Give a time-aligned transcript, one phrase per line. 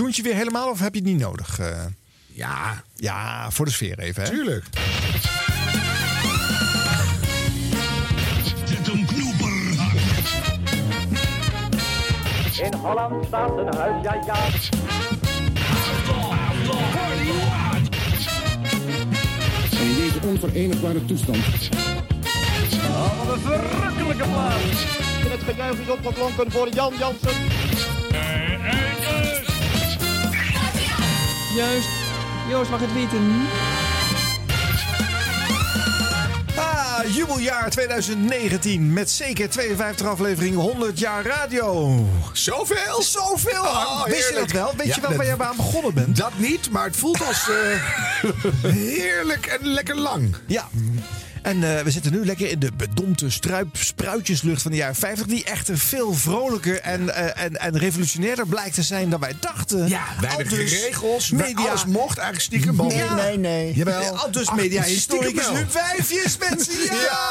[0.00, 1.58] tjoentje weer helemaal of heb je het niet nodig?
[1.58, 1.84] Eh,
[2.26, 4.28] Ja, ja, voor de sfeer even, hè?
[4.28, 4.64] tuurlijk.
[8.64, 9.52] Zet een knoeper.
[12.64, 14.48] In Holland staat een huis, ja ja.
[19.80, 21.36] In deze onverenigbare toestand
[23.24, 24.84] Wat een verrukkelijke plaats.
[25.24, 27.59] En het gejuich is opgeklonken voor Jan Jansen.
[31.54, 31.88] Juist.
[32.48, 33.46] Joost mag het weten.
[36.56, 41.98] Ah, jubeljaar 2019 met zeker 52 afleveringen 100 jaar radio.
[42.32, 43.02] Zoveel?
[43.02, 43.62] Zoveel!
[43.62, 44.72] Oh, Wist je dat wel?
[44.76, 46.16] Weet Ja, je wel waar je aan begonnen bent?
[46.16, 47.82] Dat niet, maar het voelt als eh,
[48.72, 50.34] heerlijk en lekker lang.
[50.46, 50.68] Ja.
[51.42, 55.26] En eh, we zitten nu lekker in de bedompte struip, spruitjeslucht van de jaren 50...
[55.26, 59.88] die echter veel vrolijker en, eh, en, en revolutionairder blijkt te zijn dan wij dachten.
[59.88, 61.30] Ja, weinig Aldus regels.
[61.30, 62.76] Media, Alles mocht eigenlijk stiekem.
[62.76, 63.14] behalve- Ja.
[63.14, 63.74] Nee, nee.
[63.74, 64.16] Jawel.
[64.18, 65.56] Aldus Ach, media stiekem historicus wel.
[65.56, 66.78] Huub Vijfjes, mensen.
[67.10, 67.28] Ja!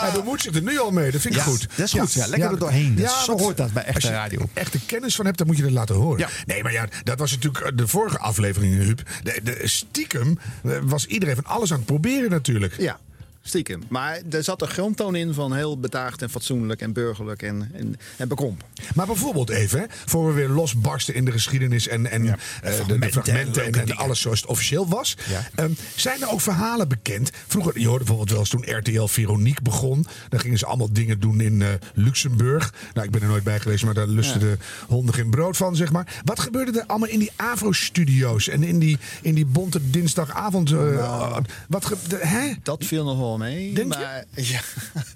[0.00, 1.10] Hij bemoeit zich er nu al mee.
[1.10, 1.66] Dat vind ik Ja, goed.
[1.76, 2.12] dat is goed.
[2.12, 2.94] Ja, lekker er doorheen.
[2.94, 4.40] Dus zo hoort dat bij echte als je radio.
[4.40, 6.18] er echte kennis van hebt, dan moet je het laten horen.
[6.18, 6.28] Ja.
[6.46, 9.02] Nee, maar ja, dat was natuurlijk de vorige aflevering, Huub.
[9.22, 12.74] De, de, stiekem eh, was iedereen van alles aan het proberen natuurlijk.
[12.78, 12.98] Ja,
[13.46, 13.82] stiekem.
[13.88, 17.96] Maar er zat een grondtoon in van heel bedaagd en fatsoenlijk en burgerlijk en, en,
[18.16, 18.66] en bekrompen.
[18.94, 22.98] Maar bijvoorbeeld even, hè, voor we weer losbarsten in de geschiedenis en, en eh, de-
[22.98, 25.16] de, fragmenten en alles zoals het officieel was.
[25.28, 25.48] Ja.
[25.54, 27.30] Ehm, zijn er ook verhalen bekend?
[27.46, 30.06] Vroeger, je hoorde bijvoorbeeld wel eens toen RTL Veronique begon.
[30.28, 32.74] Dan gingen ze allemaal dingen doen in eh, Luxemburg.
[32.94, 34.56] Nou, ik ben er nooit bij geweest, maar daar lusten de
[34.88, 36.20] honden geen brood van, zeg maar.
[36.24, 40.70] Wat gebeurde er allemaal in die Avro-studio's en in die, in die bonte dinsdagavond?
[40.72, 41.36] eh,
[41.68, 42.52] wat hè?
[42.62, 43.72] Dat viel nog wel mee.
[43.74, 43.98] Denk je?
[43.98, 44.60] maar, Ja.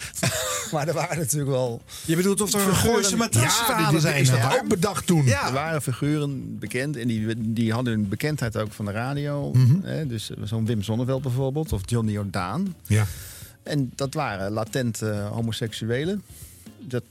[0.73, 1.83] maar er waren natuurlijk wel.
[2.05, 3.23] Je bedoelt of er een Gooise Ja,
[3.83, 4.21] dit- dit zijn?
[4.21, 5.25] is dat ook bedacht toen.
[5.25, 5.47] Ja.
[5.47, 9.53] Er waren figuren bekend en die, die hadden hun bekendheid ook van de radio.
[9.53, 9.81] Mhm.
[9.83, 12.75] Hè, dus zo'n Wim Sonneveld bijvoorbeeld, of Johnny Jordaan.
[12.87, 13.07] Ja.
[13.63, 16.23] En dat waren latent eh, homoseksuelen.
[16.81, 17.03] Dat,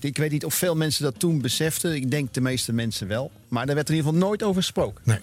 [0.00, 1.94] ik weet niet of veel mensen dat toen beseften.
[1.94, 3.30] Ik denk de meeste mensen wel.
[3.48, 5.02] Maar daar werd er in ieder geval nooit over gesproken.
[5.04, 5.18] Nee.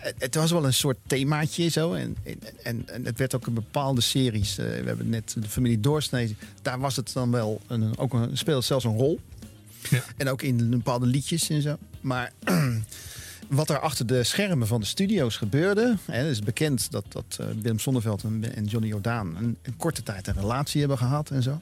[0.00, 1.92] Het, het was wel een soort themaatje zo.
[1.92, 2.16] En,
[2.62, 4.58] en, en, het werd ook in bepaalde series.
[4.58, 6.36] eh, we hebben net de familie Doorsnee.
[6.62, 9.20] Daar was het dan wel een, ook een, speelde het zelfs een rol.
[9.90, 10.02] Ja.
[10.16, 11.76] En ook in bepaalde liedjes en zo.
[12.00, 12.32] Maar
[13.48, 15.96] wat er achter de schermen van de studio's gebeurde.
[16.04, 19.76] Hè, het is bekend dat, dat eh, Willem Sonneveld en, en Johnny Jordaan een, een
[19.76, 21.60] korte tijd een relatie hebben gehad en zo.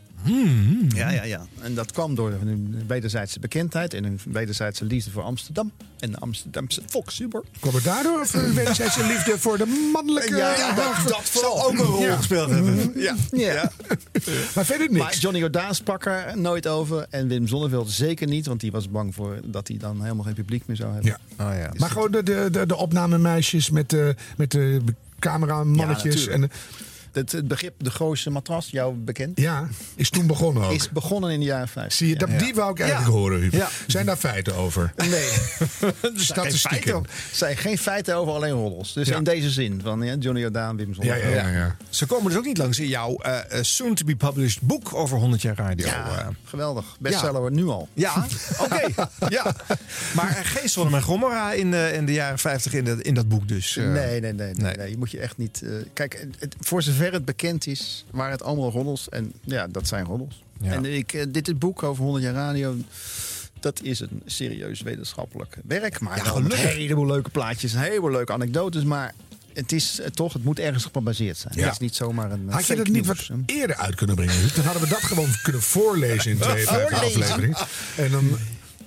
[0.88, 1.47] Ja, ja, ja.
[1.60, 5.72] En dat kwam door hun wederzijdse bekendheid en hun wederzijdse liefde voor Amsterdam.
[5.99, 7.44] En de Amsterdamse volkshumor.
[7.60, 10.37] Kwam het daardoor of eh, wederzijdse liefde voor de mannelijke...
[10.37, 10.75] Ja,
[11.06, 12.16] dat Zal ook een rol Ja.
[12.16, 12.93] gespeeld hebben.
[12.97, 13.16] Ja.
[13.31, 13.71] Ja.
[14.55, 14.99] Maar verder niks.
[15.03, 17.06] Maar Johnny Jordaan sprak er nooit over.
[17.10, 18.47] En Wim Zonneveld zeker niet.
[18.47, 21.16] Want die was bang voor dat hij dan helemaal geen publiek meer zou hebben.
[21.39, 21.44] Ja.
[21.50, 21.71] Oh, ja.
[21.77, 24.81] Maar gewoon de, de, de, de opnamemeisjes met de, met de
[25.19, 26.25] cameramannetjes.
[26.25, 26.50] Ja, en,
[27.12, 30.72] Het, het begrip de Gooise matras, jou bekend, ja, is toen begonnen ook.
[30.72, 31.92] is begonnen in de jaren 50.
[31.92, 33.16] Zie je, dat, die wou ik eigenlijk Ja.
[33.18, 33.68] horen, Huub.
[33.86, 34.92] Zijn daar feiten over?
[34.96, 35.28] Nee,
[36.14, 36.94] Statistieken.
[36.94, 37.00] er
[37.32, 38.92] zijn geen feiten over, alleen roddels.
[38.92, 39.16] Dus Ja.
[39.16, 41.48] in deze zin van ja, Johnny Jordaan, Wim Ja, ja, ja.
[41.48, 41.76] ja.
[41.88, 45.56] Ze komen dus ook niet langs in jouw eh, eh, soon-to-be-published boek over 100 jaar
[45.56, 45.86] radio.
[45.86, 46.26] Ja, eh.
[46.44, 46.96] geweldig.
[47.00, 47.88] Bestseller nu al.
[47.94, 48.26] Ja,
[48.58, 48.80] oké.
[49.28, 49.54] ja.
[50.14, 53.28] Maar geen Sodom en Gomorra in, de in de jaren 50 in, dat in dat
[53.28, 53.74] boek dus.
[53.74, 54.76] Nee, nee, nee, nee, nee.
[54.76, 54.90] nee.
[54.90, 55.62] Je moet je echt niet.
[55.62, 56.26] eh, kijk,
[56.60, 59.08] voor zover het bekend is, waren het allemaal roddels.
[59.08, 60.42] En ja, dat zijn roddels.
[60.60, 60.72] Ja.
[60.72, 62.76] En ik, eh, dit, dit boek over 100 jaar radio.
[63.60, 66.00] Dat is een serieus wetenschappelijk werk.
[66.00, 68.84] Maar Ja, een heleboel leuke plaatjes, een heleboel leuke anekdotes.
[68.84, 69.14] Maar
[69.52, 71.54] het is eh, toch, het moet ergens gebaseerd zijn.
[71.56, 71.62] Ja.
[71.64, 72.46] Het is niet zomaar een.
[72.50, 74.34] Had je dat niet wat eerder uit kunnen brengen?
[74.34, 74.54] Huub?
[74.54, 77.56] Dan hadden we dat gewoon kunnen voorlezen in twee afleveringen.
[77.96, 78.38] En dan...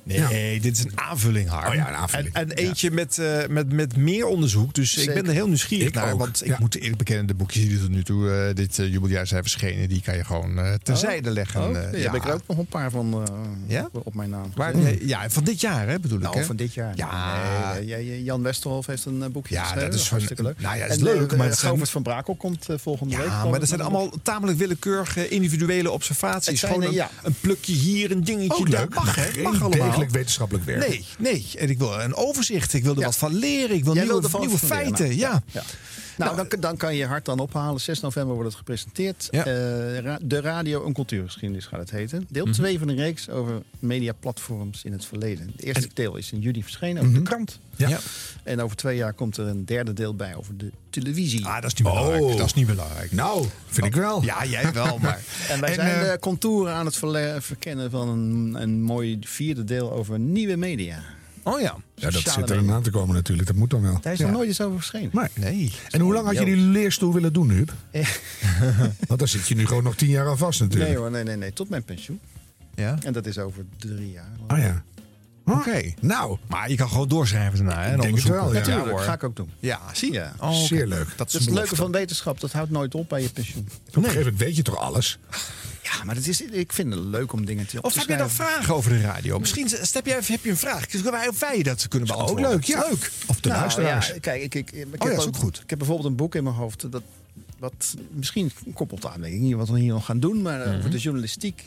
[0.06, 1.68] Nee, dit is een aanvulling, Harm.
[1.68, 2.34] Oh ja, een aanvulling.
[2.34, 4.74] En, en eentje met, eh, met, met meer onderzoek.
[4.74, 6.12] Dus ik ben er heel nieuwsgierig Ik naar.
[6.12, 6.58] ook, Want ik ja.
[6.60, 9.42] moet eerlijk bekennen, de boekjes die er tot nu toe eh, dit eh, jubeljaar zijn
[9.42, 9.90] verschenen...
[9.90, 11.62] die kan je gewoon eh, terzijde leggen.
[11.62, 13.34] Oh, eh, nee, daar heb ik er ook nog een paar van eh,
[13.68, 13.90] Ja?
[13.92, 14.52] op mijn naam.
[15.00, 16.24] Ja, van dit jaar hè, bedoel ik.
[16.24, 16.44] Nou, hè?
[16.46, 16.94] van dit jaar.
[16.96, 17.74] Ja.
[17.80, 19.92] Nee, Jan Westerhof heeft een boekje Ja, geschreven.
[19.92, 20.60] dat is hartstikke leuk.
[20.62, 23.26] nou ja, dat is en, leuk, maar Govert van Brakel komt volgende week.
[23.28, 26.48] Ja, maar dat zijn allemaal tamelijk willekeurige individuele observaties.
[26.48, 27.10] Het zijn, Gewoon een, ja.
[27.24, 28.82] een plukje hier, een dingetje Ook daar.
[28.82, 29.42] leuk, Mag, hè?
[29.42, 29.94] Mag allemaal.
[29.96, 30.88] Degelijk wetenschappelijk werk.
[30.88, 31.46] Nee, nee.
[31.58, 32.74] En ik wil een overzicht.
[32.74, 33.76] Ik wil er wat van leren.
[33.76, 35.16] Ik wil nieuwe, nieuwe feiten.
[35.16, 35.44] ja.
[36.18, 36.26] Ja.
[36.26, 37.82] Nou, dan, dan kan je je hart dan ophalen.
[37.82, 39.28] 6 november wordt het gepresenteerd.
[39.32, 39.46] Ja.
[39.46, 42.18] Eh, ra- de radio- en cultuurgeschiedenis gaat het heten.
[42.18, 42.34] Mhm.
[42.34, 45.48] Deel 2 van de reeks over mediaplatforms in het verleden.
[45.56, 47.24] Het eerste deel is in juli verschenen over Mhm.
[47.24, 47.60] de krant.
[47.76, 47.88] Ja.
[47.90, 48.00] Ja.
[48.44, 51.46] En over twee jaar komt er een derde deel bij over de televisie.
[51.46, 52.24] Ah, dat is niet belangrijk.
[52.24, 52.38] Oh.
[52.38, 53.12] Dat is niet belangrijk.
[53.12, 54.24] Nou, vind ik wel.
[54.24, 55.20] Ja, jij wel, maar...
[55.50, 56.98] En wij En, zijn eh, de contouren aan het
[57.40, 61.00] verkennen van een, een mooi vierde deel over nieuwe media.
[61.48, 61.76] Oh ja.
[61.96, 63.48] Ja, dat zit er aan te komen natuurlijk.
[63.48, 63.98] Dat moet dan wel.
[64.02, 64.26] Daar is Ja.
[64.26, 65.10] nog nooit eens over verschenen.
[65.14, 65.74] Maar, Nee.
[65.90, 67.74] en hoe lang had je die leerstoel willen doen, Huub?
[67.92, 68.08] Eh.
[69.08, 70.90] Want dan zit je nu gewoon nog tien jaar aan vast natuurlijk.
[70.90, 71.54] Nee hoor, nee, nee, nee.
[71.54, 72.20] Tot mijn pensioen.
[72.76, 72.98] Ja.
[73.04, 74.32] En dat is over drie jaar.
[74.48, 74.84] Oh ja.
[75.46, 75.58] Huh?
[75.58, 75.94] Oké.
[76.02, 77.82] Nou, Maar je kan gewoon doorschrijven daarna.
[77.84, 78.60] Hè, Ik denk het wel, ja.
[78.60, 79.00] Natuurlijk, hoor.
[79.00, 79.50] ga ik ook doen.
[79.60, 80.26] Ja, zie je.
[80.40, 81.08] Oh, zeer leuk.
[81.08, 82.40] Dat Dat is is het leuke van wetenschap.
[82.40, 83.68] Dat houdt nooit op bij je pensioen.
[83.88, 85.20] op een gegeven moment weet je toch alles?
[85.94, 88.18] Ja, maar het is, ik vind het leuk om dingen te Of te heb je
[88.18, 89.40] dan vragen over de radio?
[89.40, 90.86] Misschien heb, jij, heb je een vraag.
[90.86, 92.50] Kunnen wij, of wij dat kunnen Ook beantwoorden?
[92.50, 92.80] leuk, ja.
[92.90, 93.12] Leuk.
[93.28, 94.08] Of de Nou, luisteraars.
[94.08, 95.60] ja, kijk, ik, ik, ik, ik ja, heb is ook goed.
[95.64, 96.92] Ik heb bijvoorbeeld een boek in mijn hoofd.
[96.92, 97.02] Dat,
[97.60, 100.42] wat misschien koppelt aan, niet wat we hier nog gaan doen.
[100.42, 101.64] Maar over de journalistiek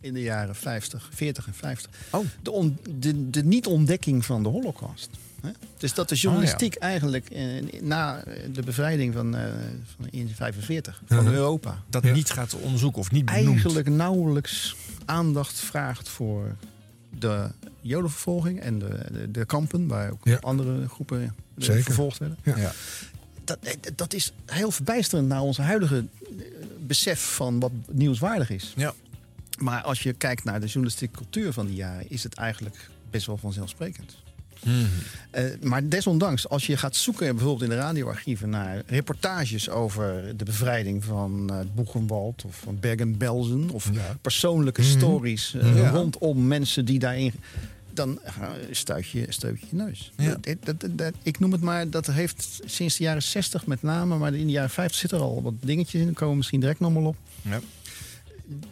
[0.00, 1.90] in de jaren 50, 40 en 50.
[2.10, 2.26] Oh.
[2.42, 5.08] De, on- de, de niet-ontdekking van de holocaust.
[5.42, 5.50] Hè?
[5.78, 7.44] Dus dat de Oh, journalistiek eigenlijk eh,
[7.80, 8.22] na
[8.52, 9.44] de bevrijding van, eh
[9.96, 11.26] van in 45 van.
[11.26, 11.82] Europa...
[11.88, 12.12] Dat Ja.
[12.12, 13.46] niet gaat onderzoeken of niet benoemt.
[13.48, 16.56] eigenlijk nauwelijks aandacht vraagt voor
[17.18, 17.46] de
[17.80, 20.36] jodenvervolging en de, de, de kampen, waar ook Ja.
[20.40, 21.82] andere groepen eh, Zeker.
[21.82, 22.38] vervolgd werden.
[22.44, 22.56] Ja.
[22.56, 22.72] Ja.
[23.44, 23.58] Dat,
[23.96, 26.04] dat is heel verbijsterend naar onze huidige
[26.86, 28.72] besef van wat nieuwswaardig is.
[28.76, 28.94] Ja.
[29.58, 33.26] Maar als je kijkt naar de journalistieke cultuur van die jaren, is het eigenlijk best
[33.26, 34.16] wel vanzelfsprekend.
[34.64, 34.74] Mhm.
[35.30, 40.44] Eh, maar desondanks, als je gaat zoeken bijvoorbeeld in de radioarchieven naar reportages over de
[40.44, 43.90] bevrijding van eh Boegenwald of van Bergen-Belsen of
[44.20, 45.88] persoonlijke stories eh, Ja.
[45.90, 47.32] rondom mensen die daarin.
[47.94, 48.18] Dan
[48.70, 50.12] stuit je, stuit je neus.
[50.16, 50.28] Ja.
[50.40, 53.82] Dat, dat, dat- dat- ik noem het maar, dat heeft sinds de jaren 60 met
[53.82, 56.04] name, maar in de jaren 50 zitten er al wat dingetjes in.
[56.06, 57.60] Daar komen we misschien direct nog wel op Ja.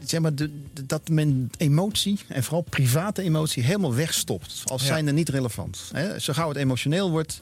[0.04, 4.62] Zeg maar, de, de- dat men emotie, en vooral private emotie, helemaal wegstopt.
[4.64, 4.86] Als Ja.
[4.88, 5.90] zijnde niet relevant.
[5.92, 6.18] Hè?
[6.18, 7.40] Zo gauw het emotioneel wordt,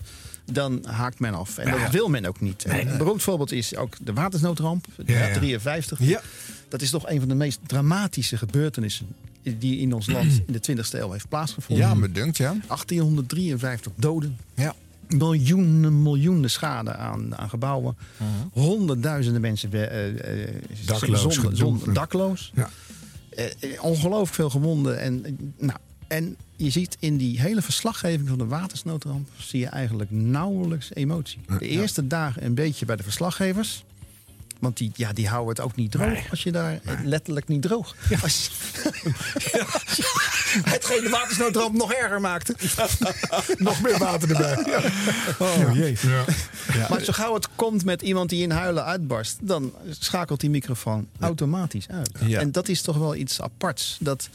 [0.53, 1.59] dan haakt men af.
[1.59, 2.65] En dat wil men ook niet.
[2.69, 5.35] Een beroemd voorbeeld is ook de watersnoodramp, Ja, ja.
[5.35, 5.99] 53.
[6.01, 6.21] Ja.
[6.69, 9.07] Dat is toch een van de meest dramatische gebeurtenissen
[9.59, 11.87] die in ons land in de 20e eeuw heeft plaatsgevonden.
[11.87, 12.57] ja, me dunkt, ja.
[12.67, 14.37] 1853 doden.
[14.55, 14.75] Ja.
[15.09, 17.97] Miljoenen, miljoenen schade aan, aan gebouwen.
[18.53, 20.55] Honderdduizenden mensen eh,
[20.87, 22.53] Dakloos zonder- dakloos.
[22.55, 22.71] Ja.
[23.31, 25.01] Eh, ongelooflijk veel gewonden.
[25.01, 25.23] En,
[25.59, 29.29] nou, en je ziet in die hele verslaggeving van de watersnoodramp...
[29.37, 31.41] zie je eigenlijk nauwelijks emotie.
[31.59, 33.85] De eerste dagen een beetje bij de verslaggevers...
[34.59, 37.63] Want die, ja, die houden het ook niet droog als je daar eh, letterlijk niet
[37.63, 37.95] droog.
[38.23, 38.51] Als je,
[40.75, 42.55] hetgeen de watersnoodramp nog erger maakte.
[43.59, 44.65] Nog meer water erbij.
[44.67, 44.83] Ja.
[45.39, 45.97] Oh, jee.
[46.73, 46.87] Ja.
[46.89, 51.09] Maar zo gauw het komt met iemand die in huilen uitbarst, dan schakelt die microfoon
[51.21, 52.11] automatisch uit.
[52.25, 52.41] Ja.
[52.41, 53.97] En dat is toch wel iets aparts.
[54.01, 54.29] Dat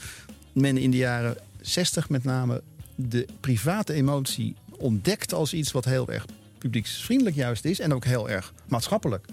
[0.53, 2.61] men in de jaren 60 met name
[2.95, 6.25] de private emotie ontdekt als iets wat heel erg
[6.61, 9.25] publieksvriendelijk juist is en ook heel erg maatschappelijk.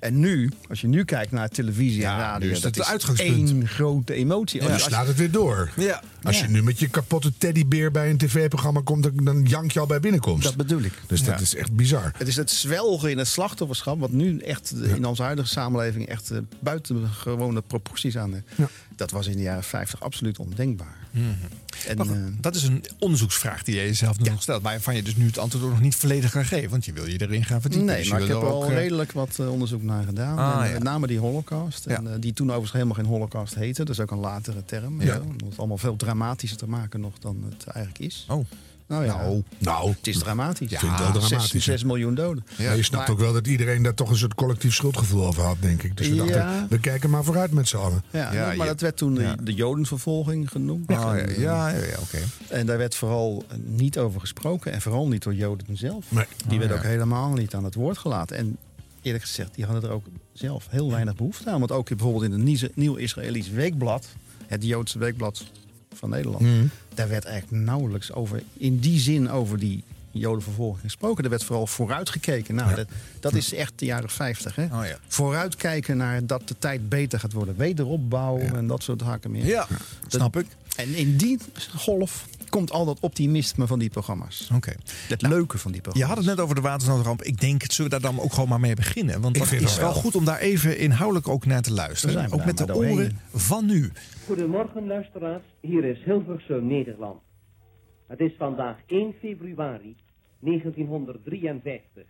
[0.00, 2.90] En nu, als je nu kijkt naar televisie en Ja, radio, is dat het is
[2.90, 3.50] uitgangspunt.
[3.50, 4.60] één grote emotie.
[4.60, 5.70] En Als je je- slaat het weer door.
[5.76, 6.02] Ja.
[6.24, 9.80] Als je nu met je kapotte teddybeer bij een tv-programma komt, dan, dan jank je
[9.80, 10.42] al bij binnenkomst.
[10.44, 10.92] dat bedoel ik.
[11.06, 12.12] dus dat is echt bizar.
[12.16, 16.30] Het is het zwelgen in het slachtofferschap, wat nu echt in onze huidige samenleving echt
[16.30, 18.32] eh, buitengewone proporties aan.
[18.32, 18.46] heeft.
[18.56, 18.68] Ja.
[18.96, 20.96] Dat was in de jaren 50 absoluut ondenkbaar.
[21.88, 24.62] En, Maar goed, eh, dat is een onderzoeksvraag die je jezelf nu nog stelt.
[24.62, 26.70] Waarvan je dus nu het antwoord ook nog niet volledig kan geven.
[26.70, 27.88] Want je wil je erin gaan verdiepen.
[27.88, 30.38] nee, Dus maar ik heb er al eh, redelijk wat onderzoek naar gedaan.
[30.38, 30.72] Ah, En, ja.
[30.72, 31.86] Met name die holocaust.
[31.86, 33.84] En, die toen overigens helemaal geen holocaust heette.
[33.84, 35.02] Dat is ook een latere term.
[35.02, 35.20] Ja.
[35.44, 38.26] Het allemaal veel dramatischer te maken nog dan het eigenlijk is.
[38.28, 38.44] Oh,
[38.86, 40.68] Nou ja, Nou, nou het is dramatisch.
[40.68, 41.58] vind ik wel dramatisch, Zes, hè.
[41.58, 42.44] 6 miljoen doden.
[42.56, 42.64] Ja.
[42.66, 45.42] maar je snapt Maar- ook wel dat iedereen daar toch een soort collectief schuldgevoel over
[45.42, 45.96] had, denk ik.
[45.96, 46.66] Dus we dachten, Ja.
[46.68, 48.02] we kijken maar vooruit met z'n allen.
[48.10, 49.36] Ja, Ja, maar dat werd toen de- ja.
[49.42, 50.90] de jodenvervolging genoemd.
[50.90, 52.18] Oh, ja, En, ja, ja, ja, oké.
[52.48, 54.72] En daar werd vooral niet over gesproken.
[54.72, 56.04] En vooral niet door Joden zelf.
[56.12, 56.24] Nee.
[56.36, 56.82] Die Oh, werden ja.
[56.82, 58.36] ook helemaal niet aan het woord gelaten.
[58.36, 58.56] En
[59.02, 61.58] eerlijk gezegd, die hadden er ook zelf heel weinig behoefte aan.
[61.58, 64.06] Want ook bijvoorbeeld in het Nieuw- Nieuw Israëlisch Weekblad,
[64.46, 65.44] het Joodse weekblad
[65.94, 66.66] van Nederland, Mhm.
[66.94, 71.24] daar werd eigenlijk nauwelijks over, in die zin over die Jodenvervolging gesproken.
[71.24, 72.54] Er werd vooral vooruitgekeken.
[72.54, 72.76] Nou, Ja.
[72.76, 72.86] dat,
[73.20, 74.54] dat is echt de jaren 50.
[74.56, 74.64] Hè?
[74.64, 74.98] Oh ja.
[75.08, 77.56] Vooruitkijken naar dat de tijd beter gaat worden.
[77.56, 79.44] Wederopbouw en dat soort haken meer.
[79.46, 79.66] Ja,
[80.06, 80.46] snap ik.
[80.76, 81.38] En in die
[81.76, 84.50] golf komt al dat optimisme van die programma's.
[84.54, 84.72] Oké.
[85.08, 86.16] Het leuke van die Je programma's.
[86.16, 87.22] had het net over de watersnoodramp.
[87.22, 89.20] Ik denk, zullen we daar dan ook gewoon maar mee beginnen?
[89.20, 90.02] Want vind is het wel wel.
[90.02, 92.32] goed om daar even inhoudelijk ook naar te luisteren.
[92.32, 93.92] Ook met de oren van nu.
[94.26, 97.20] Goedemorgen luisteraars, hier is Hilversum Nederland.
[98.06, 99.96] Het is vandaag 1 februari
[100.38, 102.04] 1953.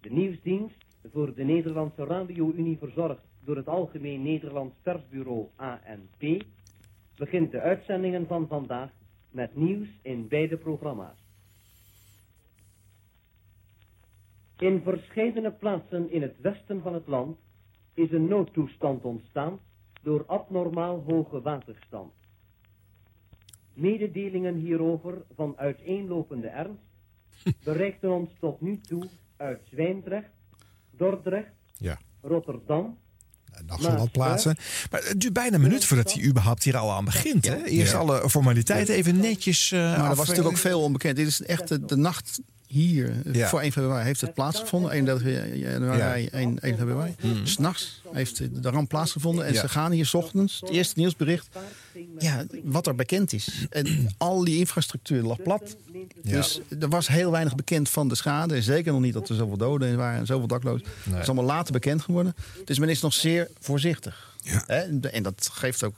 [0.00, 0.76] De nieuwsdienst
[1.12, 6.42] voor de Nederlandse Radio-Unie verzorgd door het Algemeen Nederlands Persbureau ANP
[7.16, 8.90] begint de uitzendingen van vandaag
[9.38, 11.18] met nieuws in beide programma's.
[14.58, 17.38] In verscheidene plaatsen in het westen van het land
[17.94, 19.60] is een noodtoestand ontstaan
[20.02, 22.12] door abnormaal hoge waterstand.
[23.72, 26.82] Mededelingen hierover van uiteenlopende ernst
[27.64, 30.32] bereikten ons tot nu toe uit Zwijndrecht,
[30.90, 31.98] Dordrecht, Ja.
[32.20, 32.98] Rotterdam,
[33.66, 34.56] Nog zo wat plaatsen.
[34.90, 37.46] Maar het duurt bijna een minuut voordat hij überhaupt hier al aan begint.
[37.46, 37.64] Hè?
[37.64, 37.98] Eerst Ja.
[37.98, 41.16] alle formaliteiten even netjes uh, Maar er was natuurlijk ook veel onbekend.
[41.16, 43.48] Dit is echt de, de nacht hier, Ja.
[43.48, 44.90] voor 1 februari, heeft het plaatsgevonden.
[44.90, 47.14] 31 januari, 1, 1 februari.
[47.44, 49.46] S'nachts heeft de ramp plaatsgevonden.
[49.46, 49.60] En Ja.
[49.60, 51.48] ze gaan hier 's ochtends, het eerste nieuwsbericht,
[52.18, 53.66] ja, wat er bekend is.
[53.70, 55.76] En al die infrastructuur lag plat.
[56.22, 58.54] Dus er was heel weinig bekend van de schade.
[58.54, 60.86] En zeker nog niet dat er zoveel doden waren en zoveel daklozen.
[61.04, 62.34] Dat is allemaal later bekend geworden.
[62.64, 64.27] Dus men is nog zeer voorzichtig.
[64.50, 64.66] Ja.
[65.10, 65.94] En dat geeft ook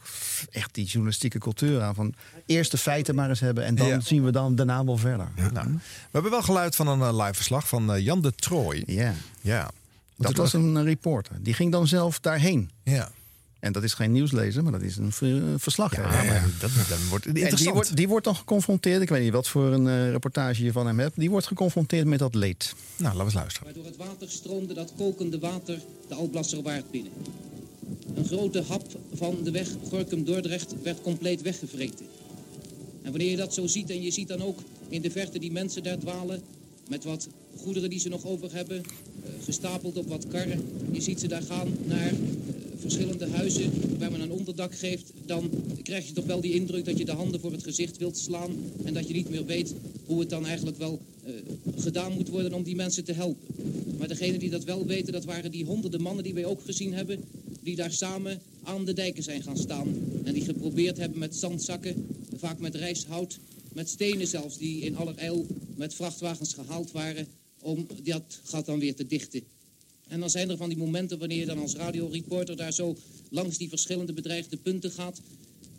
[0.51, 1.95] echt die journalistieke cultuur aan.
[1.95, 2.15] Van
[2.47, 4.01] eerst de feiten maar eens hebben en dan Ja.
[4.01, 5.29] zien we dan daarna wel verder.
[5.53, 5.79] Nou, we
[6.11, 8.83] hebben wel geluid van een eh, live verslag van eh, Jan de Trooi.
[8.87, 9.15] Ja.
[9.41, 9.71] Ja.
[10.17, 11.37] Dat was een eh, reporter.
[11.41, 12.71] Die ging dan zelf daarheen.
[12.85, 13.11] Ja.
[13.61, 16.13] En dat is geen nieuwslezer, maar dat is een ver- verslaggever.
[16.13, 17.75] Ja, maar dat, dat wordt En die interessant.
[17.75, 20.99] wordt, die wordt dan geconfronteerd, ik weet niet wat voor een reportage je van hem
[20.99, 22.75] hebt, die wordt geconfronteerd met dat leed.
[22.97, 23.65] Nou, laten we eens luisteren.
[23.75, 25.79] Waardoor het water stroomde dat kokende water
[26.09, 27.13] de Alblasserwaard binnen.
[28.15, 32.07] Een grote hap van de weg Gorkum-Dordrecht werd compleet weggevreten.
[33.03, 35.53] En wanneer je dat zo ziet en je ziet dan ook in de verte die
[35.53, 36.43] mensen daar dwalen...
[36.89, 40.63] met wat goederen die ze nog over hebben, eh, gestapeld op wat karren.
[40.93, 42.15] Je ziet ze daar gaan naar eh,
[42.77, 45.13] verschillende huizen waar men een onderdak geeft.
[45.27, 45.51] Dan
[45.83, 48.51] krijg je toch wel die indruk dat je de handen voor het gezicht wilt slaan...
[48.85, 49.75] en dat je niet meer weet
[50.07, 51.33] hoe het dan eigenlijk wel eh,
[51.77, 53.47] gedaan moet worden om die mensen te helpen.
[53.99, 56.95] Maar degenen die dat wel weten, dat waren die honderden mannen die wij ook gezien
[56.95, 57.21] hebben...
[57.63, 59.95] die daar samen aan de dijken zijn gaan staan.
[60.25, 63.39] En die geprobeerd hebben met zandzakken, vaak met rijsthout...
[63.73, 67.27] met stenen zelfs, die in allerijl met vrachtwagens gehaald waren...
[67.63, 69.43] om dat gat dan weer te dichten.
[70.09, 72.97] En dan zijn er van die momenten wanneer je dan als radioreporter daar zo
[73.31, 75.21] langs die verschillende bedreigde punten gaat...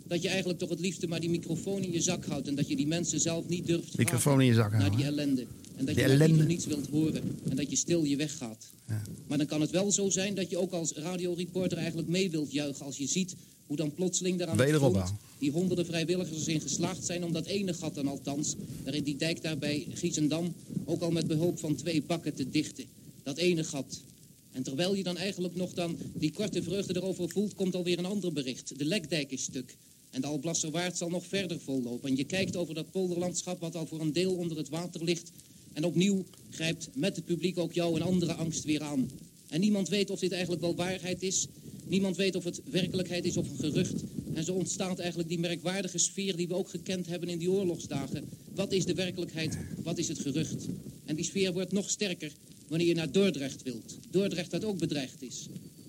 [0.08, 2.48] dat je eigenlijk toch het liefste maar die microfoon in je zak houdt...
[2.48, 5.00] en dat je die mensen zelf niet durft Microfoon in je zak naar houden.
[5.00, 5.42] die ellende.
[5.76, 6.44] En dat Die je ellende.
[6.46, 7.40] niets wilt horen.
[7.50, 8.70] En dat je stil je weggaat.
[9.28, 12.52] Maar dan kan het wel zo zijn dat je ook als radioreporter eigenlijk mee wilt
[12.52, 12.86] juichen...
[12.86, 13.36] als je ziet
[13.72, 15.18] hoe dan plotseling daar aan Wederopbouw.
[15.38, 18.56] die honderden vrijwilligers erin geslaagd zijn om dat ene gat dan althans...
[18.84, 20.54] daar in die dijk daar bij Giesendam...
[20.86, 22.86] ook al met behulp van twee bakken te dichten.
[23.24, 24.02] Dat ene gat.
[24.52, 27.54] En terwijl je dan eigenlijk nog dan die korte vreugde erover voelt...
[27.54, 28.78] komt alweer een ander bericht.
[28.78, 29.78] De lekdijk is stuk.
[30.10, 32.10] En de Alblasserwaard zal nog verder vollopen.
[32.10, 35.32] En je kijkt over dat polderlandschap wat al voor een deel onder het water ligt...
[35.74, 39.10] En opnieuw grijpt met het publiek ook jou een andere angst weer aan.
[39.50, 41.48] En niemand weet of dit eigenlijk wel waarheid is.
[41.92, 44.04] Niemand weet of het werkelijkheid is of een gerucht.
[44.34, 48.30] En zo ontstaat eigenlijk die merkwaardige sfeer die we ook gekend hebben in die oorlogsdagen.
[48.56, 49.58] Wat is de werkelijkheid?
[49.84, 50.68] Wat is het gerucht?
[51.06, 52.32] En die sfeer wordt nog sterker
[52.68, 53.98] wanneer je naar Dordrecht wilt.
[54.10, 55.48] Dordrecht dat ook bedreigd is.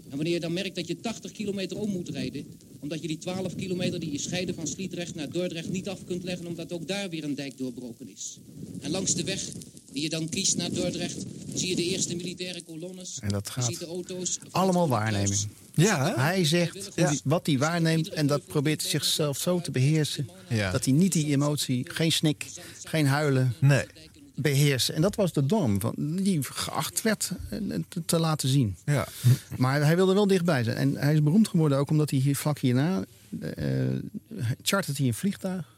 [0.08, 2.46] En wanneer je dan merkt dat je 80 kilometer om moet rijden...
[2.80, 6.24] omdat je die 12 kilometer die je scheiden van Sliedrecht naar Dordrecht niet af kunt
[6.24, 6.46] leggen...
[6.46, 8.38] omdat ook daar weer een dijk doorbroken is.
[8.80, 9.52] En langs de weg
[9.92, 11.24] die je dan kiest naar Dordrecht...
[11.54, 13.18] zie je de eerste militaire kolonnes.
[13.22, 14.38] En dat Je gaat ziet de auto's.
[14.50, 15.48] Allemaal waarneming.
[15.74, 16.20] Ja, hè?
[16.22, 17.14] Hij zegt Ja.
[17.24, 20.28] wat hij waarneemt en dat probeert zichzelf zo te beheersen.
[20.48, 20.70] Ja.
[20.70, 22.46] Dat hij niet die emotie, geen snik,
[22.84, 23.84] geen huilen, Nee.
[24.34, 24.94] beheersen.
[24.94, 27.58] En dat was de norm van, die geacht werd eh,
[27.88, 28.76] te, te laten zien.
[28.84, 29.06] Ja.
[29.56, 30.76] Maar hij wilde wel dichtbij zijn.
[30.76, 33.04] En hij is beroemd geworden ook omdat hij hier vlak hierna...
[33.40, 33.64] eh
[34.62, 35.70] chartert hij een vliegtuig.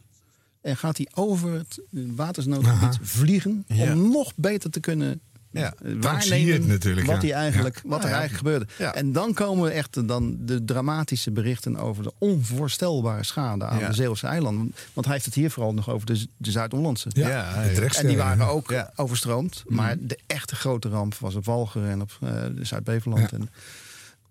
[0.65, 3.65] En gaat hij over het watersnoodgebied vliegen...
[3.69, 3.93] Ja.
[3.93, 5.75] om nog beter te kunnen Ja.
[5.83, 7.29] eh, Dan zie je het waarnemen natuurlijk, wat, ja.
[7.29, 8.15] hij eigenlijk, wat er ja.
[8.19, 8.67] eigenlijk gebeurde.
[8.79, 8.95] Ja.
[8.95, 13.89] En dan komen echt dan de dramatische berichten over de onvoorstelbare schade aan Ja.
[13.89, 14.75] de Zeeuwse eilanden.
[14.93, 17.09] Want hij heeft het hier vooral nog over de, de Zuid-Hollandse.
[17.13, 18.93] Ja, En die waren ook Ja.
[18.97, 19.63] overstroomd.
[19.67, 23.33] Maar de echte grote ramp was op Walcheren en op eh, de Zuid-Beverland.
[23.33, 23.49] En,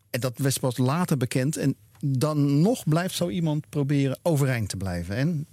[0.10, 1.58] en dat werd pas later bekend.
[1.58, 1.76] En
[2.06, 5.16] dan nog blijft zo iemand proberen overeind te blijven.
[5.16, 5.48] En,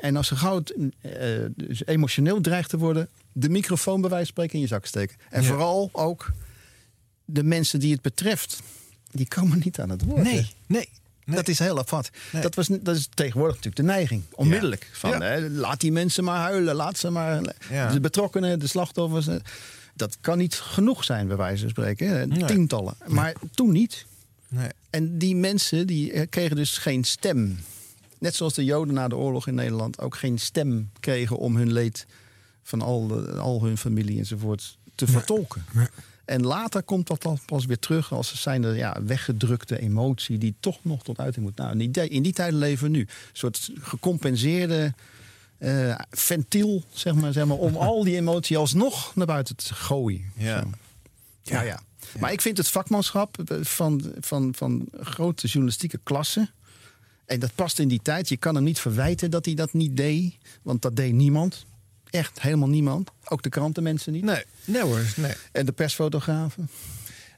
[0.00, 1.10] en als ze gauw het, eh,
[1.56, 3.08] dus emotioneel dreigt te worden...
[3.32, 5.16] de microfoon bij wijze van spreken in je zak steken.
[5.30, 5.48] En Ja.
[5.48, 6.32] vooral ook
[7.24, 8.60] de mensen die het betreft...
[9.10, 10.16] die komen niet aan het woord.
[10.26, 10.32] hè.
[10.32, 10.88] Nee, nee.
[11.24, 12.10] Dat is heel apart.
[12.32, 12.42] Nee.
[12.42, 14.22] Dat, was, dat is tegenwoordig natuurlijk de neiging.
[14.34, 14.90] Onmiddellijk.
[14.92, 15.20] Van, Ja.
[15.20, 16.74] hè, laat die mensen maar huilen.
[16.74, 17.54] Laat ze maar.
[17.70, 17.92] Ja.
[17.92, 19.26] De betrokkenen, de slachtoffers.
[19.26, 19.36] eh,
[19.94, 22.08] Dat kan niet genoeg zijn, bij wijze van spreken.
[22.08, 22.46] hè.
[22.46, 22.94] Tientallen.
[23.06, 24.06] Maar toen niet.
[24.48, 24.68] Nee.
[24.90, 27.58] En die mensen die eh, kregen dus geen stem.
[28.18, 31.72] Net zoals de Joden na de oorlog in Nederland ook geen stem kregen om hun
[31.72, 32.06] leed
[32.62, 35.64] van al, de- al hun familie enzovoort te vertolken.
[36.24, 40.54] En later komt dat dan pas weer terug als zijn er ja, weggedrukte emotie die
[40.60, 41.56] toch nog tot uiting moet.
[41.56, 43.00] Nou, in die, in die tijd leven we nu.
[43.00, 44.94] Een soort gecompenseerde
[45.58, 50.32] eh, ventiel, zeg maar, zeg maar, om al die emotie alsnog naar buiten te gooien.
[50.36, 50.60] Ja.
[50.60, 50.70] Zo.
[51.42, 51.80] Ja, ja.
[52.20, 56.50] Maar ik vind het vakmanschap van, van, van grote journalistieke klasse.
[57.26, 58.28] En dat past in die tijd.
[58.28, 60.34] Je kan hem niet verwijten dat hij dat niet deed.
[60.62, 61.66] Want dat deed niemand.
[62.10, 63.10] Echt helemaal niemand.
[63.24, 64.24] Ook de krantenmensen niet.
[64.24, 65.12] Nee, nee hoor.
[65.16, 65.32] Nee.
[65.52, 66.68] En de persfotografen.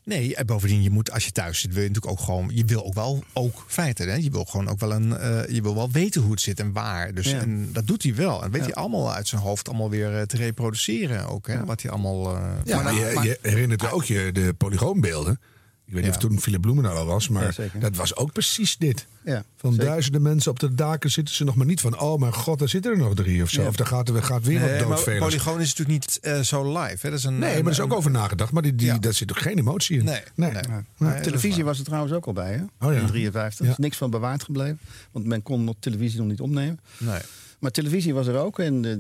[0.09, 2.51] Nee, en bovendien, je moet, als je thuis zit, wil je natuurlijk ook gewoon.
[2.53, 4.09] Je wil ook wel ook feiten.
[4.09, 4.15] Hè?
[4.15, 5.17] Je wil gewoon ook wel een.
[5.17, 7.15] eh, je wil wel weten hoe het zit en waar.
[7.15, 7.41] Dus Ja.
[7.41, 8.43] en dat doet hij wel.
[8.45, 11.47] En weet hij allemaal uit zijn hoofd allemaal weer eh, te reproduceren ook.
[11.47, 11.65] Hè?
[11.65, 12.37] Wat hij allemaal.
[12.37, 15.41] eh, Ja, maar, je, je herinnert je ook je de polygoonbeelden.
[15.89, 19.07] Ik weet niet of toen Philip Bloemen al was, maar dat was ook precies dit.
[19.25, 19.87] Ja, Van zeker.
[19.87, 21.99] duizenden mensen op de daken zitten ze nog maar niet van...
[22.01, 23.63] oh mijn god, daar zitten er nog drie of zo.
[23.63, 23.69] Ja.
[23.69, 25.25] Of daar gaat, er gaat weer Nee, wat maar doodvelers.
[25.25, 26.97] Polygoon is natuurlijk niet eh, zo live.
[27.01, 27.11] Hè?
[27.11, 28.53] Dat is een, Nee, een- maar er is ook een- over nagedacht.
[28.53, 28.99] Maar die, die, Ja.
[28.99, 30.05] daar zit ook geen emotie in.
[30.05, 30.51] Nee, nee.
[30.99, 31.21] nee.
[31.21, 32.87] Televisie was er trouwens ook al bij, hè?
[32.87, 33.01] Oh ja.
[33.01, 33.67] In 53.
[33.67, 33.73] Ja.
[33.73, 34.79] is niks van bewaard gebleven.
[35.13, 36.81] Want men kon nog televisie nog niet opnemen.
[36.99, 37.21] Nee.
[37.59, 38.59] Maar televisie was er ook.
[38.59, 38.97] En eh,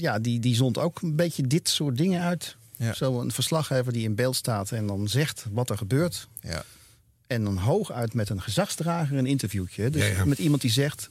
[0.00, 2.56] ja, die, die zond ook een beetje dit soort dingen uit.
[2.78, 2.92] Ja.
[2.92, 6.28] Zo een verslaggever die in beeld staat en dan zegt wat er gebeurt.
[6.40, 6.64] Ja.
[7.26, 9.90] En dan hooguit met een gezagsdrager een interviewtje.
[9.90, 11.10] Dus Ja, met iemand die zegt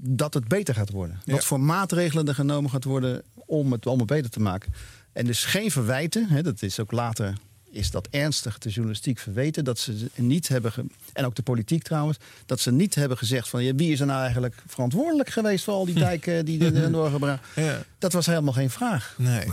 [0.00, 1.20] dat het beter gaat worden.
[1.24, 4.74] Wat voor maatregelen er genomen gaat worden om het allemaal beter te maken.
[5.12, 6.28] En dus geen verwijten.
[6.28, 7.34] Hè, dat is ook later
[7.70, 9.64] is dat ernstig de journalistiek verweten.
[9.64, 10.72] Dat ze niet hebben,
[11.12, 14.06] en ook de politiek trouwens, dat ze niet hebben gezegd van ja, wie is er
[14.06, 17.44] nou eigenlijk verantwoordelijk geweest voor al die dijken die er doorgebracht.
[17.54, 17.82] Ja.
[17.98, 19.14] Dat was helemaal geen vraag.
[19.18, 19.46] Nee.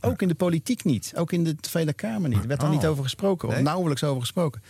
[0.00, 1.12] Ook in de politiek niet.
[1.16, 2.38] Ook in de Tweede Kamer niet.
[2.42, 2.74] Er werd daar Oh.
[2.76, 3.48] niet over gesproken.
[3.48, 3.62] Of Nee?
[3.62, 4.62] nauwelijks over gesproken.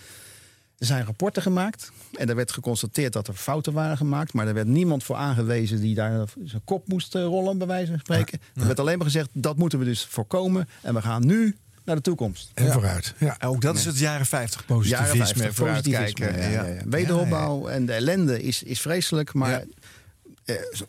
[0.79, 1.93] Er zijn rapporten gemaakt.
[2.19, 4.33] En er werd geconstateerd dat er fouten waren gemaakt.
[4.33, 7.91] Maar er werd niemand voor aangewezen die daar zijn kop moest eh, rollen, bij wijze
[7.91, 8.41] van spreken.
[8.55, 10.69] Er werd alleen maar gezegd, dat moeten we dus voorkomen.
[10.83, 11.57] En we gaan nu
[11.93, 12.51] naar de toekomst.
[12.55, 12.73] En Ja.
[12.73, 13.15] vooruit.
[13.19, 13.37] Ja.
[13.39, 15.07] En ook dat is het jaren 50 positivisme.
[15.17, 16.27] Jaren 50, vooruitkijken.
[16.27, 16.81] positivisme, ja, ja, ja.
[16.89, 19.35] Wederopbouw en de ellende is, is vreselijk.
[19.35, 19.63] Maar Ja.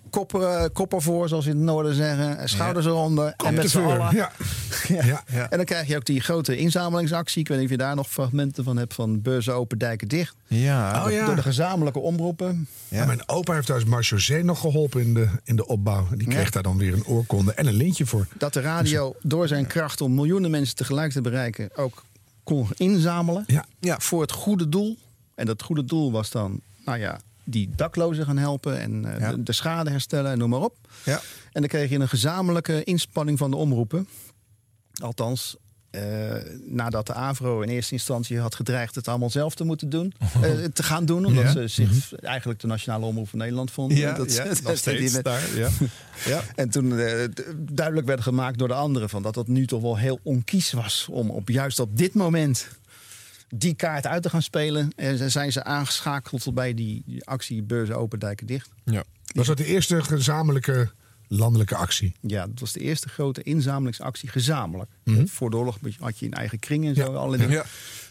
[0.10, 2.38] Koppen, eh, koppen voor, zoals in het noorden zeggen.
[2.38, 3.34] eh, Schouders eronder.
[3.38, 4.16] En met de z'n allen.
[4.16, 4.32] Ja.
[4.88, 5.06] Ja.
[5.06, 5.24] Ja.
[5.32, 5.50] Ja.
[5.50, 7.40] En dan krijg je ook die grote inzamelingsactie.
[7.42, 10.36] Ik weet niet of je daar nog fragmenten van hebt van beurzen open, dijken dicht.
[10.48, 11.06] Ja.
[11.06, 11.26] Oh, ja.
[11.26, 12.68] Door de gezamenlijke omroepen.
[12.88, 13.06] Ja.
[13.06, 16.08] Mijn opa heeft thuis Marchaussee nog geholpen in de, in de opbouw.
[16.16, 16.50] Die kreeg Ja.
[16.50, 18.28] daar dan weer een oorkonde en een lintje voor.
[18.38, 22.04] Dat de radio door zijn kracht om miljoenen mensen tegelijk te bereiken ook
[22.44, 23.44] kon inzamelen.
[23.48, 23.66] Ja.
[23.80, 24.00] Ja.
[24.00, 24.98] Voor het goede doel.
[25.36, 27.20] En dat goede doel was dan, nou ja,
[27.52, 29.32] die daklozen gaan helpen en eh, Ja.
[29.32, 30.76] de, de schade herstellen en noem maar op.
[31.04, 31.22] Ja.
[31.52, 34.08] En dan kreeg je een gezamenlijke inspanning van de omroepen.
[35.02, 35.56] Althans,
[35.90, 36.02] eh,
[36.66, 40.14] nadat de AVRO in eerste instantie had gedreigd het allemaal zelf te moeten doen.
[40.42, 41.52] eh, te gaan doen, omdat Ja.
[41.52, 43.98] ze zich eigenlijk de Nationale Omroep van Nederland vonden.
[43.98, 45.42] Ja, Dat- ja, dat- steeds daar.
[45.56, 45.70] Ja.
[46.26, 46.42] Ja.
[46.56, 46.90] En toen
[47.58, 51.08] duidelijk werd gemaakt door de anderen van dat dat nu toch wel heel onkies was
[51.12, 52.68] om op juist op dit moment
[53.56, 54.92] die kaart uit te gaan spelen.
[54.96, 58.70] En zijn ze aangeschakeld bij die actie Beurzen Open Dijken Dicht.
[58.86, 59.04] Ja.
[59.36, 60.92] Was dat de eerste gezamenlijke
[61.28, 62.16] landelijke actie?
[62.22, 64.90] Ja, dat was de eerste grote inzamelingsactie gezamenlijk.
[65.26, 67.12] Voor de oorlog had je een eigen kring en zo.
[67.12, 67.18] Ja.
[67.18, 67.52] Alle dingen.
[67.54, 67.66] Ja.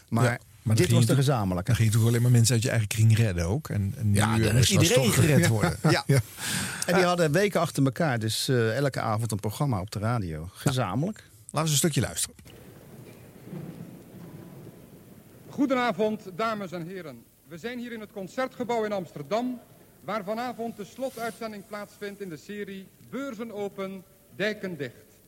[0.09, 1.65] Maar, Ja, maar dit was de gezamenlijke.
[1.65, 3.69] Dan ging je toch alleen maar mensen uit je eigen kring redden ook.
[3.69, 5.49] En, en nu Ja, eh, de moest iedereen gered Ja.
[5.49, 5.77] worden.
[5.89, 6.03] Ja.
[6.07, 6.19] Ja.
[6.85, 8.19] En die hadden weken achter elkaar.
[8.19, 10.49] Dus eh, elke avond een programma op de radio.
[10.53, 11.17] Gezamenlijk.
[11.17, 12.35] Laten we eens een stukje luisteren.
[15.61, 17.25] Goedenavond, dames en heren.
[17.47, 19.59] We zijn hier in het Concertgebouw in Amsterdam,
[20.03, 24.03] waar vanavond de slotuitzending plaatsvindt in de serie Beurzen open,
[24.35, 25.19] dijken dicht.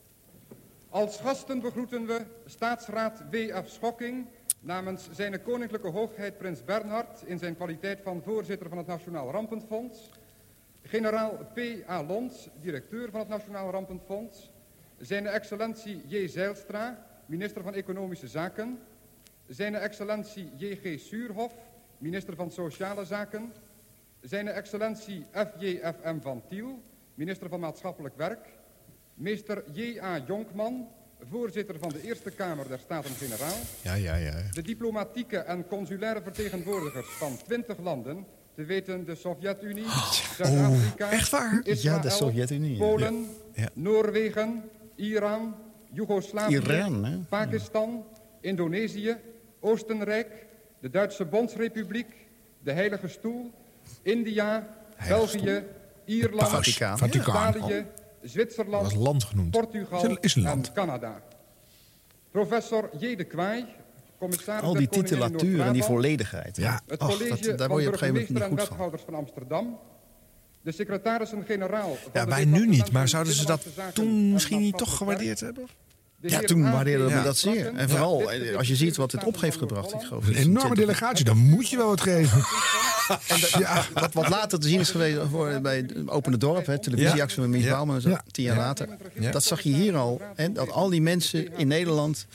[0.90, 3.70] Als gasten begroeten we staatsraad W.F.
[3.70, 4.28] Schokking
[4.60, 10.10] namens zijn koninklijke hoogheid prins Bernhard in zijn kwaliteit van voorzitter van het Nationaal Rampenfonds,
[10.82, 12.04] generaal P.A.
[12.04, 14.52] Lons, directeur van het Nationaal Rampenfonds,
[14.98, 16.28] zijn excellentie J.
[16.28, 18.80] Zeilstra, minister van Economische Zaken,
[19.48, 21.00] zijn excellentie J.G.
[21.00, 21.54] Suurhof,
[21.98, 23.54] minister van Sociale Zaken.
[24.22, 26.20] Zijn excellentie F.J.F.M.
[26.22, 26.82] van Tiel,
[27.16, 28.48] minister van Maatschappelijk Werk.
[29.14, 30.18] Meester J.A.
[30.28, 30.88] Jonkman,
[31.30, 33.58] voorzitter van de Eerste Kamer der Staten-Generaal.
[33.82, 34.34] Ja, ja, ja.
[34.52, 38.26] De diplomatieke en consulaire vertegenwoordigers van 20 landen,
[38.56, 39.86] te weten de Sovjet-Unie,
[40.38, 41.60] Zuid-Afrika, echt waar?
[41.64, 42.78] Israël, Ja, de Sovjet-Unie.
[42.78, 43.70] Polen, Ja.
[43.74, 44.64] Noorwegen,
[44.96, 45.56] Iran,
[45.92, 47.26] Joegoslavië, Iran?
[47.30, 48.06] Pakistan,
[48.42, 49.18] Indonesië,
[49.64, 50.28] Oostenrijk,
[50.80, 52.08] de Duitse Bondsrepubliek,
[52.64, 53.52] de Heilige Stoel,
[54.02, 54.68] India,
[55.08, 55.64] België,
[56.06, 56.98] Ierland, Vaticaan.
[56.98, 57.56] Vaticaan.
[57.58, 57.86] Italië,
[58.22, 59.52] Zwitserland, Dat was land genoemd.
[59.52, 60.68] Portugal Is land.
[60.68, 61.22] en Canada.
[62.32, 63.16] Professor J.
[63.16, 63.66] de Kwaai,
[64.18, 66.58] commissaris Al die titulatuur en die volledigheid.
[66.58, 66.82] Ja.
[66.88, 68.68] het Och, college dat- daar word je op een gegeven moment niet goed van.
[68.70, 69.80] wethouders van Amsterdam,
[70.62, 74.98] de secretarissen-generaal Ja, wij nu niet, maar zouden ze dat toen en misschien niet toch
[74.98, 75.68] gewaardeerd hebben?
[76.32, 76.72] Ja, toen A.
[76.72, 77.24] waardeerden we Ja.
[77.24, 77.72] dat zeer.
[77.76, 79.94] En vooral eh, als je ziet wat dit op heeft gebracht.
[79.94, 82.44] Ik geloof Een enorme delegatie, dan moet je wel wat geven.
[83.60, 87.42] ja, wat, wat later te zien is geweest voor, bij het Opene Dorp, hè, televisieactie
[87.42, 87.70] van Mies Ja.
[87.72, 88.88] Bouwman, tien jaar later.
[89.32, 90.22] Dat zag je hier al.
[90.36, 92.26] Hè, dat al die mensen in Nederland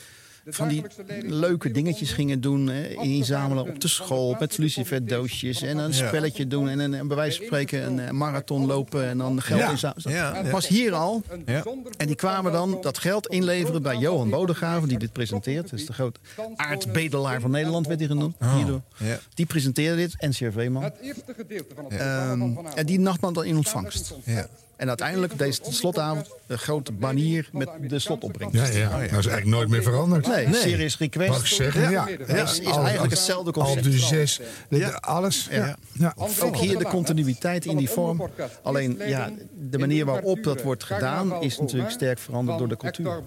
[0.49, 0.83] van die
[1.21, 2.67] leuke dingetjes gingen doen.
[2.67, 5.61] Hè, inzamelen op de school met luciferdoosjes.
[5.61, 6.69] En een spelletje doen.
[6.69, 9.05] En, een, en bij wijze van spreken een eh, marathon lopen.
[9.07, 9.69] En dan geld Ja.
[9.69, 10.11] inzamelen.
[10.13, 10.49] Ja, ja.
[10.49, 11.23] Was hier al.
[11.45, 11.63] Ja.
[11.97, 15.69] En die kwamen dan dat geld inleveren bij Johan Bodegraven, die dit presenteert.
[15.69, 16.19] Dat is de grote
[16.55, 18.35] aardbedelaar van Nederland, werd hij genoemd.
[18.55, 18.81] Hierdoor.
[18.97, 19.19] ja.
[19.33, 20.83] Die presenteerde dit, NCRV-man.
[20.83, 24.13] Het eerste gedeelte van het Ehm, en die nam dan in ontvangst.
[24.23, 24.47] Ja.
[24.79, 28.73] En uiteindelijk deze slotavond een grote banier met de slotopbrengst.
[28.73, 28.89] Ja, ja.
[28.89, 30.27] Nou is eigenlijk nooit meer veranderd.
[30.27, 31.55] Nee, serious Mag ik request.
[31.55, 31.81] zeggen?
[31.81, 32.07] Ja.
[32.27, 33.83] Ja, is, is eigenlijk hetzelfde Al concept.
[33.83, 34.39] de zes.
[34.69, 34.89] de- Ja.
[34.89, 35.47] de- Alles.
[35.51, 35.65] Ja.
[35.65, 35.75] Ja.
[35.91, 36.13] Ja.
[36.39, 38.29] Ook hier de continuïteit in die vorm.
[38.63, 39.29] Alleen ja,
[39.69, 43.21] de manier waarop dat wordt gedaan is natuurlijk sterk veranderd door de cultuur.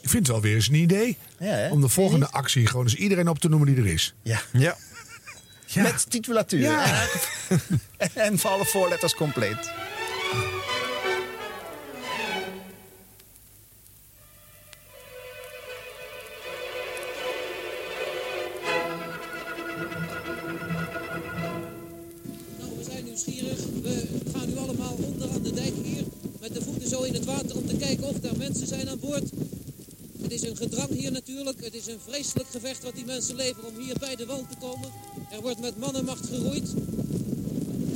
[0.00, 1.18] Ik vind het wel weer eens een idee.
[1.70, 4.14] Om de volgende actie gewoon eens iedereen op te noemen die er is.
[4.22, 4.40] Ja.
[4.52, 4.76] Ja.
[5.74, 6.60] Met titulatuur.
[6.60, 6.84] Ja.
[8.14, 9.70] en voor alle voorletters compleet.
[27.06, 29.30] In het water om te kijken of daar mensen zijn aan boord.
[30.22, 31.64] Het is een gedrang hier natuurlijk.
[31.64, 34.56] Het is een vreselijk gevecht wat die mensen leveren om hier bij de wal te
[34.60, 34.88] komen.
[35.30, 36.74] Er wordt met mannenmacht geroeid.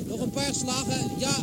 [0.07, 1.11] Nog een paar slagen.
[1.19, 1.37] Ja,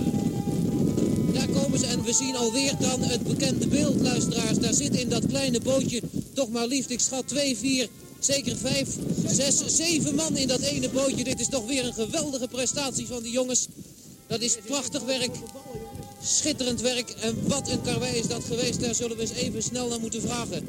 [1.33, 1.85] daar komen ze.
[1.85, 4.57] En we zien alweer dan het bekende beeld, luisteraars.
[4.57, 6.01] Daar zit in dat kleine bootje
[6.33, 8.87] toch maar liefst, ik schat twee, vier, zeker vijf,
[9.27, 11.23] zes, zeven man in dat ene bootje.
[11.23, 13.67] Dit is toch weer een geweldige prestatie van die jongens.
[14.27, 15.35] Dat is prachtig werk.
[16.27, 17.09] Schitterend werk.
[17.09, 18.79] En wat een karwei is dat geweest.
[18.81, 20.67] Daar zullen we eens even snel naar moeten vragen.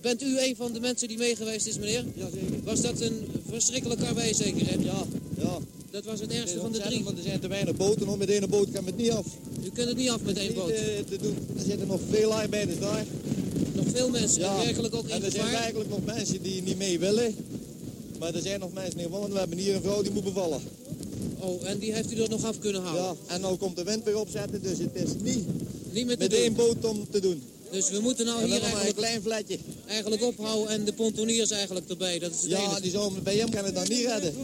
[0.00, 2.04] Bent u een van de mensen die meegeweest is, meneer?
[2.14, 2.62] Jazeker.
[2.64, 4.74] Was dat een verschrikkelijk karwei zeker, hè?
[4.84, 5.04] Ja,
[5.38, 5.58] ja.
[5.90, 7.04] Dat was het ergste van de drie.
[7.04, 8.08] Want er zijn te weinig boten.
[8.08, 9.26] Om met één boot kan het niet af.
[9.64, 10.70] U kunt het niet af met één boot.
[10.70, 10.76] eh,
[11.08, 11.36] te doen.
[11.56, 13.04] Er zitten nog veel arbeiders daar.
[13.74, 14.40] Nog veel mensen.
[14.40, 14.56] Ja.
[14.64, 17.34] Werkelijk ook in en er zijn werkelijk nog mensen die niet mee willen.
[18.18, 19.32] Maar er zijn nog mensen die willen.
[19.32, 20.60] We hebben hier een vrouw die moet bevallen.
[21.38, 23.02] Oh, en die heeft u er nog af kunnen halen?
[23.02, 24.62] Ja, en nou komt de wind weer opzetten.
[24.62, 25.46] Dus het is niet
[25.92, 27.42] Niet met, één boot om te doen.
[27.70, 29.58] Dus we moeten nou hier maar een eigenlijk, klein vletje.
[29.86, 32.18] eigenlijk ophouden en de pontoniers eigenlijk erbij.
[32.18, 32.80] Dat is het Ja, enige.
[32.80, 34.34] die zou bij hem kan het dan niet redden.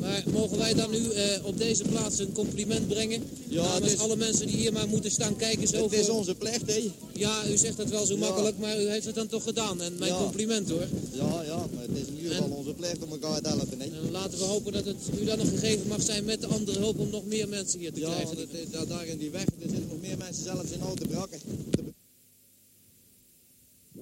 [0.00, 3.22] Maar mogen wij dan nu eh, op deze plaats een compliment brengen?
[3.48, 5.68] Ja, Namens is- alle mensen die hier maar moeten staan kijken.
[5.68, 6.90] Zo Het is voor- onze plicht, hè.
[7.12, 9.82] Ja, u zegt dat wel zo makkelijk, maar u heeft het dan toch gedaan.
[9.82, 10.18] En mijn Ja.
[10.18, 10.86] compliment hoor.
[11.12, 13.84] Ja, ja, maar het is in ieder geval onze plicht om elkaar te helpen, hè.
[13.84, 16.78] En laten we hopen dat het u dan nog gegeven mag zijn met de andere
[16.78, 18.48] hulp om nog meer mensen hier te Ja, krijgen.
[18.70, 21.40] ja, daar in die weg, er zitten nog meer mensen zelfs in oude brakken.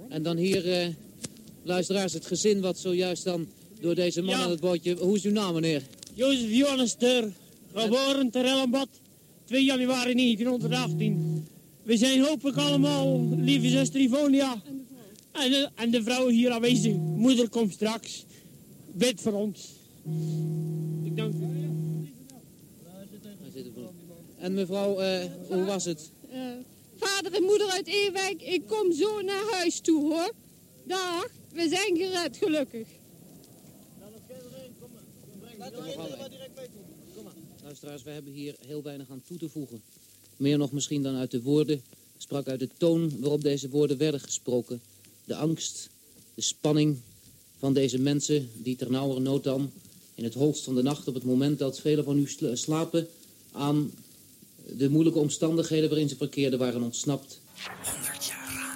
[0.08, 0.86] En dan hier, eh,
[1.62, 3.46] luisteraars, het gezin wat zojuist dan
[3.80, 4.42] door deze man Ja.
[4.42, 4.96] aan het bootje...
[4.96, 5.82] Hoe is uw naam, meneer?
[6.14, 7.32] Jozef Johannes Deur,
[7.74, 8.88] geboren te Rellenbad,
[9.44, 11.46] 2 januari 1918.
[11.82, 14.62] We zijn hopelijk allemaal, lieve zuster Ivonia,
[15.32, 16.94] en de, en de vrouw hier aanwezig.
[16.96, 18.24] Moeder komt straks,
[18.92, 19.68] bid voor ons.
[21.04, 21.48] Ik dank u.
[24.38, 26.10] En mevrouw, eh, hoe was het?
[27.00, 30.32] Vader en moeder uit Ewijk, ik kom zo naar huis toe hoor.
[30.84, 32.86] Dag, we zijn gered gelukkig.
[37.62, 39.82] Luisteraars, we hebben hier heel weinig aan toe te voegen.
[40.36, 41.82] Meer nog misschien dan uit de woorden,
[42.18, 44.80] sprak uit de toon waarop deze woorden werden gesproken.
[45.24, 45.88] De angst,
[46.34, 46.98] de spanning
[47.58, 49.70] van deze mensen die ter nauwernood dan
[50.14, 53.08] in het holst van de nacht, op het moment dat velen van u sla- slapen,
[53.52, 53.90] aan
[54.76, 57.40] de moeilijke omstandigheden waarin ze verkeerden waren ontsnapt.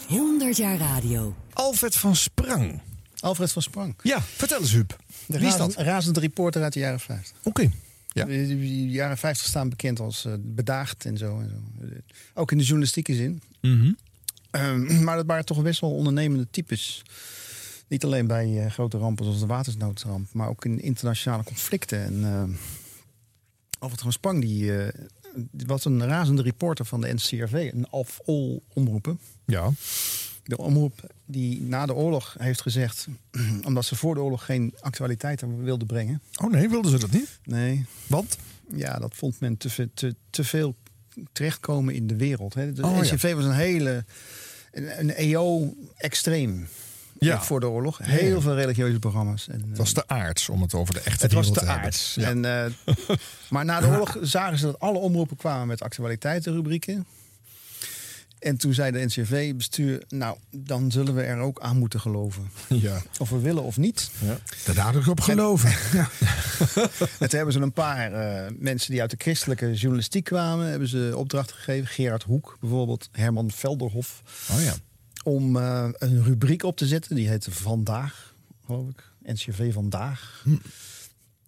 [0.09, 1.35] 100 jaar radio.
[1.53, 2.81] Alfred van Sprang.
[3.21, 3.95] Alfred van Sprang.
[4.03, 4.97] Ja, vertel eens, Huub.
[5.27, 5.87] De Wie is razend, dat?
[5.87, 7.37] razend reporter uit de jaren 50.
[7.43, 7.71] Oké.
[8.09, 8.25] Ja.
[8.25, 11.49] De, jaren 50 staan bekend als eh, bedaagd en zo, en
[11.81, 11.87] zo.
[12.35, 13.41] Ook in de journalistieke zin.
[13.61, 13.93] Mhm.
[14.51, 17.03] Ehm, maar dat waren toch best wel ondernemende types.
[17.89, 22.05] Niet alleen bij eh, grote rampen zoals de watersnoodramp, maar ook in internationale conflicten.
[22.05, 22.59] En eh
[23.85, 25.09] Alfred van Sprang die, eh, die
[25.67, 29.19] was een razende reporter van de NCRV, een Alf-Ol omroepen.
[29.45, 29.71] Ja.
[30.45, 33.07] De omroep die na de oorlog heeft gezegd,
[33.67, 36.23] omdat ze voor de oorlog geen actualiteiten wilden brengen.
[36.43, 37.39] Oh nee, wilden ze dat niet?
[37.45, 37.87] Nee.
[38.07, 38.39] Want?
[38.75, 40.75] Ja, dat vond men te, te, te veel
[41.33, 42.55] terechtkomen in de wereld.
[42.55, 42.73] Hè.
[42.73, 43.01] De Oh, ja.
[43.15, 44.05] NCV was een hele
[44.73, 46.67] een, een EO-extreem
[47.25, 47.43] Ja.
[47.43, 47.99] voor de oorlog.
[47.99, 48.41] Ja, Heel ja.
[48.41, 49.49] veel religieuze programma's.
[49.49, 51.85] En, Het was te aards om het over de echte het was wereld te hebben.
[51.85, 52.15] aards.
[52.15, 52.29] Ja.
[52.29, 52.95] En, eh,
[53.51, 57.07] maar na de oorlog zagen ze dat alle omroepen kwamen met actualiteitenrubrieken.
[58.39, 62.51] En toen zei de NCV-bestuur, nou, dan zullen we er ook aan moeten geloven.
[62.69, 63.03] Ja.
[63.19, 64.11] Of we willen of niet.
[64.19, 64.39] Ja.
[64.75, 65.73] Daar had ik op geloven.
[65.93, 66.09] Ja.
[67.19, 70.67] En toen hebben ze een paar eh, mensen die uit de christelijke journalistiek kwamen...
[70.71, 71.87] hebben ze opdracht gegeven.
[71.87, 74.23] Gerard Hoek bijvoorbeeld, Herman Velderhof.
[74.53, 74.75] Oh ja.
[75.25, 77.17] Om eh, een rubriek op te zetten.
[77.17, 78.35] Die heette Vandaag,
[78.67, 79.05] geloof ik.
[79.23, 80.41] NCV Vandaag.
[80.45, 80.57] Hm.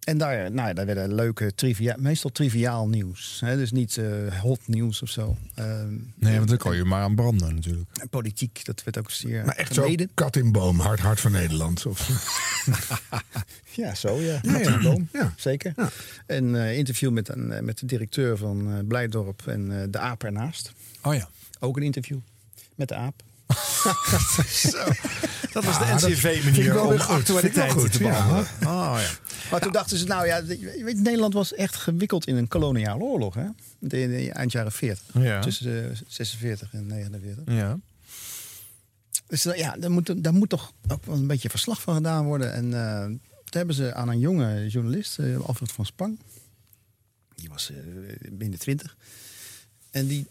[0.03, 3.39] En daar, nou, ja, daar werden leuke, trivia, meestal triviaal nieuws.
[3.39, 3.55] Hè?
[3.57, 5.37] Dus niet eh, hot nieuws of zo.
[5.55, 7.89] Ehm, Nee, want dan kan je maar aan branden natuurlijk.
[8.01, 11.31] en politiek, dat werd ook zeer Maar echt zo, kat in boom, hard hart van
[11.31, 11.85] Nederland.
[11.85, 12.09] Of,
[13.75, 14.39] Ja, zo ja.
[14.41, 14.73] Ja, Kat ja.
[14.75, 15.33] in boom, Ja.
[15.37, 15.73] zeker.
[16.27, 19.99] Een eh, interview met, een, eh, met de directeur van eh, Blijdorp en eh, de
[19.99, 20.71] aap ernaast.
[21.03, 21.29] Oh ja.
[21.59, 22.17] Ook een interview
[22.75, 23.23] met de aap.
[24.71, 24.83] Zo.
[25.51, 27.01] Dat was Ja, de NCV-manier om ik
[27.91, 28.09] te ja.
[28.09, 28.47] behandelen.
[28.65, 29.09] Oh ja.
[29.51, 33.33] Maar toen dachten ze, nou ja, weet, Nederland was echt gewikkeld in een koloniale oorlog.
[33.33, 33.45] Hè?
[33.79, 35.03] De, de- eind jaren 40.
[35.13, 35.41] Ja.
[35.41, 37.43] Tussen de 46 en 49.
[37.53, 37.79] Ja.
[39.27, 42.53] Dus ja, daar moet, daar moet toch ook wel een beetje verslag van gedaan worden.
[42.53, 43.05] En eh
[43.49, 46.19] toen hebben ze aan een jonge journalist, eh, Alfred van Spang.
[47.35, 47.77] Die was eh,
[48.31, 48.95] binnen 20.
[49.91, 50.27] En die,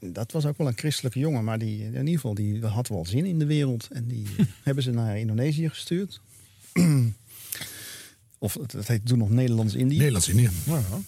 [0.00, 1.44] dat was ook wel een christelijke jongen.
[1.44, 3.88] Maar die, in ieder geval, die had wel zin in de wereld.
[3.92, 4.26] En die
[4.62, 6.20] hebben ze naar Indonesië gestuurd.
[8.38, 9.96] of het, het heet toen nog Nederlands-Indië.
[9.96, 10.50] Nederlands-Indië.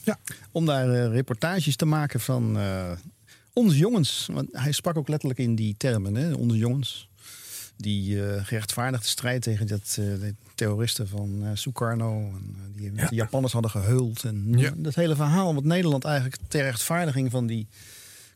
[0.04, 0.18] Ja.
[0.52, 2.90] Om daar eh, reportages te maken van eh,
[3.52, 4.28] onze jongens.
[4.32, 7.08] Want hij sprak ook letterlijk in die termen, hè, onze jongens.
[7.76, 12.18] Die eh gerechtvaardigde strijd tegen dat, de terroristen van Sukarno.
[12.18, 14.24] En, die de Japanners hadden geheuld.
[14.24, 14.72] En Ja.
[14.76, 17.66] dat hele verhaal wat Nederland eigenlijk ter rechtvaardiging van die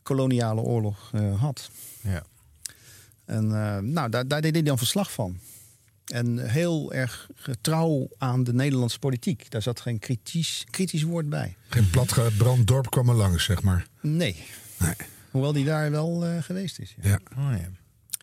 [0.05, 1.69] koloniale oorlog eh, had.
[2.01, 2.23] Ja.
[3.25, 5.39] En eh, nou, daar, daar deed hij dan verslag van.
[6.05, 9.51] En heel erg getrouw aan de Nederlandse politiek.
[9.51, 11.55] Daar zat geen kritisch, kritisch woord bij.
[11.69, 13.87] Geen platgebrand dorp kwam er langs, zeg maar.
[14.01, 14.35] Nee.
[14.79, 14.95] Nee.
[15.31, 16.95] Hoewel die daar wel eh, geweest is.
[17.01, 17.09] Ja.
[17.09, 17.19] Ja.
[17.37, 17.69] Oh ja.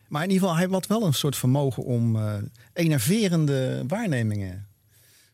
[0.07, 2.33] Maar in ieder geval, hij had wel een soort vermogen om eh
[2.73, 4.67] enerverende waarnemingen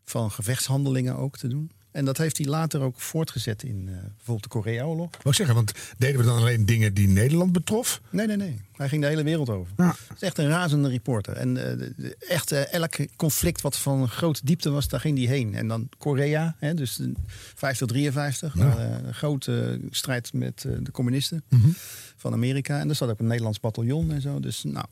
[0.05, 1.71] van gevechtshandelingen ook te doen.
[1.99, 5.09] En dat heeft hij later ook voortgezet in eh, bijvoorbeeld de Korea-oorlog.
[5.11, 8.01] Wou ik zeggen, want deden we dan alleen dingen die Nederland betrof?
[8.09, 8.61] Nee, nee, nee.
[8.75, 9.73] Hij ging de hele wereld over.
[9.77, 9.87] Ja.
[10.07, 11.35] Het is echt een razende reporter.
[11.35, 15.55] En eh, echt eh, elk conflict wat van grote diepte was, daar ging hij heen.
[15.55, 17.11] En dan Korea, hè, dus de
[17.55, 18.77] 50 53, Ja.
[18.77, 21.69] eh, een grote strijd met de communisten Mhm.
[22.15, 22.79] van Amerika.
[22.79, 24.39] En daar zat ook een Nederlands bataljon en zo.
[24.39, 24.85] Dus nou,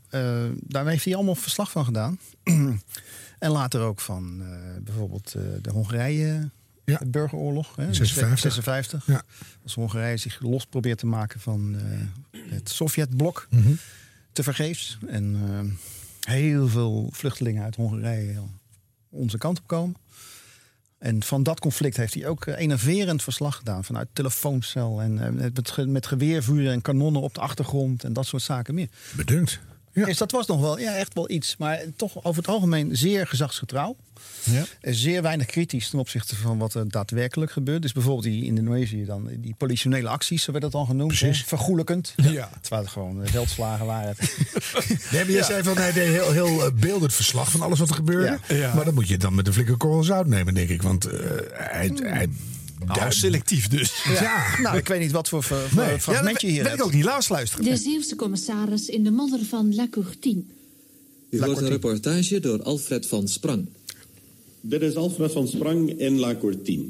[0.59, 2.19] daar heeft hij allemaal verslag van gedaan.
[3.39, 4.43] en later ook van
[4.83, 6.49] bijvoorbeeld de Hongarije.
[6.91, 7.01] Ja.
[7.07, 7.75] burgeroorlog.
[7.75, 8.39] Hè, 56.
[8.39, 9.05] 56.
[9.07, 9.21] Ja.
[9.63, 13.71] Als Hongarije zich los probeert te maken van eh, het Sovjetblok Mhm.
[14.31, 14.97] te vergeefs.
[15.07, 18.39] En eh, heel veel vluchtelingen uit Hongarije
[19.09, 19.95] onze kant op komen.
[20.97, 23.83] En van dat conflict heeft hij ook enerverend verslag gedaan.
[23.83, 28.03] Vanuit telefooncel en eh, met, met geweervuren en kanonnen op de achtergrond.
[28.03, 28.89] En dat soort zaken meer.
[29.15, 29.59] Bedunkt.
[29.97, 30.05] Ja.
[30.05, 31.57] Dus dat was nog wel ja, echt wel iets.
[31.57, 33.95] Maar toch over het algemeen zeer gezagsgetrouw.
[34.43, 34.65] Ja.
[34.81, 37.81] En zeer weinig kritisch ten opzichte van wat er daadwerkelijk gebeurt.
[37.81, 41.07] Dus bijvoorbeeld die in Indonesië dan, die politionele acties, zo werd dat dan genoemd.
[41.07, 41.39] Precies.
[41.39, 42.13] hè, Vergoelijkend.
[42.15, 42.49] Ja.
[42.61, 44.15] Terwijl het gewoon eh, veldslagen waren.
[45.11, 47.89] Nee, maar je zei van hij deed heel, heel eh, beeldend verslag van alles wat
[47.89, 48.39] er gebeurde.
[48.47, 48.55] Ja.
[48.55, 48.73] Ja.
[48.73, 50.81] Maar dan moet je dan met een flinke korrel zout nemen, denk ik.
[50.81, 51.19] Want eh,
[51.53, 52.29] hij, hij
[52.95, 54.03] Nou, selectief dus.
[54.19, 54.59] Ja.
[54.61, 55.99] Nou, ik weet niet wat voor, voor, Nee.
[55.99, 57.65] fragmentje ja, hier dat wil ik ook niet laat luisteren.
[57.65, 60.41] De Zeeuwse commissaris in de modder van La Courtine.
[61.29, 63.65] U hoort een reportage door Alfred van Sprang.
[64.61, 66.85] Dit is Alfred van Sprang in La Courtine.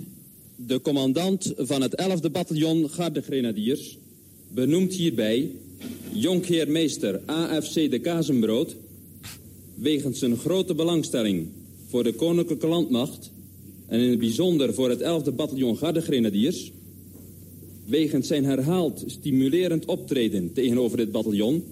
[0.56, 3.98] De commandant van het 11e bataljon Gardegrenadiers
[4.48, 5.52] benoemt hierbij
[6.12, 8.76] jonkheer meester AFC de Kazenbrood
[9.74, 11.48] wegens zijn grote belangstelling
[11.90, 13.32] voor de koninklijke landmacht
[13.88, 16.72] en in het bijzonder voor het 11e bataljon Gardegrenadiers
[17.86, 21.64] wegens zijn herhaald stimulerend optreden tegenover dit bataljon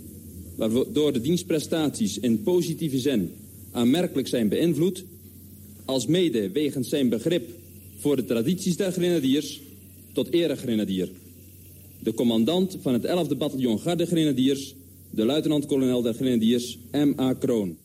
[0.56, 3.32] waardoor de dienstprestaties in positieve zin
[3.72, 5.04] aanmerkelijk zijn beïnvloed
[5.86, 7.50] als mede wegens zijn begrip
[7.98, 9.62] voor de tradities der grenadiers
[10.14, 11.10] tot eregrenadier.
[12.00, 14.76] De commandant van het 11e bataljon Gardegrenadiers,
[15.10, 17.34] de luitenant-kolonel der grenadiers M.A.
[17.34, 17.78] Kroon.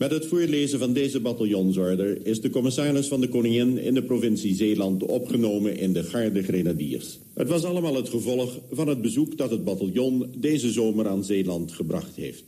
[0.00, 4.54] Met het voorlezen van deze bataljonsorder is de commissaris van de Koningin in de provincie
[4.54, 7.18] Zeeland opgenomen in de Garde Grenadiers.
[7.34, 11.72] Het was allemaal het gevolg van het bezoek dat het bataljon deze zomer aan Zeeland
[11.72, 12.44] gebracht heeft.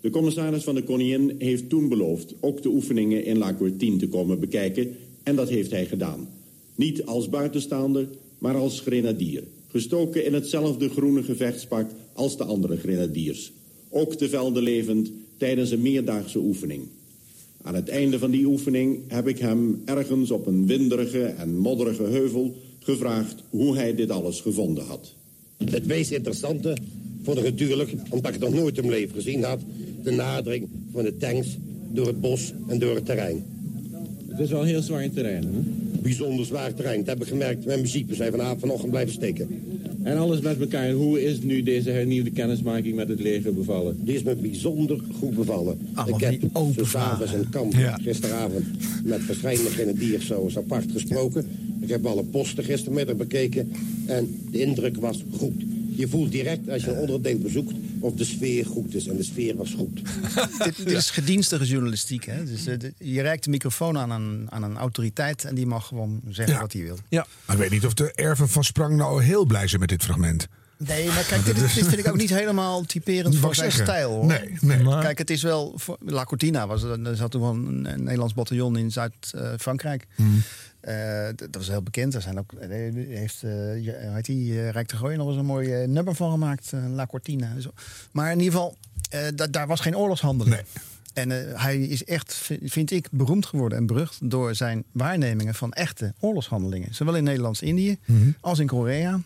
[0.00, 4.08] De commissaris van de Koningin heeft toen beloofd ook de oefeningen in La Courtine te
[4.08, 6.28] komen bekijken en dat heeft hij gedaan.
[6.74, 9.42] Niet als buitenstaander, maar als grenadier.
[9.68, 13.52] Gestoken in hetzelfde groene gevechtspak als de andere grenadiers.
[13.90, 16.82] Ook te velde levend tijdens een meerdaagse oefening.
[17.62, 22.02] Aan het einde van die oefening heb ik hem ergens op een winderige en modderige
[22.02, 25.14] heuvel gevraagd hoe hij dit alles gevonden had.
[25.64, 26.76] Het meest interessante
[27.22, 29.60] vond ik natuurlijk, omdat ik het nog nooit in mijn leven gezien had,
[30.02, 31.56] de nadering van de tanks
[31.92, 33.44] door het bos en door het terrein.
[34.28, 35.85] Het is wel een heel zwaar terrein, hè?
[36.06, 36.98] Bijzonder zwaar terrein.
[36.98, 38.08] Dat heb ik gemerkt met muziek.
[38.08, 39.48] We zijn vanavond vanochtend blijven steken.
[40.02, 40.90] En alles met elkaar.
[40.90, 43.96] Hoe is nu deze hernieuwde kennismaking met het leger bevallen?
[44.04, 45.78] Die is me bijzonder goed bevallen.
[45.94, 47.98] Allemaal ik heb open zo s'avonds in het kamp Ja.
[48.02, 48.64] gisteravond
[49.04, 51.46] met verschillende grenadiers zo apart gesproken.
[51.80, 53.72] Ik heb alle posten gistermiddag bekeken
[54.06, 55.62] en de indruk was goed.
[55.96, 59.06] Je voelt direct als je een onderdeel bezoekt of de sfeer goed is.
[59.06, 60.00] En de sfeer was goed.
[60.64, 62.24] dit, dit is gedienstige journalistiek.
[62.24, 62.44] Hè?
[62.44, 66.20] Dus, eh, je reikt de microfoon aan een, aan een autoriteit en die mag gewoon
[66.28, 66.60] zeggen Ja.
[66.60, 66.98] wat hij wil.
[67.08, 67.26] Ja.
[67.46, 70.02] Maar ik weet niet of de erven van Sprang nou heel blij zijn met dit
[70.02, 70.48] fragment.
[70.78, 73.94] Nee, maar kijk, dit, dit vind ik ook niet helemaal typerend voor zijn zeggen.
[73.94, 74.10] stijl.
[74.10, 74.26] Hoor.
[74.26, 74.98] Nee, nee.
[74.98, 75.80] Kijk, het is wel...
[76.04, 80.06] La Cortina was, er er zat toen wel een, een Nederlands bataljon in Zuid-Frankrijk.
[80.14, 80.42] Hmm.
[80.86, 82.14] Eh, dat was heel bekend.
[82.14, 82.68] Er zijn ook, eh,
[83.08, 83.50] heeft uh,
[84.14, 86.72] heet die, Rijk de Gooien nog eens een mooi nummer van gemaakt.
[86.88, 87.50] La Cortina.
[87.54, 87.70] en Zo.
[88.12, 88.76] Maar in ieder geval,
[89.34, 90.60] da- daar was geen oorlogshandeling.
[91.14, 95.72] En hij is echt, vi- vind ik, beroemd geworden en berucht door zijn waarnemingen van
[95.72, 96.94] echte oorlogshandelingen.
[96.94, 98.30] Zowel in Nederlands-Indië Mhm.
[98.40, 99.20] als in Korea,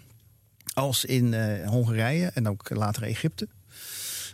[0.74, 3.48] als in Hongarije en ook later Egypte.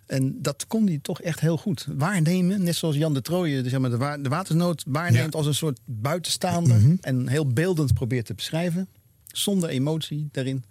[0.06, 2.62] En dat kon hij toch echt heel goed waarnemen.
[2.62, 5.54] Net zoals Jan de Trooijen de, zeg maar, de, wa- de watersnood waarneemt als een
[5.54, 6.76] soort buitenstaander.
[6.80, 6.94] Mhm.
[7.00, 8.88] En heel beeldend probeert te beschrijven.
[9.26, 10.64] Zonder emotie daarin.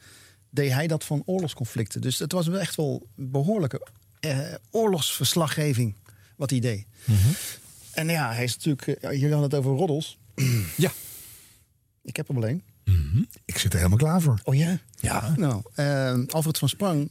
[0.49, 2.01] Deed hij dat van oorlogsconflicten.
[2.01, 3.87] Dus het was echt wel behoorlijke
[4.19, 4.39] eh,
[4.71, 5.95] oorlogsverslaggeving
[6.35, 6.85] wat hij deed.
[7.93, 8.87] En ja, hij is natuurlijk.
[8.87, 10.17] eh, jullie hadden het over roddels.
[10.77, 10.91] ja.
[12.03, 12.63] Ik heb er alleen.
[13.45, 14.39] Ik zit er helemaal klaar voor.
[14.43, 14.79] Oh ja?
[14.99, 15.33] Ja.
[15.37, 17.09] Nou, eh, Alfred van Sprang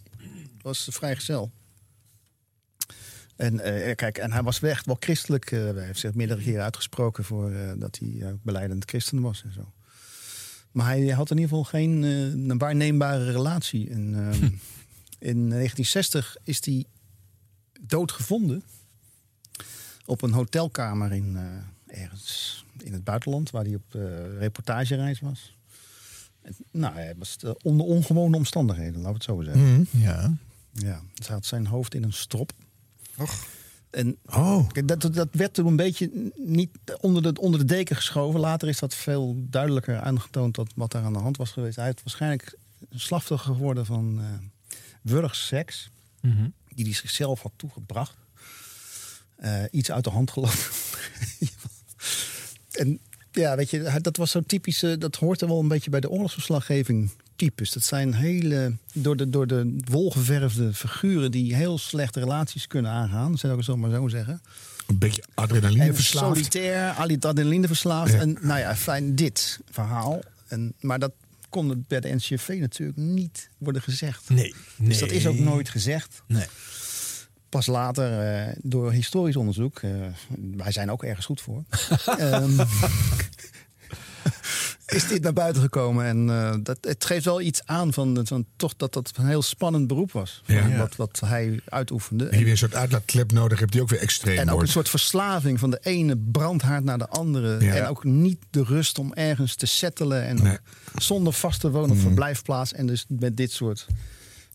[0.63, 1.51] was vrijgezel.
[3.37, 5.51] En eh, kijk, en hij was echt wel christelijk.
[5.53, 9.43] eh, hij heeft zich meerdere keren uitgesproken voor eh, dat hij ook beleidend christen was
[9.45, 9.73] en zo.
[10.73, 13.91] Maar hij had in ieder geval geen eh, een waarneembare relatie.
[13.91, 14.49] En, ehm,
[15.19, 16.85] In 1960 is hij
[17.81, 18.63] doodgevonden
[20.05, 25.57] op een hotelkamer in eh, ergens in het buitenland, waar hij op eh, reportagereis was.
[26.43, 29.73] En, nou, hij was eh, onder ongewone omstandigheden, laten we het zo zeggen.
[29.73, 30.03] Mhm.
[30.03, 30.35] Ja.
[30.73, 32.53] Ja, ze had zijn hoofd in een strop.
[33.19, 33.47] Och.
[33.91, 34.69] En oh.
[34.85, 38.41] dat, dat werd toen een beetje niet onder de, onder de deken geschoven.
[38.41, 41.77] Later is dat veel duidelijker aangetoond dat wat daar aan de hand was geweest.
[41.77, 42.59] Hij is waarschijnlijk
[42.91, 44.27] slachtoffer geworden van eh
[45.03, 45.91] wurgseks.
[46.21, 46.49] Mhm.
[46.69, 48.17] Die hij zichzelf had toegebracht.
[49.37, 50.59] Eh, iets uit de hand gelopen.
[52.81, 53.01] en
[53.33, 54.83] ja, weet je, dat was zo typisch.
[54.83, 57.73] eh, dat hoort er wel een beetje bij de oorlogsverslaggeving types.
[57.73, 62.91] Dat zijn hele, door de, door de wol geverfde figuren die heel slechte relaties kunnen
[62.91, 63.31] aangaan.
[63.31, 64.43] Dat zou ik het zo maar zo zeggen.
[64.87, 66.37] Een beetje adrenaline En verslaafd.
[66.37, 68.13] solitair, adrenaline verslaafd.
[68.13, 68.19] Ja.
[68.21, 70.21] En nou ja, fijn dit verhaal.
[70.49, 71.13] En, maar dat
[71.49, 74.29] kon het bij de NCV natuurlijk niet worden gezegd.
[74.29, 74.55] Nee.
[74.77, 76.23] Dus dat is ook nooit gezegd.
[76.27, 76.47] Nee.
[77.49, 79.91] Pas later, eh, door historisch onderzoek, eh,
[80.57, 81.65] wij zijn ook ergens goed voor,
[82.19, 82.65] ehm,
[84.95, 86.05] is dit naar buiten gekomen.
[86.05, 89.43] En eh, dat, het geeft wel iets aan van, van toch dat dat een heel
[89.43, 90.43] spannend beroep was.
[90.47, 90.77] Ja.
[90.77, 92.25] Wat, wat hij uitoefende.
[92.29, 94.69] En je weer een soort uitlaatklep nodig hebt die ook weer extreem En ook een
[94.69, 97.65] soort verslaving van de ene brandhaard naar de andere.
[97.65, 97.75] Ja.
[97.75, 100.25] En ook niet de rust om ergens te settelen.
[100.27, 100.59] En Nee.
[100.97, 102.03] zonder vaste woon- of Mm.
[102.03, 102.73] verblijfplaats.
[102.73, 103.87] En dus met dit soort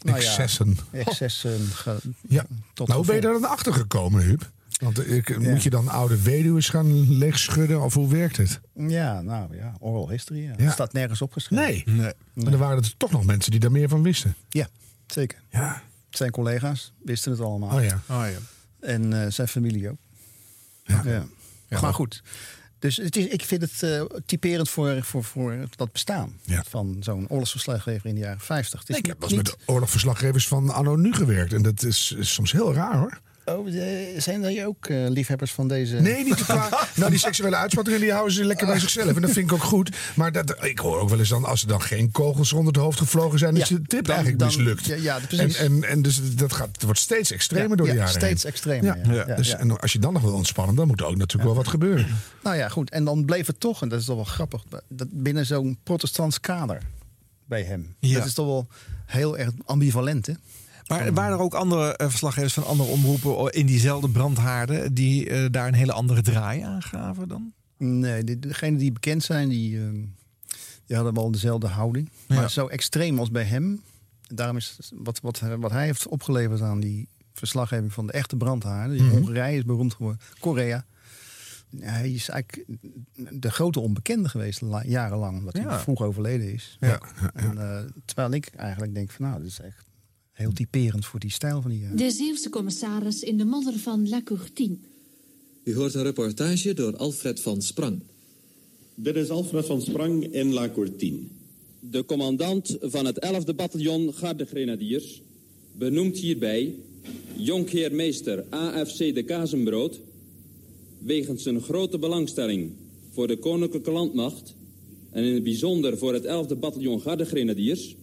[0.02, 0.78] nou ja, Excessen.
[0.92, 2.46] excessen ge- Ja.
[2.74, 4.50] tot nou, hoe ben je er dan achter gekomen, Huub?
[4.80, 7.82] Want eh, ik, moet je dan oude weduwen gaan leegschudden?
[7.82, 8.60] Of hoe werkt het?
[8.74, 10.54] Ja, nou ja, oral history.
[10.58, 10.72] Ja.
[10.72, 11.96] Staat nergens opgeschreven.
[11.96, 12.14] Nee.
[12.34, 14.36] Maar er waren er toch nog mensen die daar meer van wisten.
[14.50, 14.68] Ja,
[15.08, 15.42] zeker.
[15.50, 15.82] Ja.
[16.10, 17.76] Zijn collega's wisten het allemaal.
[17.78, 18.02] Oh ja.
[18.10, 18.38] Oh ja.
[18.80, 19.98] En eh, zijn familie ook.
[20.84, 21.02] Ja.
[21.70, 21.82] Ja.
[21.82, 22.24] maar goed.
[22.80, 26.64] Dus het is, ik vind het eh, typerend voor, voor, voor dat bestaan Ja.
[26.70, 28.80] van zo'n oorlogsverslaggever in de jaren 50.
[28.80, 31.54] Het is Ik heb wel eens met oorlogverslaggevers van Anno Nu gewerkt.
[31.54, 33.20] En dat is, is soms heel raar hoor.
[33.58, 35.96] Oh, eh, zijn er ook eh, liefhebbers van deze?
[35.96, 36.70] Nee, niet te qua.
[36.96, 39.16] nou, die seksuele uitspattingen die houden ze lekker bij zichzelf.
[39.16, 39.96] En dat vind ik ook goed.
[40.16, 42.82] Maar dat, ik hoor ook wel eens dan, als er dan geen kogels onder het
[42.82, 44.86] hoofd gevlogen zijn, is Ja, de tip dan- eigenlijk dan- mislukt.
[44.86, 45.56] ja, ja, en, precies.
[45.58, 48.44] en, en dus dat gaat, het wordt steeds extremer Ja, door de ja, jaren steeds
[48.44, 48.52] heen.
[48.52, 49.14] extremer, ja.
[49.28, 49.58] Ja, dus, ja.
[49.58, 52.08] En als je dan nog wil ontspannen, dan moet er ook natuurlijk wel wat gebeuren.
[52.44, 52.90] Nou ja, goed.
[52.90, 56.40] En dan bleef het toch, en dat is toch wel grappig, dat binnen zo'n protestants
[56.40, 56.82] kader
[57.46, 57.96] bij hem.
[58.00, 58.18] Ja.
[58.18, 58.68] Dat is toch wel
[59.06, 60.34] heel erg ambivalent, hè?
[60.90, 65.46] Maar waren er ook andere eh, verslaggevers van andere omroepen in diezelfde brandhaarden die eh,
[65.52, 67.54] daar een hele andere draai aan gaven dan?
[67.78, 69.90] Nee, de- degenen die bekend zijn, die, eh,
[70.86, 72.10] die hadden wel dezelfde houding.
[72.28, 72.36] Ja.
[72.36, 73.82] Maar zo extreem als bij hem.
[74.28, 78.96] Daarom is wat, wat, wat hij heeft opgeleverd aan die verslaggeving van de echte brandhaarden.
[79.06, 79.10] Mhm.
[79.16, 80.86] Hongarije is beroemd geworden, Korea.
[81.80, 82.66] Hij is eigenlijk
[83.42, 85.70] de grote onbekende geweest la- jarenlang, omdat Ja.
[85.70, 86.78] hij vroeg overleden is.
[86.80, 87.00] Ja.
[87.34, 89.88] En, eh, terwijl ik eigenlijk denk van nou, dat is echt
[90.40, 91.84] heel typerend voor die stijl van die.
[91.84, 94.76] eh, De Zeeuwse commissaris in de modder van La Courtine.
[95.64, 98.00] U hoort een reportage door Alfred van Sprang.
[98.96, 101.18] Dit is Alfred van Sprang in La Courtine.
[101.80, 105.22] De commandant van het 11e bataljon Gardegrenadiers
[105.78, 106.76] benoemt hierbij
[107.38, 110.00] jonkheer meester AFC de Kazenbrood
[110.98, 112.72] wegens zijn grote belangstelling
[113.12, 114.54] voor de koninklijke landmacht
[115.12, 117.96] en in het bijzonder voor het 11e bataljon Gardegrenadiers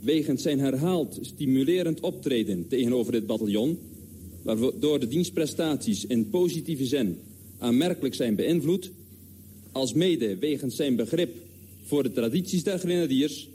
[0.00, 3.78] wegens zijn herhaald stimulerend optreden tegenover dit bataljon
[4.42, 7.18] waardoor de dienstprestaties in positieve zin
[7.58, 8.90] aanmerkelijk zijn beïnvloed
[9.72, 11.36] als mede wegens zijn begrip
[11.84, 13.48] voor de tradities der grenadiers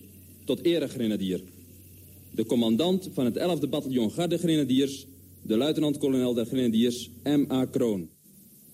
[0.45, 1.41] tot eregrenadier.
[2.31, 5.05] De commandant van het 11e bataljon Gardegrenadiers,
[5.41, 7.65] de luitenant-kolonel der grenadiers M.A.
[7.65, 8.09] Kroon.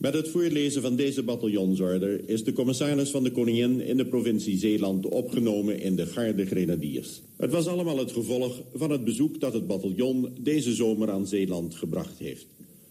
[0.02, 4.58] Met het voorlezen van deze bataljonsorder is de commissaris van de Koningin in de provincie
[4.58, 7.22] Zeeland opgenomen in de Garde Grenadiers.
[7.38, 11.76] Het was allemaal het gevolg van het bezoek dat het bataljon deze zomer aan Zeeland
[11.76, 12.46] gebracht heeft.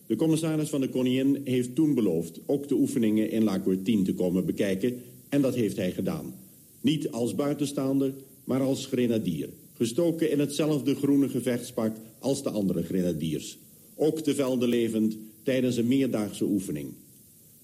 [0.07, 4.15] De commissaris van de Koningin heeft toen beloofd ook de oefeningen in La Courtine te
[4.15, 6.35] komen bekijken en dat heeft hij gedaan.
[6.81, 9.49] Niet als buitenstaander, maar als grenadier.
[9.73, 13.59] Gestoken in hetzelfde groene gevechtspak als de andere grenadiers.
[13.95, 15.17] Ook te velden levend
[15.51, 16.89] tijdens een meerdaagse oefening.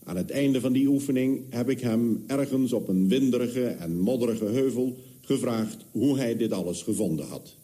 [0.05, 4.45] Aan het einde van die oefening heb ik hem ergens op een winderige en modderige
[4.45, 7.57] heuvel gevraagd hoe hij dit alles gevonden had.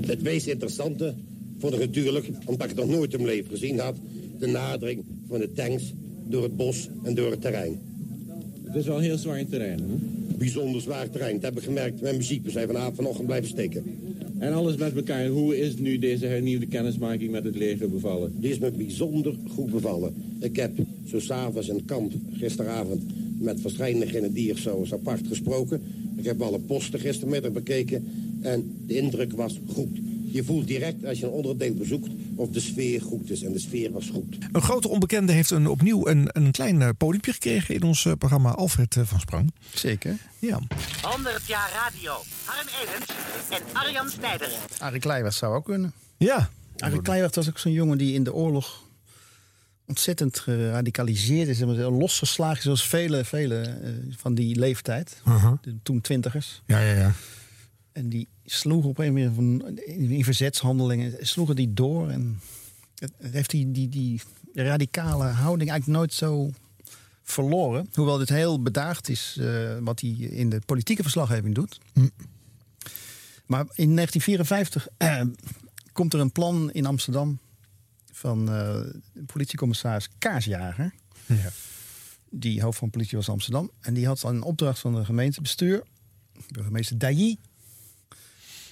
[0.00, 1.14] Het meest interessante
[1.58, 3.96] vond ik natuurlijk, omdat ik nog nooit in mijn leven gezien had,
[4.38, 5.92] de nadering van de tanks
[6.28, 7.80] door het bos en door het terrein.
[8.64, 9.94] Het is wel een heel zwaar terrein, hè?
[10.36, 11.34] Bijzonder zwaar terrein.
[11.34, 12.44] Dat heb ik gemerkt met muziek.
[12.44, 13.84] We zijn vanavond vanochtend blijven steken.
[14.40, 15.26] En alles met elkaar.
[15.26, 18.32] Hoe is nu deze hernieuwde kennismaking met het leger bevallen?
[18.40, 20.14] Die is me bijzonder goed bevallen.
[20.38, 20.72] Ik heb
[21.06, 23.02] zo s'avonds in kamp gisteravond
[23.38, 25.80] met verschillende grenadiers zo eens apart gesproken.
[26.16, 28.04] Ik heb alle posten gistermiddag bekeken
[28.40, 29.98] en de indruk was goed.
[30.32, 33.42] Je voelt direct als je een onderdeel bezoekt of de sfeer goed is.
[33.42, 34.36] En de sfeer was goed.
[34.52, 38.12] Een grote onbekende heeft een, opnieuw een, een klein eh, podiumpje gekregen in ons eh,
[38.18, 39.54] programma Alfred eh, van Sprang.
[39.74, 40.16] Zeker.
[40.38, 40.60] Ja.
[41.02, 42.12] 100 jaar radio.
[42.44, 43.06] Harm Edens
[43.50, 44.48] en Arjan Snijder.
[44.78, 45.92] Arie Kleijweg zou ook kunnen.
[46.16, 46.50] Ja.
[46.78, 48.82] Arie Kleijweg was ook zo'n jongen die in de oorlog
[49.86, 51.60] ontzettend geradicaliseerd is.
[51.60, 53.78] en Losgeslagen zoals vele, vele
[54.16, 55.22] van die leeftijd.
[55.28, 55.52] Uh-huh.
[55.62, 56.62] De toen twintigers.
[56.66, 57.12] Ja, ja, ja.
[58.00, 62.40] En die sloegen op een manier van in verzetshandelingen sloegen die door en
[62.98, 64.20] het het heeft die, die, die
[64.52, 66.50] radicale houding eigenlijk nooit zo
[67.22, 67.88] verloren.
[67.92, 71.78] Hoewel dit heel bedaagd is eh, wat hij in de politieke verslaggeving doet.
[73.46, 75.22] Maar in 1954 eh,
[75.92, 77.38] komt er een plan in Amsterdam
[78.12, 78.80] van eh,
[79.26, 80.94] politiecommissaris Kaarsjager.
[81.26, 81.50] Ja.
[82.30, 83.70] Die hoofd van politie was Amsterdam.
[83.80, 85.82] En die had een opdracht van de gemeentebestuur,
[86.48, 87.36] burgemeester Dailly,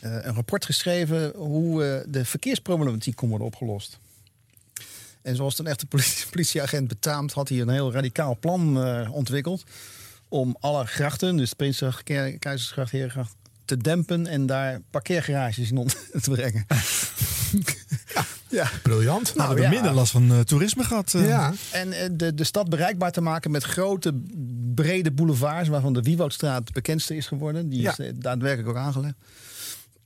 [0.01, 3.99] een rapport geschreven hoe eh, de verkeersproblematiek kon worden opgelost.
[5.23, 9.65] En zoals een echte politie- politieagent betaamt, had hij een heel radicaal plan eh, ontwikkeld
[10.29, 11.53] om alle grachten, dus
[12.05, 13.35] Ke- Keizersgracht, Herengracht,
[13.65, 15.87] te dempen en daar parkeergarages in
[16.23, 16.67] te brengen.
[18.49, 18.71] ja.
[18.83, 19.35] Briljant.
[19.35, 19.69] Nou, we hebben ja.
[19.71, 21.15] minder last van eh, toerisme gehad.
[21.15, 21.29] eh.
[21.29, 21.53] Ja.
[21.73, 24.13] En eh, de, de stad bereikbaar te maken met grote,
[24.75, 27.69] brede boulevards, waarvan de Wiewoudstraat het bekendste is geworden.
[27.69, 28.05] Die is Ja.
[28.05, 29.15] eh, daadwerkelijk ook aangelegd.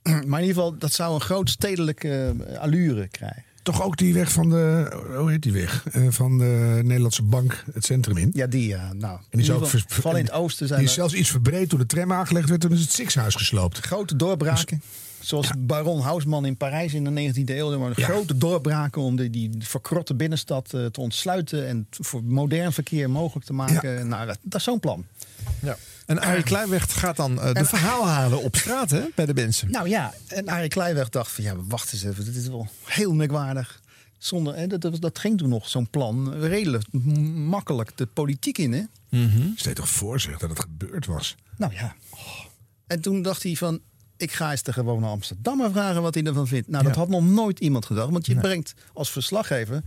[0.27, 3.43] Maar in ieder geval, dat zou een groot stedelijke eh, allure krijgen.
[3.63, 5.85] Toch ook die weg van de, hoe heet die weg?
[5.91, 8.31] Eh, van de Nederlandse Bank, het centrum in.
[8.33, 8.93] Ja, die ja.
[8.93, 11.13] Nou, En die is ook vers- vooral in het oosten zijn Die is er zelfs
[11.19, 12.61] iets verbreed toen de tram aangelegd werd.
[12.61, 13.79] Toen is het Sixhuis gesloopt.
[13.79, 14.81] grote doorbraken.
[15.19, 17.79] Zoals baron Haussmann in Parijs in de 19e eeuw.
[17.79, 21.67] Maar grote doorbraken om die, die verkrotte binnenstad eh, te ontsluiten.
[21.67, 24.07] En t- voor modern verkeer mogelijk te maken.
[24.07, 25.05] Nou, dat, dat is zo'n plan.
[25.61, 25.77] Ja.
[26.05, 29.71] En Arie Kluiweg gaat dan eh, de verhaal halen op straat hè, bij de mensen.
[29.71, 33.13] Nou ja, en Arie Kleijweg dacht van ja, wacht eens even, dit is wel heel
[33.13, 33.81] merkwaardig.
[34.17, 36.83] Zonder, hè, dat, dat, ging toen nog, zo'n plan, redelijk
[37.35, 38.73] makkelijk de politiek in.
[38.73, 38.83] Hè?
[39.55, 41.35] Stel je toch voor zich dat het gebeurd was.
[41.57, 41.95] Nou ja.
[42.87, 43.79] En toen dacht hij van,
[44.17, 46.67] ik ga eens de gewone Amsterdammer vragen wat hij ervan vindt.
[46.67, 46.99] Nou, dat Ja.
[46.99, 48.09] had nog nooit iemand gedacht.
[48.11, 49.81] Want je brengt als verslaggever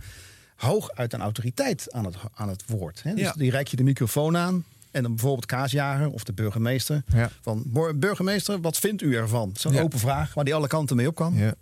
[0.55, 3.03] hoog uit een autoriteit aan het, aan het woord.
[3.03, 3.13] Hè?
[3.13, 3.33] Dus Ja.
[3.37, 4.63] die reik je de microfoon aan.
[4.97, 7.03] En dan bijvoorbeeld Kaasjager of de burgemeester.
[7.13, 7.29] Ja.
[7.41, 9.51] Van, "Bor- burgemeester, wat vindt u ervan?
[9.57, 9.81] Zo'n Ja.
[9.81, 11.33] open vraag waar die alle kanten mee op kan.
[11.35, 11.53] Ja.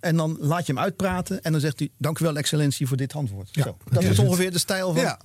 [0.00, 1.88] En dan laat je hem uitpraten en dan zegt hij...
[1.98, 3.48] dank u wel, excellentie, voor dit antwoord.
[3.52, 3.76] Ja, Zo.
[3.90, 5.02] Dat is ongeveer de stijl van...
[5.02, 5.20] Ja.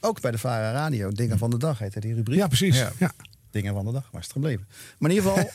[0.00, 2.38] Ook bij de VARA Radio, Dingen van de Dag heette die rubriek.
[2.38, 2.76] Ja, precies.
[2.98, 3.12] Ja.
[3.50, 4.66] Dingen van de Dag, waar is het gebleven?
[4.98, 5.50] Maar in ieder geval,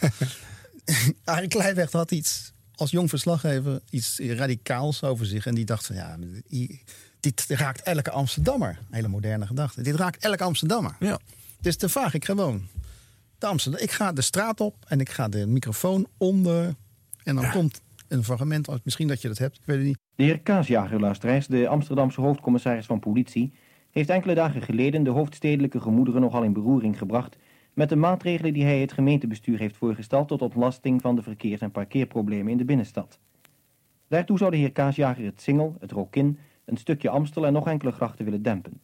[1.35, 2.53] Arie Kleijweg had iets...
[2.75, 5.45] als jong verslaggever iets radicaals over zich.
[5.45, 6.17] En die dacht van, ja,
[7.19, 8.79] dit raakt elke Amsterdammer.
[8.89, 9.81] Hele moderne gedachte.
[9.81, 10.95] Dit raakt elke Amsterdammer.
[10.99, 11.19] Ja.
[11.61, 12.61] Dus dan vraag ik gewoon...
[13.37, 16.75] De Amsterdam, ik ga de straat op en ik ga de microfoon onder...
[17.23, 19.97] en dan komt een fragment, als- misschien dat je dat hebt, ik weet het niet.
[20.15, 23.53] De heer Kaasjager, luisteraars, de Amsterdamse hoofdcommissaris van politie,
[23.91, 27.37] heeft enkele dagen geleden de hoofdstedelijke gemoederen nogal in beroering gebracht
[27.73, 31.71] met de maatregelen die hij het gemeentebestuur heeft voorgesteld tot ontlasting van de verkeers- en
[31.71, 33.19] parkeerproblemen in de binnenstad.
[34.07, 36.37] Daartoe zou de heer Kaasjager het Singel, het Rokin,
[36.67, 38.81] een stukje Amstel en nog enkele grachten willen dempen.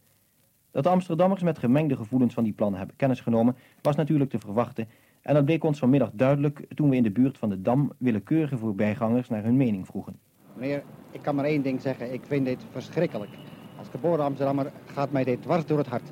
[0.72, 4.40] Dat de Amsterdammers met gemengde gevoelens van die plannen hebben kennis genomen, was natuurlijk te
[4.40, 4.88] verwachten
[5.24, 8.58] en dat bleek ons vanmiddag duidelijk toen we in de buurt van de Dam willekeurige
[8.58, 10.20] voorbijgangers naar hun mening vroegen.
[10.54, 12.14] Meneer, ik kan maar één ding zeggen.
[12.14, 13.32] Ik vind dit verschrikkelijk.
[13.78, 16.12] Als geboren Amsterdammer gaat mij dit dwars door het hart.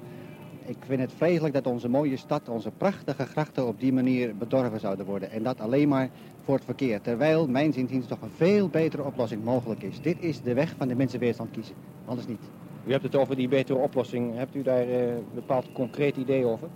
[0.66, 4.80] Ik vind het vreselijk dat onze mooie stad, onze prachtige grachten op die manier bedorven
[4.80, 5.32] zouden worden.
[5.32, 6.10] En dat alleen maar
[6.44, 7.02] voor het verkeer.
[7.02, 10.02] Terwijl, mijn zinziens, toch een veel betere oplossing mogelijk is.
[10.02, 11.76] Dit is de weg van de mensenweerstand kiezen.
[12.06, 12.42] Anders niet.
[12.86, 14.36] U hebt het over die betere oplossing.
[14.36, 16.68] Hebt u daar eh, een bepaald concreet idee over?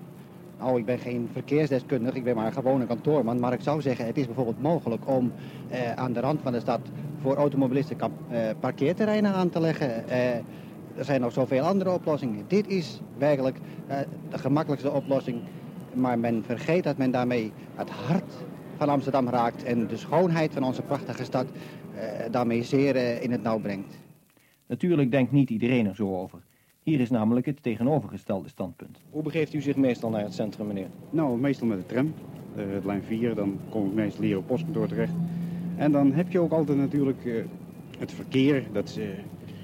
[0.60, 3.40] Nou, ik ben geen verkeersdeskundige, ik ben maar een kantoorman.
[3.40, 5.32] Maar ik zou zeggen, het is bijvoorbeeld mogelijk om
[5.70, 6.80] eh, aan de rand van de stad
[7.22, 10.08] voor automobilisten eh, parkeerterreinen aan te leggen.
[10.10, 10.36] Eh,
[10.98, 12.46] er zijn nog zoveel andere oplossingen.
[12.48, 13.58] Dit is werkelijk
[13.88, 13.98] eh,
[14.30, 15.42] de gemakkelijkste oplossing.
[15.94, 18.34] Maar men vergeet dat men daarmee het hart
[18.78, 21.46] van Amsterdam raakt en de schoonheid van onze prachtige stad
[21.96, 23.98] eh, daarmee zeer eh, in het nauw brengt.
[24.68, 26.40] Natuurlijk denkt niet iedereen er zo over.
[26.84, 29.00] Hier is namelijk het tegenovergestelde standpunt.
[29.10, 30.90] Hoe begeeft u zich meestal naar het centrum, meneer?
[31.10, 32.14] Nou, meestal met de tram,
[32.56, 35.14] eh, het lijn 4, dan kom ik meestal hier op postkantoor terecht.
[35.76, 37.44] En dan heb je ook altijd natuurlijk eh,
[38.00, 39.08] het verkeer, dat eh,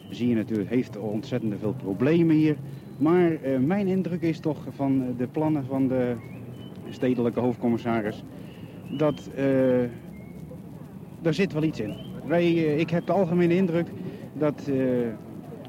[0.10, 2.56] zie je natuurlijk, heeft ontzettend veel problemen hier.
[2.98, 6.16] Maar eh, mijn indruk is toch van eh, de plannen van de
[6.90, 8.24] stedelijke hoofdcommissaris,
[8.98, 9.82] dat eh
[11.22, 11.96] er zit wel iets in.
[12.26, 13.88] Wij, eh, ik heb de algemene indruk
[14.34, 14.76] dat eh,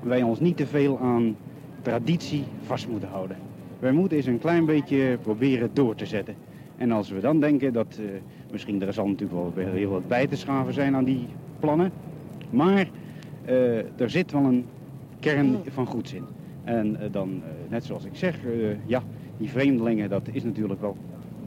[0.03, 1.37] wij ons niet te veel aan
[1.83, 3.37] traditie vast moeten houden.
[3.79, 6.35] Wij moeten eens een klein beetje proberen door te zetten.
[6.77, 8.05] En als we dan denken dat eh,
[8.53, 11.27] misschien er zal natuurlijk wel heel wat bij te schaven zijn aan die
[11.61, 11.93] plannen.
[12.51, 12.89] Maar
[13.45, 14.64] eh, er zit wel een
[15.20, 16.25] kern van goeds in.
[16.64, 18.53] En eh, dan, eh, net zoals ik zeg, eh,
[18.87, 19.03] ja,
[19.37, 20.97] die vreemdelingen, dat is natuurlijk wel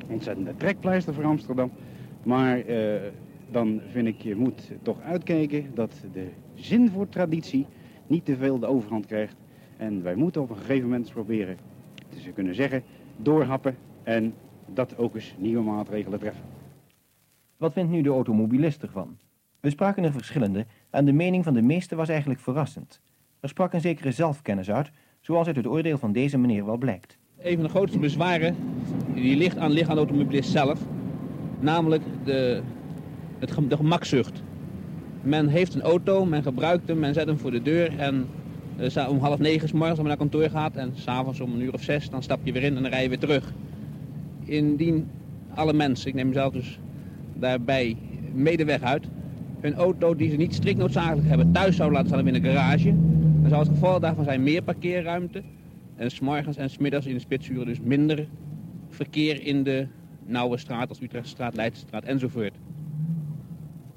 [0.10, 1.72] ontzettende trekpleister voor Amsterdam.
[2.24, 3.02] Maar eh,
[3.52, 7.66] dan vind ik, je moet toch uitkijken dat de zin voor traditie
[8.08, 9.36] niet te veel de overhand krijgt.
[9.78, 11.58] En wij moeten op een gegeven moment eens proberen,
[12.26, 12.84] we kunnen zeggen,
[13.18, 14.34] doorhappen en
[14.74, 16.44] dat ook eens nieuwe maatregelen treffen.
[17.58, 19.18] Wat vindt nu de automobilist ervan?
[19.60, 23.02] We spraken er verschillende en de mening van de meesten was eigenlijk verrassend.
[23.40, 27.18] Er sprak een zekere zelfkennis uit, zoals uit het oordeel van deze meneer wel blijkt.
[27.46, 28.56] Een van de grootste bezwaren
[29.14, 30.80] die ligt aan, ligt aan de automobilist zelf.
[31.60, 32.62] Namelijk de,
[33.40, 34.44] het, de gemakzucht.
[35.22, 38.26] Men heeft een auto, men gebruikt hem, men zet hem voor de deur en
[38.78, 41.62] eh, om half negen 's morgens als men naar kantoor gaat en s'avonds om een
[41.62, 43.54] uur of zes, dan stap je weer in en dan rij je weer terug.
[44.44, 45.08] Indien
[45.54, 46.80] alle mensen, ik neem mezelf dus
[47.34, 47.98] daarbij
[48.34, 49.06] medeweg uit,
[49.60, 52.96] hun auto die ze niet strikt noodzakelijk hebben thuis zouden laten staan in een garage,
[53.42, 55.42] dan zou het geval daarvan zijn meer parkeerruimte
[55.96, 58.28] en s'morgens en s'middags in de spitsuren dus minder
[58.90, 59.88] verkeer in de
[60.26, 62.54] nauwe straat als Utrechtstraat, Leidsestraat enzovoort.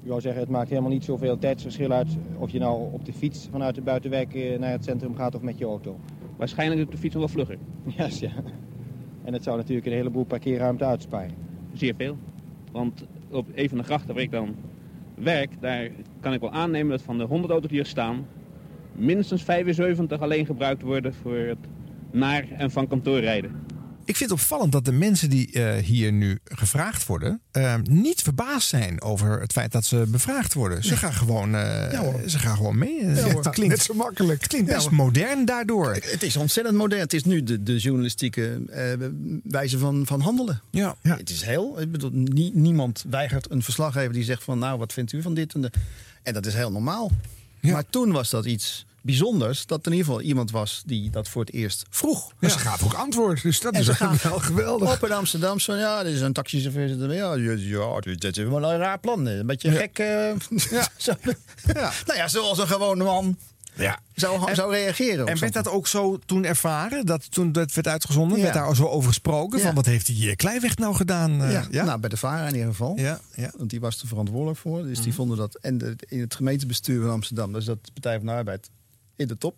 [0.03, 3.13] U wou zeggen, het maakt helemaal niet zoveel tijdsverschil uit of je nou op de
[3.13, 5.99] fiets vanuit de buitenwijk eh, naar het centrum gaat of met je auto.
[6.37, 7.57] Waarschijnlijk op de fiets wel vlugger.
[7.97, 8.31] Yes, ja.
[9.23, 11.35] En het zou natuurlijk een heleboel parkeerruimte uitsparen.
[11.73, 12.17] Zeer veel.
[12.71, 14.55] Want op een van de grachten waar ik dan
[15.15, 15.89] werk, daar
[16.19, 18.25] kan ik wel aannemen dat van de 100 auto's die er staan,
[18.91, 21.67] minstens 75 alleen gebruikt worden voor het
[22.11, 23.51] naar en van kantoor rijden.
[24.05, 28.21] Ik vind het opvallend dat de mensen die eh, hier nu gevraagd worden, eh, niet
[28.21, 30.83] verbaasd zijn over het feit dat ze bevraagd worden.
[30.83, 33.05] Ze gaan gewoon, eh, ze gaan gewoon mee.
[33.05, 34.39] Ja, het klinkt Net zo makkelijk.
[34.39, 35.93] Het klinkt best modern daardoor.
[35.93, 37.01] Het is ontzettend modern.
[37.01, 38.83] Het is nu de, de journalistieke eh,
[39.43, 40.61] wijze van, van handelen.
[40.71, 40.95] Ja.
[41.01, 41.81] Het is heel.
[41.81, 45.33] Ik bedoel, nie- niemand weigert een verslaggever die zegt van nou, wat vindt u van
[45.33, 45.71] dit en de.
[46.23, 47.11] En dat is heel normaal.
[47.61, 49.65] Maar toen was dat iets bijzonders.
[49.65, 52.31] Dat er in ieder geval iemand was die dat voor het eerst vroeg.
[52.39, 54.95] Maar ze gaven ook antwoord, dus dat En is eigenlijk wel geweldig.
[54.95, 57.13] Op in Amsterdam, zo, ja, dit is een taxichauffeur.
[57.13, 59.25] Ja, ja, ja, dit is wel een raar plan.
[59.25, 59.99] Een beetje gek.
[59.99, 60.31] eh,
[60.97, 61.13] zo.
[61.73, 63.37] Nou ja, zoals een gewone man
[63.75, 63.99] Ja.
[64.15, 65.27] zou, zou reageren.
[65.27, 67.05] En werd dat ook zo toen ervaren?
[67.05, 68.43] Dat toen dat werd uitgezonden, Ja.
[68.43, 69.57] werd daar zo over gesproken?
[69.59, 69.65] Ja.
[69.65, 71.41] Van wat heeft die Kleiweg nou gedaan?
[71.43, 72.93] eh, ja, Nou, bij de VARA in ieder geval.
[72.97, 73.51] Ja, ja.
[73.57, 74.83] Want die was er verantwoordelijk voor.
[74.83, 75.15] Dus die Mhm.
[75.15, 75.55] vonden dat.
[75.61, 78.69] En de, in het gemeentebestuur van Amsterdam, dus dat de Partij van de Arbeid
[79.19, 79.55] in de top.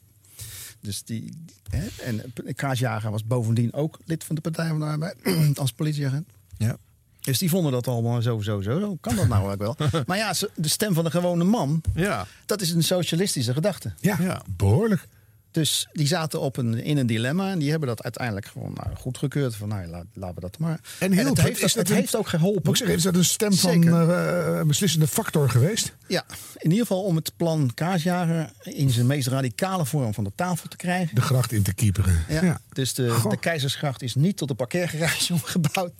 [0.80, 1.34] Dus die.
[1.70, 5.18] Hè, en Kaasjager was bovendien ook lid van de Partij van de Arbeid
[5.58, 6.28] als politieagent.
[6.58, 6.78] Ja.
[7.22, 8.80] Dus die vonden dat allemaal zo, zo, zo.
[8.80, 8.98] zo.
[9.02, 10.04] Kan dat nou eigenlijk wel?
[10.08, 12.28] maar ja, de stem van de gewone man, Ja.
[12.46, 13.94] dat is een socialistische gedachte.
[14.00, 15.08] Ja, behoorlijk.
[15.52, 18.96] Dus die zaten op een, in een dilemma en die hebben dat uiteindelijk gewoon nou,
[18.96, 19.56] goedgekeurd.
[19.56, 20.80] Van nou, laat, laten we dat maar.
[21.00, 21.46] En hielp het het?
[21.48, 22.74] heeft, Is het, dat het een- heeft ook geholpen.
[22.74, 24.10] Ik is dat een stem van Zeker.
[24.10, 25.96] eh, een beslissende factor geweest?
[26.08, 26.26] Ja,
[26.58, 30.68] in ieder geval om het plan Kaasjager in zijn meest radicale vorm van de tafel
[30.70, 31.16] te krijgen.
[31.16, 32.24] De gracht in te kieperen.
[32.30, 35.94] Ja, Dus de, de Keizersgracht is niet tot een parkeergarage omgebouwd.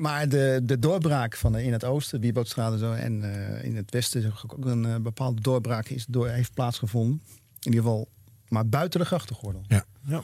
[0.00, 3.22] Maar de, de doorbraak van in het oosten, Wiebootstraat en zo, en
[3.58, 7.22] eh, in het westen is ook een eh, bepaalde doorbraak is, door, heeft plaatsgevonden.
[7.60, 8.08] In ieder geval,
[8.48, 9.64] maar buiten de grachtengordel.
[9.68, 9.84] Ja.
[10.06, 10.22] Ja.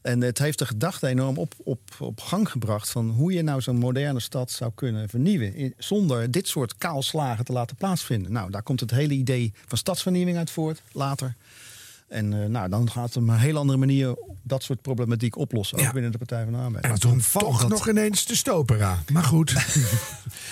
[0.00, 3.60] En het heeft de gedachte enorm op, op, op gang gebracht van hoe je nou
[3.60, 5.74] zo'n moderne stad zou kunnen vernieuwen.
[5.78, 8.32] Zonder dit soort kaalslagen te laten plaatsvinden.
[8.32, 11.34] Nou, daar komt het hele idee van stadsvernieuwing uit voort, later.
[12.08, 15.78] En eh, nou, dan gaat het op een hele andere manier dat soort problematiek oplossen.
[15.78, 15.92] Ook Ja.
[15.92, 16.84] binnen de Partij van de Arbeid.
[16.84, 18.98] En Maar toen toch dat- nog ineens de stopera.
[19.12, 19.52] Maar goed.
[19.54, 19.64] Maar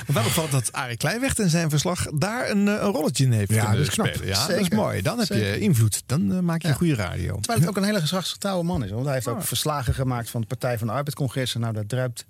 [0.17, 3.51] wel opvallend dat Arie Kleinweg in zijn verslag daar een, eh, een rolletje in heeft
[3.51, 4.07] Ja, kunnen dat is knap.
[4.07, 4.27] spelen.
[4.29, 5.03] Ja, dat is mooi.
[5.03, 6.03] Dan heb je invloed.
[6.07, 6.73] Dan eh, maak je Ja.
[6.73, 7.35] een goede radio.
[7.35, 8.91] Terwijl het ook een hele gezagsgetrouwe man is.
[8.91, 11.55] Want hij heeft ook verslagen gemaakt van de Partij van de Arbeid-congres.
[11.55, 12.25] En nou, daar druipt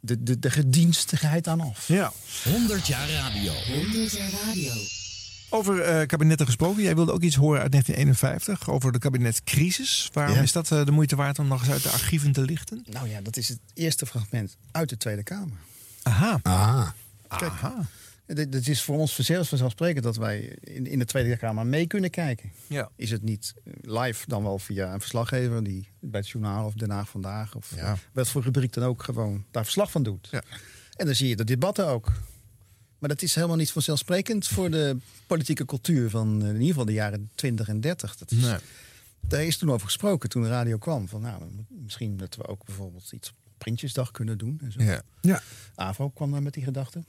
[0.00, 1.88] de, de, de gedienstigheid aan af.
[1.88, 2.12] Ja.
[2.50, 3.52] 100 jaar radio.
[3.52, 4.72] 100 jaar radio.
[5.54, 6.82] Over eh, kabinetten gesproken.
[6.82, 10.08] Jij wilde ook iets horen uit 1951 over de kabinetcrisis.
[10.12, 10.42] Waarom Ja.
[10.42, 12.84] is dat eh, de moeite waard om nog eens uit de archieven te lichten?
[12.90, 15.56] Nou ja, dat is het eerste fragment uit de Tweede Kamer.
[16.02, 16.40] Aha.
[16.42, 16.88] Ah.
[17.38, 17.52] Kijk,
[18.26, 21.86] dit, dit is voor ons zelfs vanzelfsprekend dat wij in, in de Tweede Kamer mee
[21.86, 22.50] kunnen kijken.
[22.66, 22.90] Ja.
[22.96, 26.90] Is het niet live, dan wel via een verslaggever die bij het journaal of Den
[26.90, 27.96] Haag vandaag of Ja.
[28.12, 30.28] wat voor rubriek dan ook gewoon daar verslag van doet.
[30.30, 30.42] Ja.
[30.96, 32.12] En dan zie je de debatten ook.
[33.02, 34.96] Maar dat is helemaal niet vanzelfsprekend voor de
[35.26, 38.16] politieke cultuur van eh, in ieder geval de jaren 20 en 30.
[38.16, 38.56] Dat is, Nee.
[39.20, 41.08] Daar is toen over gesproken toen de radio kwam.
[41.08, 44.58] Van, nou, misschien dat we ook bijvoorbeeld iets op Prinsjesdag kunnen doen.
[44.62, 44.82] En zo.
[44.82, 45.02] Ja.
[45.20, 45.42] Ja.
[45.74, 47.04] AVRO kwam daar met die gedachte.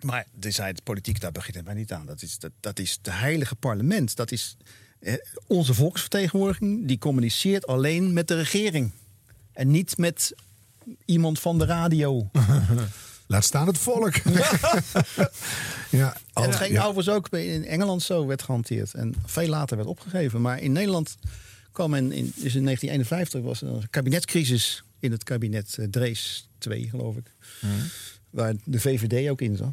[0.00, 2.06] Maar de zei de politiek, daar beginnen wij niet aan.
[2.06, 4.16] Dat is, dat, dat is het heilige parlement.
[4.16, 4.56] Dat is
[4.98, 5.14] eh,
[5.46, 6.86] onze volksvertegenwoordiging.
[6.86, 8.90] Die communiceert alleen met de regering.
[9.52, 10.34] En niet met
[11.04, 12.30] iemand van de radio.
[13.32, 14.14] Laat staan het volk.
[15.90, 16.16] ja.
[16.32, 16.84] En het Oh, ging ja.
[16.84, 18.94] overigens ook in Engeland zo werd gehanteerd.
[18.94, 20.40] En veel later werd opgegeven.
[20.40, 21.16] Maar in Nederland
[21.72, 26.48] kwam men in, dus in 1951 was er een kabinetscrisis in het kabinet eh, Drees
[26.58, 27.32] 2, geloof ik.
[28.30, 29.72] Waar de VVD ook in zat.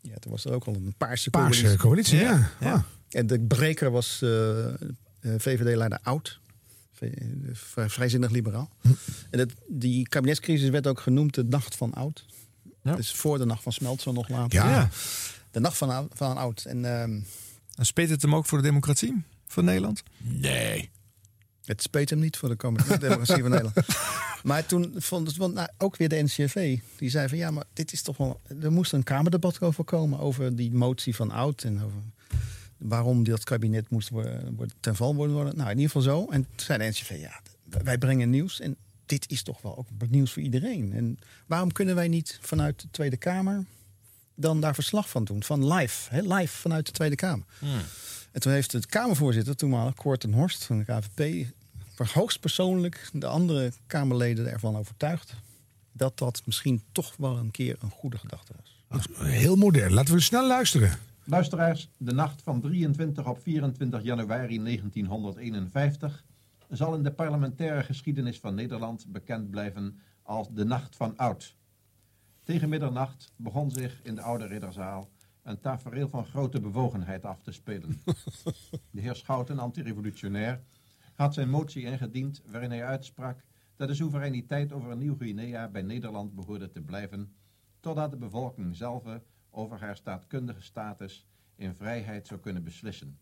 [0.00, 2.50] Ja, toen was er ook al een paarse, Paarse coalitie, ja.
[2.60, 2.82] Ah.
[3.08, 4.74] En de breker was eh, eh,
[5.20, 6.40] VVD-leider Oud.
[7.86, 8.70] Vrijzinnig liberaal.
[9.30, 12.24] En dat, die kabinetscrisis werd ook genoemd de nacht van Oud.
[12.82, 14.58] Dus voor de nacht van Smeltzer nog later.
[14.58, 14.70] Ja.
[14.70, 14.88] Ja.
[15.50, 16.64] De nacht van, van Oud.
[16.64, 17.20] En ehm,
[17.74, 20.02] En speet het hem ook voor de democratie van Nederland?
[20.18, 20.90] Nee.
[21.64, 23.76] het speet hem niet voor de komende democratie van Nederland.
[24.42, 27.64] Maar toen vond het, want nou, ook weer de NCRV, die zei van ja, maar
[27.72, 28.40] dit is toch wel.
[28.60, 32.00] Er moest een kamerdebat over komen over die motie van Oud en over
[32.76, 35.34] waarom dat kabinet moest worden, worden ten val worden.
[35.34, 35.56] worden.
[35.56, 36.26] Nou, in ieder geval zo.
[36.30, 38.76] En toen zei de NCRV, ja, wij brengen nieuws en
[39.08, 40.92] dit is toch wel ook nieuws voor iedereen.
[40.92, 43.64] En waarom kunnen wij niet vanuit de Tweede Kamer
[44.34, 47.46] dan daar verslag van doen, van live, hè, live vanuit de Tweede Kamer.
[48.32, 51.46] En toen heeft het Kamervoorzitter, toenmalig Cor ten Horst van de KVP,
[52.12, 55.34] hoogstpersoonlijk de andere Kamerleden ervan overtuigd
[55.92, 59.06] dat dat misschien toch wel een keer een goede gedachte was.
[59.18, 59.92] Heel modern.
[59.92, 60.98] Laten we snel luisteren.
[61.24, 66.24] Luisteraars, de nacht van 23 op 24 januari 1951
[66.68, 71.56] zal in de parlementaire geschiedenis van Nederland bekend blijven als de Nacht van Oud.
[72.42, 75.10] Tegen middernacht begon zich in de oude ridderzaal
[75.42, 78.02] een tafereel van grote bewogenheid af te spelen.
[78.90, 80.62] De heer Schouten, antirevolutionair,
[81.14, 83.44] had zijn motie ingediend waarin hij uitsprak
[83.76, 87.34] dat de soevereiniteit over Nieuw-Guinea bij Nederland behoorde te blijven,
[87.80, 89.04] totdat de bevolking zelf
[89.50, 93.18] over haar staatkundige status in vrijheid zou kunnen beslissen.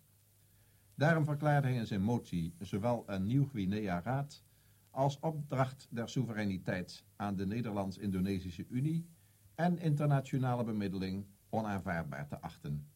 [0.96, 4.42] Daarom verklaarde hij in zijn motie zowel een Nieuw-Guinea-raad
[4.90, 9.06] als opdracht der soevereiniteit aan de Nederlands-Indonesische Unie
[9.54, 12.88] en internationale bemiddeling onaanvaardbaar te achten.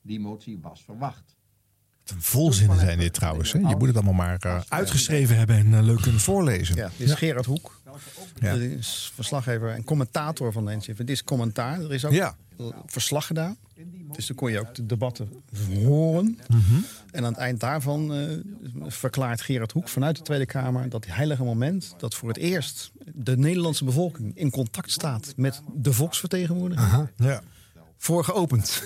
[0.00, 1.35] Die motie was verwacht.
[2.18, 3.52] Volzinnen zijn dit trouwens.
[3.52, 3.58] Hè?
[3.58, 6.76] Je moet het allemaal maar eh, uitgeschreven hebben en eh, leuk kunnen voorlezen.
[6.76, 7.80] Ja, dit is Gerard Hoek.
[8.40, 8.54] Ja.
[8.56, 10.96] Dit is verslaggever en commentator van de NCV.
[10.96, 11.80] Dit is commentaar.
[11.80, 12.36] Er is ook Ja.
[12.86, 13.56] verslag gedaan.
[14.12, 15.28] Dus dan kon je ook de debatten
[15.84, 16.38] horen.
[17.10, 18.28] En aan het eind daarvan eh,
[18.86, 23.36] verklaart Gerard Hoek vanuit de Tweede Kamer dat heilige moment dat voor het eerst de
[23.36, 27.12] Nederlandse bevolking in contact staat met de volksvertegenwoordiger.
[27.16, 27.42] Ja.
[27.98, 28.82] Voor geopend.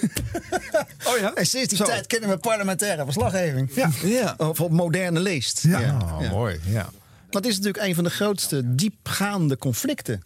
[1.06, 1.34] Oh ja?
[1.34, 1.84] En sinds die Zo.
[1.84, 3.74] tijd kennen we parlementaire verslaggeving.
[3.74, 3.90] Ja.
[4.02, 4.34] Ja.
[4.36, 5.62] Of op moderne leest.
[5.62, 5.96] Ja.
[6.02, 6.60] Oh, mooi.
[6.66, 6.90] Ja.
[7.30, 10.22] Dat is natuurlijk een van de grootste diepgaande conflicten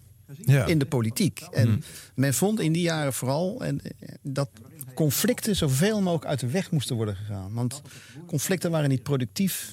[0.46, 0.64] Ja.
[0.66, 1.40] in de politiek.
[1.52, 4.48] En men vond in die jaren vooral en, eh, dat
[4.94, 7.52] conflicten zoveel mogelijk uit de weg moesten worden gegaan.
[7.54, 7.82] Want
[8.26, 9.72] conflicten waren niet productief.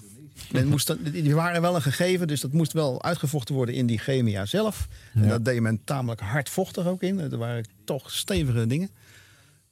[0.51, 3.85] Men moest dat- die waren wel een gegeven, dus dat moest wel uitgevochten worden in
[3.85, 4.87] die GMA zelf.
[5.13, 5.27] En Ja.
[5.29, 7.19] dat deed men tamelijk hardvochtig ook in.
[7.19, 8.89] Er waren toch stevige dingen.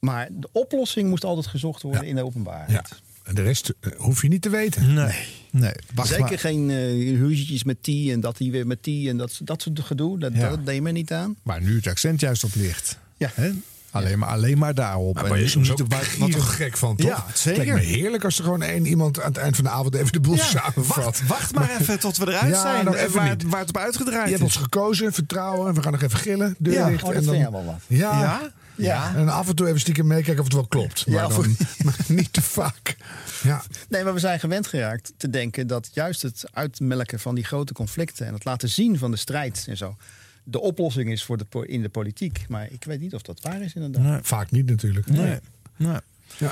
[0.00, 2.70] Maar de oplossing moest altijd gezocht worden in de openbaarheid.
[2.70, 2.84] Ja.
[3.24, 4.94] En de rest eh, hoef je niet te weten.
[4.94, 5.26] Nee.
[5.50, 5.72] nee.
[6.02, 6.38] Zeker maar.
[6.38, 9.80] geen uh, ruzietjes met die en dat die weer met die en dat, dat soort
[9.80, 10.18] gedoe.
[10.18, 10.48] Dat, Ja.
[10.48, 11.36] dat deed men niet aan.
[11.42, 12.98] Waar nu het accent juist op ligt.
[13.16, 13.30] Ja.
[13.34, 13.50] Hè?
[13.92, 15.14] Alleen, maar, alleen maar daarop.
[15.14, 17.06] Maar je niet- soms niet ook op wat- er- gek van, toch?
[17.08, 17.64] Ja, Het zeker.
[17.66, 20.12] lijkt me heerlijk als er gewoon één iemand aan het eind van de avond even
[20.12, 21.04] de boel Ja, samenvat.
[21.04, 22.84] wacht, wacht maar even tot we eruit Ja, zijn.
[22.84, 23.42] nog en even waar, niet.
[23.42, 24.56] waar het op uitgedraaid Je hebt is.
[24.56, 25.74] ons gekozen, vertrouwen.
[25.74, 26.54] We gaan nog even gillen.
[26.58, 26.88] Deur Ja.
[26.88, 27.02] dicht.
[27.02, 27.80] Oh, dat en dan, vind jij wel wat.
[27.86, 28.52] Ja.
[28.80, 29.10] Ja?
[29.12, 29.16] Ja.
[29.16, 31.06] En af en toe even stiekem meekijken of het wel klopt.
[31.06, 32.96] Maar, Ja, dan, maar niet te vaak.
[33.42, 33.62] Ja.
[33.88, 37.72] Nee, maar we zijn gewend geraakt te denken dat juist het uitmelken van die grote
[37.72, 39.96] conflicten en het laten zien van de strijd en zo.
[40.44, 42.44] de oplossing is voor de, po- in de politiek.
[42.48, 44.26] Maar ik weet niet of dat waar is inderdaad.
[44.26, 45.06] Vaak niet natuurlijk.
[45.06, 45.38] Nee.
[45.76, 45.98] Nee.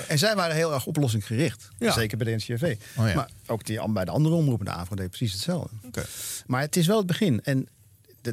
[0.08, 1.68] En zij waren heel erg oplossinggericht.
[1.78, 1.92] Ja.
[1.92, 2.76] Zeker bij de NCRV.
[2.96, 3.14] Oh ja.
[3.14, 5.76] Maar ook die, bij de andere omroepen, de AVRO deed precies hetzelfde.
[6.46, 7.40] Maar het is wel het begin.
[7.44, 7.68] En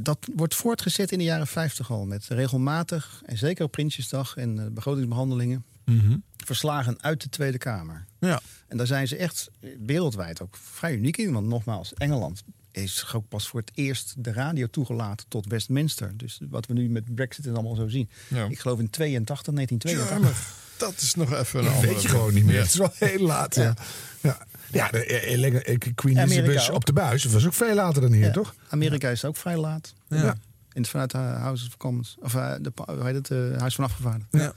[0.01, 2.05] dat wordt voortgezet in de jaren 50 al.
[2.05, 6.17] Met regelmatig, en zeker op Prinsjesdag en eh, begrotingsbehandelingen, Mhm.
[6.37, 8.05] verslagen uit de Tweede Kamer.
[8.19, 8.41] Ja.
[8.67, 9.49] En daar zijn ze echt
[9.85, 11.31] wereldwijd ook vrij uniek in.
[11.33, 16.17] Want nogmaals, Engeland is ook pas voor het eerst de radio toegelaten tot Westminster.
[16.17, 18.09] Dus wat we nu met Brexit en allemaal zo zien.
[18.27, 18.45] Ja.
[18.45, 20.63] Ik geloof in 82, 1982.
[20.77, 21.93] Dat is nog even een Dat andere...
[21.93, 22.57] weet je gewoon niet meer.
[22.59, 23.55] Het is wel heel laat.
[23.55, 23.73] Ja,
[24.21, 24.37] ja.
[24.71, 27.23] Ja de, eh, eh, eh, Queen Elizabeth op de buis.
[27.23, 28.31] Dat was ook veel later dan hier, Ja.
[28.31, 28.55] toch?
[28.69, 29.93] Amerika is ook vrij laat.
[30.07, 30.35] Ja.
[30.73, 32.17] In het vanuit de House of Commons.
[32.19, 34.41] Of eh, de, hoe heet het, eh, Huis van Afgevaardigden.
[34.41, 34.53] Ja.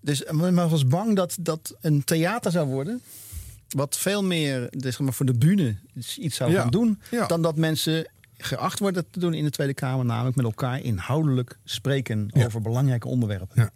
[0.00, 3.02] Dus men was bang dat dat een theater zou worden.
[3.68, 5.76] Wat veel meer dus, maar, voor de bühne
[6.18, 6.60] iets zou Ja.
[6.60, 7.00] gaan doen.
[7.10, 7.26] Ja.
[7.26, 8.06] Dan dat mensen
[8.38, 10.04] geacht worden te doen in de Tweede Kamer.
[10.04, 13.72] Namelijk met elkaar inhoudelijk spreken over belangrijke onderwerpen.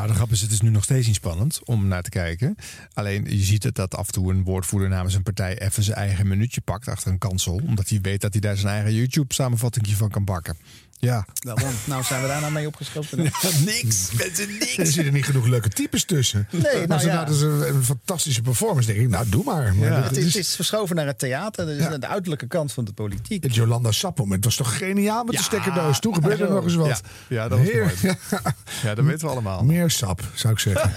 [0.00, 2.56] Nou, de grap is, het is nu nog steeds niet spannend om naar te kijken.
[2.92, 5.96] Alleen je ziet het dat af en toe een woordvoerder namens een partij even zijn
[5.96, 7.60] eigen minuutje pakt achter een kansel.
[7.66, 10.56] Omdat hij weet dat hij daar zijn eigen YouTube-samenvatting van kan bakken.
[11.00, 11.26] Ja.
[11.44, 11.70] Waarom?
[11.84, 13.18] nou zijn we daar nou mee opgeschoten.
[13.22, 14.12] niks, mensen,
[14.48, 14.92] Er niks.
[14.92, 16.48] zitten niet genoeg leuke types tussen.
[16.50, 17.24] Nee, maar nou ze ja.
[17.24, 18.92] dat is een, een fantastische performance.
[18.92, 19.74] denk ik, nou doe maar.
[19.74, 20.02] maar Ja.
[20.02, 21.66] Het is- is, het is verschoven naar het theater.
[21.66, 21.98] Dat is Ja.
[21.98, 23.42] de uiterlijke kant van de politiek.
[23.42, 25.38] Het Jolanda Sappom, het was toch geniaal met Ja.
[25.38, 26.00] de stekkerdoos.
[26.00, 26.86] Toen gebeurde er nog eens wat.
[26.88, 26.98] Ja,
[27.28, 28.16] ja, dat was Heer- mooi.
[28.30, 28.40] Ja.
[28.82, 29.64] Ja, dat weten we allemaal.
[29.64, 30.92] Meer sap, zou ik zeggen.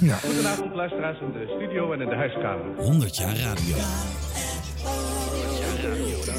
[0.00, 0.16] ja.
[0.16, 2.64] Goedenavond luisteraars in de studio en in de huiskamer.
[2.76, 3.76] 100 jaar radio.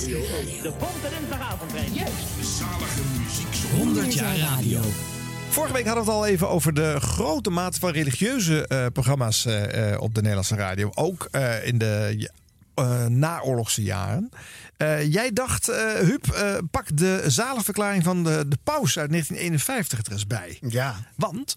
[0.02, 1.90] De Bonte Dinsdagavondreis.
[1.94, 2.62] Juist.
[3.76, 4.82] 100 jaar radio.
[5.50, 9.46] Vorige week hadden we het al even over de grote mate van religieuze eh, programma's
[9.46, 10.92] eh, eh, op de Nederlandse radio.
[10.96, 12.30] Ook eh, in de ja,
[12.76, 14.30] eh, naoorlogse jaren.
[14.78, 20.00] Eh, jij dacht, eh Huub, eh, pak de zaligverklaring van de, de paus uit 1951
[20.06, 20.58] er eens bij.
[20.68, 20.96] Ja.
[21.16, 21.56] Want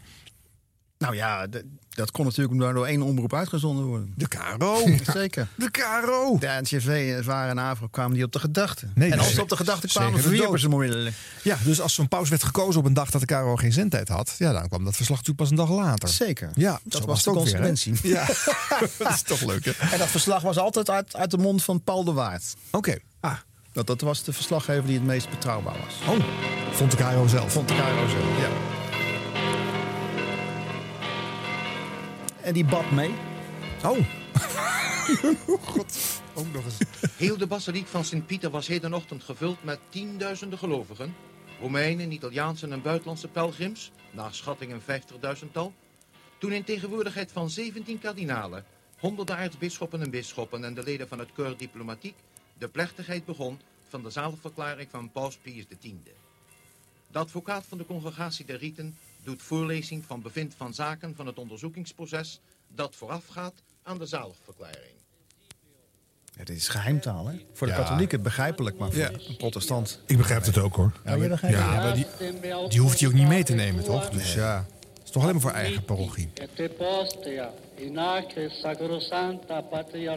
[0.99, 1.63] Nou ja, d-
[2.01, 4.13] dat kon natuurlijk maar door één omroep uitgezonden worden.
[4.17, 4.77] de KRO.
[5.21, 5.49] Zeker.
[5.55, 6.37] De KRO.
[6.39, 8.87] De NCV, Zwaar en Avro kwamen die op de gedachte.
[8.95, 11.17] Nee, en als ze op de gedachte kwamen, verwierpen ze onmiddellijk.
[11.43, 14.09] Ja, dus als zo'n paus werd gekozen op een dag dat de KRO geen zendtijd
[14.09, 16.09] had, ja, dan kwam dat verslag natuurlijk pas een dag later.
[16.09, 16.51] Zeker.
[16.55, 17.95] Ja, dat was de weer, consequentie.
[18.03, 18.27] Ja,
[18.99, 19.73] dat is toch leuk, hè?
[19.93, 22.55] En dat verslag was altijd uit, uit de mond van Paul de Waard.
[22.71, 22.97] Oké.
[23.21, 23.33] Ah,
[23.73, 26.17] Dat, dat was de verslaggever die het meest betrouwbaar was.
[26.17, 26.25] oh,
[26.73, 27.53] vond de KRO zelf.
[27.53, 28.17] Vond de KRO zo.
[28.41, 28.70] Ja.
[32.43, 33.11] En die bad mee.
[33.85, 33.99] Oh.
[35.71, 36.79] God, ook nog eens.
[37.17, 41.15] Heel de basiliek van Sint-Pieter was hedenochtend gevuld met tienduizenden gelovigen.
[41.61, 45.73] Romeinen, Italiaanse en buitenlandse pelgrims, naar schatting een vijftigduizendtal.
[46.39, 48.65] Toen in tegenwoordigheid van 17 kardinalen,
[48.99, 52.15] honderden aartsbisschoppen en bisschoppen en de leden van het Corps Diplomatiek
[52.59, 55.89] de plechtigheid begon van de zaligverklaring van Paus Pius X.
[57.11, 61.39] De advocaat van de congregatie der Rieten doet voorlezing van bevind van zaken van het
[61.39, 62.41] onderzoekingsproces
[62.75, 64.99] dat voorafgaat aan de zaligverklaring.
[66.37, 67.37] Ja, dit is geheimtaal, hè?
[67.53, 67.79] Voor de Ja.
[67.79, 69.11] katholieken begrijpelijk, maar voor Ja.
[69.13, 70.01] een protestant.
[70.07, 70.93] Ik begrijp het ook hoor.
[71.05, 71.41] Ja, je het.
[71.41, 72.07] Ja, maar die,
[72.69, 74.09] die hoeft hij ook niet mee te nemen, toch?
[74.11, 76.31] Dus ja, het is toch alleen maar voor eigen parochie.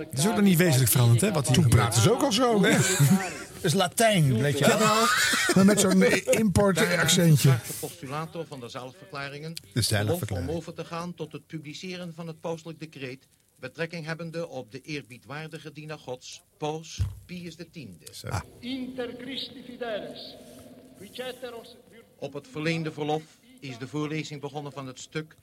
[0.09, 1.31] Het is ook nog niet wezenlijk veranderd, hè?
[1.31, 2.63] Wat hier Toen praten ze ook al zo.
[2.63, 2.71] hè?
[3.53, 4.77] Dat is Latijn, weet je wel.
[5.55, 7.49] Maar met zo'n import-accentje.
[7.49, 10.27] de postulator van de zaligverklaringen De zaligverklaring.
[10.27, 13.27] verlof om over te gaan tot het publiceren van het pauselijk decreet
[13.59, 18.23] betrekking hebbende op de eerbiedwaardige dienaar Gods, Paus Pius X.
[18.59, 20.35] Inter Christi fideles.
[20.97, 21.75] Qui ceteros
[22.19, 23.23] Op het verleende verlof
[23.59, 25.35] is de voorlezing begonnen van het stuk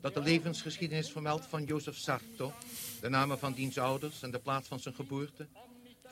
[0.00, 2.52] dat de levensgeschiedenis vermeldt van Jozef Sarto,
[3.00, 5.46] de namen van diens ouders en de plaats van zijn geboorte.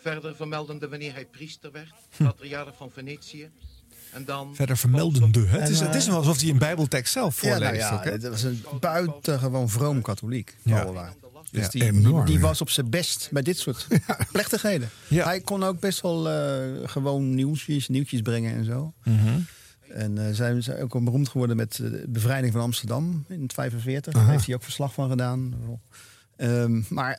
[0.01, 3.51] Verder vermeldende wanneer hij priester werd, patriarch van Venetië.
[4.13, 5.47] En dan Verder vermeldende.
[5.47, 7.73] Het is, het is eh, wel alsof hij een bijbeltekst zelf Ja, voorleest.
[7.81, 8.11] nou ja, ook, hè?
[8.11, 10.57] het was een buitengewoon vroom katholiek.
[10.63, 10.85] Ja.
[10.85, 10.93] Dus
[11.63, 11.69] Ja.
[11.69, 12.41] die, die, Enorm, die ja.
[12.41, 13.87] was op zijn best bij dit soort
[14.33, 14.91] plechtigheden.
[15.09, 18.93] Hij kon ook best wel eh, gewoon nieuwtjes, nieuwtjes brengen en zo.
[19.05, 19.41] Mhm.
[19.95, 24.13] En eh zijn ze ook beroemd geworden met eh, de bevrijding van Amsterdam in 45.
[24.13, 25.55] Daar heeft hij ook verslag van gedaan.
[26.37, 27.19] Ehm, maar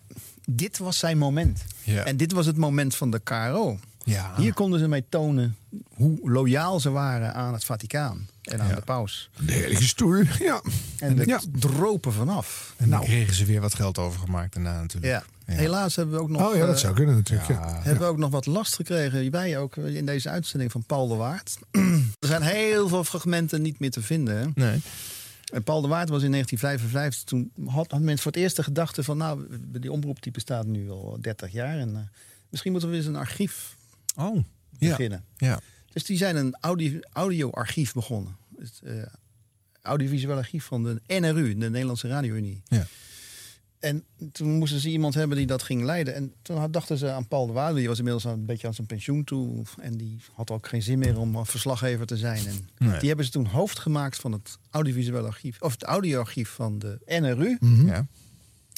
[0.50, 1.64] dit was zijn moment.
[1.84, 2.04] Ja.
[2.04, 3.80] En dit was het moment van de KRO.
[4.04, 4.34] Ja.
[4.38, 5.56] Hier konden ze mee tonen
[5.96, 9.30] hoe loyaal ze waren aan het Vaticaan en aan de paus.
[9.46, 10.62] De heilige stoel, ja.
[11.00, 11.40] En er Ja.
[11.60, 12.74] dropen vanaf.
[12.78, 13.06] En dan Nou.
[13.12, 15.12] kregen ze weer wat geld overgemaakt daarna natuurlijk.
[15.14, 15.24] Ja.
[15.46, 16.50] Helaas hebben we ook nog.
[16.50, 17.48] Oh ja, dat eh, zou kunnen natuurlijk.
[17.50, 17.80] Ja.
[17.82, 21.08] Hebben we ook nog wat last gekregen, wij ook eh, in deze uitzending van Paul
[21.08, 21.58] de Waard.
[22.20, 24.38] er zijn heel veel fragmenten niet meer te vinden.
[24.38, 24.46] hè.
[24.54, 24.82] Nee.
[25.54, 28.64] En Paul de Waard was in 1955, toen had, had mensen voor het eerst de
[28.64, 29.18] gedachte van...
[29.18, 29.48] nou,
[29.80, 32.02] die omroep die bestaat nu al 30 jaar en eh,
[32.50, 33.76] misschien moeten we eens een archief
[34.18, 34.44] Oh,
[34.78, 34.90] ja.
[34.90, 35.24] beginnen.
[35.38, 35.60] Ja.
[35.94, 38.36] Dus die zijn een audio, audio-archief begonnen.
[38.58, 38.94] Het eh,
[39.82, 42.62] audiovisueel archief van de NRU, de Nederlandse Radio-Unie.
[42.68, 42.86] Ja.
[43.86, 46.16] En toen moesten ze iemand hebben die dat ging leiden.
[46.16, 47.76] En toen had- dachten ze aan Paul de Waard.
[47.76, 49.64] Die was inmiddels al een beetje aan zijn pensioen toe.
[49.80, 52.48] En die had ook geen zin meer om eh, verslaggever te zijn.
[52.48, 53.00] En Nee.
[53.00, 55.62] Die hebben ze toen hoofd gemaakt van het audiovisueel archief.
[55.62, 57.58] Of het audioarchief van de NRU.
[57.86, 58.08] Ja.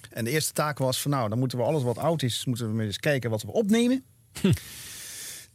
[0.10, 2.68] En de eerste taak was van nou, dan moeten we alles wat oud is, moeten
[2.70, 4.03] we maar eens kijken wat we opnemen.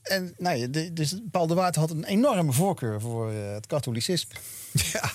[0.02, 3.66] En nou ja, de- dus Paul de Waard had een enorme voorkeur voor eh, het
[3.66, 4.34] katholicisme.
[4.92, 5.10] Ja.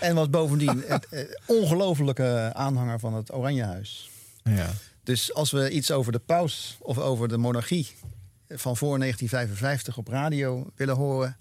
[0.00, 4.10] En was bovendien een eh, ongelofelijke aanhanger van het Oranjehuis.
[4.44, 4.72] Ja.
[5.02, 7.86] Dus als we iets over de paus of over de monarchie
[8.48, 11.36] van voor 1955 op radio willen horen,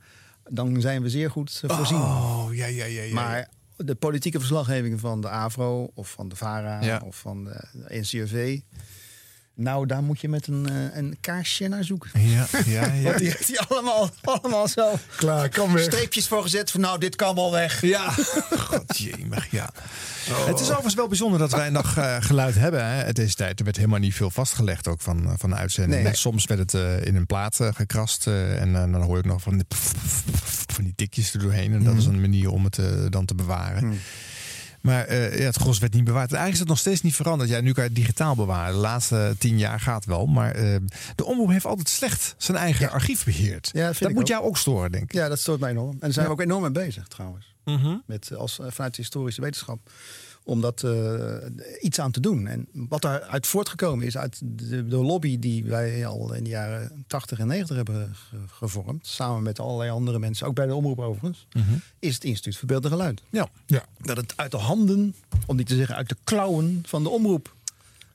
[0.50, 1.98] dan zijn we zeer goed eh, voorzien.
[2.02, 3.02] Oh, ja, ja, ja.
[3.02, 3.14] ja.
[3.14, 7.02] Maar de politieke verslaggeving van de AVRO of van de VARA Ja.
[7.06, 8.60] of van de NCRV.
[9.56, 12.10] Nou, daar moet je met een, eh, een kaarsje naar zoeken.
[12.22, 13.02] Ja, ja, ja.
[13.04, 15.84] Want die heeft hij allemaal, allemaal zo Klaar, kan weg.
[15.84, 17.82] streepjes voor gezet van nou, dit kan wel weg.
[17.82, 18.10] Ja,
[18.58, 19.70] godjemig, ja.
[20.30, 22.86] Het is overigens wel bijzonder dat wij nog eh, geluid hebben.
[22.86, 23.12] Hè.
[23.14, 26.04] Deze tijd er werd helemaal niet veel vastgelegd ook van, eh, van de uitzending.
[26.04, 26.16] Nee.
[26.16, 29.54] Soms werd het eh, in een plaat gekrast eh, en dan hoor ik nog van
[29.58, 29.66] die,
[30.68, 31.74] van die tikjes er doorheen.
[31.74, 31.98] En dat Mhm.
[32.02, 32.80] is een manier om het
[33.10, 34.00] dan te bewaren.
[34.86, 36.32] Maar eh, ja, het gros werd niet bewaard.
[36.32, 37.50] Eigenlijk is het nog steeds niet veranderd.
[37.50, 38.74] Ja, nu kan je het digitaal bewaren.
[38.74, 40.26] De laatste tien jaar gaat wel.
[40.26, 40.76] Maar eh,
[41.16, 43.70] de omroep heeft altijd slecht zijn eigen archief beheerd.
[43.74, 44.28] Ja, dat ik moet ook.
[44.28, 45.14] jou ook storen, denk ik.
[45.14, 45.92] Ja, dat stoort mij enorm.
[45.92, 47.56] En daar zijn we ook enorm mee bezig trouwens.
[47.64, 47.98] Mhm.
[48.06, 49.80] Met, eh, als, vanuit de historische wetenschap.
[50.48, 51.36] Om dat eh,
[51.82, 52.48] iets aan te doen.
[52.48, 57.04] En wat daaruit voortgekomen is uit de, de lobby die wij al in de jaren
[57.08, 59.08] 80 en 90 hebben ge- gevormd.
[59.08, 61.48] Samen met allerlei andere mensen, ook bij de omroep overigens.
[61.54, 61.74] Mhm.
[62.00, 63.22] Is het Instituut voor Beeld en Geluid.
[63.30, 63.50] Ja.
[63.66, 63.86] ja.
[64.02, 65.16] Dat het uit de handen,
[65.46, 67.54] om niet te zeggen uit de klauwen van de omroep.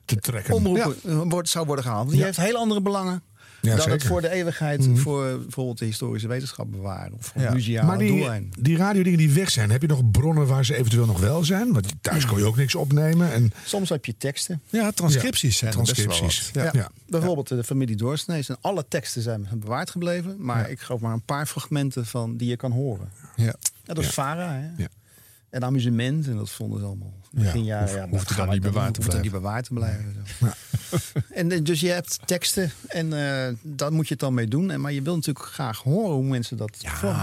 [0.05, 0.53] Te trekken.
[0.53, 2.09] Omroep wordt, zou worden gehaald.
[2.09, 2.25] Die Ja.
[2.25, 3.21] heeft hele andere belangen.
[3.61, 4.07] Ja, dan het zeker.
[4.07, 4.97] voor de eeuwigheid, Mhm.
[4.97, 7.13] voor bijvoorbeeld de historische wetenschap bewaren.
[7.17, 7.53] Of voor Ja.
[7.53, 8.63] museale maar die, doeleinden.
[8.63, 11.73] die radiodingen die weg zijn, heb je nog bronnen waar ze eventueel nog wel zijn?
[11.73, 13.31] Want thuis kon je ook niks opnemen.
[13.33, 13.51] En...
[13.65, 14.61] Soms heb je teksten.
[14.69, 16.51] Ja, transcripties zijn best wel transcripties.
[16.53, 16.63] wat.
[16.63, 16.69] Ja.
[16.73, 16.89] Ja.
[17.07, 18.49] Bijvoorbeeld de familie Doorsnees.
[18.49, 20.35] En alle teksten zijn bewaard gebleven.
[20.39, 23.09] Maar ik geloof maar een paar fragmenten van die je kan horen.
[23.35, 23.55] Ja.
[23.85, 24.11] dat is Ja.
[24.11, 24.53] Vara.
[24.53, 24.69] Hè?
[24.83, 24.87] Ja.
[25.49, 26.27] En amusement.
[26.27, 27.13] En dat vonden ze allemaal.
[27.33, 29.21] Ja, Begin jaren, hoeft- ja, hoeft er dat dan niet bewaard te blijven.
[29.21, 30.25] niet bewaard te blijven.
[30.39, 30.47] Zo.
[31.33, 32.71] en eh, dus je hebt teksten.
[32.87, 34.71] En eh, daar moet je het dan mee doen.
[34.71, 36.77] En, maar je wil natuurlijk graag horen hoe mensen dat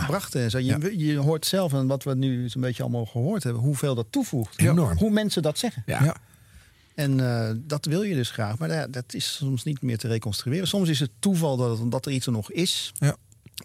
[0.07, 0.43] brachten.
[0.43, 0.59] En zo.
[0.59, 4.07] Je, je hoort zelf, en wat we nu zo'n beetje allemaal gehoord hebben, hoeveel dat
[4.11, 4.59] toevoegt.
[4.59, 4.99] Enorm.
[4.99, 5.83] Hoe mensen dat zeggen.
[5.87, 6.05] Ja.
[6.05, 6.17] Ja.
[6.95, 8.59] En eh, dat wil je dus graag.
[8.59, 10.69] Maar ja, dat is soms niet meer te reconstrueren.
[10.69, 12.93] Soms is het toeval dat, het- dat er iets er nog is.
[12.99, 13.17] Ja.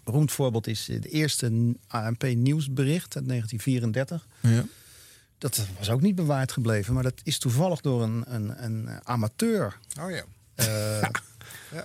[0.04, 4.26] Beroemd voorbeeld is de eerste ANP-nieuwsbericht uit 1934.
[4.40, 4.64] Ja.
[5.44, 6.94] Dat was ook niet bewaard gebleven.
[6.94, 9.78] Maar dat is toevallig door een, een, een amateur...
[10.00, 10.24] Oh ja.
[10.54, 11.08] eh,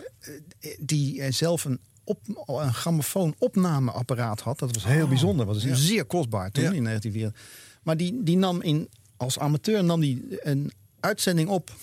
[0.80, 4.60] die eh, zelf een, op, een grammofoon-opnameapparaat had.
[4.60, 5.46] Dat was heel Oh, bijzonder.
[5.46, 5.76] Dat was ja.
[5.76, 6.72] zeer kostbaar toen Ja.
[6.72, 7.80] in 1934.
[7.84, 11.76] Maar die, die nam in, als amateur nam die een uitzending op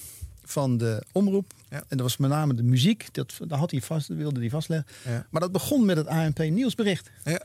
[0.44, 1.52] van de omroep.
[1.68, 3.14] En dat was met name de muziek.
[3.14, 4.86] Dat, dat had hij vast, wilde hij vastleggen.
[5.04, 5.26] Ja.
[5.30, 7.10] Maar dat begon met het ANP nieuwsbericht.
[7.24, 7.40] Ja.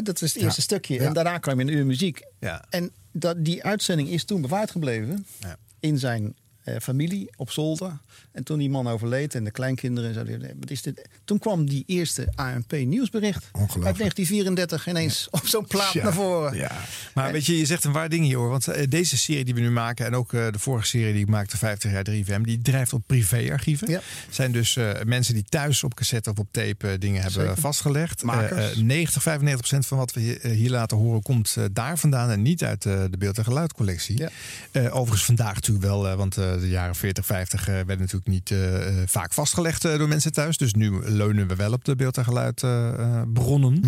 [0.00, 0.46] Dat is het Ja.
[0.46, 0.94] eerste stukje.
[0.94, 1.00] Ja.
[1.00, 2.22] En daarna kwam je een uur muziek.
[2.40, 2.64] Ja.
[2.70, 5.56] En dat, die uitzending is toen bewaard gebleven Ja.
[5.80, 6.36] in zijn
[6.80, 7.98] familie op zolder.
[8.32, 10.14] En toen die man overleed en de kleinkinderen...
[10.14, 11.08] Zo, nee, wat is dit?
[11.24, 16.02] Toen kwam die eerste ANP-nieuwsbericht uit 1934 ineens op zo'n plaat Ja.
[16.02, 16.56] naar voren.
[16.56, 16.70] Ja.
[17.14, 18.48] Maar weet je, je zegt een waar ding hier hoor.
[18.48, 21.22] Want eh, deze serie die we nu maken en ook eh, de vorige serie die
[21.22, 23.90] ik maakte, 50 jaar 3FM, die drijft op privéarchieven.
[23.90, 24.00] Ja.
[24.30, 27.60] Zijn dus eh, mensen die thuis op cassette of op tape eh, dingen hebben Zeker.
[27.60, 28.22] vastgelegd.
[28.22, 31.98] Eh, eh, 90, 95 procent van wat we hier, eh, laten horen komt eh, daar
[31.98, 34.18] vandaan en niet uit eh, de beeld- en geluidcollectie.
[34.18, 34.28] Ja.
[34.70, 38.26] Eh, overigens vandaag natuurlijk wel, eh, want eh, de jaren 40, 50 eh, werden natuurlijk
[38.26, 40.56] niet eh, eh, vaak vastgelegd door mensen thuis.
[40.56, 43.82] Dus nu leunen we wel op de beeld en geluid eh, eh, bronnen.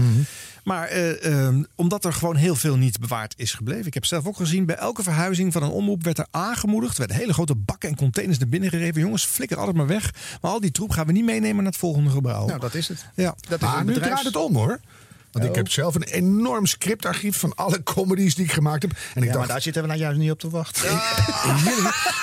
[0.65, 3.87] Maar eh, ehm, omdat er gewoon heel veel niet bewaard is gebleven.
[3.87, 6.93] Ik heb zelf ook gezien, bij elke verhuizing van een omroep werd er aangemoedigd.
[6.93, 9.01] Er werden hele grote bakken en containers naar binnen gereven.
[9.01, 10.11] Jongens, flikker alles maar weg.
[10.41, 12.47] Maar al die troep gaan we niet meenemen naar het volgende gebouw.
[12.47, 13.07] Nou, dat is het.
[13.15, 13.35] Ja.
[13.49, 14.81] Dat is een nu draait het om hoor.
[15.33, 15.57] Want ik Oh.
[15.57, 18.91] heb zelf een enorm scriptarchief van alle comedies die ik gemaakt heb.
[18.91, 20.91] En ik Ja, maar dacht, daar zitten we nou juist niet op te wachten.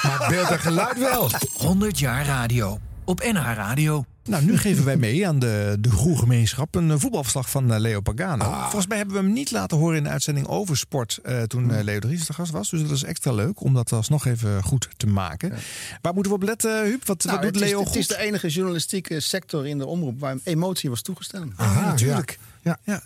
[0.03, 1.29] maar beeld en geluid wel.
[1.53, 2.79] 100 jaar radio.
[3.05, 4.05] Op NH Radio.
[4.23, 7.99] Nou, nu geven wij mee aan de, de Groegemeenschap een eh, voetbalverslag van eh, Leo
[8.01, 8.45] Pagano.
[8.61, 11.83] Volgens mij hebben we hem niet laten horen in de uitzending over sport eh, toen
[11.83, 12.69] Leo de Ries de gast was.
[12.69, 15.53] Dus dat is extra leuk om dat alsnog even goed te maken.
[16.01, 17.05] Waar moeten we op letten, Huub?
[17.07, 19.85] Wat, Nou, wat doet het, is, Leo het is de enige journalistieke sector in de
[19.85, 21.53] omroep waar emotie was toegestaan.
[21.55, 22.37] Ah, natuurlijk.
[22.39, 22.46] Ja.
[22.83, 23.01] Ja.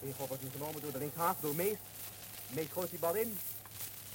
[0.00, 1.10] Inval wordt nu genomen door de
[1.40, 1.76] door Mees.
[2.48, 3.38] Mees gooit die bal in.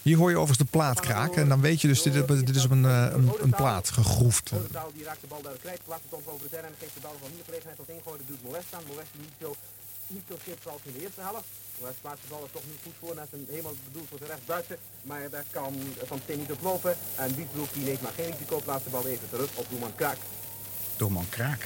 [0.02, 1.42] Hier hoor je overigens de plaat kraken.
[1.42, 4.52] En dan weet je dus, dit, dit is op een, eh, een, een plaat gegroefd.
[4.72, 6.94] Taal die raakt de bal daar kwijt, plaatst het om over de zijlijn en geeft
[6.94, 8.20] de bal van hier gelegenheid tot ingooien.
[8.22, 8.84] Dat doet Molest aan.
[8.88, 9.56] Molest die niet zo,
[10.16, 11.48] niet zo schip zoals in de eerste helft.
[11.80, 13.14] Molest plaatst de bal er toch niet goed voor.
[13.16, 14.78] Naast een helemaal bedoeld voor zijn rechtsbuiten.
[15.10, 15.72] Maar daar kan
[16.12, 16.94] Van Steen niet op lopen.
[17.24, 20.20] En Wiesbroek die neemt maar geen risico, plaatst de bal even terug op Doelman Kraak.
[21.30, 21.62] Kraak.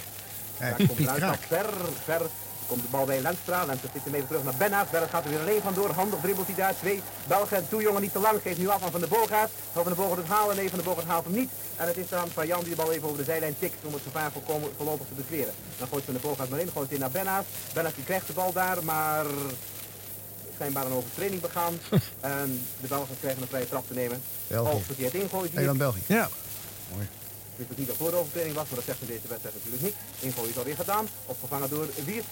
[0.59, 1.39] Daar Kijk, komt Piet eruit Kraak.
[1.39, 1.69] nog ver,
[2.09, 2.23] ver.
[2.69, 3.65] Komt de bal bij Lenstra.
[3.65, 4.91] Lenstra zit hem even terug naar Bennaert.
[4.91, 5.89] Bennaert gaat er weer alleen vandoor.
[5.89, 6.75] Handig dribbelt hij daar.
[6.75, 7.69] Twee Belgen.
[7.69, 8.41] Toe jongen niet te lang.
[8.41, 9.51] Geeft nu af aan Van de Boogaard.
[9.73, 10.55] Zal Van de Boogaard het halen?
[10.55, 11.49] Nee, Van de Boogaard haalt hem niet.
[11.75, 13.85] En het is dan van Jan die de bal even over de zijlijn tikt.
[13.85, 15.53] Om het gevaar voorkomen, voorlopig te bekleren.
[15.77, 16.69] Dan gooit Van de Boogaard maar in.
[16.73, 17.45] Gooit hij naar Bennaert.
[17.73, 18.83] Bennaert die krijgt de bal daar.
[18.83, 19.25] Maar
[20.55, 21.79] schijnbaar een overtreding begaan.
[22.19, 24.21] en de Belgen krijgen een vrije trap te nemen.
[24.47, 24.75] België.
[24.75, 25.49] Of verkeerd ingooien.
[25.51, 26.01] Nederland, België.
[26.05, 26.29] Ja.
[26.93, 27.07] Mooi.
[27.59, 29.55] Ik wist ook niet dat voor de overtreding was, maar dat zegt in deze wedstrijd
[29.55, 29.95] natuurlijk niet.
[30.19, 32.25] Ingooi is alweer gedaan, opgevangen door Wiert.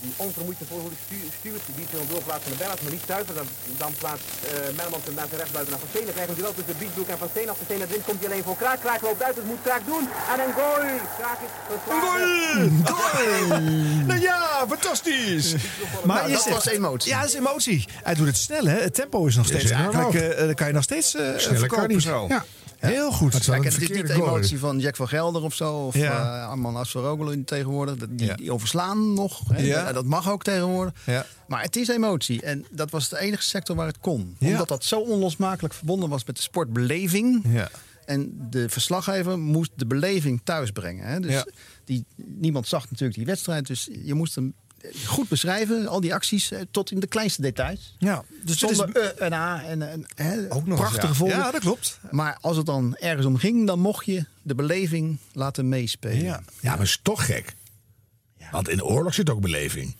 [0.00, 3.34] Die onvermoeid de voorhoede stu- stuurt, die biedt een doorplaatsen naar Bernard, maar niet zuiver.
[3.40, 3.48] Dan,
[3.82, 6.06] dan plaatst uh, Mellemans hem naar zijn rechtsbuiten naar Van Steen.
[6.08, 7.48] Dan krijgen we wel tussen Biesbroek en Van Steen.
[7.50, 8.78] Als Van Steen het wint, komt hij alleen voor Kraak.
[8.86, 10.04] Kraak loopt uit, het moet Kraak doen.
[10.32, 10.84] En een goal!
[11.20, 12.82] Kraak is geslagen.
[14.06, 15.54] Nou ja, fantastisch.
[16.04, 17.10] Maar Nou, is dat het- was emotie.
[17.10, 17.84] Ja, dat is emotie.
[18.02, 18.78] Hij doet het snel, hè?
[18.80, 20.32] Het tempo is nog steeds enorm eigenlijk.
[20.32, 22.02] eh, dan kan je nog steeds eh Sneller kan verkopen niet.
[22.02, 22.24] zo.
[22.28, 22.44] Ja.
[22.78, 23.32] Heel goed.
[23.32, 25.74] Het het is niet de emotie van Jack van Gelder of zo.
[25.86, 26.40] Of Ja.
[26.42, 27.94] eh, Arman Asfaroglu tegenwoordig.
[28.10, 28.34] Die, Ja.
[28.34, 29.40] die overslaan nog.
[29.56, 29.84] Ja.
[29.84, 30.92] Dat, dat mag ook tegenwoordig.
[31.06, 31.26] Ja.
[31.48, 32.42] Maar het is emotie.
[32.42, 34.36] En dat was de enige sector waar het kon.
[34.40, 37.44] Omdat dat zo onlosmakelijk verbonden was met de sportbeleving.
[37.48, 37.68] Ja.
[38.04, 41.06] En de verslaggever moest de beleving thuis brengen.
[41.06, 41.20] Hè.
[41.20, 41.44] Dus
[41.84, 43.66] die, niemand zag natuurlijk die wedstrijd.
[43.66, 44.54] Dus je moest hem
[45.06, 45.86] goed beschrijven.
[45.86, 47.94] Al die acties eh, tot in de kleinste details.
[47.98, 51.36] Ja, dus dit is Zonder eh, en a en, en hè, ook nog prachtige ja.
[51.36, 51.98] Ja, dat klopt.
[52.10, 56.22] Maar als het dan ergens om ging, dan mocht je de beleving laten meespelen.
[56.22, 56.40] Ja.
[56.60, 57.54] Ja, maar is toch gek.
[58.50, 59.96] Want in de oorlog zit ook beleving.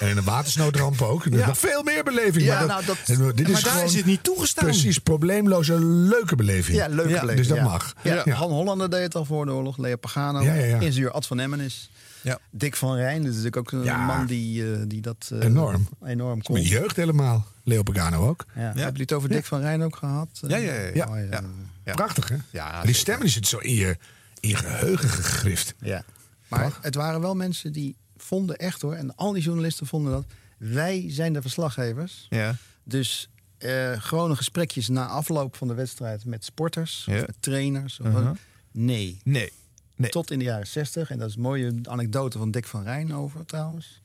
[0.00, 1.24] En in de watersnoodramp ook.
[1.24, 1.46] Er is Ja.
[1.46, 2.44] nog veel meer beleving.
[2.44, 4.64] Ja, maar nou, dat- en dit maar is daar gewoon is het niet toegestaan.
[4.64, 6.76] Precies, probleemloze, leuke beleving.
[6.76, 7.36] Ja, leuke Ja, beleving.
[7.38, 7.62] dus dat ja.
[7.62, 7.94] mag.
[8.02, 8.32] Ja, Ja.
[8.34, 9.76] Han Hollander deed het al voor de oorlog.
[9.78, 10.42] Leo Pagano.
[10.42, 10.78] Ja, ja, ja.
[10.80, 11.90] Ingenieur Ad van Emmenis.
[12.22, 12.38] Ja.
[12.50, 13.18] Dick van Rijn.
[13.22, 14.06] Dat is natuurlijk ook een Ja.
[14.06, 15.88] man die, eh, die dat eh, Enorm.
[16.04, 16.54] enorm kon.
[16.54, 17.46] Mijn jeugd helemaal.
[17.64, 18.44] Leo Pagano ook.
[18.54, 18.60] Ja.
[18.60, 20.28] Hebben jullie het over Dick van Rijn ook gehad?
[20.46, 21.16] Ja, ja, ja.
[21.16, 21.42] ja.
[21.86, 21.94] Oh.
[21.94, 22.36] Prachtig, hè?
[22.50, 23.96] Ja, die stemmen die zitten zo in je,
[24.40, 25.74] in je geheugen gegrift.
[25.80, 26.02] Ja.
[26.48, 28.94] Maar het waren wel mensen die vonden echt hoor.
[28.94, 30.24] En al die journalisten vonden dat.
[30.58, 32.26] Wij zijn de verslaggevers.
[32.28, 32.54] Ja.
[32.84, 37.14] Dus eh gewone gesprekjes na afloop van de wedstrijd met sporters, Ja.
[37.14, 38.00] of met trainers.
[38.00, 38.30] Of Uh-huh.
[38.72, 39.20] Nee.
[39.24, 39.52] Nee.
[40.00, 40.10] Nee.
[40.10, 41.10] Tot in de jaren 60.
[41.10, 44.00] En dat is een mooie anekdote van Dick van Rijn over trouwens.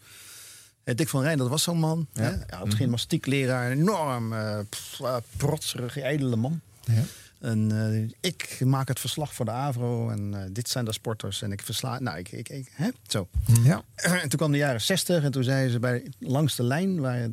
[0.83, 2.07] Eh, Dick van Rijn, dat was zo'n man.
[2.13, 2.23] Hè?
[2.23, 2.75] Hij had Mhm.
[2.75, 6.61] gymnastiekleraar, een enorm eh pff, eh, protserige, edele man.
[6.83, 7.03] Ja.
[7.39, 11.41] En ik maak het verslag voor de Avro en dit zijn de sporters.
[11.41, 11.99] En ik versla.
[11.99, 12.31] Nou, ik.
[12.31, 12.89] ik, ik hè?
[13.07, 13.27] Zo.
[13.63, 13.83] Ja.
[14.21, 17.29] En toen kwam de jaren 60 en toen zeiden ze bij langs de lijn, waar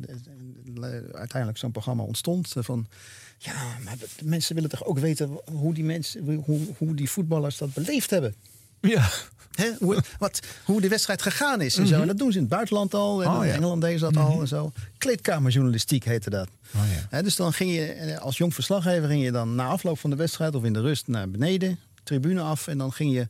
[1.13, 2.87] uiteindelijk zo'n programma ontstond, van
[3.37, 7.57] ja, maar de mensen willen toch ook weten hoe die mensen, hoe, hoe die voetballers
[7.57, 8.35] dat beleefd hebben.
[8.89, 9.09] Ja.
[9.53, 9.71] Hè?
[9.79, 12.01] Hoe, wat, hoe de wedstrijd gegaan is en zo.
[12.01, 13.23] En dat doen ze in het buitenland al.
[13.23, 13.37] En Mhm.
[13.37, 13.55] Oh, in ja.
[13.55, 14.71] Engeland deden ze dat al en zo.
[14.97, 16.47] Kleedkamerjournalistiek heette dat.
[16.75, 17.07] Oh, ja.
[17.09, 20.09] Hè, dus dan ging je, eh, als jong verslaggever ging je dan na afloop van
[20.09, 22.67] de wedstrijd of in de rust naar beneden, tribune af.
[22.67, 23.27] En dan ging je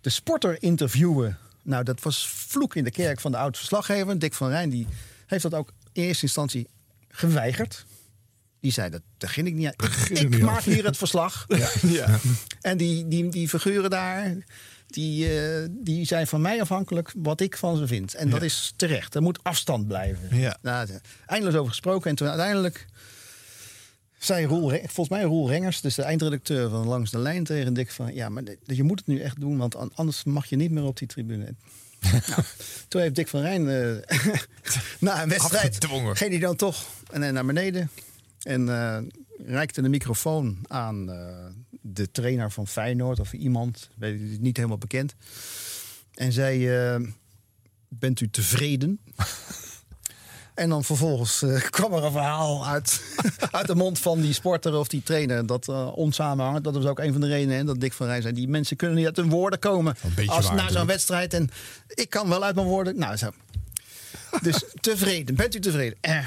[0.00, 1.38] de sporter interviewen.
[1.62, 4.18] Nou, dat was vloek in de kerk van de oud verslaggever.
[4.18, 4.86] Dick van Rijn, die
[5.26, 6.68] heeft dat ook in eerste instantie
[7.08, 7.84] geweigerd.
[8.60, 9.72] Die zei, dat, ging ik niet aan.
[9.76, 11.46] Begin Ik niet maak hier het verslag.
[11.82, 12.18] Ja.
[12.60, 14.36] En die, die, die figuren daar,
[14.94, 18.14] die, eh, die zijn van mij afhankelijk wat ik van ze vind.
[18.14, 19.14] En dat is terecht.
[19.14, 20.36] Er moet afstand blijven.
[20.38, 20.56] Ja.
[20.62, 22.10] Nou, de- eindeloos over gesproken.
[22.10, 22.86] En toen uiteindelijk
[24.18, 27.90] zei Roel, volgens mij Roel Rengers, dus de eindredacteur van Langs de Lijn tegen Dick
[27.90, 28.14] van...
[28.14, 30.84] Ja, maar je moet het nu echt doen, want an- anders mag je niet meer
[30.84, 31.54] op die tribune.
[32.28, 32.42] nou,
[32.88, 34.16] toen heeft Dick van Rijn eh,
[35.00, 35.68] na een wedstrijd...
[35.68, 36.16] Afgedwongen.
[36.16, 37.90] ging hij dan toch en, eh, naar beneden.
[38.42, 38.98] En eh,
[39.38, 41.46] reikte de microfoon aan eh,
[41.80, 45.14] de trainer van Feyenoord of iemand, weet ik niet helemaal bekend.
[46.14, 47.00] En zei: eh,
[47.88, 48.98] Bent u tevreden?
[50.54, 53.02] En dan vervolgens eh, kwam er een verhaal uit,
[53.50, 55.46] uit de mond van die sporter of die trainer.
[55.46, 56.64] Dat onsamenhangt.
[56.64, 57.56] Dat was ook een van de redenen.
[57.56, 59.96] hè, dat Dick van Rij zei: die mensen kunnen niet uit hun woorden komen.
[60.26, 61.34] Als na zo'n wedstrijd.
[61.34, 61.50] En
[61.88, 62.98] ik kan wel uit mijn woorden.
[62.98, 63.30] Nou, zo.
[64.42, 65.34] Dus tevreden.
[65.34, 65.98] Bent u tevreden?
[66.00, 66.26] Eh.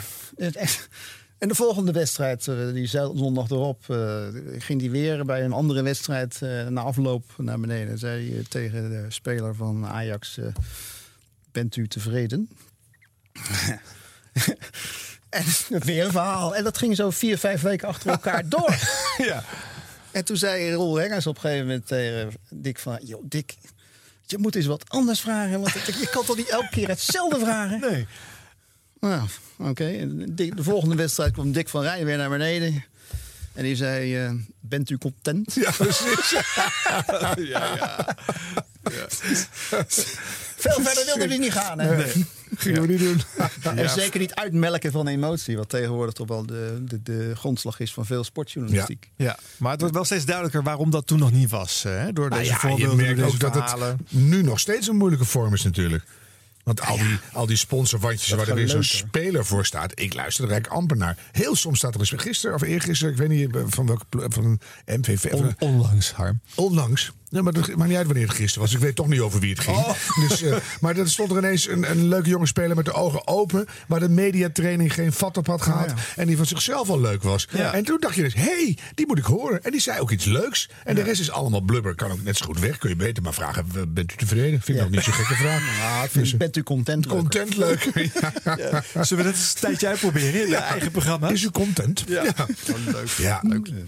[1.38, 4.27] En de volgende wedstrijd, eh, die zondag erop, eh,
[4.57, 7.97] ging hij weer bij een andere wedstrijd eh, na afloop naar beneden.
[7.97, 10.39] Zei hij tegen de speler van Ajax:
[11.51, 12.49] Bent u tevreden?
[15.29, 15.45] en
[15.85, 16.55] weer een verhaal.
[16.55, 18.77] En dat ging zo vier, vijf weken achter elkaar door.
[19.17, 19.43] ja.
[20.11, 22.99] En toen zei Roel Hengers op een gegeven moment tegen Dick van...
[23.03, 23.55] Joh, Dick,
[24.25, 25.61] je moet eens wat anders vragen.
[25.61, 27.79] Want je kan toch niet elke keer hetzelfde vragen?
[27.79, 28.07] Nee.
[29.00, 29.22] Nou,
[29.58, 30.08] oké.
[30.36, 32.86] De volgende wedstrijd kwam Dick van Rij weer naar beneden.
[33.54, 35.54] En die zei, eh, bent u content?
[35.54, 36.30] Ja, precies.
[37.36, 38.16] ja, ja.
[40.58, 41.80] Veel verder wilde hij niet gaan.
[41.80, 41.95] Hè?
[41.98, 42.26] Nee,
[42.58, 43.22] gingen we niet doen.
[43.64, 43.88] En Ja.
[43.88, 45.58] zeker niet uitmelken van emotie.
[45.58, 49.10] Wat tegenwoordig toch wel de, de, de grondslag is van veel sportjournalistiek.
[49.16, 51.84] Ja, maar het wordt wel steeds duidelijker waarom dat toen nog niet was.
[51.84, 52.14] Hè?
[52.14, 54.88] Door Nou deze ja, je voorbeelden, merkt door deze ook dat het nu nog steeds
[54.88, 56.04] een moeilijke vorm is natuurlijk.
[56.68, 59.91] Want al die, al die sponsorwandjes waar er weer zo'n speler voor staat.
[59.99, 61.18] Ik luister er eigenlijk amper naar.
[61.32, 63.13] Heel soms staat er eens gisteren of eergisteren.
[63.13, 65.34] Ik weet niet eh, van welke van een MVV.
[65.34, 66.41] On- een- onlangs, Harm.
[66.55, 67.11] Onlangs.
[67.30, 68.73] Nee, maar het maakt niet uit wanneer het gisteren was.
[68.73, 69.78] Ik weet toch niet over wie het ging.
[69.78, 69.89] Oh.
[70.28, 73.28] Dus, eh, maar er stond er ineens een, een leuke jonge speler met de ogen
[73.28, 73.67] open.
[73.88, 75.93] Waar de mediatraining geen vat op had gehad.
[76.15, 77.47] En die van zichzelf al leuk was.
[77.51, 77.73] Ja.
[77.73, 79.63] En toen dacht je dus, hé, hey, die moet ik horen.
[79.63, 80.69] En die zei ook iets leuks.
[80.84, 81.95] En de rest is allemaal blubber.
[81.95, 82.78] Kan ook net zo goed weg.
[82.78, 84.61] Kun je beter maar vragen, w- bent u tevreden?
[84.61, 85.61] Vind ik ook niet zo'n gekke vraag.
[85.88, 87.07] Nou, ik vind, bent u content?
[87.07, 87.89] Content leuk.
[88.43, 89.03] Ja.
[89.03, 91.30] Zullen we dat eens een tijdje uitproberen in de eigen programma?
[91.30, 92.03] Is u content?
[92.07, 92.23] Ja.
[92.23, 92.34] Ja.
[92.84, 93.07] leuk.
[93.17, 93.41] Ja.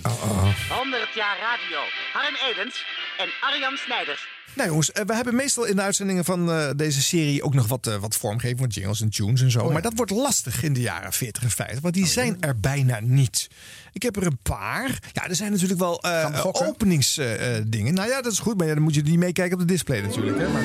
[0.03, 0.47] Oh, oh.
[0.69, 1.79] 100 jaar radio.
[2.13, 2.85] Harm Edens
[3.20, 4.28] en Arjan Snijders.
[4.53, 7.67] Nou jongens, eh, we hebben meestal in de uitzendingen van eh, deze serie ook nog
[7.67, 9.72] wat, eh, wat vormgeving, wat jingles en tunes en zo.
[9.72, 12.99] Maar dat wordt lastig in de jaren 40 en 50, want die zijn er bijna
[13.01, 13.47] niet.
[13.93, 14.99] Ik heb er een paar.
[15.11, 17.93] Ja, er zijn natuurlijk wel eh openingsdingen.
[17.93, 20.01] nou ja, dat is goed, maar ja, dan moet je niet meekijken op de display
[20.01, 20.38] natuurlijk.
[20.38, 20.47] Hè?
[20.49, 20.63] Maar...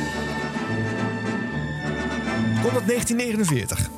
[2.63, 3.89] Komt uit 1949.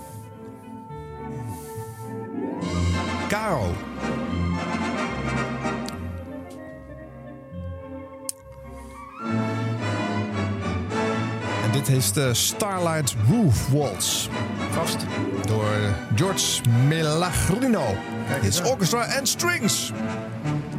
[3.28, 3.85] Caro.
[11.86, 14.28] Dit is de Starlight Roof Waltz.
[14.70, 14.96] Vast.
[15.46, 15.66] Door
[16.14, 17.94] George Melagrino.
[18.42, 19.92] His Orchestra and Strings.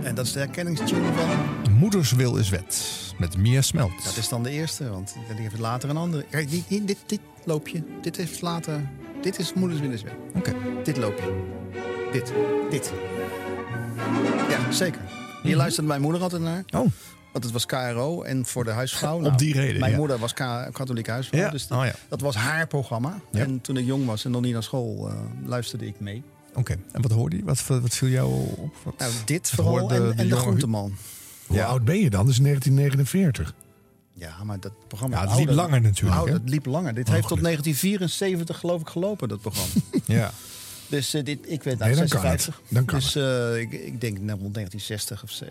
[0.04, 1.30] En dat is de herkenningstune van...
[1.74, 2.86] Moeders wil is wet.
[3.18, 4.04] Met Mia Smelt.
[4.04, 6.26] Dat is dan de eerste, want die heeft later een andere.
[6.30, 8.90] Kijk, die- dit, dit loopje, dit heeft later...
[9.22, 10.14] Dit is Moeders Willenswet.
[10.36, 10.54] Oké.
[10.84, 11.34] Dit loopje.
[12.12, 12.34] Dit.
[12.70, 12.92] Dit.
[14.50, 15.02] Ja, zeker.
[15.42, 15.58] Hier Mhm.
[15.58, 16.64] luisterde mijn moeder altijd naar.
[16.76, 16.86] Oh.
[17.38, 19.20] Want het was KRO en voor de huisvrouw.
[19.20, 19.98] Nou, Op die reden, Mijn ja.
[19.98, 21.40] moeder was K- katholieke huisvrouw.
[21.40, 21.50] Ja.
[21.50, 21.94] Dus Oh, ja.
[22.10, 23.20] dat was haar programma.
[23.32, 25.14] En toen ik jong was en nog niet naar school, eh,
[25.46, 26.24] luisterde ik mee.
[26.54, 27.44] Oké, en wat hoorde je?
[27.44, 28.76] Wat, wat viel jou op?
[28.84, 30.96] Wat, Nou, dit vooral hoorde en, en de jonge- groenteman.
[31.48, 32.30] Hoe oud ben je dan?
[32.30, 33.54] Is 1949.
[34.14, 35.16] Ja, maar dat programma...
[35.16, 36.94] Ja, het liep ouder- langer natuurlijk, ouder, het liep langer.
[36.94, 37.64] Dit heeft tot gelukkig.
[37.64, 39.72] 1974 geloof ik gelopen, dat programma.
[40.06, 40.32] Ja.
[40.88, 42.42] Dus eh, dit, ik weet Nee, dan kan het.
[42.42, 42.62] 56.
[42.70, 45.48] Dan kan dus eh, ik, ik denk nou, rond 1960 of eh,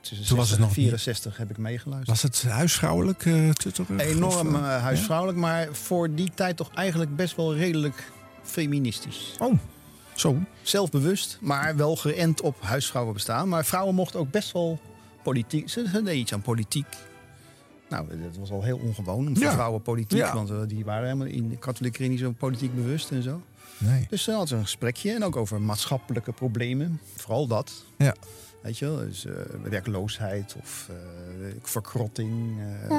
[0.00, 2.08] tussen Toen was het 60 nog en niet- 64 heb ik meegeluisterd.
[2.10, 3.22] Was het huisvrouwelijk
[3.52, 3.88] tutterig?
[4.00, 8.12] Enorm huisvrouwelijk, maar voor die tijd toch eigenlijk best wel redelijk
[8.42, 9.34] feministisch.
[9.38, 9.58] Oh,
[10.14, 10.36] zo.
[10.62, 13.48] Zelfbewust, maar wel geënt op huisvrouwen bestaan.
[13.48, 14.80] Maar vrouwen mochten ook best wel
[15.22, 15.68] politiek.
[15.68, 16.86] Ze ze deden iets aan politiek.
[17.88, 19.52] Nou, dat was al heel ongewoon voor Ja.
[19.52, 20.18] vrouwen politiek.
[20.18, 20.34] Ja.
[20.34, 23.42] Want die waren helemaal in de katholieke niet zo politiek bewust en zo.
[23.78, 24.06] Nee.
[24.10, 27.00] Dus ze hadden ze een gesprekje en ook over maatschappelijke problemen.
[27.16, 27.72] Vooral dat.
[27.98, 28.14] Ja.
[28.62, 32.58] Weet je wel, dus, eh, werkloosheid of eh, verkrotting.
[32.60, 32.94] eh, Hm.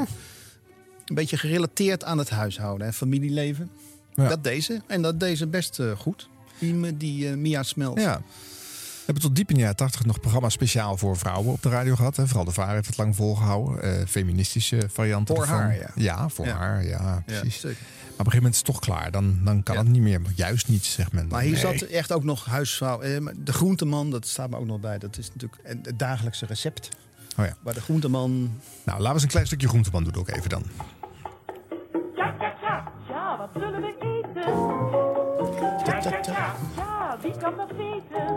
[1.05, 3.69] Een beetje gerelateerd aan het huishouden en familieleven.
[4.13, 4.28] Ja.
[4.28, 4.82] Dat deze.
[4.88, 6.30] En dat deze best goed.
[6.59, 7.99] Die, die Mia Smelt.
[7.99, 8.17] Ja.
[8.17, 11.69] We hebben tot diep in de jaren 80 nog programma's speciaal voor vrouwen op de
[11.69, 12.15] radio gehad.
[12.17, 12.28] Hè.
[12.28, 13.82] Vooral de VAR heeft het lang volgehouden.
[13.82, 15.59] Eh, feministische varianten Voor ervan.
[15.59, 15.89] haar, ja.
[15.95, 16.55] Ja, voor Ja.
[16.55, 17.59] haar, ja, precies.
[17.59, 17.78] zeker.
[18.17, 19.12] Maar op een gegeven moment is het toch klaar.
[19.12, 19.82] Dan, dan kan Ja.
[19.82, 20.21] het niet meer.
[20.21, 21.21] Maar juist niet, zegt men.
[21.21, 21.32] dan.
[21.32, 21.78] Maar hier Nee.
[21.78, 23.01] zat echt ook nog huisvrouw.
[23.01, 24.97] eh, De groenteman, dat staat me ook nog bij.
[24.97, 26.89] Dat is natuurlijk een- het dagelijkse recept.
[27.39, 27.55] Oh ja.
[27.62, 28.32] Waar de groenteman...
[28.32, 28.51] Nou,
[28.86, 30.63] laten we eens een klein stukje groenteman doen ook even dan.
[32.16, 32.92] Ja, ja, ja.
[33.09, 34.51] Ja, wat zullen we eten?
[35.86, 36.55] Ja, ja, ja.
[36.75, 38.28] Ja, wie kan dat weten?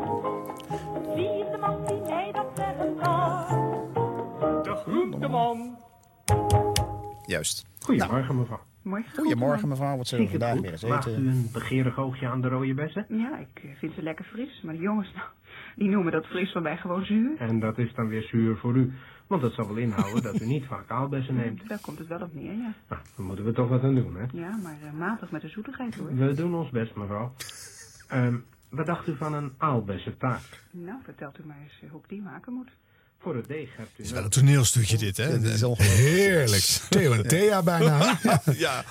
[1.15, 3.47] Wie is de man die mij dat zeggen kan?
[4.63, 5.79] De groenteman.
[7.27, 7.65] Juist.
[7.81, 8.61] Goedemorgen, mevrouw.
[8.89, 9.25] Goedemorgen.
[9.25, 10.61] Goedemorgen mevrouw, wat zullen we vandaag goed.
[10.61, 13.07] weer eens u Een begeerig oogje aan de rode bessen.
[13.09, 14.61] Ja, ik eh, vind ze lekker fris.
[14.63, 15.27] Maar de jongens, nou,
[15.77, 17.37] die noemen dat fris van mij gewoon zuur.
[17.39, 18.93] En dat is dan weer zuur voor u.
[19.27, 21.69] Want dat zal wel inhouden dat u niet vaak aalbessen neemt.
[21.69, 22.75] Daar komt het wel op neer, ja.
[22.89, 24.27] Nou, daar moeten we toch wat aan doen, hè?
[24.33, 26.15] Ja, maar eh, matig met de zoetigheid hoor.
[26.15, 27.33] We doen ons best, mevrouw.
[28.09, 28.37] Ehm,
[28.69, 30.65] wat dacht u van een aalbessentaart?
[30.71, 32.71] Nou, vertelt u maar eens eh, hoe ik die maken moet.
[33.21, 33.93] Voor het deeg hebt u...
[33.97, 35.41] Het is wel een toneelstukje dit, hè?
[35.41, 36.63] Dit is Heerlijk.
[36.89, 38.19] Theo en Thea bijna.
[38.57, 38.85] ja.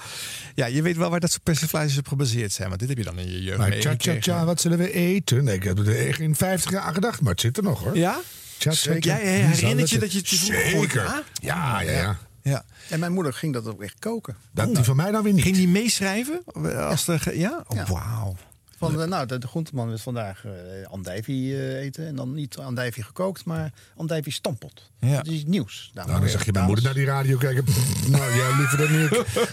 [0.55, 2.67] ja, je weet wel waar dat soort persiflages op gebaseerd zijn.
[2.67, 4.91] Want dit heb je dan in je jeugd Maar tja, tja, tja, wat zullen we
[4.91, 5.43] eten?
[5.43, 7.83] Nee, ik heb er echt in 50 jaar aan gedacht, maar het zit er nog
[7.83, 7.97] hoor.
[7.97, 8.19] Ja?
[8.57, 9.05] Tja, Zeker.
[9.05, 11.23] Jij herinnert je dat je het Zeker.
[11.41, 12.17] Ja, ja, ja.
[12.41, 12.65] Ja.
[12.89, 14.35] En mijn moeder ging dat ook echt koken.
[14.51, 15.43] Dat die van mij dan weer niet.
[15.43, 16.41] Ging die meeschrijven?
[16.75, 17.63] Als de, ge- ja?
[17.67, 17.85] Oh, Ja.
[17.85, 18.35] Wauw.
[18.77, 20.51] Van, nou, de, de groenteman wil vandaag eh
[20.91, 22.07] andijvie eh, eten.
[22.07, 24.91] En dan niet andijvie gekookt, maar andijvie stampot.
[24.99, 25.15] Ja.
[25.15, 25.91] Dat is nieuws.
[25.93, 27.63] Nou, dan zag je mijn moeder naar die radio kijken.
[28.07, 29.09] nou, ja, liever dan ik.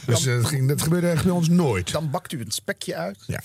[0.06, 1.92] Dus eh, dat, ging, dat gebeurde echt bij ons nooit.
[1.92, 3.18] Dan bakt u een spekje uit.
[3.26, 3.40] Ja.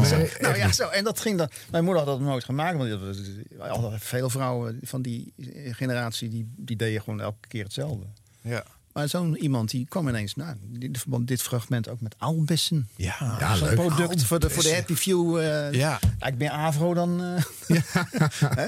[0.00, 0.74] Nee, nou ja, niet.
[0.74, 0.88] zo.
[0.88, 1.50] En dat ging dan.
[1.70, 2.76] Mijn moeder had dat nooit gemaakt.
[2.76, 5.32] Want veel vrouwen van die
[5.70, 8.06] generatie die, die deden gewoon elke keer hetzelfde.
[8.40, 8.64] Ja.
[8.92, 12.88] Maar zo'n iemand die kwam ineens, nou, dit, verband dit fragment ook met aalbessen.
[12.96, 13.74] Ja, Ja, Zo'n leuk.
[13.76, 14.74] product voor de, voor de.
[14.74, 15.38] Happy Few.
[15.38, 15.98] eh Ja.
[16.18, 17.22] ja, ik ben Avro dan.
[17.22, 18.64] eh,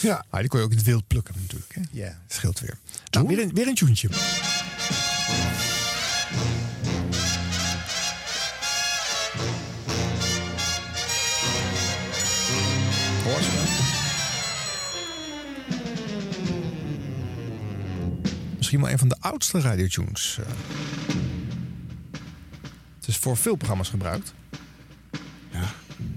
[0.00, 0.24] Ja.
[0.30, 1.74] Ah, die kon je ook in het wild plukken natuurlijk.
[1.74, 1.80] Hè?
[1.90, 2.18] Ja.
[2.28, 2.78] Scheelt weer.
[3.10, 3.76] Nou, weer een, weer een.
[18.76, 20.38] Misschien wel een van de oudste radiotunes.
[20.40, 20.46] eh.
[22.98, 24.34] Het is voor veel programma's gebruikt.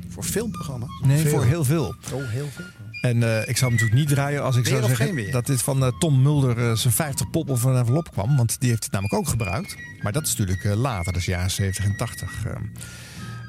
[0.10, 0.90] voor filmprogramma's.
[1.06, 1.32] Nee, Veel.
[1.32, 1.96] voor heel veel.
[2.14, 2.66] Oh, heel veel.
[3.02, 5.62] En eh, ik zou hem natuurlijk niet draaien als ik Weer zou zeggen dat dit
[5.62, 8.38] van eh, Tom Mulder zijn 50 pop of een envelop kwam.
[8.38, 9.76] Want die heeft het namelijk ook gebruikt.
[10.02, 12.46] Maar dat is natuurlijk later, dat is jaren 70 en 80.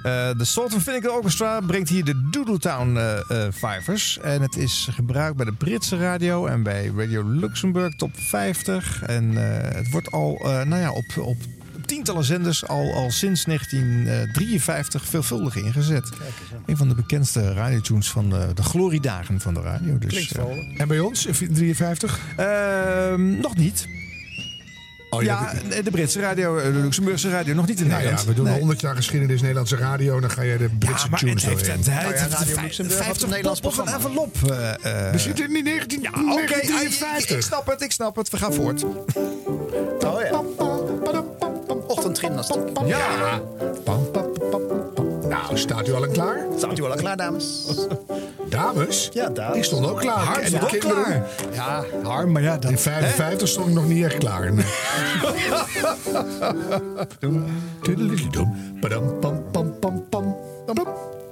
[0.02, 0.38] Eh.
[0.38, 4.18] De Sultan Finnegan Orchestra brengt hier de Doodletown eh eh Fivers.
[4.18, 9.02] En het is gebruikt bij de Britse radio en bij Radio Luxemburg top 50.
[9.02, 11.36] En eh, het wordt al eh, nou ja, op, op
[11.86, 16.08] tientallen zenders al, al sinds 1953 veelvuldig ingezet.
[16.66, 19.98] Een van de bekendste radiotunes van de, de gloriedagen van de radio.
[19.98, 20.32] Dus.
[20.76, 22.20] En bij ons, in 53?
[22.36, 23.99] Ehm, nog niet.
[25.10, 25.52] Oh, ja,
[25.84, 28.22] de Britse radio, eh, de Luxemburgse radio, nog niet in Nou Nederland.
[28.22, 28.58] ja, we doen Nee.
[28.58, 30.14] 100 jaar geschiedenis Nederlandse radio.
[30.14, 32.08] En dan ga je de Britse Ja, maar tunes het heeft, het, het, Nou ja,
[32.08, 34.06] heeft Radio Luxemburg had een 50 Nederlands of een programma.
[34.06, 34.36] envelop.
[34.82, 35.12] eh, eh.
[35.12, 37.36] We zitten in 19, Ja, oké, ah, ik, 1953.
[37.36, 38.30] ik snap het, ik snap het.
[38.30, 38.84] We gaan voort.
[38.84, 40.42] Oh ja.
[41.86, 42.60] Ochtendgymnastiek.
[42.86, 43.40] Ja.
[43.84, 44.10] Pam.
[45.50, 46.46] Nou, staat u al en klaar?
[46.56, 47.76] Staat u al klaar, dames?
[48.48, 49.08] Dames?
[49.12, 49.54] Ja, dames.
[49.54, 50.24] Die stonden ook klaar.
[50.24, 51.04] Harm En stond de ook kinderen?
[51.04, 51.52] klaar.
[51.52, 52.70] Ja, Harm, maar ja, dat...
[52.70, 54.52] In 55 stond ik nog niet echt klaar.
[54.52, 54.64] Nee.
[57.82, 58.78] Tuddelididum.
[58.80, 60.36] Padam, pam, pam, pam, pam.
[60.66, 60.86] Pam.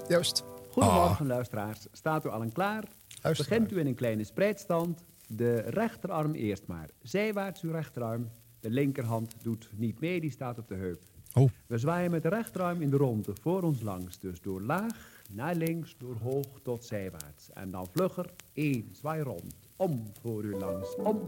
[0.09, 0.45] Juist.
[0.71, 2.85] Goedemorgen luisteraars, staat u al en klaar?
[3.23, 5.05] Luister Begint u in een kleine spreidstand.
[5.27, 6.89] De rechterarm eerst maar.
[7.03, 8.31] Zijwaarts uw rechterarm.
[8.61, 11.03] De linkerhand doet niet mee, die staat op de heup.
[11.39, 11.49] Oh.
[11.67, 14.19] We zwaaien met de rechterarm in de ronde voor ons langs.
[14.21, 17.51] Dus door laag naar links, door hoog tot zijwaarts.
[17.55, 19.55] En dan vlugger, één, zwaai rond.
[19.77, 21.21] Om voor u langs, om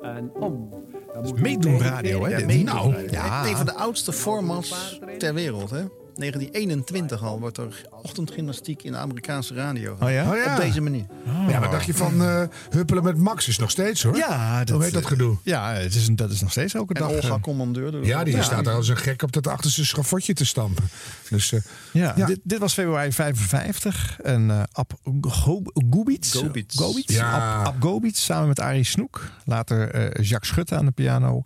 [0.00, 0.70] en om.
[1.12, 2.64] Dan moet u meedoen radio, hè, meedoen.
[2.64, 3.46] Nou, ja.
[3.46, 5.84] Een van de oudste formats ter wereld, hè?
[6.16, 9.96] 1921 al wordt er ochtendgymnastiek in de Amerikaanse radio.
[10.00, 10.30] Oh ja?
[10.30, 10.54] Oh ja.
[10.54, 11.06] Op deze manier.
[11.48, 13.48] Ja, wat dacht je van eh, huppelen met Max?
[13.48, 14.16] Is nog steeds hoor.
[14.16, 15.36] Ja, Hoe heet dat gedoe?
[15.42, 17.10] Ja, het is, een- dat is nog steeds elke En dag.
[17.10, 18.04] Olga eh, Commandeur.
[18.06, 20.84] Ja, dat die staat daar als een gek op dat achterste schafotje te stampen.
[21.30, 21.60] Dus eh,
[21.92, 22.26] Ja, Ja.
[22.26, 24.20] Dit, dit was februari 55.
[24.20, 26.32] En eh Ab Go- Gubits.
[26.34, 26.76] Gobits.
[26.78, 27.14] Gobits.
[27.14, 27.58] Ja.
[27.60, 29.30] Ab, Ab Gobits samen met Arie Snoek.
[29.44, 31.44] Later eh, Jacques Schutte aan de piano.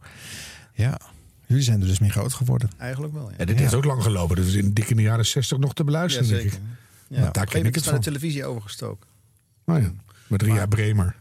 [0.73, 0.99] Ja,
[1.49, 2.71] jullie zijn er dus mee groot geworden.
[2.79, 3.35] Eigenlijk wel, ja.
[3.39, 4.37] ja, dit heeft ook lang gelopen.
[4.37, 6.59] Dat is in dik in de jaren 60 nog te beluisteren, denk ik.
[7.09, 7.21] Ja.
[7.21, 8.13] Maar daar ken ik het is naar de van.
[8.13, 9.07] televisie overgestoken.
[9.65, 9.93] Oh ja,
[10.27, 11.15] met Ria Bremer.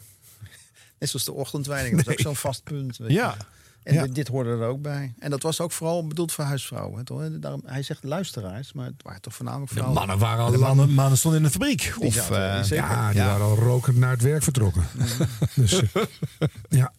[1.00, 2.98] Net zoals de ochtendwijding, dat is ook zo'n vast punt.
[2.98, 3.36] Weet Ja.
[3.38, 3.46] je.
[3.88, 4.02] En Ja.
[4.04, 5.14] dit, dit hoorde er ook bij.
[5.20, 7.06] En dat was ook vooral bedoeld voor huisvrouwen.
[7.06, 7.22] Toch?
[7.32, 10.00] Daarom, hij zegt luisteraars, maar het waren toch voornamelijk De vrouwen.
[10.00, 11.94] mannen waren al De mannen, mannen stonden in de fabriek.
[12.00, 12.64] Die Of, zaten- eh.
[12.78, 13.26] Ja, die Ja.
[13.26, 14.84] waren al rokend naar het werk vertrokken.
[15.56, 16.02] dus, eh,
[16.70, 16.92] ja.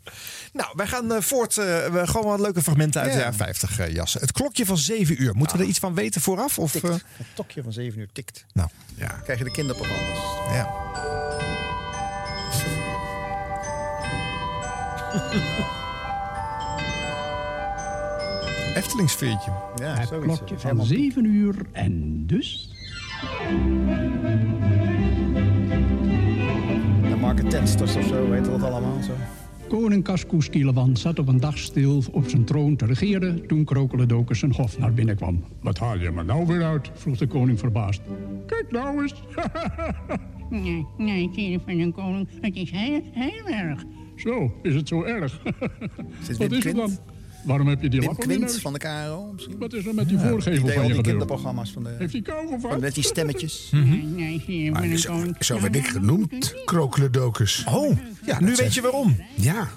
[0.53, 1.59] Nou, wij gaan eh, voort.
[1.59, 3.17] eh, we gewoon wat leuke fragmenten uit Ja.
[3.17, 4.21] de jaren 50 eh, jassen.
[4.21, 5.35] Het klokje van 7 uur.
[5.35, 6.59] Moeten we er iets van weten vooraf?
[6.59, 7.03] Of, Het
[7.35, 8.45] tokje van 7 uur tikt.
[8.53, 9.09] nou, ja.
[9.09, 10.19] Dan krijg je de kinderprogramma's.
[10.53, 10.87] ja.
[18.79, 19.51] Eftelingsfeertje.
[19.77, 20.27] Ja, Het zoiets.
[20.27, 22.71] klokje van 7 uur en dus...
[27.03, 29.13] De marketensters of zo, weet dat allemaal zo.
[29.69, 33.47] Koning Kaskoes Kielewan zat op een dag stil op zijn troon te regeren...
[33.47, 35.45] toen Krokelendokus zijn hof naar binnen kwam.
[35.61, 36.91] Wat haal je me nou weer uit?
[36.95, 38.01] vroeg de koning verbaasd.
[38.47, 39.15] Kijk nou eens.
[40.51, 43.85] Nee, nee, kinderen van een koning, het is heel, heel erg.
[44.17, 45.41] Zo, is het zo erg?
[46.23, 46.99] Zit Wat is het dan?
[47.49, 49.59] Waarom heb je die Wim Quint van de KRO misschien?
[49.59, 51.95] Wat is er met die Ja, voorgevel die van je die kinderprogramma's van de...
[51.99, 52.81] Heeft hij kou gehad?
[52.81, 53.71] Met die stemmetjes.
[54.19, 57.65] Nee, nee, Maar zo, zo werd ik genoemd, krokelendokus.
[57.69, 59.17] Oh, ja, nu weet je waarom.
[59.35, 59.69] Ja.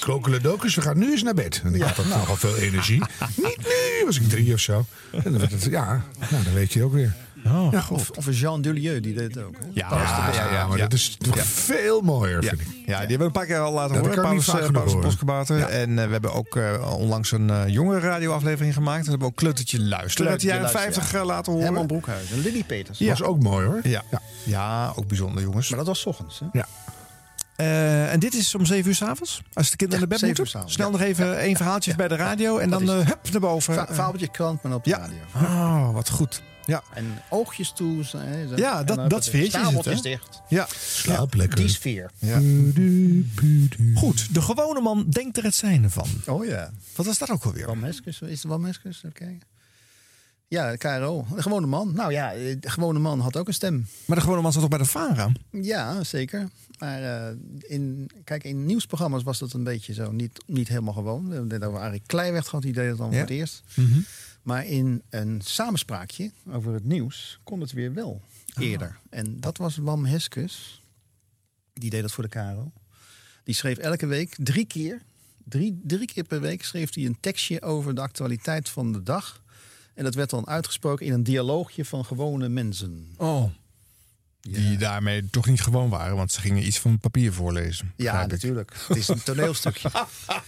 [0.00, 1.60] Krokelendokus, we gaan nu eens naar bed.
[1.64, 3.02] En ik had toch nogal veel energie.
[3.36, 4.84] Niet nu, was ik drie of zo.
[5.12, 7.14] En dan werd het, ja, nou, dan weet je ook weer.
[7.46, 9.54] Oh, ja, Of, of een Jean Dulieu, die deed het ook.
[9.58, 9.66] Hè?
[9.72, 12.48] Ja, ja, ja, ja, maar dat is nog veel mooier, Ja.
[12.48, 12.66] vind ik.
[12.68, 14.22] ja, die hebben we een paar keer al laten dat horen.
[14.22, 15.50] Paus, eh, Paus.
[15.50, 19.04] En eh, we hebben ook eh, onlangs een eh, jongere radioaflevering gemaakt.
[19.04, 21.66] We hebben ook Kleutertje Luisteren uit de jaren Kleutertje 50 luisteren, eh, laten horen.
[21.66, 22.98] Herman Broekhuis en Lily Peters.
[22.98, 23.08] Ja.
[23.08, 23.80] was ook mooi hoor.
[23.82, 24.02] Ja.
[24.44, 24.92] Ja.
[24.96, 25.68] ook bijzonder jongens.
[25.68, 26.38] Maar dat was 's ochtends.
[26.40, 26.46] Hè?
[26.52, 26.66] Ja.
[27.56, 29.42] Eh, en dit is om 7 uur s'avonds?
[29.52, 30.72] Als de kinderen Ja, naar bed 7 moeten?
[30.72, 30.92] Snel ja.
[30.92, 33.74] nog even één verhaaltje bij de radio en dan hup naar boven.
[33.74, 34.98] Va fabeltje krant, maar op de Ja.
[34.98, 35.16] radio.
[35.34, 36.42] Oh, wat goed.
[36.66, 38.04] Ja, En oogjes toe.
[38.16, 38.56] Hè, zo.
[38.56, 39.94] Ja, dat- dat sfeertje is het, hè?
[40.00, 40.40] dicht.
[40.48, 40.66] ja.
[40.78, 41.56] Slaap lekker.
[41.58, 42.10] Die sfeer.
[42.18, 42.40] ja.
[43.94, 46.06] Goed, de gewone man denkt er het zijne van.
[46.26, 46.72] Oh ja.
[46.96, 47.66] Wat was dat ook alweer?
[47.66, 48.96] Wam Heskes, is het Wam Heskes?
[48.96, 49.52] Even kijken.
[50.48, 51.26] Ja, KRO.
[51.34, 51.92] De gewone man.
[51.94, 52.30] Nou ja,
[52.60, 53.86] de gewone man had ook een stem.
[54.04, 55.32] Maar de gewone man zat toch bij de VARA?
[55.50, 56.48] Ja, zeker.
[56.78, 61.28] Maar eh, in, kijk, in nieuwsprogramma's was dat een beetje zo niet, niet helemaal gewoon.
[61.28, 63.12] We hebben het over Arie Kleiweg gehad, die deed het dan Ja.
[63.12, 63.62] voor het eerst.
[64.44, 68.22] Maar in een samenspraakje over het nieuws kon het weer wel
[68.58, 68.98] eerder.
[69.10, 70.82] En dat was Wam Heskes.
[71.72, 72.72] Die deed dat voor de KRO.
[73.44, 75.02] Die schreef elke week drie keer,
[75.44, 79.42] drie, drie keer per week schreef hij een tekstje over de actualiteit van de dag.
[79.94, 83.14] En dat werd dan uitgesproken in een dialoogje van gewone mensen.
[83.16, 83.50] Oh.
[84.48, 87.92] Die daarmee toch niet gewoon waren, want ze gingen iets van papier voorlezen.
[87.96, 88.72] Ja, natuurlijk.
[88.88, 89.90] Het is een toneelstukje.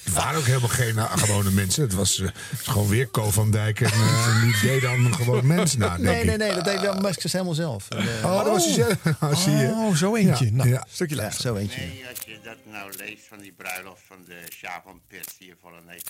[0.05, 1.83] Het waren ook helemaal geen eh, gewone mensen.
[1.83, 3.81] Het was eh, gewoon weer Co van Dijk.
[3.81, 5.89] En eh, die deed dan een gewoon mens na.
[5.89, 6.27] denk Nee, ik.
[6.27, 7.89] nee, nee, dat deed Wam Heskes helemaal zelf.
[7.91, 8.97] En, Oh, dat was hij zelf.
[9.23, 9.69] Oh, zie je.
[9.69, 10.45] Oh, zo eentje.
[10.45, 10.87] Ja, Nou, ja.
[10.89, 11.55] stukje ja, luisteren.
[11.55, 11.81] zo eentje.
[11.81, 15.57] Nee, als je dat nou leest van die bruiloft van de Sjaak van Persie in
[15.61, 16.01] Vollenee,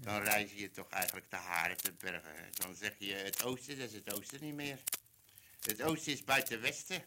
[0.00, 2.30] dan reis je toch eigenlijk de haren te bergen.
[2.52, 4.78] Dan zeg je het oosten, dat is het oosten niet meer.
[5.60, 7.02] Het oosten is buiten westen.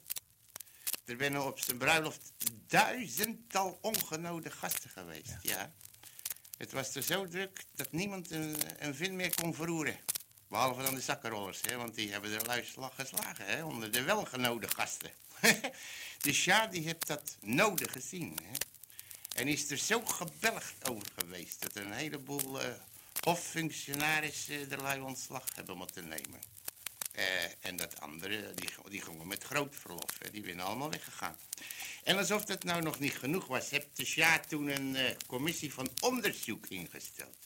[1.07, 2.34] Er zijn op zijn bruiloft
[2.67, 5.73] duizendtal ongenode gasten geweest, ja.
[6.57, 9.99] Het was er zo druk dat niemand een, een vin meer kon verroeren.
[10.47, 14.67] Behalve dan de zakkenrollers, hè, want die hebben er luislag geslagen, hè, onder de welgenode
[14.67, 15.11] gasten.
[16.21, 18.57] de Sjaak die heeft dat nodig gezien, hè.
[19.41, 22.73] En is er zo gebelgd over geweest dat een heleboel eh
[23.19, 26.39] hoffunctionarissen de lui ontslag hebben moeten nemen.
[27.18, 27.26] Eh,
[27.60, 30.18] en dat andere, die, die gingen met groot verlof.
[30.19, 30.31] Hè.
[30.31, 31.38] Die zijn allemaal weggegaan.
[32.03, 35.73] En alsof dat nou nog niet genoeg was, heeft de SJA toen een eh, commissie
[35.73, 37.38] van onderzoek ingesteld.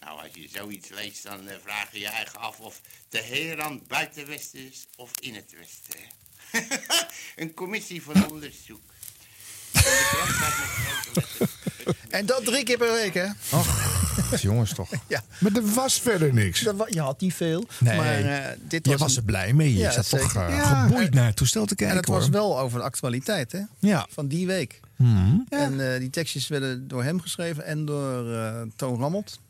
[0.00, 4.26] Nou, als je zoiets leest, dan eh, vraag je je eigen af of Teheran buiten
[4.26, 6.00] Westen is of in het Westen.
[7.42, 8.82] een commissie van onderzoek.
[12.10, 13.26] En dat drie keer per week, hè?
[13.56, 13.66] Och,
[14.40, 14.90] jongens toch.
[15.08, 15.22] Ja.
[15.38, 16.60] Maar er was verder niks.
[16.62, 17.64] Dat wa- je had niet veel.
[17.80, 19.72] Nee, maar eh, dit je was, was een- er blij mee.
[19.72, 21.96] Je Ja, zat toch eh, Ja, geboeid naar het toestel te kijken.
[21.96, 22.32] En het was hoor.
[22.32, 23.60] wel over de actualiteit, hè?
[23.78, 24.06] Ja.
[24.10, 24.80] Van die week.
[24.96, 25.36] Mhm.
[25.48, 29.40] En eh, die tekstjes werden door hem geschreven en door eh, Toon Rammelt.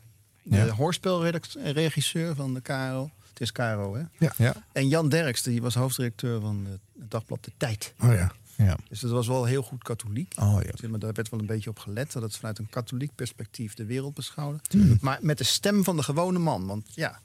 [0.43, 0.67] De Ja.
[0.69, 3.11] hoorspelregisseur van de KRO.
[3.29, 4.03] Het is KRO, hè?
[4.19, 4.33] Ja.
[4.37, 4.55] Ja.
[4.73, 6.81] En Jan Derks, die was hoofdredacteur van het
[7.11, 7.95] dagblad De Tijd.
[8.03, 8.33] Oh ja.
[8.57, 8.77] Ja.
[8.89, 10.35] Dus dat was wel heel goed katholiek.
[10.39, 10.71] Oh ja.
[10.75, 12.13] Zeg Maar daar werd wel een beetje op gelet.
[12.13, 14.59] Dat het vanuit een katholiek perspectief de wereld beschouwde.
[15.01, 16.67] Maar met de stem van de gewone man.
[16.67, 17.21] Want ja,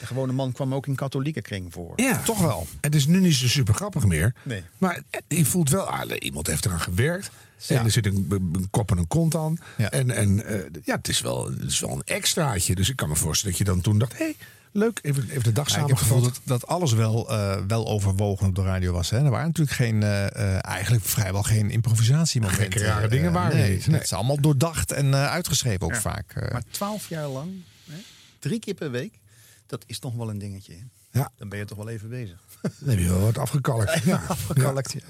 [0.00, 1.92] de gewone man kwam ook in katholieke kring voor.
[1.96, 2.66] Ja, Toch wel.
[2.80, 4.34] Het is nu niet zo super grappig meer.
[4.42, 4.62] Nee.
[4.78, 7.30] Maar je voelt wel, ah, iemand heeft eraan gewerkt.
[7.66, 7.78] Ja.
[7.78, 9.56] En er zit een, een kop en een kont aan.
[9.76, 9.90] Ja.
[9.90, 12.74] En, en eh, ja, het is, wel, het is wel een extraatje.
[12.74, 14.18] Dus ik kan me voorstellen dat je dan toen dacht...
[14.18, 14.36] hey,
[14.74, 16.46] leuk, even, even de dag Ja, ik heb het gevoel samengevat.
[16.46, 19.10] dat, dat alles wel, eh, wel overwogen op de radio was.
[19.10, 19.16] Hè.
[19.24, 22.62] Er waren natuurlijk geen, eh, eh, eigenlijk vrijwel geen improvisatiemomenten.
[22.72, 23.96] Gekke rare dingen waren nee, niet, nee.
[23.96, 26.00] Het is allemaal doordacht en eh, uitgeschreven ook Ja.
[26.00, 26.50] vaak.
[26.52, 27.50] Maar twaalf jaar lang,
[27.90, 27.96] hè,
[28.38, 29.18] drie keer per week,
[29.66, 30.72] dat is nog wel een dingetje.
[30.72, 30.80] hè?
[31.20, 31.30] Ja.
[31.36, 32.38] Dan ben je toch wel even bezig.
[32.60, 34.02] Dan heb je wel wat afgekalkt.
[34.04, 34.22] Ja.
[34.28, 35.00] Afgekalkt, ja.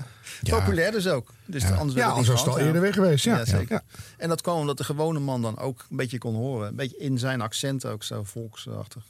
[0.41, 0.59] Ja.
[0.59, 1.33] Populair dus ook.
[1.47, 1.75] Dus Ja.
[1.75, 3.45] anders, Ja, anders was het al eerder weg geweest, ja.
[3.45, 3.67] zeker.
[3.75, 3.83] Ja.
[4.17, 6.69] En dat kwam omdat de gewone man dan ook een beetje kon horen.
[6.69, 9.05] Een beetje in zijn accent ook zo volksachtig.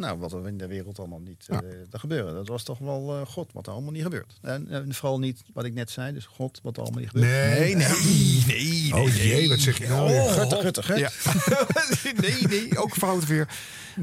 [0.00, 1.56] Nou, wat er in de wereld allemaal niet eh
[1.90, 2.32] er gebeurde.
[2.32, 4.38] Dat was toch wel eh, God, wat er allemaal niet gebeurt.
[4.42, 7.58] En, en vooral niet wat ik net zei, dus God, wat er allemaal niet gebeurt.
[7.58, 8.94] Nee, nee, nee.
[8.94, 10.12] Oh jee, wat zeg je nou?
[10.12, 10.94] Oh, hè?
[10.94, 11.10] Ja.
[12.20, 13.48] nee, nee, ook fout weer.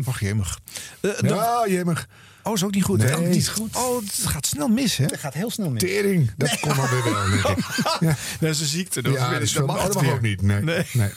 [0.06, 0.60] Ach, jemig.
[1.02, 2.08] Eh, de- Ja, jemig.
[2.44, 2.98] Oh, is ook niet goed.
[2.98, 3.08] Nee.
[3.10, 3.28] hè?
[3.28, 3.76] niet goed.
[3.76, 5.06] Oh, het gaat snel mis, hè?
[5.06, 5.82] Het gaat heel snel mis.
[5.82, 7.30] Tering, dat komt dan weer wel.
[7.30, 7.66] denk ik.
[8.00, 9.02] Ja, Dat is een ziekte.
[9.02, 10.42] Dat, ja, dat, mag dat het mag ook niet.
[10.42, 10.62] Nee.
[10.62, 10.86] Nee.
[10.94, 11.10] nee.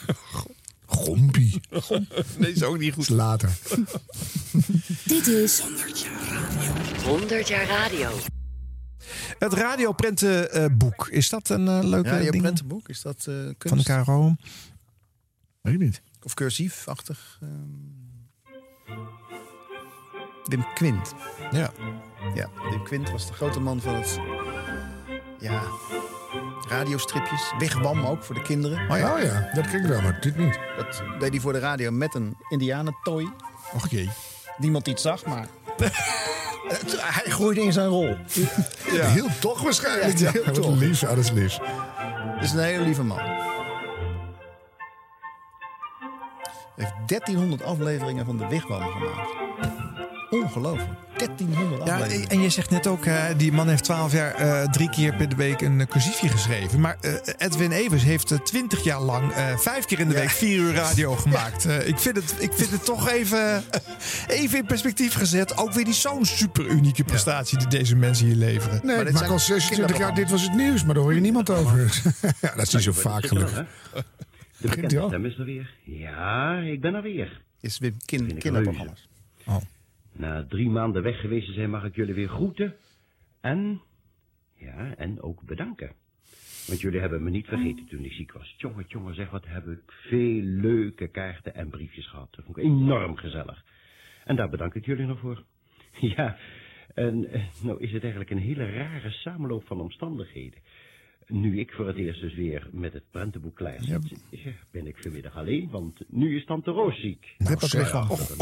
[0.91, 1.59] Gompie.
[2.37, 3.03] Nee, is ook niet goed.
[3.03, 3.49] is later.
[5.05, 5.63] Dit is
[7.05, 8.09] 100 jaar radio.
[9.39, 11.07] Het radioprentenboek.
[11.07, 13.57] Is dat een eh, leuke Ja, ding prentenboek, is dat eh kunst?
[13.67, 14.35] van de KRO?
[15.61, 16.01] Weet ik niet.
[16.23, 17.39] Of cursief-achtig?
[17.41, 17.49] ehm.
[20.43, 21.13] Wim Quint.
[21.51, 21.71] Ja.
[22.35, 24.19] Ja, Wim Quint was de grote man van het...
[25.41, 25.61] Ja,
[26.67, 27.53] radiostripjes.
[27.57, 28.89] Wigwam ook voor de kinderen.
[28.89, 30.59] Oh ja, oh ja dat ging wel, maar dit niet.
[30.77, 33.29] Dat deed hij voor de radio met een indianentooi.
[33.73, 34.09] Och jee.
[34.57, 35.47] Niemand die het zag, maar...
[37.01, 38.17] Hij groeide in zijn rol.
[38.91, 39.07] Ja.
[39.07, 40.17] Heel toch waarschijnlijk.
[40.17, 40.75] Ja, Ja, heel wat toch.
[40.75, 41.57] lief, alles lief.
[42.35, 43.17] Het is een hele lieve man.
[46.75, 49.29] Hij heeft 1300 afleveringen van de Wigwam gemaakt.
[50.31, 50.89] Ongelooflijk.
[51.17, 54.89] 1300 Ja, en je zegt net ook, eh, die man heeft 12 jaar eh, drie
[54.89, 56.79] keer per week een eh, cursiefje geschreven.
[56.79, 60.29] Maar eh, Edwin Evers heeft eh, 20 jaar lang eh, vijf keer in de week
[60.29, 61.65] vier uur radio gemaakt.
[61.65, 63.63] Eh, ik, vind het, ik vind het toch even,
[64.27, 65.57] even in perspectief gezet.
[65.57, 68.79] Ook weer die zo'n super unieke prestatie die deze mensen hier leveren.
[68.83, 71.13] Nee, dit ik maak zijn al 26 jaar, dit was het nieuws, maar daar hoor
[71.13, 71.79] je niemand over.
[72.41, 73.55] ja, dat is niet zo vaak gelukkig.
[73.55, 74.03] De
[74.57, 75.73] Begint bekende stem is er weer.
[75.83, 77.41] Ja, ik ben er weer.
[77.61, 79.07] Is Wim kin- kinderprogramma's.
[80.11, 82.75] Na drie maanden weg geweest zijn, mag ik jullie weer groeten.
[83.41, 83.81] En,
[84.55, 85.91] ja, en ook bedanken.
[86.67, 88.55] Want jullie hebben me niet vergeten toen ik ziek was.
[88.57, 92.27] Tjonge, tjonge, zeg, wat heb ik veel leuke kaarten en briefjes gehad.
[92.31, 93.63] Dat vond ik enorm gezellig.
[94.25, 95.43] En daar bedank ik jullie nog voor.
[96.15, 96.37] Ja,
[96.93, 100.59] en eh, nou is het eigenlijk een hele rare samenloop van omstandigheden.
[101.31, 104.95] Nu ik voor het eerst dus weer met het prentenboek klaar zit, ja, ben ik
[104.99, 107.25] vanmiddag alleen, want nu is tante Roos ziek.
[107.37, 107.87] Nou, dat is niet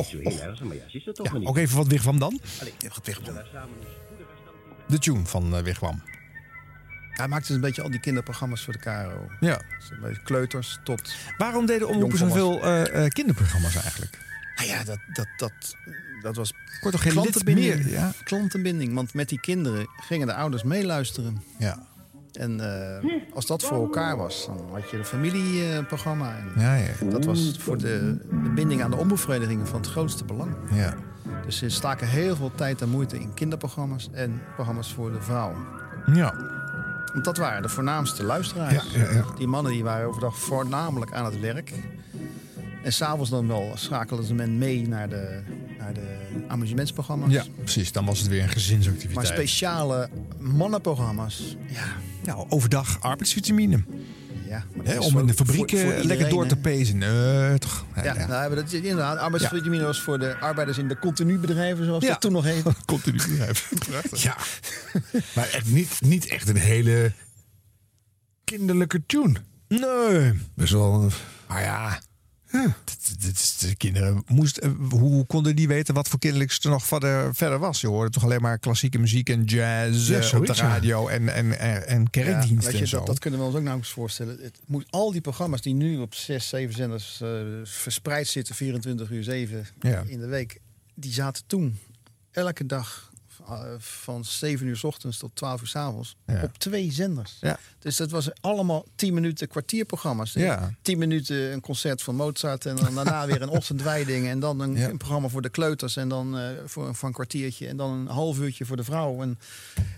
[0.05, 1.47] zo heel erg, maar ja, ze is er toch Ja, niet.
[1.47, 2.39] ook even wat Wigwam dan.
[2.59, 3.35] Allee, Wigwam.
[4.87, 6.01] De tune van eh, Wigwam.
[7.11, 9.27] Hij maakte dus een beetje al die kinderprogramma's voor de KRO.
[9.39, 9.61] Ja.
[9.79, 11.15] Dus een beetje kleuters tot...
[11.37, 14.17] Waarom deden omroepen zoveel eh, eh, kinderprogramma's eigenlijk?
[14.55, 15.75] Nou ja, dat, dat, dat,
[16.21, 17.83] dat was toch geen klantenbinding.
[17.83, 17.89] meer?
[17.91, 18.11] Ja.
[18.23, 18.93] Klantenbinding.
[18.93, 21.41] Want met die kinderen gingen de ouders meeluisteren.
[21.59, 21.87] Ja.
[22.31, 26.35] En eh, als dat voor elkaar was, dan had je een familieprogramma.
[26.37, 27.09] En Ja, ja.
[27.09, 30.55] Dat was voor de, de binding aan de omroepverenigingen van het grootste belang.
[30.71, 30.93] Ja.
[31.45, 35.57] Dus ze staken heel veel tijd en moeite in kinderprogramma's en programma's voor de vrouwen.
[36.13, 36.33] Ja.
[37.13, 38.91] Want dat waren de voornaamste luisteraars.
[38.93, 39.23] Ja, ja, ja.
[39.37, 41.73] Die mannen die waren overdag voornamelijk aan het werk.
[42.83, 45.41] En s'avonds dan wel schakelen ze men mee naar de,
[45.77, 47.31] naar de amusementsprogramma's.
[47.31, 47.91] ja, precies.
[47.91, 49.15] Dan was het weer een gezinsactiviteit.
[49.15, 51.83] Maar speciale mannenprogramma's, ja,
[52.25, 53.83] Nou, overdag arbeidsvitamine.
[54.47, 54.63] ja.
[54.99, 56.97] om in de fabriek voor eh, lekker door te pezen.
[56.97, 57.85] Nee, toch?
[57.95, 58.27] Ja, Ja, ja.
[58.27, 59.17] Nou, dat is inderdaad.
[59.17, 62.09] Arbeidsvitamine was voor de arbeiders in de continubedrijven, zoals Ja.
[62.09, 62.73] dat toen nog heette.
[62.85, 63.71] Continu bedrijf.
[63.89, 64.23] Prachtig.
[64.23, 64.37] Ja,
[65.35, 67.11] maar echt niet, niet echt een hele
[68.43, 69.35] kinderlijke tune.
[69.67, 70.33] Nee.
[70.53, 71.03] Best wel...
[71.05, 71.13] eh,
[71.47, 71.99] Maar ja.
[72.51, 77.35] Is- De kinderen moest, eh, hoe konden die weten wat voor kinderlijks er nog verder,
[77.35, 77.81] verder was?
[77.81, 80.67] Je hoorde toch alleen maar klassieke muziek en jazz Ja, eh, op de ja.
[80.67, 82.97] radio en, en, en, en Ja, kerkdiensten je, en zo.
[82.97, 84.37] dat, dat kunnen we ons ook nauwelijks voorstellen.
[84.41, 87.29] Het moet, al die programma's die nu op zes, zeven zenders eh,
[87.63, 90.03] verspreid zitten, 24 uur 7 Ja.
[90.07, 90.59] in de week,
[90.95, 91.77] die zaten toen
[92.31, 93.08] elke dag
[93.77, 96.43] van 7 uur s ochtends tot 12 uur s avonds Ja.
[96.43, 97.37] op twee zenders.
[97.41, 97.59] Ja.
[97.79, 100.33] Dus dat was allemaal 10 minuten kwartierprogramma's.
[100.33, 100.73] Ja.
[100.81, 104.75] 10 minuten een concert van Mozart en dan daarna weer een ochtendwijding en dan een,
[104.75, 104.89] Ja.
[104.89, 108.07] een programma voor de kleuters en dan eh, voor, voor een kwartiertje en dan een
[108.07, 109.21] half uurtje voor de vrouw.
[109.21, 109.39] En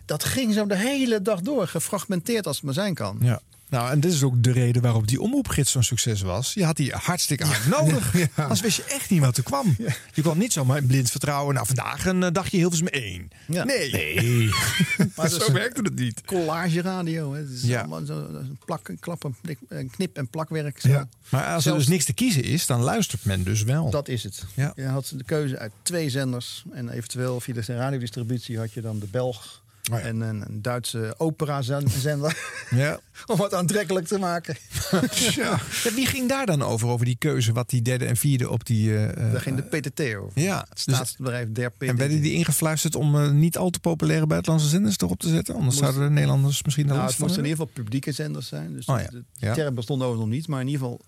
[0.06, 3.18] dat ging zo de hele dag door, gefragmenteerd als het maar zijn kan.
[3.22, 3.42] Ja.
[3.72, 6.54] Nou, en dit is ook de reden waarop die omroepgids zo'n succes was.
[6.54, 8.14] Je had die hartstikke hard nodig.
[8.36, 9.76] Anders wist je echt niet wat er kwam.
[10.14, 11.54] Je kwam niet zomaar in blind vertrouwen.
[11.54, 13.30] Nou, vandaag een eh, dagje Hilversum 1.
[13.48, 13.64] Ja.
[13.64, 13.92] Nee.
[13.92, 14.50] Nee.
[15.16, 16.22] Maar Zo werkte het niet.
[16.26, 17.34] Collage radio.
[17.34, 17.40] Hè.
[17.40, 17.80] Het is Ja.
[17.80, 20.80] allemaal zo, een plak, een klap, een plik- een knip en plakwerk.
[20.82, 20.90] Zo.
[20.90, 21.08] Ja.
[21.30, 23.90] Maar als er dus niks te kiezen is, dan luistert men dus wel.
[23.90, 24.44] Dat is het.
[24.56, 24.72] Ja.
[24.76, 26.64] Je had de keuze uit twee zenders.
[26.74, 29.62] En eventueel via de radiodistributie had je dan de Belg
[29.92, 30.06] Oh ja.
[30.06, 32.38] en een, een Duitse operazender.
[32.70, 33.00] Ja.
[33.26, 34.56] om het aantrekkelijk te maken.
[35.36, 35.60] Ja.
[35.96, 38.98] Wie ging daar dan over, over die keuze, wat die derde en vierde op die...
[39.06, 40.42] eh, Daar ging de PTT over.
[40.42, 41.82] ja, Het dus, staatsbedrijf der PTT.
[41.84, 45.56] en werden die ingefluisterd om eh, niet al te populaire buitenlandse zenders erop te zetten?
[45.56, 48.74] Anders Moest- zouden de Nederlanders misschien Nou, het moesten in ieder geval publieke zenders zijn.
[48.74, 49.08] Dus Oh ja.
[49.10, 49.54] de Ja.
[49.54, 50.48] term bestond overigens nog niet.
[50.48, 51.02] Maar in ieder geval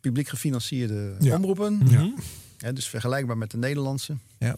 [0.00, 1.80] publiek gefinancierde omroepen.
[2.58, 2.72] Ja.
[2.72, 4.16] Dus vergelijkbaar met de Nederlandse.
[4.38, 4.56] Ja.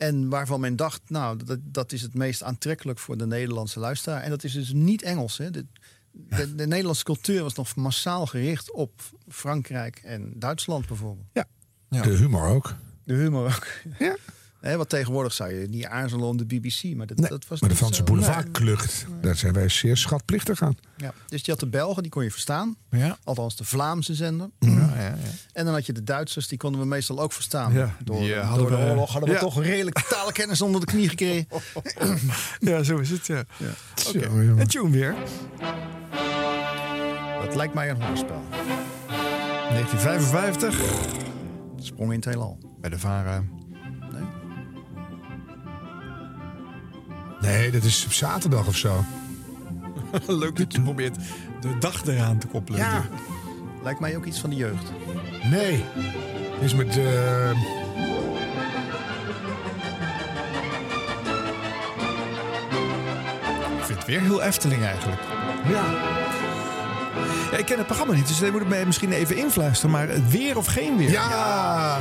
[0.00, 4.22] En waarvan men dacht, nou, dat, dat is het meest aantrekkelijk voor de Nederlandse luisteraar.
[4.22, 5.38] En dat is dus niet Engels.
[5.38, 5.50] Hè.
[5.50, 5.66] De,
[6.12, 11.26] de, de Nederlandse cultuur was nog massaal gericht op Frankrijk en Duitsland bijvoorbeeld.
[11.32, 11.46] Ja.
[11.88, 12.74] De humor ook.
[13.04, 13.66] De humor ook.
[13.98, 14.16] Ja.
[14.60, 16.96] Hè, wat tegenwoordig zou je niet aarzelen om de BBC.
[16.96, 18.04] Maar dat, Nee, dat was maar de Franse zo.
[18.04, 20.76] boulevardklucht, daar zijn wij zeer schatplichtig aan.
[20.96, 21.12] Ja.
[21.28, 22.76] Dus je had de Belgen, die kon je verstaan.
[22.90, 23.18] Ja.
[23.24, 24.50] Althans de Vlaamse zender.
[24.58, 25.16] Ja, ja, ja.
[25.52, 27.72] En dan had je de Duitsers, die konden we meestal ook verstaan.
[27.72, 31.08] Ja, door door hadden de we- oorlog hadden we toch redelijk taalkennis onder de knie
[31.08, 31.46] gekregen.
[32.70, 33.26] ja, zo is het.
[33.26, 33.44] Ja.
[34.56, 35.14] En tune weer.
[37.44, 38.42] Dat lijkt mij een hoorspel.
[39.68, 40.80] 1955.
[41.78, 42.58] Sprong in het heelal.
[42.80, 43.42] Bij de Vara.
[47.40, 49.04] Nee, dat is op zaterdag of zo.
[50.26, 51.16] Leuk dat je probeert
[51.60, 52.80] de dag eraan te koppelen.
[52.80, 53.04] Ja.
[53.82, 54.92] Lijkt mij ook iets van de jeugd.
[55.50, 55.84] Nee.
[56.54, 56.96] Het is met...
[56.96, 57.50] eh,
[63.78, 65.20] Ik vind het weer heel Efteling eigenlijk.
[65.68, 65.84] ja.
[67.50, 69.90] Ja, ik ken het programma niet, dus daar moet ik mij misschien even influisteren.
[69.90, 71.10] Maar het weer of geen weer?
[71.10, 71.98] Ja.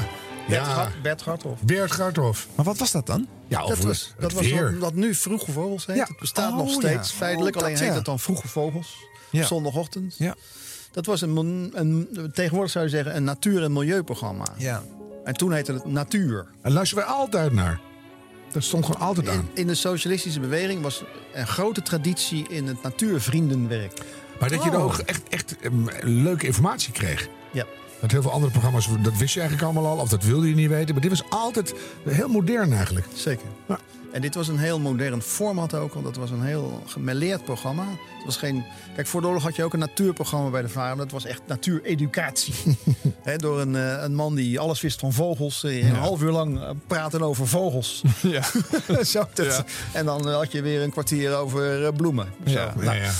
[0.49, 0.89] Bert, Ja.
[1.01, 1.61] Bert Garthoff.
[1.61, 2.47] Bert Garthof.
[2.55, 3.27] Maar wat was dat dan?
[3.47, 4.71] Ja, Dat was, het dat was weer.
[4.71, 5.95] wat, wat nu Vroege Vogels heet.
[5.95, 6.03] Ja.
[6.07, 7.17] Het bestaat Oh, nog steeds ja.
[7.17, 7.55] feitelijk.
[7.55, 7.95] Oh, alleen dat, heet ja.
[7.97, 8.95] het dan Vroege Vogels.
[9.31, 10.15] Op zondagochtend.
[10.17, 10.35] Ja.
[10.91, 14.45] Dat was een, een, tegenwoordig zou je zeggen een natuur- en milieuprogramma.
[14.57, 14.83] Ja.
[15.23, 16.45] En toen heette het Natuur.
[16.61, 17.79] En luisteren wij altijd naar.
[18.51, 19.35] Dat stond gewoon altijd aan.
[19.35, 21.03] In, in de socialistische beweging was
[21.33, 23.93] een grote traditie in het natuurvriendenwerk.
[24.39, 24.75] Maar dat je Oh.
[24.75, 27.27] dan ook echt, echt em, leuke informatie kreeg.
[27.51, 27.65] Ja.
[27.99, 29.97] Want heel veel andere programma's, dat wist je eigenlijk allemaal al.
[29.97, 30.93] Of dat wilde je niet weten.
[30.93, 31.73] Maar dit was altijd
[32.09, 33.05] heel modern eigenlijk.
[33.13, 33.45] Zeker.
[33.67, 33.79] Ja.
[34.11, 37.83] En dit was een heel modern format ook, want dat was een heel gemêleerd programma.
[38.15, 38.65] Het was geen...
[38.95, 40.95] Kijk, voor de oorlog had je ook een natuurprogramma bij de VARA.
[40.95, 42.53] Dat was echt natuureducatie.
[43.21, 45.63] Hè, door een, eh, een man die alles wist van vogels.
[45.63, 48.01] eh, Een half uur lang eh, praten over vogels.
[48.21, 48.41] Ja.
[49.03, 49.63] Zo, dat-
[49.93, 52.27] En dan had je weer een kwartier over eh, bloemen.
[52.45, 52.51] Zo.
[52.53, 52.73] Ja.
[52.75, 53.11] Nou, ja.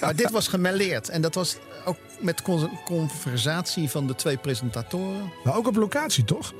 [0.00, 1.08] Maar dit was gemêleerd.
[1.08, 5.30] En dat was ook met con- conversatie van de twee presentatoren.
[5.44, 6.52] Maar ook op locatie, toch?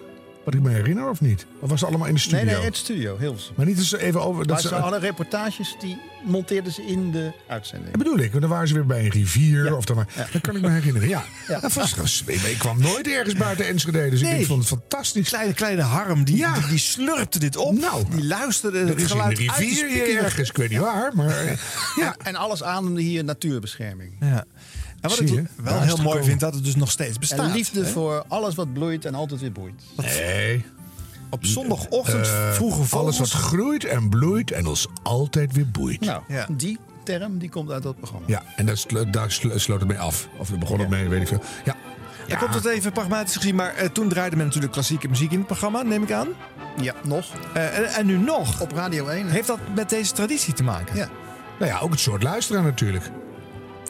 [0.46, 1.46] Wat ik me herinner, of niet?
[1.60, 2.44] Of was het allemaal in de studio?
[2.44, 3.52] Nee, nee, het studio, Hilversum.
[3.56, 4.46] Maar niet eens even over...
[4.46, 7.90] Dat ze, ze hadden reportages, die monteerden ze in de uitzending.
[7.92, 9.64] Dat bedoel ik, want dan waren ze weer bij een rivier.
[9.64, 9.74] Ja.
[9.74, 11.24] Of dan, maar, Dat kan ik me herinneren, ja.
[11.48, 11.60] Ja.
[11.60, 14.40] Dat was, ik kwam nooit ergens buiten Enschede, dus Nee.
[14.40, 15.28] ik vond het fantastisch.
[15.28, 16.54] Kleine, kleine Harm, die, Ja.
[16.54, 17.78] die, die slurpte dit op.
[17.78, 18.04] Nou.
[18.10, 20.78] die luisterde Er het is in de geluid uit de rivier ergens, ik weet niet
[20.78, 21.36] waar, maar...
[21.44, 21.56] eh,
[21.96, 22.16] Ja.
[22.22, 24.12] En alles ademde hier natuurbescherming.
[24.20, 24.44] Ja.
[25.12, 25.62] En wat Zie ik je?
[25.62, 27.38] wel Daar heel mooi vind, dat het dus nog steeds bestaat.
[27.38, 27.90] En liefde hè?
[27.90, 29.82] voor alles wat bloeit en altijd weer boeit.
[29.96, 30.64] Nee.
[31.30, 32.92] Op zondagochtend vroege vogels.
[32.92, 36.00] Alles wat groeit en bloeit en ons altijd weer boeit.
[36.00, 36.46] Nou, Ja.
[36.50, 38.24] die term die komt uit dat programma.
[38.28, 40.28] Ja, en daar, slo- daar slo- sloot het mee af.
[40.38, 41.42] Of daar begon het mee, weet ik veel.
[41.64, 41.74] Ja.
[42.26, 45.38] Ik heb het even pragmatisch gezien, maar eh, toen draaide men natuurlijk klassieke muziek in
[45.38, 46.28] het programma, neem ik aan.
[46.80, 47.26] Ja, nog.
[47.54, 48.60] Eh, en, en nu nog.
[48.60, 49.26] Op Radio 1.
[49.28, 50.96] Heeft dat met deze traditie te maken?
[50.96, 51.08] Ja.
[51.58, 53.10] Nou ja, ook het soort luisteraar natuurlijk.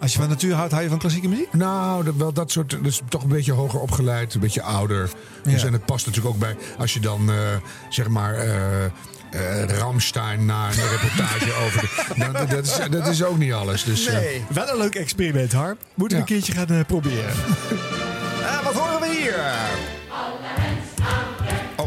[0.01, 1.53] Als je van natuur houdt, hou je van klassieke muziek?
[1.53, 2.71] Nou, dat, wel dat soort.
[2.71, 5.11] Dat is toch een beetje hoger opgeleid, een beetje ouder.
[5.43, 5.67] Dus Ja.
[5.67, 6.57] en het past natuurlijk ook bij.
[6.79, 7.37] Als je dan, eh,
[7.89, 8.35] zeg maar.
[8.35, 8.85] eh
[9.31, 11.81] eh, Ramstein na een reportage over.
[12.09, 13.85] De, nou, dat, is, dat is ook niet alles.
[13.85, 14.45] Dus, eh, Nee.
[14.49, 15.77] Wel een leuk experiment, Harm.
[15.95, 16.31] Moeten we Ja.
[16.35, 17.33] een keertje gaan proberen.
[18.47, 19.35] Ah, wat horen we hier?
[21.77, 21.87] Oh,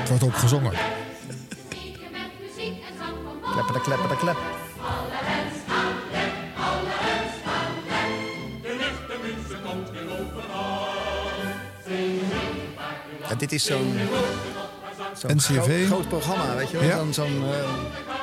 [0.00, 0.72] het wordt ook gezongen.
[3.52, 4.36] Klepper de klepper de klep.
[13.38, 13.94] Dit is zo'n
[15.36, 16.88] groot, groot programma, weet je wel?
[16.88, 17.12] Ja.
[17.12, 17.58] Zo'n eh,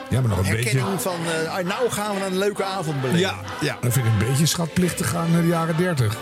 [0.10, 0.99] ja, maar nog een herkenning beetje.
[1.10, 1.19] van...
[1.45, 3.19] eh, ah, nou gaan we een leuke avond beleven.
[3.19, 3.77] Ja, ja.
[3.81, 6.18] Dan vind ik een beetje schatplichtig gaan naar de jaren 30.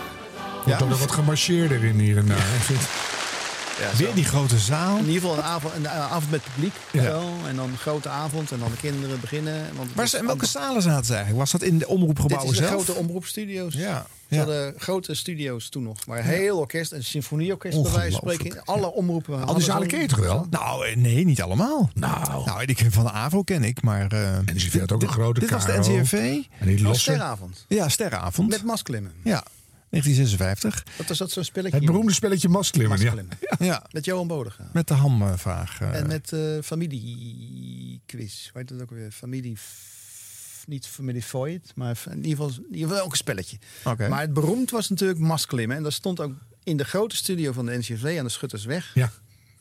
[0.65, 0.77] Ja?
[0.77, 2.37] toch nog wat gemarcheerder in hier en daar.
[2.37, 2.79] Vind-
[3.81, 4.97] Ja, Weer die grote zaal.
[4.97, 6.73] In ieder geval een avond, een avond met publiek.
[6.91, 7.03] Ja.
[7.03, 9.65] Zo, en dan een grote avond en dan de kinderen beginnen.
[9.75, 11.41] Want Waar ze, in welke zalen zaten ze eigenlijk?
[11.41, 12.83] Was dat in de Dit omroepgebouwen is de zelf?
[12.83, 13.73] grote omroepstudio's.
[13.73, 14.37] Ja, Ze ja.
[14.37, 16.05] hadden grote studio's toen nog.
[16.05, 18.61] Maar heel orkest, een symfonieorkest bij wijze van spreken.
[18.65, 19.33] Alle omroepen.
[19.33, 20.47] Al hadden die zalen ken je toch wel?
[20.49, 21.89] Nou, eh, nee, niet allemaal.
[21.93, 22.45] Nou.
[22.45, 24.11] Nou, die ken van de AVO ken ik, maar...
[24.11, 25.77] eh, En die had ook een grote dit was de.
[25.79, 26.13] NCRV.
[26.59, 27.01] En die Oh, losse.
[27.01, 27.65] Sterrenavond.
[27.67, 28.49] Ja, Sterrenavond.
[28.49, 29.11] Met masklimmen.
[29.23, 29.43] Ja,
[29.91, 30.83] 1956.
[30.97, 31.77] Dat was dat zo'n spelletje.
[31.77, 32.97] Het beroemde spelletje Masklimmen.
[32.99, 33.03] Ja.
[33.03, 33.37] Masklimmen.
[33.59, 34.69] Ja, Met Johan Bodega.
[34.73, 35.81] met de hamvraag.
[35.81, 35.95] eh.
[35.95, 38.49] En met eh familiequiz.
[38.51, 39.11] Hoe heet dat ook weer?
[39.11, 39.57] Familie...
[40.67, 43.57] Niet familie Voigt, maar in ieder geval, in ieder geval ook een spelletje.
[43.83, 44.07] Oké.
[44.07, 45.77] Maar het beroemd was natuurlijk masklimmen.
[45.77, 48.91] En dat stond ook in de grote studio van de NCV aan de Schuttersweg.
[48.93, 49.11] ja,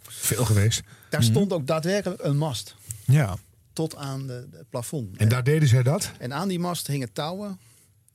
[0.03, 0.83] veel geweest.
[1.11, 2.75] Daar stond ook daadwerkelijk een mast.
[3.05, 3.37] Ja.
[3.73, 5.17] Tot aan de, de plafond.
[5.17, 6.11] En daar deden zij dat?
[6.19, 7.59] En aan die mast hingen touwen.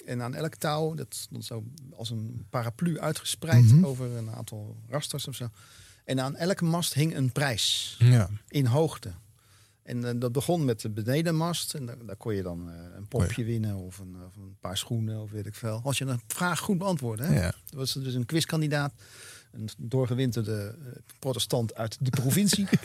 [0.05, 1.63] En aan elk touw, dat stond zo
[1.95, 3.85] als een paraplu uitgespreid Mhm.
[3.85, 5.47] over een aantal rasters of zo.
[6.03, 8.29] En aan elke mast hing een prijs Ja.
[8.47, 9.11] in hoogte.
[9.83, 11.73] En eh, dat begon met de benedenmast.
[11.73, 14.77] En daar, daar kon je dan eh, een popje winnen of een, of een paar
[14.77, 15.81] schoenen of weet ik veel.
[15.83, 17.25] Als je een vraag goed beantwoordde.
[17.25, 17.33] Hè?
[17.35, 17.41] Ja.
[17.65, 18.93] Dat was dus een quizkandidaat.
[19.55, 22.67] Een doorgewinterde eh, protestant uit de provincie.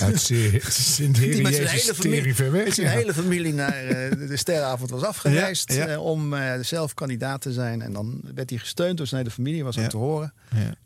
[0.00, 4.90] Uit Sint- Die met zijn hele familie, met zijn hele familie naar eh, de- sterrenavond
[4.90, 5.72] was afgereisd.
[5.72, 5.92] Ja, ja.
[5.92, 7.82] eh, om eh, zelf kandidaat te zijn.
[7.82, 9.86] En dan werd hij gesteund door zijn hele familie, was Ja.
[9.86, 10.34] te horen.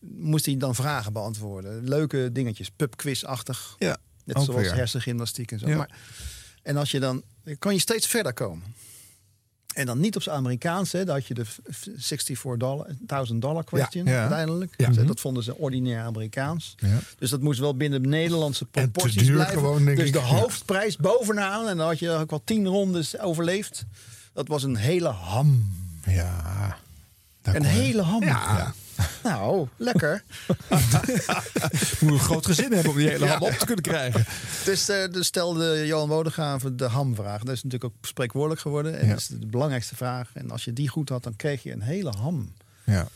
[0.00, 1.88] Moest hij dan vragen beantwoorden.
[1.88, 3.74] Leuke dingetjes, pubquiz-achtig.
[3.78, 5.66] Ja, Net zoals hersengymnastiek en zo.
[5.66, 5.90] Maar,
[6.62, 8.74] en als je dan, dan kan je steeds verder komen.
[9.78, 11.04] En dan niet op zijn Amerikaans, hè.
[11.04, 14.12] Daar had je de f- f- 64.000 dollar question Ja.
[14.12, 14.20] Ja.
[14.20, 14.74] uiteindelijk.
[14.76, 14.92] Ja.
[14.92, 16.74] Ze- Dat vonden ze ordinair Amerikaans.
[16.76, 16.98] Ja.
[17.18, 19.54] Dus dat moest wel binnen de Nederlandse En te proporties duur blijven.
[19.58, 20.12] gewoon, denk dus ik.
[20.12, 21.68] de hoofdprijs bovenaan.
[21.68, 23.84] En dan had je ook wel tien rondes overleefd.
[24.32, 25.72] Dat was een hele ham.
[26.06, 26.76] Ja.
[27.42, 28.22] Een hele ham.
[28.24, 28.74] Ja.
[29.22, 30.24] Nou, lekker.
[32.00, 34.24] Moet een groot gezin hebben om die hele ham op te kunnen krijgen.
[34.64, 37.42] Dus, eh, dus stelde Johan Wodegraven de hamvraag.
[37.42, 38.98] Dat is natuurlijk ook spreekwoordelijk geworden.
[38.98, 39.10] En Ja.
[39.12, 40.30] dat is de belangrijkste vraag.
[40.34, 42.52] En als je die goed had, dan kreeg je een hele ham.
[42.84, 43.08] Ja.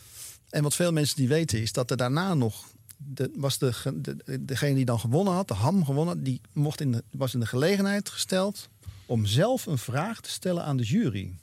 [0.49, 2.65] En wat veel mensen die weten is dat er daarna nog...
[2.97, 6.23] De, was de, de, degene die dan gewonnen had, de ham gewonnen...
[6.23, 8.69] die mocht in de, was in de gelegenheid gesteld
[9.05, 11.33] om zelf een vraag te stellen aan de jury.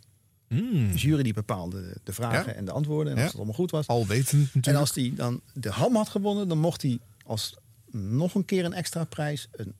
[0.56, 2.52] De jury die bepaalde de vragen.
[2.52, 2.58] Ja.
[2.58, 3.12] en de antwoorden.
[3.12, 3.22] En Ja.
[3.22, 3.86] als het allemaal goed was.
[3.86, 4.66] Al wetend natuurlijk.
[4.66, 7.56] En als hij dan de ham had gewonnen, dan mocht hij als
[7.90, 9.74] nog een keer een extra prijs een,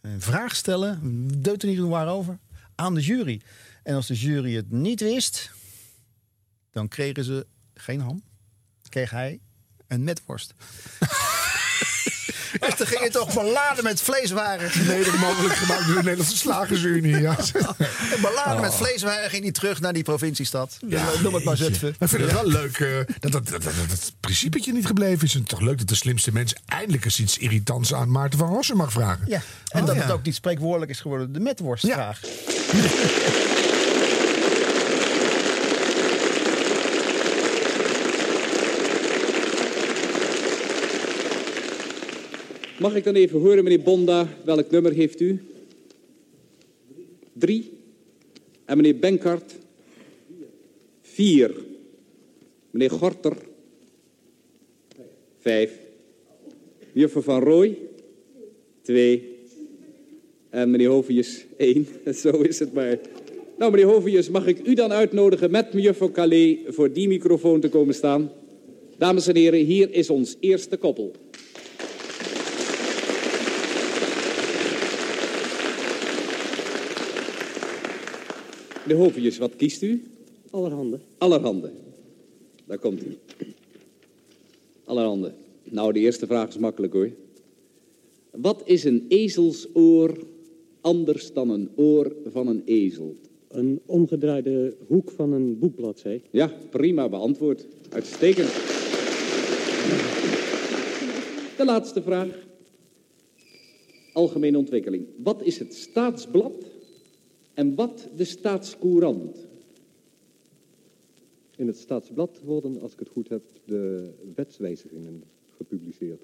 [0.00, 1.00] een vraag stellen,
[1.42, 2.38] deut er niet waarover,
[2.74, 3.40] aan de jury.
[3.82, 5.50] En als de jury het niet wist,
[6.70, 8.22] dan kregen ze geen ham.
[8.88, 9.40] Kreeg hij
[9.86, 10.54] een metworst.
[12.60, 14.70] dus dan ging je toch beladen met vleeswaren.
[14.86, 17.20] Mede mogelijk gemaakt door de Nederlandse Slagersunie.
[17.20, 17.36] Ja.
[18.14, 20.78] En beladen met vleeswaren ging hij terug naar die provinciestad.
[21.22, 21.88] Noem het maar Zutphen.
[21.98, 22.88] Ik vind het wel leuk eh,
[23.20, 25.32] dat, dat, dat, dat, dat principetje niet gebleven is.
[25.32, 28.48] Het is toch leuk dat de slimste mensen eindelijk eens iets irritants aan Maarten van
[28.48, 29.24] Rossum mag vragen.
[29.26, 30.02] Ja, en Oh, dat ja.
[30.02, 32.20] het ook niet spreekwoordelijk is geworden, de metworstvraag.
[42.80, 45.40] Mag ik dan even horen, meneer Bonda, welk nummer heeft u?
[47.32, 47.70] Drie.
[48.64, 49.54] En meneer Benkart?
[51.02, 51.54] Vier.
[52.70, 53.36] Meneer Gorter?
[55.38, 55.72] Vijf.
[56.92, 57.78] Juffrouw Van Rooij?
[58.82, 59.36] Twee.
[60.50, 61.44] En meneer Hovius?
[61.56, 61.86] Één.
[62.22, 62.98] Zo is het maar.
[63.58, 67.68] Nou, meneer Hovius, mag ik u dan uitnodigen met mejuffrouw Calais voor die microfoon te
[67.68, 68.32] komen staan?
[68.98, 71.12] Dames en heren, hier is ons eerste koppel.
[78.90, 80.02] De Hovius, wat kiest u?
[80.50, 80.98] Allerhande.
[81.18, 81.70] Allerhande.
[82.64, 83.16] Daar komt u.
[84.84, 85.32] Allerhande.
[85.64, 87.10] Nou, de eerste vraag is makkelijk hoor.
[88.30, 90.18] Wat is een ezelsoor
[90.80, 93.14] anders dan een oor van een ezel?
[93.48, 96.22] Een omgedraaide hoek van een boekbladzij.
[96.30, 97.66] Ja, prima beantwoord.
[97.90, 98.48] Uitstekend.
[101.56, 102.46] De laatste vraag.
[104.12, 105.06] Algemene ontwikkeling.
[105.22, 106.69] Wat is het staatsblad
[107.60, 109.48] en wat de staatscourant?
[111.56, 115.22] In het Staatsblad worden, als ik het goed heb, de wetswijzigingen
[115.56, 116.22] gepubliceerd.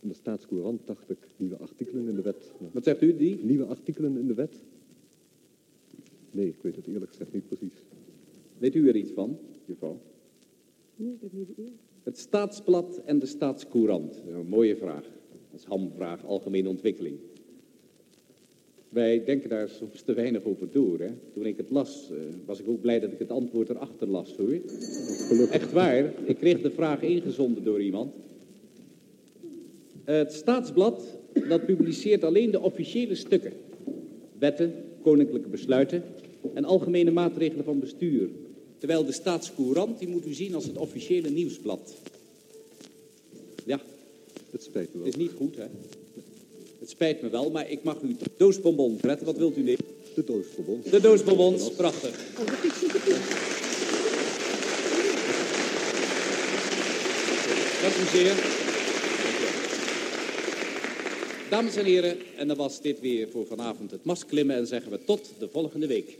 [0.00, 2.52] In de Staatscourant dacht ik nieuwe artikelen in de wet.
[2.72, 3.44] Wat zegt u, die?
[3.44, 4.56] Nieuwe artikelen in de wet?
[6.30, 7.82] Nee, ik weet het eerlijk gezegd niet precies.
[8.58, 10.00] Weet u er iets van, juffrouw?
[10.96, 11.72] Nee, ik heb niet de eer.
[12.02, 14.14] Het staatsblad en de staatscourant.
[14.14, 15.04] Dat is Een mooie vraag.
[15.50, 17.18] Dat is hamvraag, algemene ontwikkeling.
[18.88, 20.98] Wij denken daar soms te weinig over door.
[20.98, 21.08] Hè?
[21.32, 22.16] Toen ik het las, eh,
[22.46, 24.58] was ik ook blij dat ik het antwoord erachter las, hoor.
[25.50, 26.12] Echt waar.
[26.24, 28.14] Ik kreeg de vraag ingezonden door iemand.
[30.04, 31.04] Het staatsblad,
[31.48, 33.52] dat publiceert alleen de officiële stukken.
[34.38, 36.02] Wetten, koninklijke besluiten
[36.54, 38.28] en algemene maatregelen van bestuur.
[38.78, 41.96] Terwijl de staatscourant, die moet u zien als het officiële nieuwsblad.
[43.66, 43.80] Ja.
[44.50, 45.24] Het spijt me Het wel.
[45.24, 45.64] is niet goed, hè?
[46.88, 49.26] Het spijt me wel, maar ik mag u doosbonbons redden.
[49.26, 49.84] Wat wilt u nemen?
[50.14, 50.90] De doosverbond.
[50.90, 52.10] De doosbonbons, prachtig.
[57.82, 58.34] Dank u zeer.
[61.50, 64.98] Dames en heren, en dan was dit weer voor vanavond het masklimmen en zeggen we
[65.04, 66.18] tot de volgende week.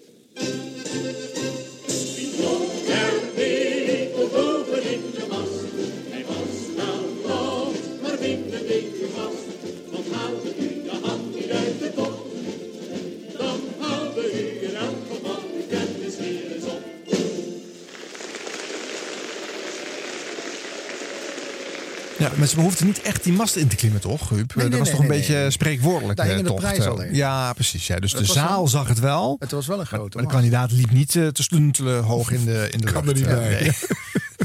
[22.38, 24.54] Maar ze behoefden niet echt die mast in te klimmen, toch, Huub?
[24.54, 26.16] Nee, dat was nee, toch een beetje spreekwoordelijk.
[26.18, 27.14] Daar eh, hingen de prijzen eh, alleen.
[27.14, 27.86] Ja, precies.
[27.86, 27.96] Ja.
[27.96, 29.36] Dus Het de zaal wel- zag het wel.
[29.38, 32.44] Het was wel een grote Maar de kandidaat liep niet eh, te stuntelen hoog in
[32.44, 33.20] de, in de Kan lucht.
[33.20, 33.74] er niet bij.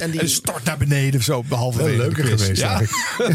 [0.03, 2.81] En die En stort naar beneden of zo, behalve Wel leuker geweest Ja.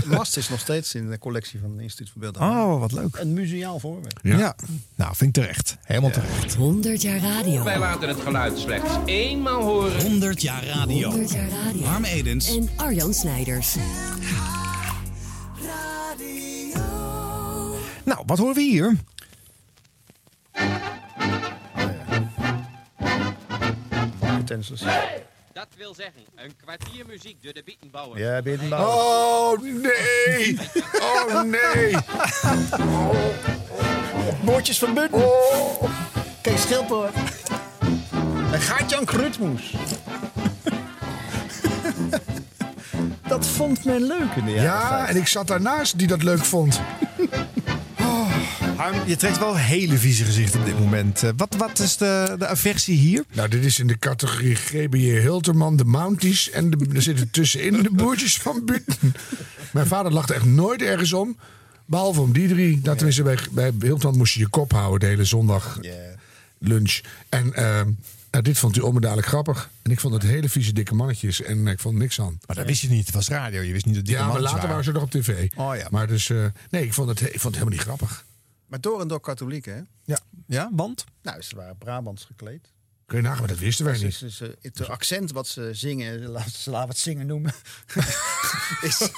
[0.07, 2.73] mast is nog steeds in de collectie van het Instituut voor Beeldhouwing.
[2.74, 3.16] Oh, wat leuk.
[3.16, 4.19] Een museaal voorwerp.
[4.23, 4.57] Ja.
[4.95, 5.77] Nou, vind ik terecht.
[5.82, 6.55] Helemaal terecht.
[6.55, 7.65] 100 jaar radio.
[7.65, 10.03] Wij laten het geluid slechts eenmaal horen.
[10.03, 11.09] 100 jaar radio.
[11.09, 11.85] 100 jaar radio.
[11.85, 12.57] Harm Edens.
[12.57, 13.77] En Arjan Snijders.
[18.05, 18.97] Nou, wat horen we hier?
[24.39, 24.82] Utensils.
[25.59, 28.18] Dat wil zeggen, een kwartier muziek door de Bietenbouwer.
[28.18, 29.76] Ja, Beeldhouwing.
[29.76, 30.59] Oh nee!
[31.01, 31.97] Oh nee!
[34.44, 35.22] Boordjes van Butten.
[36.43, 37.14] Kees Schilpoort.
[38.52, 39.74] En Gaatjan Krutmoes.
[43.28, 45.09] dat vond men leuk in de jaren Ja, 50.
[45.09, 46.80] en ik zat daarnaast die dat leuk vond.
[48.78, 51.22] Harm, je trekt wel een hele vieze gezicht op dit moment.
[51.22, 53.24] Eh, Wat, wat is de, de aversie hier?
[53.32, 56.50] Nou, dit is in de categorie GBJ Hilterman, de Mounties.
[56.50, 59.14] En de, er zitten tussenin de boertjes van Butten.
[59.72, 61.36] Mijn vader lachte echt nooit ergens om.
[61.84, 62.80] Behalve om die drie.
[62.80, 65.78] Dat tenminste, bij, bij Hilterman moest je je kop houden de hele zondag
[66.59, 67.00] lunch.
[67.28, 67.64] En eh,
[68.30, 69.70] nou, dit vond hij onbedadelijk grappig.
[69.82, 71.42] En ik vond het hele vieze dikke mannetjes.
[71.42, 72.38] En ik vond niks aan.
[72.46, 73.06] Maar dat wist je niet.
[73.06, 73.60] Het was radio.
[73.60, 75.48] Je wist niet dat die Ja, maar later waren ze nog op tv.
[75.56, 75.86] Oh ja.
[75.90, 78.26] Maar dus, eh, nee, ik vond, het, ik vond het helemaal niet grappig.
[78.69, 79.81] Maar door en door katholieken, hè?
[80.05, 80.19] Ja.
[80.47, 81.05] Ja, want?
[81.23, 82.73] Nou, ze waren Brabants gekleed.
[83.07, 84.20] Kun je nagaan, maar dat wisten wij niet.
[84.20, 87.53] dus, het accent wat ze zingen, laten ze laten we het zingen noemen,
[88.81, 89.11] is,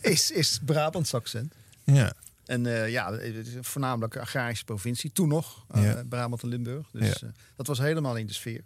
[0.00, 1.54] is, is Brabants accent.
[1.84, 2.12] Ja.
[2.44, 6.02] En eh, ja, het is een voornamelijk agrarische provincie, toen nog, eh, Ja.
[6.08, 6.86] Brabant en Limburg.
[6.92, 7.26] Dus Ja.
[7.26, 8.62] eh, dat was helemaal in de sfeer.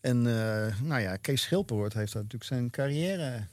[0.00, 3.46] En eh, nou ja, Kees Schilperoort heeft daar natuurlijk zijn carrière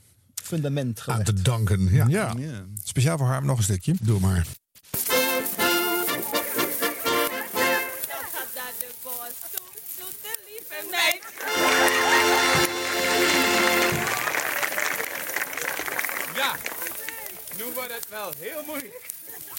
[0.44, 1.26] fundament Aan gelegd.
[1.26, 1.82] te danken.
[1.94, 2.06] Ja.
[2.08, 2.34] Ja.
[2.38, 2.66] Ja.
[2.84, 3.94] Speciaal voor Harm nog een stukje.
[4.02, 4.48] Doe maar.
[17.90, 19.06] Wordt het wel heel moeilijk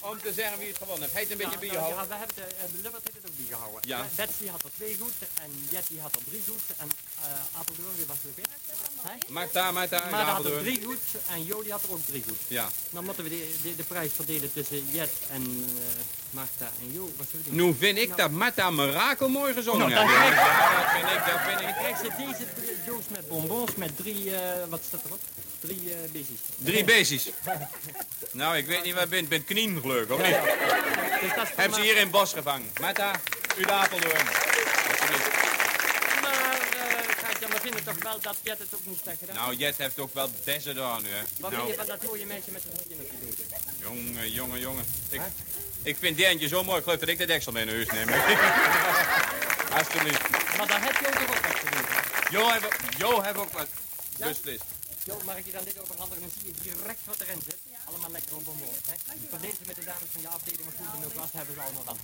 [0.09, 1.13] om te zeggen wie het gewonnen heeft.
[1.17, 1.97] Hij heeft een beetje bijgehouden.
[2.01, 2.45] Ja, we hebben de,
[2.75, 3.79] uh, Lubbert heeft het ook bijgehouden.
[3.91, 3.97] Ja.
[3.99, 7.95] Eh, Betsy had er twee goed en Jetty had er drie goed en uh, Apeldoorn,
[8.11, 8.51] was er weer?
[9.37, 10.63] Marta, Marta, Maar had er Apeldoorn.
[10.63, 12.41] drie goed en Jody had er ook drie goed.
[12.47, 12.69] Ja.
[12.89, 15.43] Dan moeten we de, de, de prijs verdelen tussen Jet en
[15.75, 15.81] uh,
[16.29, 17.03] Marta en Jo.
[17.17, 17.65] Wat zullen we doen?
[17.67, 20.35] Nu vind ik Nou, dat Marta Mirakel mooi gezongen Nou, heeft.
[20.35, 21.75] dan Ja, dat vind ik, dat vind Dan ik.
[21.75, 24.39] krijg je deze drie doos met bonbons met drie, uh,
[24.69, 25.19] wat staat erop?
[25.61, 26.39] Drie uh, beestjes.
[26.57, 27.29] Drie beestjes.
[28.31, 29.29] Nou, ik weet niet waar je bent.
[29.29, 30.35] bent knien geluk, of Ja, niet?
[30.35, 31.19] ja.
[31.21, 32.71] Dus dat Heb ze maar- hier in het bos gevangen.
[32.81, 33.19] Marta,
[33.57, 34.27] u de Apeldoorn.
[34.89, 35.29] Alsjeblieft.
[36.21, 36.81] Maar uh,
[37.21, 39.35] Gaatje, we vinden toch wel dat Jet het ook moest gedaan?
[39.35, 41.21] Nou, Jet heeft ook wel beste gedaan nu, hè.
[41.39, 43.59] Wat Nou, vind je van dat mooie meisje met zijn hoedje op je dood?
[43.79, 44.85] jongen, jongen, jongen.
[45.09, 45.21] Ik,
[45.83, 46.77] ik vind die eentje zo mooi.
[46.77, 48.07] Ik geloof dat ik de deksel mee naar huis neem.
[49.77, 50.29] Alsjeblieft.
[50.57, 52.39] Maar daar heb je ook nog wat doen.
[52.39, 53.67] Jo, heb, jo, heb ook wat.
[54.17, 54.63] Beslist.
[55.03, 56.21] Jo, mag ik je dan dit overhandigen?
[56.21, 57.57] Dan zie je direct wat erin zit.
[57.85, 58.93] Allemaal lekker op bonbons, hè?
[59.29, 61.83] Verdeel ze met de dames van je afdeling, maar goed genoeg was, hebben ze allemaal
[61.83, 61.97] dan.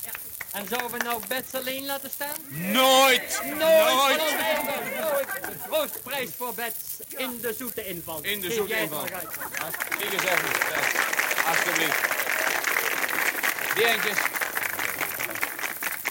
[0.52, 2.36] En zouden we nou Bets alleen laten staan?
[2.48, 3.42] Nooit!
[3.44, 3.58] Nooit!
[3.58, 4.22] Nooit!
[4.56, 5.28] van Nooit!
[5.28, 8.24] De troostprijs voor Bets in de zoete inval.
[8.24, 9.06] In de zoete inval.
[10.00, 10.50] Zie eens even.
[11.46, 12.00] Alsjeblieft.
[13.76, 14.18] Die eentjes.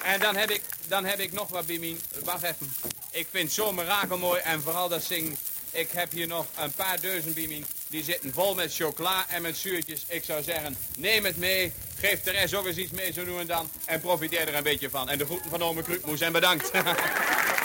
[0.02, 2.00] En dan heb ik, dan heb ik nog wat, Bimien.
[2.24, 2.72] Wacht even.
[3.10, 5.36] Ik vind zo'n mirakel mooi en vooral dat zingen.
[5.70, 6.98] Ik heb hier nog een paar
[7.34, 7.66] Bimien.
[7.88, 10.04] Die zitten vol met chocola en met zuurtjes.
[10.08, 11.72] Ik zou zeggen, neem het mee.
[11.98, 13.70] Geef de rest ook eens iets mee zo nu en dan.
[13.84, 15.08] En profiteer er een beetje van.
[15.08, 16.70] En de groeten van ome Kruipmoes en bedankt.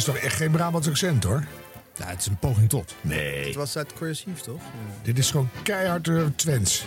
[0.00, 1.44] is toch echt geen Brabants accent hoor.
[1.96, 2.94] Ja, het is een poging tot.
[3.00, 3.46] Nee.
[3.46, 4.60] Het was uit cursief, toch?
[5.02, 6.86] Dit is gewoon keihard uh, Twents.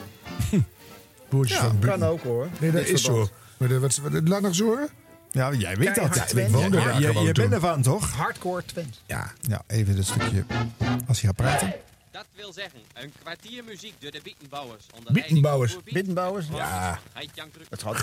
[1.29, 2.47] Boertjes Ja, van kan ook, hoor.
[2.59, 3.29] Nee, dat Dit is zo.
[3.57, 4.89] Maar de, wat, wat, laat nog eens horen.
[5.31, 6.33] Ja, jij weet dat.
[6.35, 8.11] Ik woonde daar je, je bent ervan, toch?
[8.11, 9.03] Hardcore Twents.
[9.05, 9.31] Ja.
[9.41, 10.43] Ja, even dit stukje.
[11.07, 11.73] Als hij gaat praten.
[12.13, 14.85] Dat wil zeggen, een kwartier muziek door de Bietenbouwers.
[15.11, 15.77] Bittenbouwers.
[15.83, 16.45] Bittenbouwers?
[16.53, 16.99] Ja.
[17.69, 17.95] Het zijn,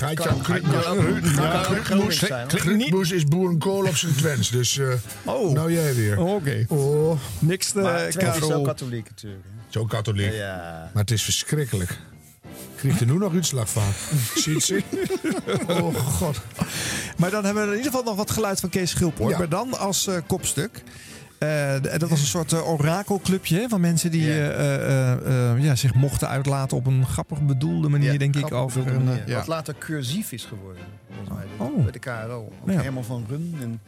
[2.40, 2.46] hoor.
[2.46, 4.50] Krukmoes is boerenkool op zijn Twents.
[4.50, 4.92] Dus eh
[5.24, 5.52] Oh.
[5.52, 6.18] nou jij weer.
[6.18, 6.64] Oké.
[6.68, 7.18] Oh.
[7.38, 9.44] Niks te Maar Twents is ook katholiek natuurlijk.
[9.68, 10.32] Zo katholiek.
[10.32, 10.90] Ja.
[10.92, 11.98] Maar het is verschrikkelijk.
[12.76, 13.92] Kreeg er nu nog uitslag van.
[14.34, 14.82] Ziet ze?
[15.68, 16.40] Oh god.
[17.16, 19.30] Maar dan hebben we in ieder geval nog wat geluid van Kees Schilpoort.
[19.30, 19.38] Ja.
[19.38, 20.82] Maar dan als eh, kopstuk.
[21.40, 25.74] Eh, dat was een soort eh, orakelclubje van mensen die eh, eh, eh, eh, ja,
[25.74, 28.52] zich mochten uitlaten op een grappig bedoelde manier, Ja, denk ik.
[28.52, 29.36] Over een, ja.
[29.36, 31.66] Wat later cursief is geworden, volgens mij.
[31.66, 31.82] Oh.
[31.82, 32.52] Bij de KRO.
[32.62, 32.82] Ook Ja.
[32.82, 33.80] Herman van Run en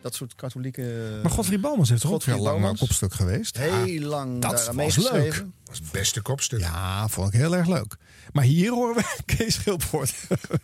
[0.00, 1.18] dat soort katholieke...
[1.22, 3.58] Maar Godfried Bomans heeft toch ook heel Godfried lang kopstuk geweest?
[3.58, 5.34] Heel lang dat was leuk.
[5.34, 6.60] Dat was het beste kopstuk.
[6.60, 7.96] Ja, vond ik heel erg leuk.
[8.32, 10.14] Maar hier horen we Kees Schilpoort.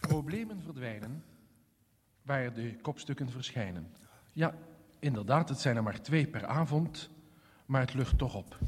[0.01, 1.23] Problemen verdwijnen
[2.23, 3.87] waar de kopstukken verschijnen.
[4.33, 4.55] Ja,
[5.07, 7.11] inderdaad, het zijn er maar twee per avond,
[7.67, 8.59] maar het lucht toch op.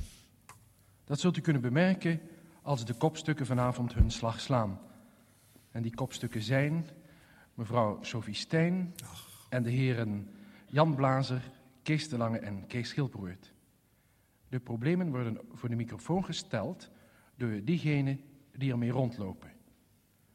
[1.04, 2.20] Dat zult u kunnen bemerken
[2.62, 4.80] als de kopstukken vanavond hun slag slaan.
[5.70, 6.86] En die kopstukken zijn
[7.54, 8.94] mevrouw Sophie Stijn
[9.48, 10.30] en de heren
[10.66, 11.50] Jan Blazer,
[11.82, 13.52] Kees de Lange en Kees Schilbroert.
[14.48, 16.90] De problemen worden voor de microfoon gesteld
[17.36, 18.20] door diegenen
[18.52, 19.52] die ermee rondlopen.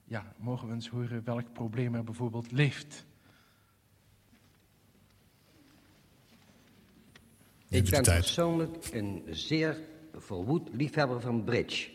[0.04, 3.06] Ja, mogen we eens horen welk probleem er bijvoorbeeld leeft?
[7.74, 9.80] Ik ben persoonlijk een zeer
[10.16, 11.90] verwoed liefhebber van bridge.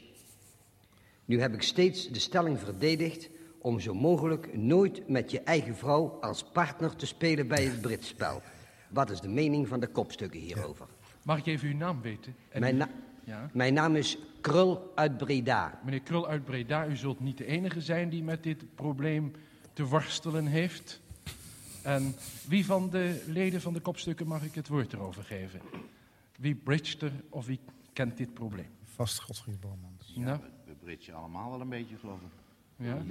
[1.24, 3.28] Nu heb ik steeds de stelling verdedigd
[3.58, 8.42] om zo mogelijk nooit met je eigen vrouw als partner te spelen bij het bridgespel.
[8.88, 10.86] Wat is de mening van de kopstukken hierover?
[11.22, 12.34] Mag ik even uw naam weten?
[12.48, 12.90] En Mijn, na-
[13.24, 13.50] ja?
[13.52, 15.80] mijn naam is Krul uit Breda.
[15.84, 19.32] Meneer Krul uit Breda, u zult niet de enige zijn die met dit probleem
[19.72, 21.00] te worstelen heeft.
[21.82, 22.14] En
[22.48, 25.60] wie van de leden van de kopstukken mag ik het woord erover geven?
[26.38, 27.60] Wie bridget er of wie
[27.92, 28.70] kent dit probleem?
[28.84, 30.14] Vast Godfried Bomans.
[30.14, 32.30] Nou, We bridgen allemaal wel een beetje, geloof ik.
[32.86, 33.02] Ja?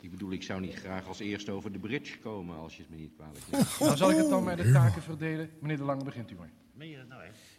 [0.00, 2.90] Ik bedoel, ik zou niet graag als eerste over de bridge komen, als je het
[2.90, 3.78] me niet kwalijk neemt.
[3.78, 5.50] nou zal ik het dan met de taken verdelen.
[5.58, 6.50] Meneer De Lange, begint u maar.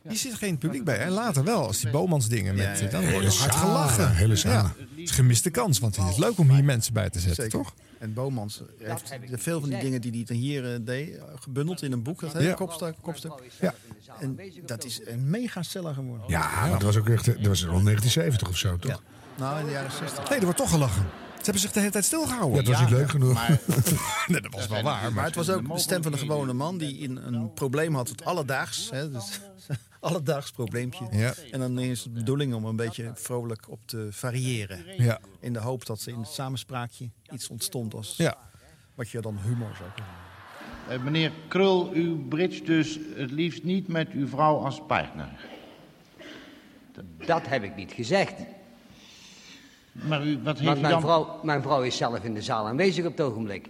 [0.07, 0.97] Hier zit geen publiek bij.
[0.99, 3.55] En later wel, als die Bomans dingen met Ja, ja, zitten, dan wordt er hard
[3.55, 4.15] gelachen.
[4.15, 4.35] hele.
[4.37, 7.19] Ja, het is een gemiste kans, want het is leuk om hier mensen bij te
[7.19, 7.59] zetten, Zeker.
[7.59, 7.73] toch?
[7.99, 11.81] En Bomans heeft veel van die dingen die hij dan hier eh, deed, eh, gebundeld
[11.81, 12.19] in een boek.
[12.19, 12.53] Dat hele Ja.
[12.53, 12.95] kopstuk.
[13.01, 13.31] kopstuk.
[13.59, 13.73] Ja.
[14.19, 16.25] En dat is een mega seller geworden.
[16.27, 19.01] Ja, dat was ook echt, dat was rond 1970 of zo, toch?
[19.37, 20.29] Nou, in de jaren 60.
[20.29, 21.05] Nee, er wordt toch gelachen.
[21.35, 22.51] Ze hebben zich de hele tijd stilgehouden.
[22.51, 23.33] Ja, het was niet leuk genoeg.
[23.33, 23.59] Maar,
[24.27, 25.13] nee, dat was wel waar.
[25.13, 28.09] Maar het was ook de stem van de gewone man die in een probleem had,
[28.09, 28.89] het alledaags.
[28.91, 29.39] Hè, dus,
[30.03, 31.07] alledaags probleempje.
[31.11, 31.33] Ja.
[31.51, 34.83] En dan is het de bedoeling om een beetje vrolijk op te variëren.
[34.97, 35.19] Ja.
[35.39, 38.37] In de hoop dat in het samenspraakje iets ontstond als Ja.
[38.95, 40.13] wat je dan humor zou kunnen
[40.89, 45.29] Eh, meneer Krul, u bridgt dus het liefst niet met uw vrouw als partner.
[47.25, 48.33] Dat heb ik niet gezegd.
[49.91, 51.01] Maar u, wat heeft Want u mijn dan...
[51.01, 53.67] vrouw, mijn vrouw is zelf in de zaal aanwezig op het ogenblik.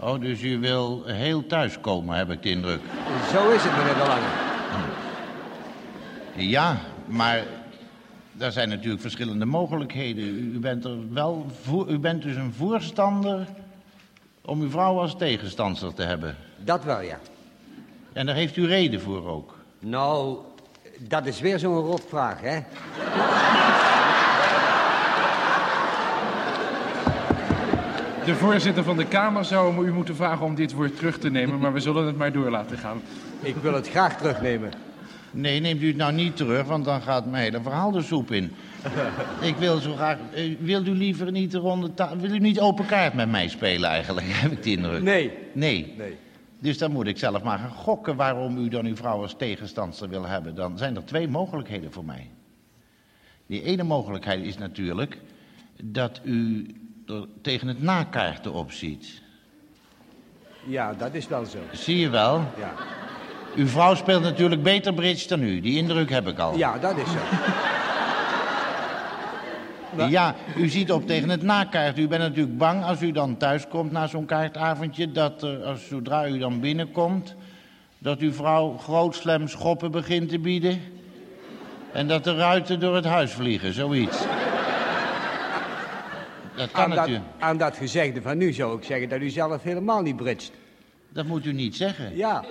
[0.00, 2.80] Oh, dus u wil heel thuis komen, heb ik de indruk.
[3.32, 4.55] Zo is het, meneer De Lange.
[6.36, 7.42] Ja, maar
[8.38, 10.24] er zijn natuurlijk verschillende mogelijkheden.
[10.24, 13.46] U, bent, er wel voor, u bent dus een voorstander
[14.44, 16.36] om uw vrouw als tegenstander te hebben.
[16.64, 17.18] Dat wel, ja.
[18.12, 19.58] En daar heeft u reden voor ook.
[19.78, 20.38] Nou,
[20.98, 22.60] dat is weer zo'n rotvraag, hè?
[28.24, 31.58] De voorzitter van de Kamer zou u moeten vragen om dit woord terug te nemen,
[31.58, 33.02] maar we zullen het maar door laten gaan.
[33.40, 34.85] Ik wil het graag terugnemen.
[35.30, 38.30] Nee, neemt u het nou niet terug, want dan gaat mijn hele verhaal de soep
[38.30, 38.52] in.
[39.40, 40.18] Ik wil zo graag...
[40.34, 43.48] eh, Wilt u liever niet de ronde ta- Wil u niet open kaart met mij
[43.48, 45.02] spelen eigenlijk, heb ik de indruk.
[45.02, 45.32] Nee.
[45.52, 45.94] Nee.
[45.98, 46.16] Nee.
[46.58, 50.08] Dus dan moet ik zelf maar gaan gokken waarom u dan uw vrouw als tegenstander
[50.08, 50.54] wil hebben.
[50.54, 52.30] Dan zijn er twee mogelijkheden voor mij.
[53.46, 55.18] Die ene mogelijkheid is natuurlijk
[55.82, 56.66] dat u
[57.06, 59.22] er tegen het nakaarten opziet.
[60.66, 61.58] Ja, dat is wel zo.
[61.72, 62.44] Zie je wel?
[62.58, 62.72] Ja,
[63.56, 65.60] Uw vrouw speelt natuurlijk beter bridge dan u.
[65.60, 66.56] Die indruk heb ik al.
[66.56, 67.18] ja dat is zo.
[70.08, 71.98] Ja, u ziet op tegen het nakaart.
[71.98, 75.12] U bent natuurlijk bang als u dan thuis komt na zo'n kaartavondje...
[75.12, 77.34] dat er, als, zodra u dan binnenkomt...
[77.98, 80.80] dat uw vrouw grootslam schoppen begint te bieden...
[81.92, 84.18] en dat de ruiten door het huis vliegen, zoiets.
[86.56, 87.24] Dat kan Aan dat, natuurlijk.
[87.38, 90.52] aan dat gezegde van nu zou ik zeggen dat u zelf helemaal niet bridgt.
[91.08, 92.16] Dat moet u niet zeggen.
[92.16, 92.44] Ja,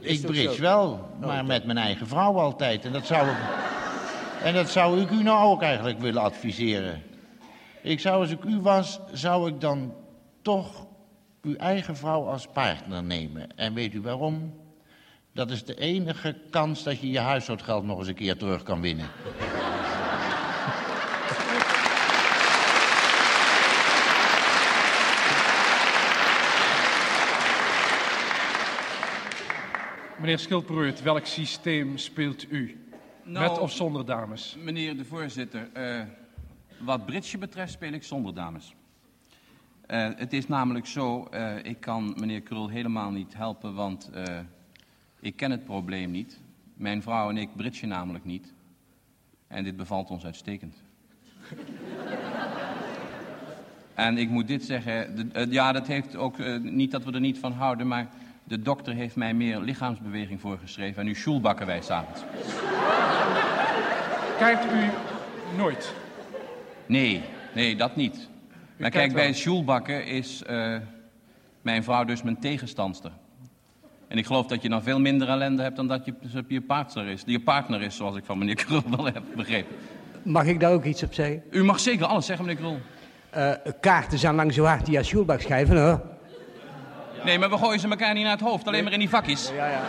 [0.00, 2.84] Ik bridge wel, maar met mijn eigen vrouw altijd.
[2.84, 3.36] En dat zou ik...
[4.42, 7.02] En dat zou ik u nou ook eigenlijk willen adviseren.
[7.82, 9.94] Ik zou, als ik u was, zou ik dan
[10.42, 10.86] toch
[11.42, 13.56] uw eigen vrouw als partner nemen.
[13.56, 14.54] En weet u waarom?
[15.32, 18.80] Dat is de enige kans dat je je huishoudgeld nog eens een keer terug kan
[18.80, 19.06] winnen.
[30.20, 32.76] Meneer Schildbroert, welk systeem speelt u?
[33.22, 34.56] Nou, Met of zonder dames?
[34.58, 36.02] Meneer de voorzitter, eh,
[36.78, 38.74] wat bridge betreft speel ik zonder dames.
[39.86, 44.10] Eh, het is namelijk zo, eh, ik kan meneer Krul helemaal niet helpen, want
[45.20, 46.40] ik ken het probleem niet.
[46.74, 48.52] Mijn vrouw en ik bridgen namelijk niet.
[49.46, 50.82] En dit bevalt ons uitstekend.
[53.94, 57.52] en ik moet dit zeggen, ja, dat heeft ook niet dat we er niet van
[57.52, 58.10] houden, maar
[58.50, 62.20] de dokter heeft mij meer lichaamsbeweging voorgeschreven en nu schoelbakken wij s'avonds.
[64.38, 64.90] Kijkt u
[65.56, 65.94] nooit?
[66.86, 67.22] Nee,
[67.54, 68.28] nee, dat niet.
[68.76, 69.30] Maar kijk, bij wel.
[69.30, 70.76] het sjoelbakken is eh,
[71.62, 73.10] mijn vrouw dus mijn tegenstandster.
[74.08, 76.14] En ik geloof dat je dan veel minder ellende hebt dan dat je,
[76.48, 79.76] je, partner, is, je partner is, zoals ik van meneer Krul wel heb begrepen.
[80.22, 81.42] Mag ik daar ook iets op zeggen?
[81.50, 82.78] U mag zeker alles zeggen, meneer Krul.
[83.30, 86.18] Eh, kaarten zijn lang zo hard die als schrijven, hoor.
[87.24, 89.50] Nee, maar we gooien ze elkaar niet naar het hoofd, alleen maar in die vakjes.
[89.54, 89.80] Ja, ja.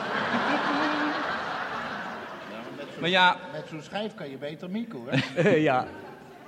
[2.99, 5.49] Maar ja, Met zo'n schijf kan je beter Mico, hè?
[5.69, 5.87] ja.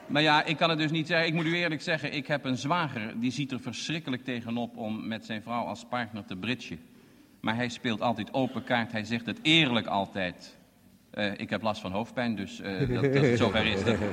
[0.07, 1.27] Maar ja, ik kan het dus niet zeggen.
[1.27, 3.19] Ik moet u eerlijk zeggen, ik heb een zwager...
[3.19, 6.79] die ziet er verschrikkelijk tegenop om met zijn vrouw als partner te bridgen.
[7.39, 8.91] Maar hij speelt altijd open kaart.
[8.91, 10.57] Hij zegt het eerlijk altijd.
[11.11, 13.97] Eh, ik heb last van hoofdpijn, dus eh, dat, dat, zover is het.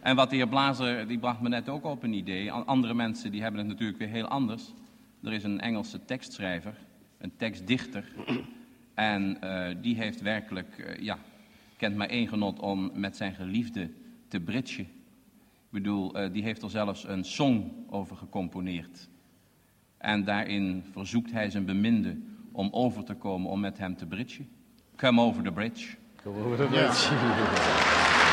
[0.00, 2.52] En wat de heer Blazer, die bracht me net ook op een idee.
[2.52, 4.72] An- Andere mensen die hebben het natuurlijk weer heel anders.
[5.26, 6.74] Er is een Engelse tekstschrijver,
[7.18, 8.04] een tekstdichter.
[8.94, 11.18] En eh, die heeft werkelijk, eh, ja,
[11.76, 13.90] kent maar één genot om met zijn geliefde
[14.28, 14.84] te bridgen.
[14.84, 19.08] Ik bedoel, eh, die heeft er zelfs een song over gecomponeerd.
[19.98, 22.18] En daarin verzoekt hij zijn beminde
[22.52, 24.48] om over te komen om met hem te bridgen.
[24.96, 25.96] Come over the bridge.
[26.22, 28.25] Come over the bridge.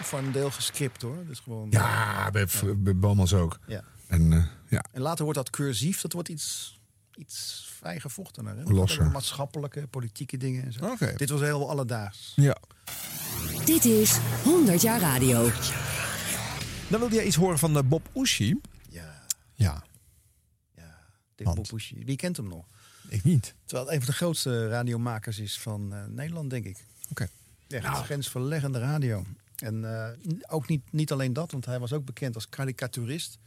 [0.00, 1.26] Voor een deel gescript hoor.
[1.26, 2.46] Dus gewoon, Ja, bij,
[2.76, 3.58] bij Bomans ook.
[3.66, 3.84] Ja.
[4.06, 6.78] En eh, ja, En later wordt dat cursief, dat wordt iets,
[7.14, 8.56] iets vrij gevochtener.
[8.56, 8.62] Hè?
[8.62, 9.10] Losser.
[9.10, 10.84] Maatschappelijke, politieke dingen en zo.
[10.84, 11.12] Oké.
[11.16, 12.32] Dit was heel alledaags.
[12.36, 12.56] Ja.
[13.64, 15.50] Dit is 100 jaar radio.
[16.88, 18.60] Dan wilde jij iets horen van eh, Bob Oeschie.
[18.88, 19.24] Ja.
[19.54, 19.84] Ja.
[21.34, 22.04] Dick Bob Oeschie.
[22.04, 22.64] Wie kent hem nog?
[23.08, 23.54] Ik niet.
[23.64, 26.84] Terwijl het een van de grootste radiomakers is van eh, Nederland, denk ik.
[27.10, 27.28] Oké.
[27.68, 29.24] Echt een grensverleggende radio.
[29.56, 30.08] En eh,
[30.48, 33.38] ook niet, niet alleen dat, want hij was ook bekend als karikaturist.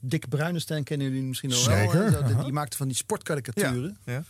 [0.00, 1.90] Dick Bruinestein kennen jullie misschien nog wel.
[1.90, 2.42] Zeker.
[2.44, 3.96] Die maakte van die sportkarikaturen.
[4.04, 4.24] Ja, ja.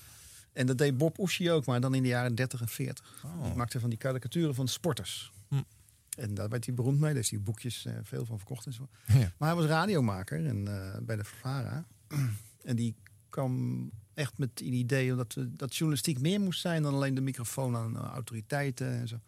[0.52, 3.24] En dat deed Bob Oeschie ook, maar dan in de jaren 30 en 40.
[3.24, 3.44] Oh.
[3.44, 5.32] Die maakte van die karikaturen van sporters.
[5.48, 5.62] Hm.
[6.16, 7.06] En daar werd hij beroemd mee.
[7.06, 8.88] Daar heeft hij boekjes eh, veel van verkocht en zo.
[9.06, 9.32] Ja.
[9.38, 11.86] Maar hij was radiomaker en, eh, bij de Vara.
[12.62, 12.94] en die
[13.28, 17.76] kwam echt met het idee dat, dat journalistiek meer moest zijn dan alleen de microfoon
[17.76, 19.20] aan autoriteiten en zo.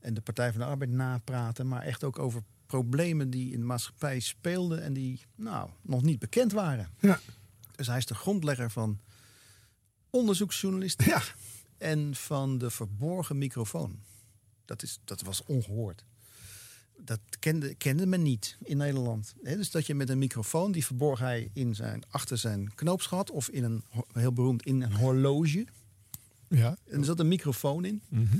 [0.00, 3.66] En de Partij van de Arbeid napraten, maar echt ook over problemen die in de
[3.66, 6.90] maatschappij speelden en die nou, nog niet bekend waren.
[7.00, 7.20] Ja.
[7.76, 9.00] Dus hij is de grondlegger van
[10.10, 11.34] onderzoeksjournalistiek
[11.78, 13.98] en van de verborgen microfoon.
[14.64, 16.04] Dat, is, dat was ongehoord.
[16.96, 19.34] Dat kende, kende men niet in Nederland.
[19.42, 23.48] Dus dat je met een microfoon, die verborg hij in zijn, achter zijn knoopsgat of
[23.48, 25.66] in een, heel beroemd, in een horloge.
[26.48, 26.76] Ja.
[26.84, 28.02] En er zat een microfoon in.
[28.08, 28.36] Mhm.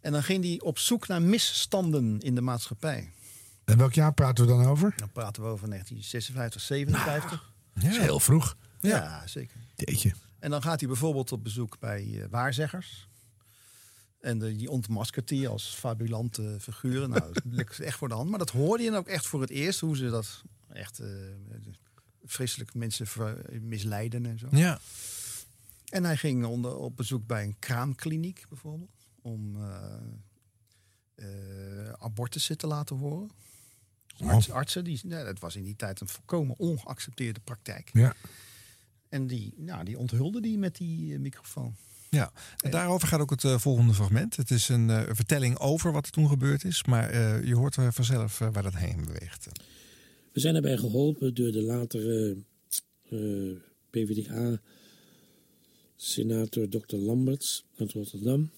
[0.00, 3.12] En dan ging hij op zoek naar misstanden in de maatschappij.
[3.64, 4.92] En welk jaar praten we dan over?
[4.96, 7.52] Dan praten we over 1956, 57.
[7.74, 8.56] Dat is heel vroeg.
[8.80, 9.56] Ja, zeker.
[9.74, 10.12] Jeetje.
[10.38, 13.08] En dan gaat hij bijvoorbeeld op bezoek bij eh, waarzeggers.
[14.20, 17.10] En de, die ontmaskert hij als fabulante figuren.
[17.10, 18.30] Nou, dat ligt echt voor de hand.
[18.30, 19.80] Maar dat hoorde je dan ook echt voor het eerst.
[19.80, 21.08] Hoe ze dat echt eh,
[22.24, 23.06] vreselijk mensen
[23.60, 24.46] misleiden en zo.
[24.50, 24.80] Ja.
[25.88, 28.99] En hij ging onder, op bezoek bij een kraamkliniek bijvoorbeeld.
[29.22, 29.94] Om eh
[31.20, 33.30] eh, abortussen te laten horen.
[34.18, 37.90] Arts- artsen, die, ja, dat was in die tijd een volkomen ongeaccepteerde praktijk.
[37.92, 38.14] Ja.
[39.08, 41.74] En die, nou, die onthulde die met die eh, microfoon.
[42.10, 44.36] Ja, en daarover gaat ook het volgende fragment.
[44.36, 47.74] Het is een eh, vertelling over wat er toen gebeurd is, maar eh, je hoort
[47.74, 49.48] vanzelf waar dat heen beweegt.
[50.32, 52.36] We zijn daarbij geholpen door de latere
[53.08, 53.50] eh,
[53.90, 56.96] PvdA-senator Dr.
[56.96, 58.50] Lamberts uit Rotterdam.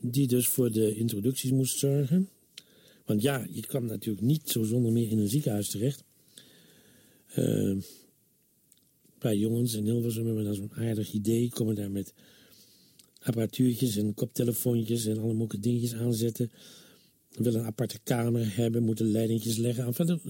[0.00, 2.28] Die dus voor de introducties moest zorgen.
[3.04, 6.04] Want ja, je kwam natuurlijk niet zo zonder meer in een ziekenhuis terecht.
[7.26, 7.84] Eh, een
[9.18, 11.48] paar jongens in Hilversum hebben dan zo'n aardig idee.
[11.48, 12.14] Komen daar met
[13.18, 16.50] apparatuurtjes en koptelefoontjes en alle mogelijke dingetjes aanzetten.
[17.30, 19.84] Willen een aparte kamer hebben, moeten leidingjes leggen.
[19.84, 20.20] Enfin,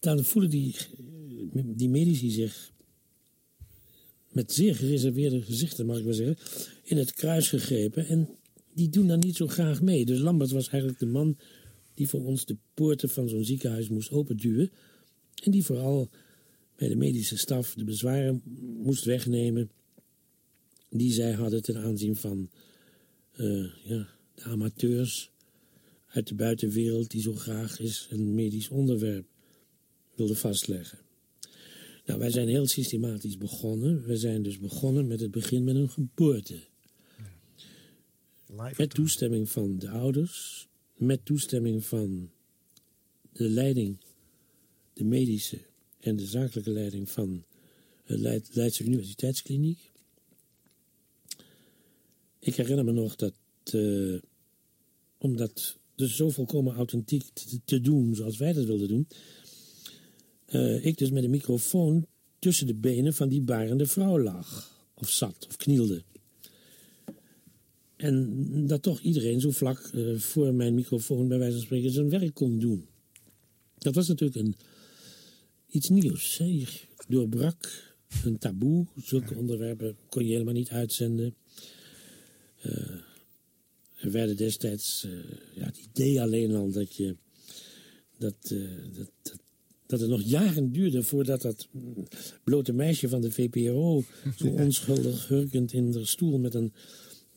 [0.00, 0.74] dan voelen die,
[1.52, 2.72] die medici zich
[4.32, 6.38] met zeer gereserveerde gezichten, mag ik wel zeggen,
[6.84, 8.06] in het kruis gegrepen.
[8.06, 8.28] En
[8.74, 10.04] die doen dan niet zo graag mee.
[10.04, 11.36] Dus Lambert was eigenlijk de man
[11.94, 14.70] die voor ons de poorten van zo'n ziekenhuis moest openduwen.
[15.42, 16.08] En die vooral
[16.76, 18.42] bij de medische staf de bezwaren
[18.82, 19.70] moest wegnemen
[20.90, 22.50] die zij hadden ten aanzien van
[23.32, 25.30] eh, ja, de amateurs
[26.06, 29.26] uit de buitenwereld die zo graag eens een medisch onderwerp
[30.14, 30.98] wilden vastleggen.
[32.06, 34.02] Nou, wij zijn heel systematisch begonnen.
[34.06, 36.69] We zijn dus begonnen met het begin met een geboorte.
[38.76, 42.30] Met toestemming van de ouders, met toestemming van
[43.32, 43.96] de leiding,
[44.92, 45.60] de medische
[46.00, 47.44] en de zakelijke leiding van
[48.04, 49.92] de Leid- Leidse Universiteitskliniek.
[52.38, 54.18] Ik herinner me nog dat, eh,
[55.18, 59.08] om dat dus zo volkomen authentiek te, te doen zoals wij dat wilden doen,
[60.46, 62.06] eh, ik dus met een microfoon
[62.38, 66.02] tussen de benen van die barende vrouw lag, of zat, of knielde.
[68.00, 72.10] En dat toch iedereen zo vlak eh, voor mijn microfoon bij wijze van spreken zijn
[72.10, 72.86] werk kon doen.
[73.78, 74.54] Dat was natuurlijk een,
[75.66, 76.38] iets nieuws.
[76.38, 76.44] Hè.
[76.44, 76.66] Je
[77.08, 77.88] doorbrak
[78.24, 78.86] een taboe.
[78.96, 81.34] Zulke onderwerpen kon je helemaal niet uitzenden.
[82.62, 82.72] Eh,
[83.96, 85.10] er werden destijds, eh,
[85.54, 87.16] ja, het idee alleen al dat je,
[88.18, 88.34] dat,
[88.92, 89.38] dat, dat,
[89.86, 91.68] dat het nog jaren duurde voordat dat
[92.44, 94.04] blote meisje van de VPRO,
[94.36, 96.72] zo onschuldig hurkend in de stoel met een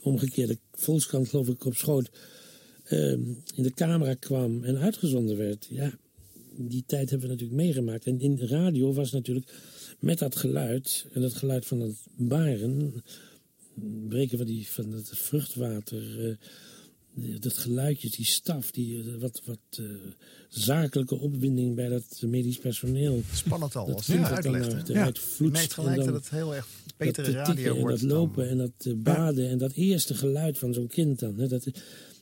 [0.04, 2.10] omgekeerde volkskrant, geloof ik, op schoot,
[2.84, 3.22] ehm,
[3.56, 5.68] in de camera kwam en uitgezonden werd.
[5.70, 5.98] Ja,
[6.56, 8.06] die tijd hebben we natuurlijk meegemaakt.
[8.06, 9.54] En in de radio was natuurlijk
[10.00, 13.04] met dat geluid, en dat geluid van het baren,
[14.08, 16.36] breken van, die, van het vruchtwater, eh,
[17.40, 19.86] dat geluidje, die staf, die eh, wat, wat eh,
[20.50, 23.24] zakelijke opwinding bij dat medisch personeel.
[23.34, 25.40] Spannend al, Dat als je dat dan uitlegt.
[25.40, 26.68] merkt gelijk dat het heel erg
[27.06, 30.74] betere dat radio en dat lopen en dat eh, baden en dat eerste geluid van
[30.74, 31.40] zo'n kind dan.
[31.40, 31.68] Hè, dat,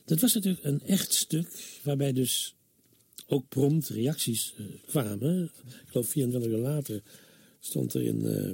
[0.04, 2.54] dat was natuurlijk een echt stuk waarbij dus
[3.26, 5.44] ook prompt reacties eh, kwamen.
[5.44, 7.02] Ik geloof 24 uur later
[7.60, 8.50] stond er in eh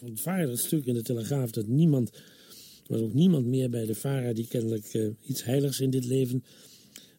[0.00, 2.22] een vaardig stuk in de Telegraaf dat niemand, er
[2.86, 6.44] was ook niemand meer bij de VARA die kennelijk iets heiligs in dit leven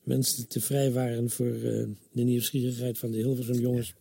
[0.04, 3.94] wenste te vrijwaren voor eh, de nieuwsgierigheid van de Hilversum jongens.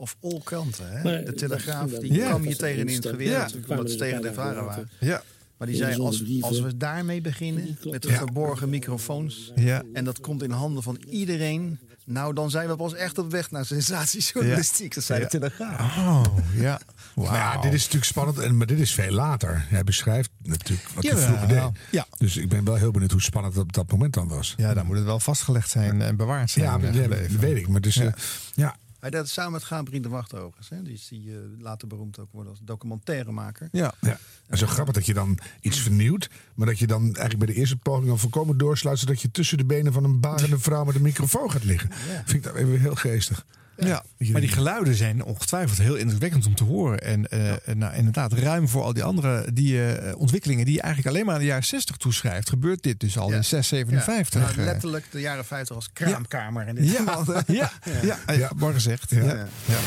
[0.00, 1.02] Of all kranten, hè?
[1.02, 3.48] Maar de Telegraaf, die dat kwam je was tegen in het geweer Ja.
[3.68, 4.88] omdat ze tegen de varen waren.
[5.00, 5.22] Ja.
[5.56, 8.16] Maar die zei, als, als we daarmee beginnen, met de Ja.
[8.16, 9.82] verborgen microfoons, Ja.
[9.92, 13.50] en dat komt in handen van iedereen, nou dan zijn we pas echt op weg
[13.50, 14.94] naar sensatiejournalistiek.
[14.94, 15.24] Dat zei Ja.
[15.24, 15.96] de Telegraaf.
[15.96, 16.24] Oh,
[16.54, 16.80] ja.
[17.14, 19.64] Maar ja, dit is natuurlijk spannend, en, maar dit is veel later.
[19.68, 21.26] Hij beschrijft natuurlijk wat hij Jawel.
[21.26, 21.80] vroeger deed.
[21.90, 22.06] Ja.
[22.18, 24.54] Dus ik ben wel heel benieuwd hoe spannend dat op dat moment dan was.
[24.56, 26.64] Ja, dan moet het wel vastgelegd zijn en bewaard zijn.
[26.64, 27.68] Ja, eh, dat weet ik.
[27.68, 28.04] Maar dus, Ja.
[28.04, 28.12] eh,
[28.54, 28.76] ja.
[29.00, 30.68] Hij deed het samen met Gabriel de Wacht overigens.
[30.68, 30.82] Hè?
[30.82, 33.68] Die is die eh, later beroemd ook worden als documentairemaker.
[33.72, 33.94] Ja.
[34.00, 34.18] Ja.
[34.46, 37.54] En zo grappig dat je dan iets vernieuwt, maar dat je dan eigenlijk bij de
[37.54, 40.94] eerste poging al volkomen doorsluit, zodat je tussen de benen van een barende vrouw met
[40.94, 41.90] een microfoon gaat liggen.
[42.24, 43.46] Vind ik dat even heel geestig.
[43.80, 47.00] Ja, maar die geluiden zijn ongetwijfeld heel indrukwekkend om te horen.
[47.00, 51.14] En eh, nou, inderdaad, ruim voor al die andere die, eh, ontwikkelingen die je eigenlijk
[51.14, 54.40] alleen maar aan de jaren 60 toeschrijft, gebeurt dit dus al in 6, 57.
[54.40, 54.64] Ja, nou, eh.
[54.64, 56.68] letterlijk de jaren 50 als kraamkamer.
[56.68, 57.42] In dit Ja, geval.
[57.54, 59.10] ja, ja, ja, mooi gezegd.
[59.10, 59.22] Ja.
[59.24, 59.46] Ja.
[59.64, 59.78] Ja.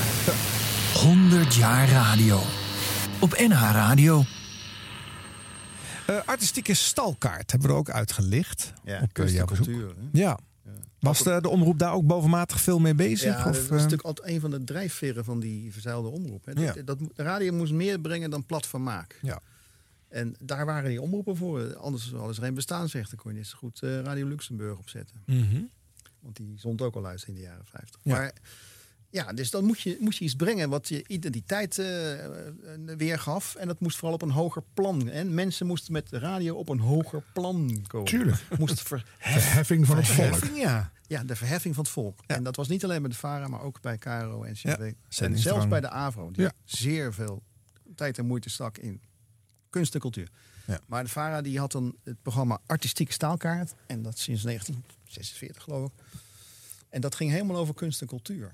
[0.99, 2.41] 100 jaar radio.
[3.19, 4.23] Op NH Radio.
[6.05, 8.73] Eh, artistieke stalkaart hebben we er ook uitgelicht.
[8.83, 10.19] Ja, op, eh, kunst en cultuur, hè?
[10.19, 10.39] Ja.
[11.03, 13.37] Was de, de omroep daar ook bovenmatig veel mee bezig?
[13.37, 13.71] Ja, of, dat is eh?
[13.71, 16.45] natuurlijk altijd een van de drijfveren van die verzeilde omroep.
[16.45, 16.51] Hè.
[16.61, 16.73] Ja.
[16.73, 19.19] Dat, dat, de radio moest meer brengen dan plat vermaak.
[19.21, 19.41] Ja.
[20.07, 21.75] En daar waren die omroepen voor.
[21.75, 23.09] Anders hadden ze geen bestaansrecht.
[23.09, 25.23] Dan kon je net zo goed eh, Radio Luxemburg opzetten.
[25.25, 25.61] Mhm.
[26.19, 27.99] Want die zond ook al uit in de jaren 50.
[28.03, 28.17] Ja.
[28.17, 28.33] Maar
[29.13, 31.85] ja, dus dan moet je, moet je iets brengen wat je identiteit eh,
[32.97, 33.55] weergaf.
[33.55, 35.09] En dat moest vooral op een hoger plan.
[35.09, 38.07] En mensen moesten met de radio op een hoger plan komen.
[38.07, 38.41] Tuurlijk.
[38.59, 39.05] Moest verhef-
[39.41, 40.43] Verheffing van het volk.
[40.55, 40.91] Ja.
[41.07, 42.19] ja, de verheffing van het volk.
[42.27, 44.67] En dat was niet alleen bij de VARA, maar ook bij KRO en CW.
[44.67, 46.31] Ja, en zelfs bij de AVRO.
[46.31, 46.51] Die Ja.
[46.63, 47.43] zeer veel
[47.95, 49.01] tijd en moeite stak in
[49.69, 50.29] kunst en cultuur.
[50.67, 50.79] Ja.
[50.87, 53.73] Maar de VARA die had dan het programma Artistieke Staalkaart.
[53.87, 56.03] En dat sinds 1946 geloof ik.
[56.89, 58.51] En dat ging helemaal over kunst en cultuur.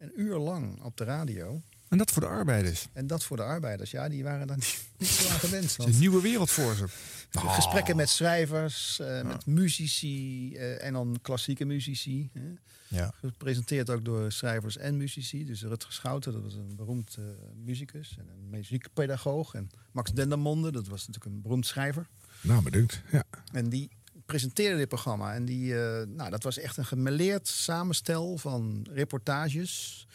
[0.00, 1.62] Een uur lang op de radio.
[1.88, 2.88] En dat voor de arbeiders.
[2.92, 3.90] En dat voor de arbeiders.
[3.90, 5.76] Ja, die waren daar niet, niet zo aan gewend.
[5.76, 6.84] Het is een nieuwe wereld voor ze.
[7.30, 12.30] Gesprekken met schrijvers, eh, met muzici eh, en dan klassieke muzici.
[12.32, 12.52] Hè.
[12.88, 13.12] Ja.
[13.14, 15.44] Gepresenteerd ook door schrijvers en muzici.
[15.44, 17.24] Dus Rutger Schouten, dat was een beroemd eh,
[17.64, 19.54] muzikus en een muziekpedagoog.
[19.54, 22.06] En Max Dendermonde, dat was natuurlijk een beroemd schrijver.
[22.40, 23.02] Nou, bedankt.
[23.10, 23.24] Ja.
[23.52, 23.90] En die
[24.30, 25.34] presenteerde dit programma.
[25.34, 30.06] En die, eh, nou, dat was echt een gemêleerd samenstel van reportages,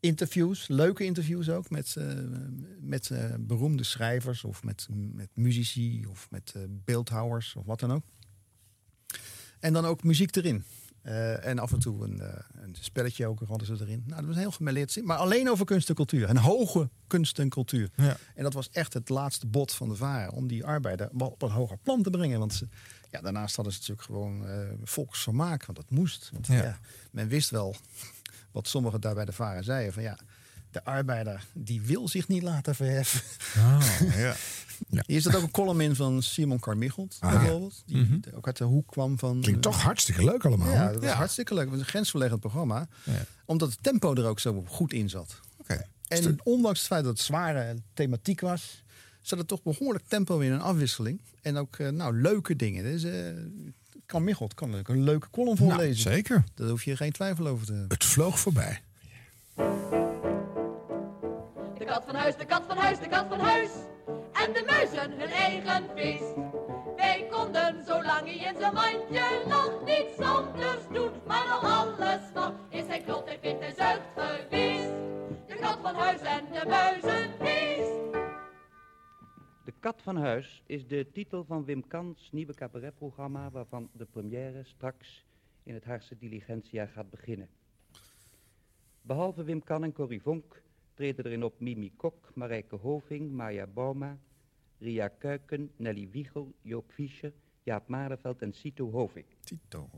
[0.00, 2.06] interviews, leuke interviews ook met, eh,
[2.80, 8.02] met eh, beroemde schrijvers of met, met muzici of met beeldhouwers of wat dan ook.
[9.60, 10.64] En dan ook muziek erin.
[11.40, 12.20] En af en toe een,
[12.52, 14.04] een spelletje ook hadden ze erin.
[14.06, 15.02] Nou, dat was heel gemêleerd.
[15.02, 16.28] Maar alleen over kunst en cultuur.
[16.28, 17.90] En hoge kunst en cultuur.
[17.96, 18.16] Ja.
[18.34, 20.32] En dat was echt het laatste bod van de varen.
[20.32, 22.38] Om die arbeider wel op een hoger plan te brengen.
[22.38, 22.68] Want ze,
[23.14, 25.64] ja, daarnaast hadden ze natuurlijk gewoon eh volksvermaak.
[25.66, 26.30] Want dat moest.
[26.32, 26.54] Want Ja.
[26.54, 26.78] ja.
[27.10, 27.76] men wist wel
[28.52, 29.92] wat sommigen daar bij de varen zeiden.
[29.92, 30.18] Van ja,
[30.70, 33.20] de arbeider die wil zich niet laten verheffen.
[33.56, 33.86] Oh,
[34.24, 34.34] ja.
[34.88, 37.38] Hier is dat ook een column in van Simon Carmichelt, Ah, ja.
[37.38, 37.82] bijvoorbeeld.
[37.86, 38.18] Die Mhm.
[38.34, 39.40] ook uit de hoek kwam van...
[39.40, 40.72] Klinkt toch hartstikke leuk allemaal.
[40.72, 41.16] Ja, dat was Ja.
[41.16, 41.62] hartstikke leuk.
[41.62, 42.88] Het was een grensverleggend programma.
[43.04, 43.12] Ja.
[43.44, 45.40] Omdat het tempo er ook zo goed in zat.
[45.56, 45.86] Oké.
[46.08, 48.82] En ondanks het feit dat het zware thematiek was...
[49.26, 51.20] zat er toch behoorlijk tempo in een afwisseling.
[51.42, 52.84] En ook eh, nou, leuke dingen.
[52.84, 53.26] Dus, eh
[54.06, 56.12] kan Michelt kan er ook een leuke column Nou, voorlezen.
[56.12, 56.44] zeker.
[56.54, 57.90] Daar hoef je geen twijfel over te hebben.
[57.96, 58.80] Het vloog voorbij.
[61.78, 63.70] De kat van huis, de kat van huis, de kat van huis.
[64.32, 66.34] En de muizen hun eigen feest.
[66.96, 71.10] Wij konden, zolang hij in zijn mandje lag, niets anders doen.
[71.26, 74.90] Maar nog alles mag, is hij klopt, hij vindt, hij zuigt geweest.
[75.46, 78.03] De kat van huis en de muizenfeest.
[79.84, 85.24] Kat van Huis is de titel van Wim Kans nieuwe cabaretprogramma waarvan de première straks
[85.62, 87.48] in het Haarse Diligentia gaat beginnen.
[89.02, 90.62] Behalve Wim Kan en Corrie Vonk
[90.94, 94.18] treden erin op Mimi Kok, Marijke Hoving, Maya Bauma,
[94.78, 97.32] Ria Kuiken, Nelly Wiegel, Joop Fischer,
[97.62, 99.26] Jaap Marenveld en Cito Hoving.
[99.40, 99.88] Tito.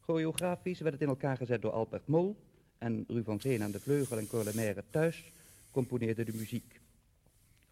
[0.00, 2.36] Choreografisch werd het in elkaar gezet door Albert Mol
[2.78, 5.32] en Ru van Veen aan de vleugel en Cor Lemaire thuis
[5.70, 6.81] componeerde de muziek.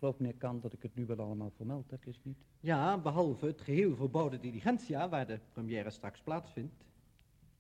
[0.01, 2.39] Ik geloof meneer Kan dat ik het nu wel allemaal vermeld heb, is niet?
[2.61, 6.85] Ja, behalve het geheel verbouwde diligentia, waar de première straks plaatsvindt.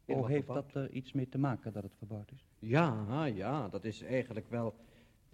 [0.06, 0.72] Oh, heeft verbouwd.
[0.72, 2.44] dat er iets mee te maken dat het verbouwd is?
[2.58, 4.74] Ja, ja, dat is eigenlijk wel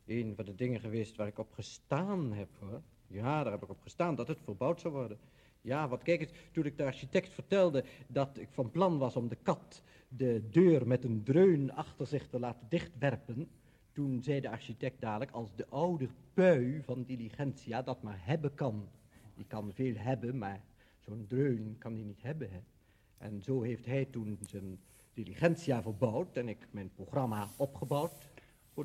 [0.06, 2.82] een van de dingen geweest waar ik op gestaan heb, hoor.
[3.06, 5.18] Ja, daar heb ik op gestaan, dat het verbouwd zou worden.
[5.60, 9.28] Ja, want kijk eens, toen ik de architect vertelde dat ik van plan was om
[9.28, 13.48] de kat de deur met een dreun achter zich te laten dichtwerpen,
[13.96, 18.88] toen zei de architect dadelijk, als de oude pui van diligentia dat maar hebben kan.
[19.34, 20.60] Die kan veel hebben, maar
[20.98, 22.58] zo'n dreun kan hij niet hebben, hè.
[23.18, 24.78] En zo heeft hij toen zijn
[25.12, 28.28] diligentia verbouwd en ik mijn programma opgebouwd.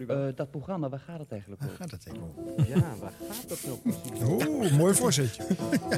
[0.07, 1.75] Eh, dat programma, waar gaat het eigenlijk over?
[1.75, 4.21] gaat het eigenlijk Ja, waar gaat dat nou precies?
[4.23, 5.43] Oeh, mooi voorzetje.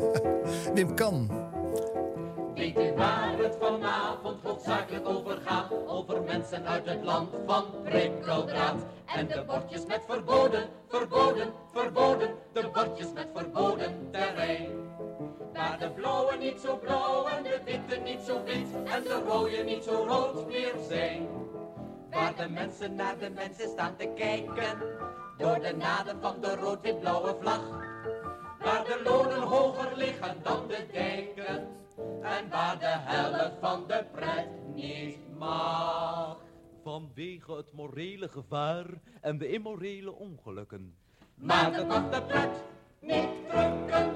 [0.75, 1.42] Wim Kan.
[2.55, 5.71] Weet u waar het vanavond hoofdzakelijk over gaat?
[5.87, 8.85] Over mensen uit het land van prikkeldraad.
[9.05, 12.29] En de bordjes met verboden, verboden, verboden.
[12.51, 14.69] De bordjes met verboden terrein.
[15.53, 18.67] Waar de blauwe niet zo blauw en de witte niet zo wit.
[18.85, 21.27] En de rode niet zo rood meer zijn.
[22.11, 24.77] Waar de mensen naar de mensen staan te kijken.
[25.37, 27.61] Door de naden van de rood-wit-blauwe vlag.
[28.59, 31.81] Waar de lonen hoger liggen dan de dijken.
[32.21, 36.37] En waar de helft van de pret niet mag.
[36.83, 38.85] Vanwege het morele gevaar
[39.21, 40.95] en de immorele ongelukken.
[41.35, 42.63] Maar dat mag de pret
[42.99, 44.11] niet drukken.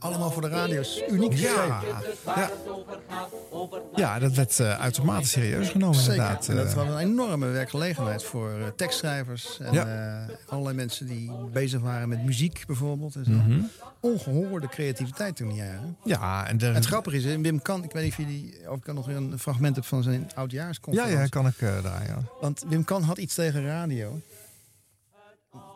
[0.00, 1.02] Allemaal voor de radio's.
[1.10, 1.82] Uniek Ja.
[3.50, 6.12] over Ja, dat werd eh, uitermate serieus genomen Zeker.
[6.12, 6.48] inderdaad.
[6.48, 6.74] En dat eh.
[6.74, 9.58] was een enorme werkgelegenheid voor eh, tekstschrijvers.
[9.60, 9.86] En Ja.
[10.28, 13.14] eh, allerlei mensen die bezig waren met muziek bijvoorbeeld.
[13.14, 13.30] En zo.
[13.30, 13.60] Mhm.
[14.00, 15.96] Ongehoorde creativiteit toen die jaren.
[16.04, 16.66] Ja, en de...
[16.66, 19.38] Het grappige is, eh, Wim Kan, ik weet niet of, jullie, of ik nog een
[19.38, 21.18] fragment heb van zijn ja, oudjaarsconferentie.
[21.18, 22.18] ja, kan ik eh daar, ja.
[22.40, 24.20] Want Wim Kan had iets tegen radio.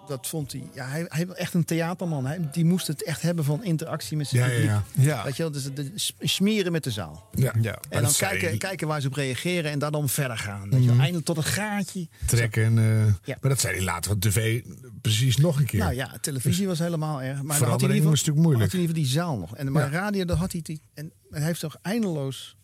[0.09, 0.69] Dat vond hij.
[0.75, 2.27] Ja, hij, hij was echt een theaterman.
[2.27, 4.71] Hij, die moest het echt hebben van interactie met zijn Ja, publiek.
[4.71, 4.83] ja.
[5.17, 5.25] Ja.
[5.25, 7.29] Weet je wel, dus het- het smeren met de zaal.
[7.35, 7.53] Ja.
[7.61, 7.73] ja.
[7.75, 10.71] En dan dat zei kijken, kijken waar ze op reageren en daar dan verder gaan.
[10.71, 10.91] Weet je.
[10.91, 10.99] Mhm.
[10.99, 12.09] Eindelijk tot een gaatje.
[12.27, 12.65] Trekken.
[12.65, 13.37] En, eh, Ja.
[13.41, 14.63] Maar dat zei hij later op tv
[15.01, 15.81] precies nog een keer.
[15.81, 17.43] Nou ja, televisie was helemaal erg.
[17.43, 18.63] Maar dan had hij, in ieder was geval, natuurlijk moeilijk.
[18.63, 19.57] had hij in ieder geval die zaal nog.
[19.57, 19.99] En, maar Ja.
[20.01, 20.81] radio, daar had hij die.
[20.95, 22.57] En hij heeft toch eindeloos.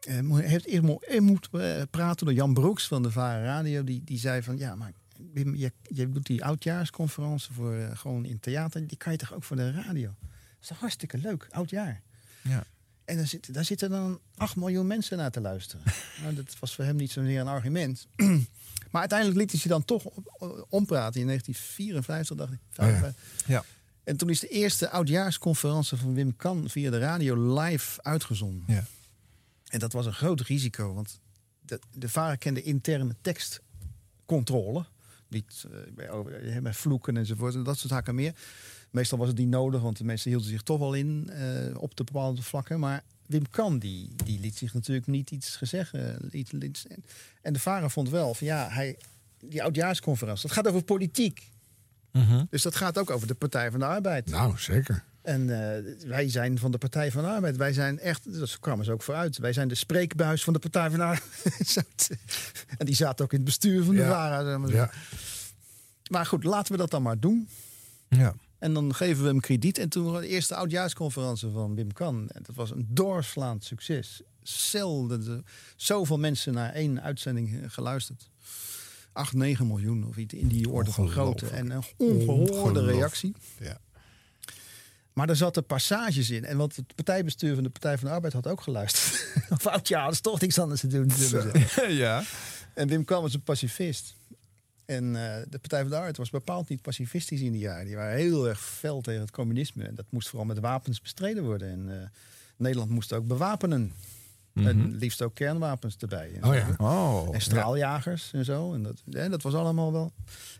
[0.00, 3.84] eh, Hij heeft eerst eh, moeten eh, praten door Jan Broeks van de Varen Radio.
[3.84, 4.92] Die, die zei van ja, maar
[5.34, 8.86] je, je doet die oudjaarsconferentie voor eh, gewoon in theater.
[8.86, 10.06] Die kan je toch ook voor de radio?
[10.06, 12.02] Dat is toch hartstikke leuk, oudjaar.
[12.42, 12.64] Ja.
[13.04, 15.84] En dan zit, daar zitten dan 8 miljoen mensen naar te luisteren.
[16.22, 18.06] nou, dat was voor hem niet zozeer een argument.
[18.90, 22.58] maar uiteindelijk liet hij zich dan toch op- ompraten in 1954, dacht ik.
[22.58, 22.98] Oh ja.
[22.98, 23.46] 55.
[23.46, 23.64] Ja.
[24.04, 28.64] En toen is de eerste oudjaarsconferentie van Wim Kan via de radio live uitgezonden.
[28.66, 28.84] Ja.
[29.68, 31.20] En dat was een groot risico, want
[31.60, 34.86] de, de VARA kende interne tekstcontrole.
[35.34, 35.64] Niet
[36.10, 38.34] over- bij vloeken enzovoort en dat soort zaken meer.
[38.90, 41.96] Meestal was het niet nodig, want de mensen hielden zich toch wel in eh, op
[41.96, 42.80] de bepaalde vlakken.
[42.80, 46.16] Maar Wim Kan, die, die liet zich natuurlijk niet iets gezeggen.
[46.30, 46.86] Liet, liet-
[47.42, 48.96] en de VARA vond wel van ja, hij,
[49.40, 51.50] die oudjaarsconferentie, dat gaat over politiek.
[52.12, 52.44] Mhm.
[52.50, 54.30] Dus dat gaat ook over de Partij van de Arbeid.
[54.30, 55.04] Nou, zeker.
[55.24, 55.40] En
[55.76, 57.56] eh, wij zijn van de Partij van de Arbeid.
[57.56, 59.38] Wij zijn echt, dat kwamen ze ook vooruit.
[59.38, 62.10] Wij zijn de spreekbuis van de Partij van de Arbeid.
[62.78, 64.08] en die zaten ook in het bestuur van de Ja.
[64.08, 64.44] VARA.
[64.44, 64.76] zeg maar zo.
[64.76, 64.90] Ja.
[66.10, 67.48] Maar goed, laten we dat dan maar doen.
[68.08, 68.34] Ja.
[68.58, 69.78] En dan geven we hem krediet.
[69.78, 72.28] En toen de eerste oudjaarsconferentie van Wim Kan.
[72.28, 74.22] En dat was een doorslaand succes.
[74.42, 75.42] Zelden de-
[75.76, 78.30] zoveel mensen naar één uitzending geluisterd.
[79.12, 81.46] 8, 9 miljoen of iets in die orde van grootte.
[81.46, 83.34] En een ongehoorde reactie.
[83.60, 83.78] Ja.
[85.14, 86.44] Maar er zaten passages in.
[86.44, 89.26] En wat het partijbestuur van de Partij van de Arbeid had ook geluisterd.
[89.50, 91.10] of oud ja, dat is toch niks anders te doen.
[91.88, 92.22] ja.
[92.74, 94.14] En Wim Kan was een pacifist.
[94.84, 97.86] En eh, de Partij van de Arbeid was bepaald niet pacifistisch in die jaren.
[97.86, 99.84] Die waren heel erg fel tegen het communisme.
[99.84, 101.70] En dat moest vooral met wapens bestreden worden.
[101.70, 102.08] En eh,
[102.56, 103.92] Nederland moest ook bewapenen.
[104.54, 104.66] Mhm.
[104.66, 106.30] En liefst ook kernwapens erbij.
[106.40, 106.74] En, Oh ja.
[106.78, 107.28] Oh.
[107.34, 108.74] en straaljagers en zo.
[108.74, 110.12] En dat, ja, dat was allemaal wel.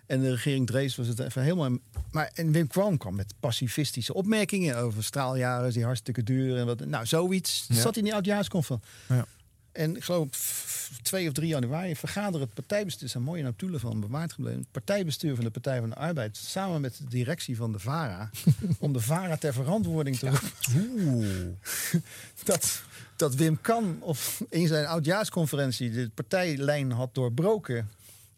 [0.07, 1.79] En de regering Drees was het even helemaal.
[2.11, 6.85] Maar en Wim Kwam kwam met pacifistische opmerkingen over straaljagers die hartstikke duur en wat.
[6.87, 7.67] Nou, zoiets.
[7.71, 8.89] Zat in die oudjaarsconferentie.
[9.09, 9.27] Ja.
[9.73, 13.81] En ik geloof f- 2 of 3 januari vergaderde het partijbestuur, er zijn mooie notulen
[13.81, 14.59] van bewaard gebleven.
[14.61, 18.31] Het partijbestuur van de Partij van de Arbeid samen met de directie van de VARA.
[18.79, 21.59] om de VARA ter verantwoording te roepen.
[22.45, 22.83] dat,
[23.17, 27.91] dat Wim Kan of in zijn oudjaarsconferentie de partijlijn had doorbroken.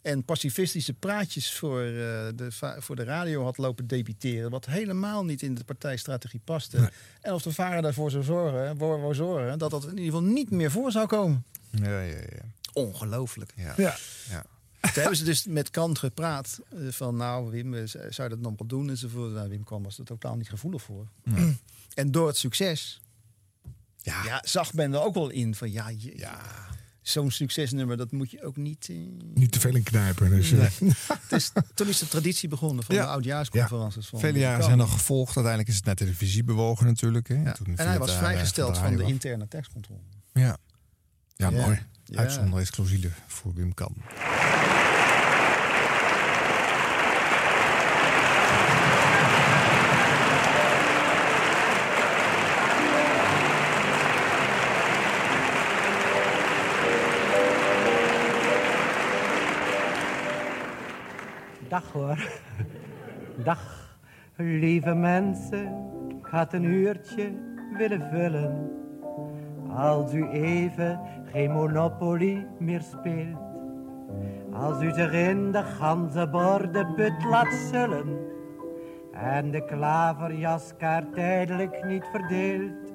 [0.02, 1.86] En pacifistische praatjes voor, eh,
[2.34, 2.48] de,
[2.78, 4.50] voor de radio had lopen debiteren.
[4.50, 6.90] Wat helemaal niet in de partijstrategie paste.
[7.20, 10.50] En of de VARA daarvoor zou zorgen, voor zorgen dat dat in ieder geval niet
[10.50, 11.44] meer voor zou komen.
[11.70, 12.44] Ja, ja, ja.
[12.72, 13.52] Ongelooflijk.
[13.56, 13.74] Ja.
[13.76, 13.96] Ja.
[14.28, 14.44] ja.
[14.80, 16.60] Toen hebben ze dus met Kant gepraat.
[16.68, 18.88] eh, van nou, Wim, eh, zou je dat nog wel doen?
[18.88, 19.32] Enzovoort.
[19.32, 21.06] Nou, Wim Kan was er totaal niet gevoelig voor.
[21.94, 23.00] En door het succes
[24.24, 24.42] ja.
[24.44, 26.28] zag men er ook wel in van ja, je-
[27.02, 28.88] zo'n succesnummer, dat moet je ook niet.
[28.88, 28.96] eh,
[29.34, 30.30] Niet te veel in knijpen.
[30.30, 30.92] Dus, eh, Nee.
[31.30, 33.02] Is, toen is de traditie begonnen van Ja.
[33.02, 34.06] de oudjaarsconferences.
[34.06, 35.28] Van Vele jaren zijn nog gevolgd.
[35.36, 37.28] Uiteindelijk is het naar televisie bewogen natuurlijk.
[37.28, 37.54] Hè.
[37.54, 40.00] Toen En hij was daar, vrijgesteld eh, van de interne tekstcontrole.
[40.32, 40.56] Ja.
[41.34, 41.50] Ja, Ja.
[41.50, 41.78] mooi.
[42.04, 42.18] Ja.
[42.18, 43.94] Uitzonder exclusieve voor Wim Kan.
[61.68, 62.28] Dag hoor.
[63.44, 63.96] Dag,
[64.36, 65.66] lieve mensen.
[66.18, 67.32] Ik had een uurtje
[67.76, 68.70] willen vullen.
[69.68, 71.00] Als u even
[71.32, 73.38] geen Monopoly meer speelt.
[74.52, 78.18] Als u zich in de ganzenbordenput laat zullen.
[79.12, 82.88] En de klaverjaskaart tijdelijk niet verdeelt.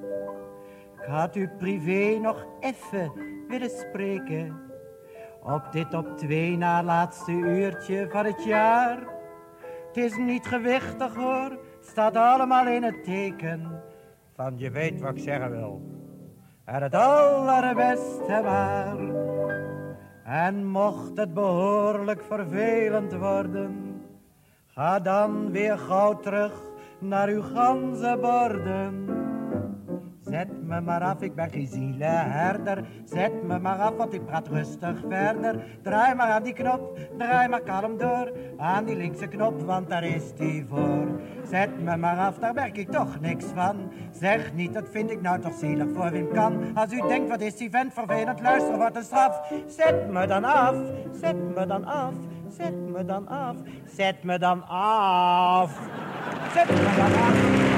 [1.00, 3.12] Ik had u privé nog even
[3.48, 4.61] willen spreken.
[5.44, 8.98] Op dit op twee na laatste uurtje van het jaar.
[9.86, 13.82] Het is niet gewichtig hoor, het staat allemaal in het teken.
[14.34, 15.82] Van je weet wat ik zeggen wil.
[16.64, 18.96] En het allerbeste maar.
[20.24, 24.02] En mocht het behoorlijk vervelend worden.
[24.66, 26.52] Ga dan weer gauw terug
[26.98, 29.21] naar uw ganzenborden.
[30.32, 32.84] Zet me maar af, ik ben geen zielenherder.
[33.04, 35.64] Zet me maar af, want ik praat rustig verder.
[35.82, 38.32] Draai maar aan die knop, draai maar kalm door.
[38.56, 41.20] Aan die linkse knop, want daar is die voor.
[41.50, 43.76] Zet me maar af, daar merk ik toch niks van.
[44.10, 46.74] Zeg niet, dat vind ik nou toch zielig voor Wim Kan.
[46.74, 49.52] Als u denkt, wat is die vent vervelend, luister, wat een straf.
[49.66, 50.76] Zet me dan af,
[51.20, 52.14] zet me dan af,
[52.48, 53.56] zet me dan af.
[53.86, 55.70] Zet me dan af,
[56.54, 57.71] zet me dan af.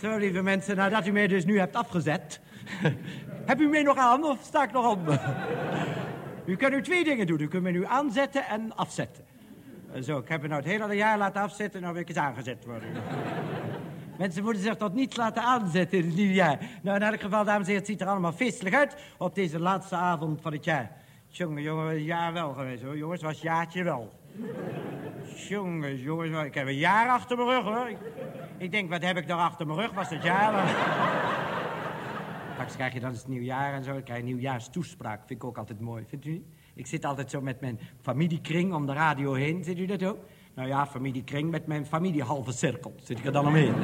[0.00, 2.40] Zo, lieve mensen, nadat u mij dus nu hebt afgezet...
[3.46, 5.00] Heb u mij nog aan of sta ik nog om?
[6.52, 7.40] u kunt nu twee dingen doen.
[7.40, 9.24] U kunt me nu aanzetten en afzetten.
[9.92, 11.80] Eh, Zo, ik heb me nou het hele jaar laten afzetten...
[11.80, 12.88] nou wil ik eens aangezet worden.
[14.18, 16.58] Mensen moeten zich tot niets laten aanzetten in het nieuwe jaar.
[16.82, 18.96] Nou, in elk geval, dames en heren, het ziet er allemaal feestelijk uit...
[19.18, 20.90] op deze laatste avond van het jaar.
[21.28, 22.96] Jongen, jongen, jaar wel geweest, hoor.
[22.96, 24.12] Jongens, was jaartje wel.
[25.48, 27.90] Jongens, jongens, ik heb een jaar achter mijn rug, hoor.
[28.58, 29.92] Ik, denk, wat heb ik daar achter mijn rug?
[29.92, 30.68] Was het jaar?
[32.52, 33.92] Straks krijg je dan het nieuwjaar en zo.
[33.92, 35.18] Dan krijg je nieuwjaarstoespraak.
[35.18, 36.46] Vind ik ook altijd mooi, vindt u niet?
[36.74, 39.64] Ik zit altijd zo met mijn familiekring om de radio heen.
[39.64, 40.18] Ziet u dat ook?
[40.54, 42.94] Nou ja, familiekring met mijn familie halve cirkel.
[43.02, 43.74] Zit ik er dan omheen.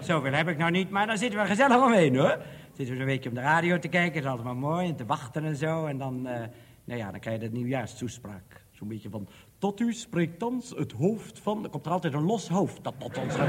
[0.00, 2.38] Zoveel heb ik nou niet, maar dan zitten we gezellig omheen, hoor.
[2.72, 4.14] Zitten we een weekje om de radio te kijken.
[4.14, 4.88] Dat is altijd maar mooi.
[4.88, 5.86] En te wachten en zo.
[5.86, 6.40] En dan, eh,
[6.84, 8.64] nou ja, dan krijg je de nieuwjaarstoespraak.
[8.70, 9.28] Zo'n beetje van...
[9.58, 11.64] Tot u spreekt thans het hoofd van...
[11.64, 13.48] Er komt er altijd een los hoofd dat tot ons gaat.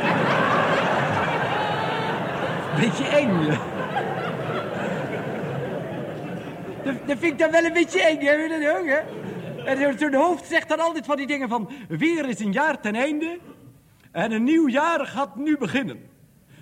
[2.80, 3.48] Beetje eng.
[6.84, 8.48] Dat, dat vind ik dan wel een beetje eng, hè?
[8.48, 9.00] Dat ook, hè?
[9.66, 11.70] En toen hoofd zegt dan altijd van die dingen van...
[11.88, 13.40] Weer is een jaar ten einde
[14.12, 16.00] en een nieuw jaar gaat nu beginnen.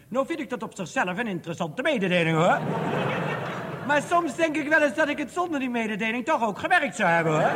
[0.08, 2.60] Nou vind ik dat op zichzelf een interessante mededeling, hoor.
[3.88, 6.96] Maar soms denk ik wel eens dat ik het zonder die mededeling toch ook gewerkt
[6.96, 7.52] zou hebben, hoor.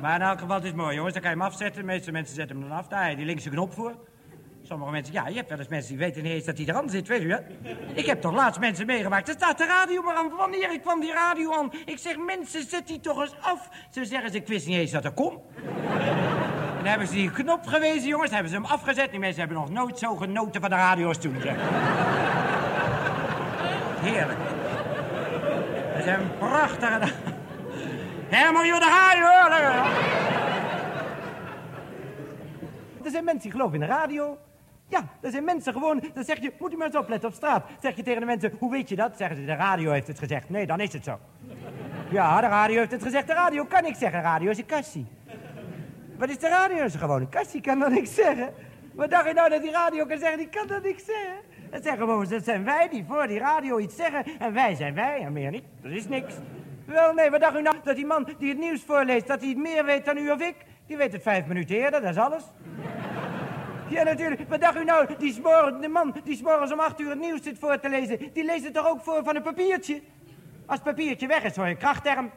[0.00, 1.12] Maar in elk geval, het is mooi, jongens.
[1.12, 1.80] Dan kan je hem afzetten.
[1.80, 2.88] De meeste mensen zetten hem dan af.
[2.88, 3.94] Daar heb je die linkse knop voor.
[4.62, 6.90] Sommige mensen, ja, je hebt wel eens mensen die weten niet eens dat hij eraan
[6.90, 7.38] zit, weet u hè?
[7.94, 9.28] Ik heb toch laatst mensen meegemaakt.
[9.28, 10.30] Er staat de radio maar aan.
[10.36, 11.72] Wanneer ik kwam die radio aan.
[11.84, 13.68] Ik zeg, mensen, zet die toch eens af.
[13.90, 15.40] Ze zeggen, ze, ik wist niet eens dat er kon.
[16.78, 18.30] En hebben ze die knop gewezen, jongens.
[18.30, 19.10] hebben ze hem afgezet.
[19.10, 21.56] Die mensen hebben nog nooit zo genoten van de radio als toen, zeg.
[24.00, 24.38] Heerlijk.
[25.92, 27.36] Dat is een prachtige...
[28.28, 28.80] Herman, je, hoor.
[33.04, 34.38] Er zijn mensen die geloven in de radio.
[34.88, 36.02] Ja, er zijn mensen gewoon...
[36.14, 37.64] Dan zeg je, moet u maar eens opletten op straat.
[37.80, 39.16] Zeg je tegen de mensen, hoe weet je dat?
[39.16, 40.48] Zeggen ze, de radio heeft het gezegd.
[40.48, 41.18] Nee, dan is het zo.
[42.10, 43.26] Ja, de radio heeft het gezegd.
[43.26, 44.22] De radio kan niks zeggen.
[44.22, 45.06] Radio is een kassie.
[46.18, 46.76] Wat is de radio?
[46.76, 48.54] Dat is gewoon een kassie, kan dan niks zeggen.
[48.92, 50.38] Wat dacht je nou dat die radio kan zeggen?
[50.38, 51.34] Die kan dan niks zeggen.
[51.70, 54.24] Dat zijn gewoon, dat zijn wij die voor die radio iets zeggen.
[54.38, 55.64] En wij zijn wij, en meer niet.
[55.82, 56.34] Er is niks.
[56.88, 59.26] Wel, nee, wat dacht u nou dat die man die het nieuws voorleest...
[59.26, 60.54] dat hij het meer weet dan u of ik?
[60.86, 62.42] Die weet het vijf minuten eerder, dat is alles.
[63.88, 64.40] Ja, natuurlijk.
[64.48, 65.06] Wat dacht u nou?
[65.18, 67.88] Die smorgen, de man die 's morgens om acht uur het nieuws zit voor te
[67.88, 68.18] lezen...
[68.32, 70.02] die leest het toch ook voor van een papiertje?
[70.66, 72.30] Als het papiertje weg is, hoor je een krachtterm.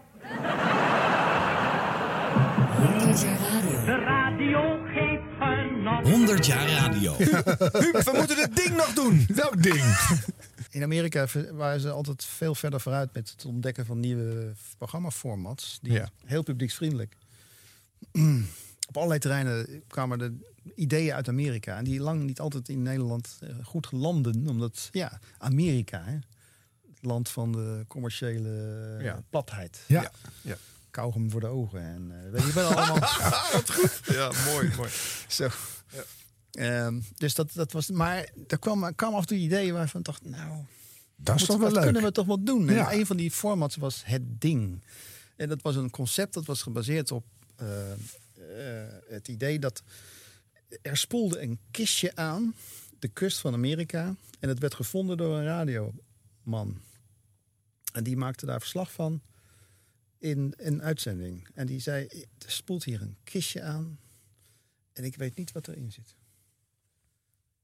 [3.86, 6.10] De radio geeft genot.
[6.10, 7.14] 100 jaar radio.
[7.84, 9.26] Huub, we moeten dit ding nog doen.
[9.36, 9.84] Welk ding?
[10.72, 15.80] In Amerika ver- waren ze altijd veel verder vooruit met het ontdekken van nieuwe programmaformats.
[15.82, 16.10] Die Ja.
[16.26, 17.16] heel publieksvriendelijk.
[18.88, 20.32] Op allerlei terreinen kwamen er
[20.76, 21.78] ideeën uit Amerika.
[21.78, 24.48] En die lang niet altijd in Nederland eh, goed landen.
[24.48, 28.50] Omdat, ja, Amerika, hè, het land van de commerciële
[29.02, 29.24] Ja.
[29.30, 29.80] platheid.
[29.88, 30.12] Ja.
[30.42, 30.56] ja.
[30.92, 31.82] Kauwgom voor de ogen.
[31.82, 33.00] En eh, weet je wel allemaal.
[33.54, 34.02] Wat goed.
[34.06, 34.90] Ja, mooi, mooi.
[35.28, 35.48] Zo.
[36.52, 37.90] Ehm, dus dat, dat was.
[37.90, 40.64] Maar er kwam, kwam af en toe ideeën waarvan ik dacht, nou.
[41.16, 41.84] Dat is toch wel dat leuk.
[41.84, 42.66] kunnen we toch wel doen.
[42.66, 42.92] Ja.
[42.92, 44.84] En een van die formats was Het Ding.
[45.36, 47.26] En dat was een concept dat was gebaseerd op
[47.56, 47.98] eh, eh,
[49.08, 49.84] het idee dat
[50.82, 52.56] er spoelde een kistje aan
[53.00, 54.16] de kust van Amerika.
[54.40, 56.82] En het werd gevonden door een radioman.
[57.94, 59.22] En die maakte daar verslag van
[60.18, 61.48] in een uitzending.
[61.54, 62.08] En die zei,
[62.38, 64.00] er spoelt hier een kistje aan.
[64.94, 66.16] En ik weet niet wat erin zit.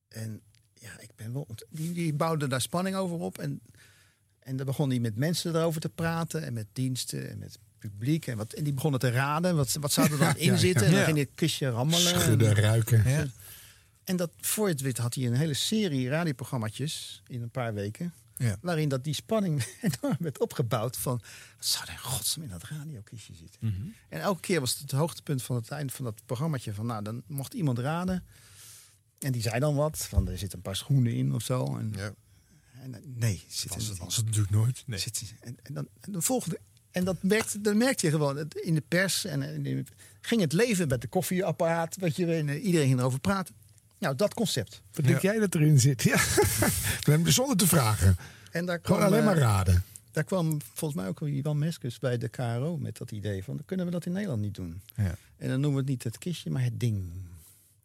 [0.07, 0.41] En
[0.73, 1.45] ja, ik ben wel...
[1.47, 3.37] ont- Die, die bouwde daar spanning over op.
[3.37, 3.61] En,
[4.39, 6.43] en dan begon hij met mensen erover te praten.
[6.43, 8.27] En met diensten en met publiek.
[8.27, 9.55] En, wat, en die begonnen te raden.
[9.55, 10.81] Wat, wat zou er dan in zitten?
[10.81, 10.87] ja.
[10.89, 12.01] En dan ging dit kistje rammelen.
[12.19, 13.09] Schudden, En- ruiken.
[13.09, 13.25] Ja.
[14.03, 18.13] En dat, voor het weet had hij een hele serie radioprogramma's in een paar weken.
[18.37, 18.57] Ja.
[18.61, 19.65] Waarin dat die spanning
[20.01, 21.21] enorm werd opgebouwd van...
[21.57, 23.59] wat zou er in godsnaam in dat radiokistje zitten?
[23.61, 23.81] Mhm.
[24.09, 26.85] En elke keer was het het hoogtepunt van het eind van dat programmaatje van...
[26.85, 28.23] nou, dan mocht iemand raden.
[29.19, 31.77] En die zei dan wat, van er zitten een paar schoenen in of zo.
[31.77, 31.93] En,
[32.81, 34.83] en, eh, nee, zit er Was het, was het natuurlijk nooit.
[34.85, 34.99] Nee.
[34.99, 36.59] Zit- en, en, dan, en de volgende...
[36.91, 39.87] En dat merkte, dan merkte je gewoon, het- in de pers en, en in-
[40.21, 41.95] ging het leven met de koffieapparaat.
[41.95, 43.55] Weet je, eh, iedereen ging erover praten.
[43.99, 44.81] Nou, dat concept.
[44.91, 46.03] Wat denk jij dat erin zit?
[46.03, 46.17] Ja.
[47.25, 48.17] Zonder te vragen.
[48.51, 49.83] En daar Gewoon kwam, alleen maar eh, raden.
[50.11, 53.61] Daar kwam volgens mij ook Ivan Meskes bij de KRO met dat idee van...
[53.65, 54.81] kunnen we dat in Nederland niet doen?
[54.95, 55.15] Ja.
[55.37, 57.03] En dan noemen we het niet het kistje, maar het ding.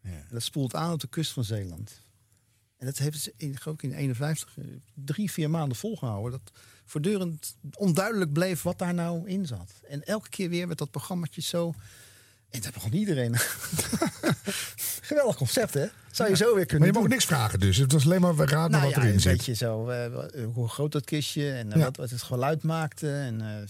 [0.03, 2.01] En dat spoelt aan op de kust van Zeeland.
[2.79, 4.65] En dat heeft ze in, geloof ik in 51 eh,
[4.95, 6.31] drie, vier maanden volgehouden.
[6.45, 6.53] Dat
[6.85, 9.73] voortdurend onduidelijk bleef wat daar nou in zat.
[9.89, 11.75] En elke keer weer werd dat programmaatje zo...
[12.51, 13.37] En daar begon iedereen...
[15.01, 15.87] Geweldig concept, hè?
[16.11, 17.03] Zou je zo weer Maar kunnen je doen.
[17.03, 17.77] mocht niks vragen dus.
[17.77, 19.33] Het was alleen maar we raden Nou wat ja, erin een zit.
[19.37, 20.13] beetje zo, eh, eh,
[20.55, 21.79] hoe groot dat kistje en Ja.
[21.79, 23.69] wat, wat het geluid maakte en eh,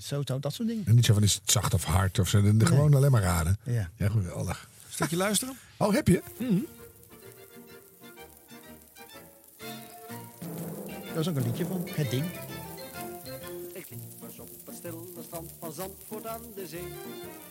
[0.00, 0.86] zo, zo, dat soort dingen.
[0.86, 2.56] En niet zo van is het zacht of hard of zo.
[2.56, 3.58] De- Gewoon alleen maar raden.
[3.64, 3.90] Ja.
[3.96, 4.68] Ja, geweldig.
[4.88, 5.56] Stukje luisteren?
[5.78, 6.22] Oh, heb je?
[11.06, 12.24] Dat was ook een liedje van Het Ding.
[13.72, 16.84] Ik liep eens op het stille strand van Zandvoort aan de zee.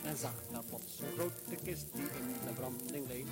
[0.04, 3.26] En zag daar plots een grote kist die in de branding leed.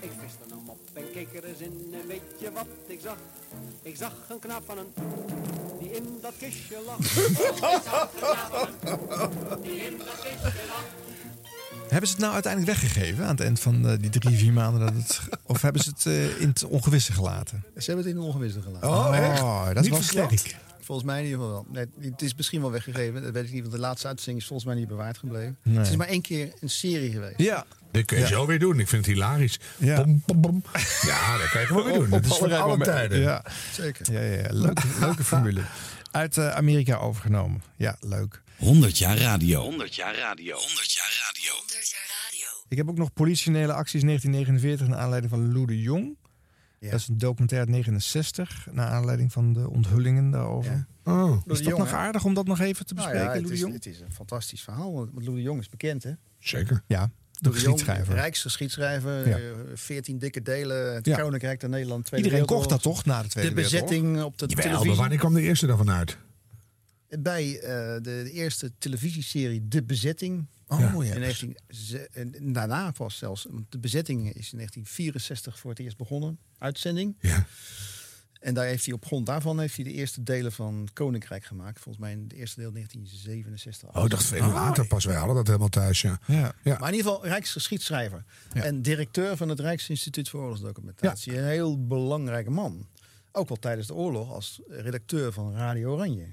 [0.00, 3.16] Ik viste hem op en keek er eens in en weet je wat ik zag?
[3.82, 4.92] Ik zag een knaap van een
[5.78, 6.98] die in dat kistje lag.
[7.76, 11.07] Ik zag een knaap van een die in dat kistje lag.
[11.88, 14.80] Hebben ze het nou uiteindelijk weggegeven aan het eind van eh, die drie, vier maanden?
[14.80, 17.64] Dat het, of hebben ze het eh, in het ongewisse gelaten?
[17.76, 18.88] Ze hebben het in de ongewisse gelaten.
[18.88, 19.40] Oh, echt?
[19.74, 20.56] dat is Niet wel sterk.
[20.80, 21.86] Volgens mij in ieder geval wel.
[21.98, 23.22] Nee, het is misschien wel weggegeven.
[23.22, 25.56] Dat weet ik niet, want de laatste uitzending is volgens mij niet bewaard gebleven.
[25.62, 25.78] Nee.
[25.78, 27.38] Het is maar één keer een serie geweest.
[27.38, 27.64] Ja.
[27.90, 28.28] Dit kun je Ja.
[28.28, 28.80] zo weer doen.
[28.80, 29.58] Ik vind het hilarisch.
[29.76, 30.04] Ja.
[30.04, 30.62] Bom, bom, bom.
[31.02, 32.10] Ja, dat kan je gewoon weer doen.
[32.10, 33.18] Dat is voor alle tijden.
[33.20, 33.44] Ja.
[33.72, 34.12] Zeker.
[34.12, 34.48] Ja, ja, ja.
[34.50, 35.60] Leuke, leuke formule.
[36.10, 37.62] Uit eh, Amerika overgenomen.
[37.76, 38.42] Ja, leuk.
[38.58, 39.60] 100 jaar radio.
[39.62, 40.56] 100 jaar radio.
[40.56, 41.54] 100 jaar radio.
[42.68, 46.16] Ik heb ook nog politionele acties 1949 naar aanleiding van Lou de Jong.
[46.80, 50.86] Dat is een documentaire uit 69, naar aanleiding van de onthullingen daarover.
[51.04, 51.30] Oh.
[51.36, 51.96] Is de dat Jong, nog hè?
[51.96, 53.72] aardig om dat nog even te Nou bespreken, ja, Lou het, de is, Jong?
[53.74, 54.92] het is een fantastisch verhaal.
[54.94, 56.12] Want Lou de Jong is bekend, hè?
[56.38, 56.82] Zeker.
[56.86, 58.14] Ja, de de geschiedschrijver.
[58.14, 59.36] Rijksgeschiedschrijver, Ja.
[59.36, 59.42] eh,
[59.74, 61.16] 14 dikke delen, het Ja.
[61.20, 63.88] Koninkrijk der Nederland, Tweede Iedereen kocht dat toch na de Tweede De Wereldoorlog?
[63.90, 65.00] bezetting op de Jawel, maar televisie.
[65.00, 66.18] wanneer kwam de eerste daarvan uit?
[67.08, 70.46] Bij eh, de, de eerste televisieserie De Bezetting.
[70.66, 71.14] Oh, ja.
[71.14, 73.46] In 19, ze- en daarna pas zelfs.
[73.50, 76.38] want De bezetting is in 1964 voor het eerst begonnen.
[76.58, 77.16] Uitzending.
[77.20, 77.46] Ja.
[78.40, 81.80] En daar heeft hij op grond daarvan heeft hij de eerste delen van Koninkrijk gemaakt.
[81.80, 83.96] Volgens mij in het eerste deel 1967.
[83.96, 85.04] Oh, ik dacht veel later pas.
[85.04, 86.20] Wij hadden dat helemaal thuis, ja.
[86.26, 86.52] Ja.
[86.62, 86.78] Ja.
[86.78, 88.24] Maar in ieder geval Rijksgeschiedschrijver.
[88.52, 88.62] Ja.
[88.62, 91.38] En directeur van het Rijksinstituut voor Oorlogsdocumentatie.
[91.38, 92.86] Een heel belangrijke man.
[93.32, 96.26] Ook al tijdens de oorlog als redacteur van Radio Oranje.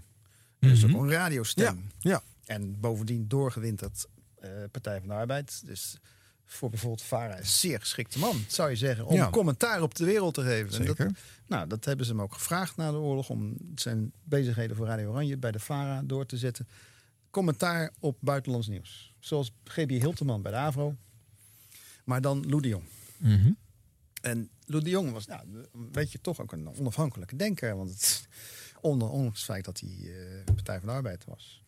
[0.70, 1.90] Dus ook een radiostem.
[2.00, 2.22] Ja, ja.
[2.46, 4.06] En bovendien doorgewinterd
[4.40, 5.62] eh Partij van de Arbeid.
[5.66, 5.98] Dus
[6.46, 9.06] voor bijvoorbeeld Vara een zeer geschikte man, zou je zeggen.
[9.06, 9.30] Om Ja.
[9.30, 10.68] commentaar op de wereld te geven.
[10.80, 11.06] En Zeker.
[11.08, 11.16] Dat,
[11.48, 13.30] nou, dat hebben ze hem ook gevraagd na de oorlog.
[13.30, 16.68] Om zijn bezigheden voor Radio Oranje bij de Vara door te zetten.
[17.30, 19.14] Commentaar op buitenlands nieuws.
[19.20, 19.90] Zoals G.B.
[19.90, 20.96] Hilteman bij de AVRO.
[22.04, 22.84] Maar dan Lou de Jong.
[23.18, 23.52] Mhm.
[24.22, 25.42] En Lou de Jong was, nou,
[25.92, 27.76] weet je, toch ook een onafhankelijke denker.
[27.76, 28.28] Want het,
[28.86, 31.64] ondanks het feit dat hij eh, Partij van de Arbeid was.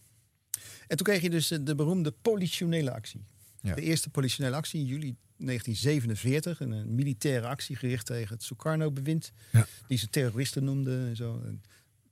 [0.87, 3.25] En toen kreeg je dus eh, de beroemde politionele actie.
[3.61, 3.75] Ja.
[3.75, 6.59] De eerste politionele actie in juli 1947.
[6.59, 9.31] Een, militaire actie gericht tegen het Sukarno-bewind.
[9.51, 9.67] Ja.
[9.87, 11.41] Die ze terroristen noemden en zo.
[11.45, 11.61] Een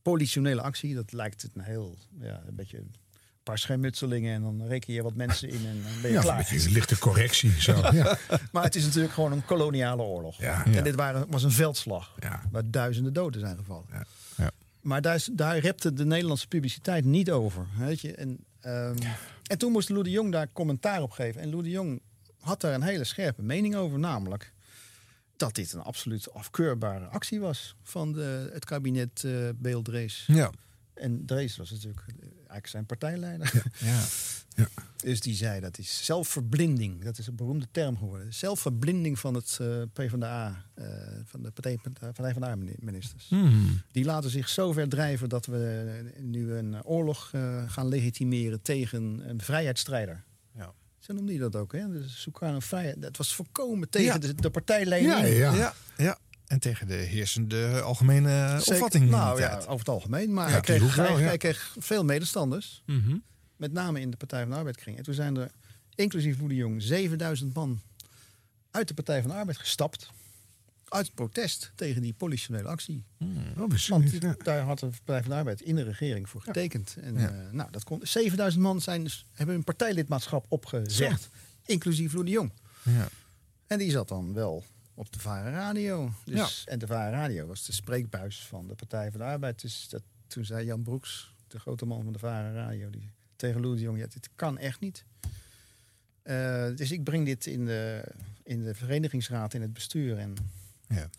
[0.02, 2.78] politionele actie, dat lijkt een heel, ja, een beetje...
[2.78, 6.22] Een paar schermutselingen en dan reken je wat mensen in en dan ben je Ja,
[6.22, 6.48] klaar.
[6.52, 7.62] een een lichte correctie.
[7.62, 7.76] Zo.
[7.92, 8.18] Ja.
[8.52, 10.40] Maar het is natuurlijk gewoon een koloniale oorlog.
[10.40, 10.66] Ja.
[10.66, 12.16] En dit waren, was een veldslag.
[12.20, 12.42] Ja.
[12.52, 13.86] Waar duizenden doden zijn gevallen.
[14.38, 14.52] Ja.
[14.86, 17.68] Maar daar, is- daar repte de Nederlandse publiciteit niet over.
[17.78, 18.14] Weet je?
[18.16, 18.96] En, ehm,
[19.44, 21.42] en toen moest Lou de Jong daar commentaar op geven.
[21.42, 22.02] En Lou de Jong
[22.40, 24.00] had daar een hele scherpe mening over.
[24.00, 24.54] Namelijk
[25.38, 30.24] dat dit een absoluut afkeurbare actie was van de, het kabinet eh Beeldrees.
[30.28, 30.52] Ja.
[30.94, 33.64] En Drees was natuurlijk eh, eigenlijk zijn partijleider.
[33.80, 34.04] Ja.
[34.96, 37.04] Dus die zei dat is zelfverblinding.
[37.04, 38.34] Dat is een beroemde term geworden.
[38.34, 40.86] Zelfverblinding van het eh PvdA, eh
[41.26, 41.78] van de Partij,
[42.34, 43.26] van de A-ministers.
[43.30, 43.82] Hmm.
[43.92, 49.30] Die laten zich zo ver drijven dat we nu een oorlog eh, gaan legitimeren tegen
[49.30, 50.24] een vrijheidsstrijder.
[50.56, 50.74] Ja.
[51.00, 51.92] Zo noemde hij dat ook, hè?
[51.92, 53.02] Dus Sukarno vrijheid.
[53.02, 54.18] Dat was voorkomen tegen Ja.
[54.18, 55.14] de, de partijleiding.
[55.14, 55.54] Ja, ja.
[55.54, 55.74] Ja.
[55.98, 56.18] ja.
[56.48, 58.74] En tegen de heersende algemene Zeker.
[58.74, 60.34] opvatting in Nou ja, over het algemeen.
[60.34, 61.28] Maar Ja, hij, kreeg, hoek wel, hij, ja.
[61.28, 62.84] hij kreeg veel medestanders.
[62.86, 63.18] Mhm.
[63.58, 64.98] Met name in de Partij van de Arbeid kring.
[64.98, 65.52] En toen zijn er,
[65.96, 67.82] inclusief Lou de Jong, 7000 man
[68.72, 70.10] uit de Partij van de Arbeid gestapt.
[70.86, 73.04] Uit protest tegen die politionele actie.
[73.58, 73.88] Oh, precies.
[73.88, 74.36] Want Ja.
[74.44, 76.96] daar had de Partij van de Arbeid in de regering voor getekend.
[77.02, 77.30] En, Ja.
[77.30, 81.30] eh, nou, dat kon, 7000 man zijn, dus- hebben hun partijlidmaatschap opgezegd.
[81.66, 82.52] Inclusief de Jong.
[82.84, 83.08] Ja.
[83.68, 84.64] En die zat dan wel
[84.94, 86.12] op de Varen Radio.
[86.26, 89.62] Dus, En de Varen Radio was de spreekbuis van de Partij van de Arbeid.
[89.62, 93.62] Dus dat, toen zei Jan Broeks, de grote man van de Varen Radio, die, tegen
[93.62, 95.06] Lou de Jong, ja, dit kan echt niet.
[96.26, 98.04] Eh, dus ik breng dit in de,
[98.44, 100.18] in de verenigingsraad, in het bestuur.
[100.18, 100.34] En
[100.88, 101.10] Ja.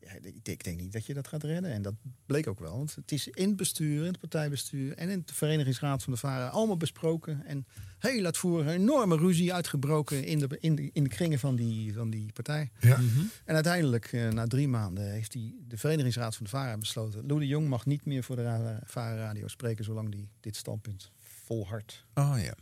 [0.00, 1.72] ja, ik, ik denk niet dat je dat gaat redden.
[1.72, 1.94] En dat
[2.26, 2.76] bleek ook wel.
[2.76, 6.18] Want het is in het bestuur, in het partijbestuur en in de verenigingsraad van de
[6.18, 7.44] Varen allemaal besproken.
[7.46, 7.66] En
[7.98, 11.94] heel uitvoerig, een enorme ruzie uitgebroken in de, in de, in de kringen van die,
[11.94, 12.70] van die partij.
[12.80, 13.00] Ja.
[13.44, 17.26] En uiteindelijk, eh, na drie maanden, heeft die, de verenigingsraad van de VARA besloten...
[17.26, 19.84] Lou de Jong mag niet meer voor de VARA Radio spreken...
[19.84, 21.10] zolang die dit standpunt
[21.44, 22.04] volhardt.
[22.14, 22.54] Oh ja.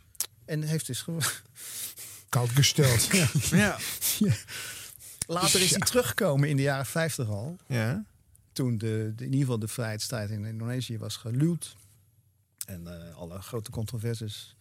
[0.45, 1.21] En heeft dus gewoon...
[2.29, 3.05] Koud gesteld.
[3.11, 3.77] ja.
[4.19, 4.35] Ja.
[5.27, 7.57] Later is hij teruggekomen in de jaren 50 al.
[7.67, 8.05] Ja.
[8.53, 11.75] Toen de, de, in ieder geval de vrijheidstijd in Indonesië was geluwd.
[12.65, 14.55] En eh, alle grote controversies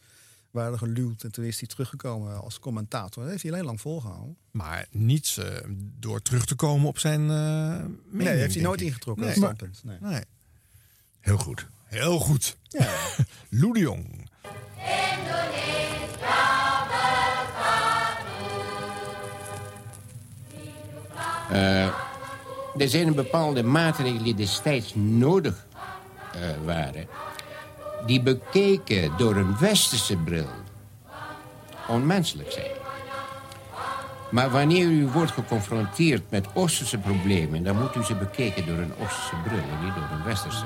[0.51, 1.25] waren geluwd.
[1.25, 3.23] En toen is hij teruggekomen als commentator.
[3.23, 4.37] Dat heeft hij alleen lang volgehouden.
[4.51, 5.57] Maar niets eh,
[5.99, 8.87] door terug te komen op zijn eh mening, nee, heeft hij nooit ik.
[8.87, 9.27] ingetrokken.
[9.83, 9.99] Nee.
[10.01, 10.25] Nee.
[11.21, 11.67] Heel goed.
[11.91, 12.57] Heel goed.
[12.69, 12.89] Ja.
[13.61, 14.29] Lou de Jong.
[21.51, 21.85] Eh,
[22.77, 25.67] er zijn een bepaalde maatregelen die destijds nodig
[26.33, 27.07] eh, waren...
[28.07, 30.49] die bekeken door een westerse bril
[31.89, 32.79] onmenselijk zijn.
[34.31, 37.65] Maar wanneer u wordt geconfronteerd met Oosterse problemen...
[37.65, 40.65] dan moet u ze bekeken door een Oosterse bril en niet door een westerse.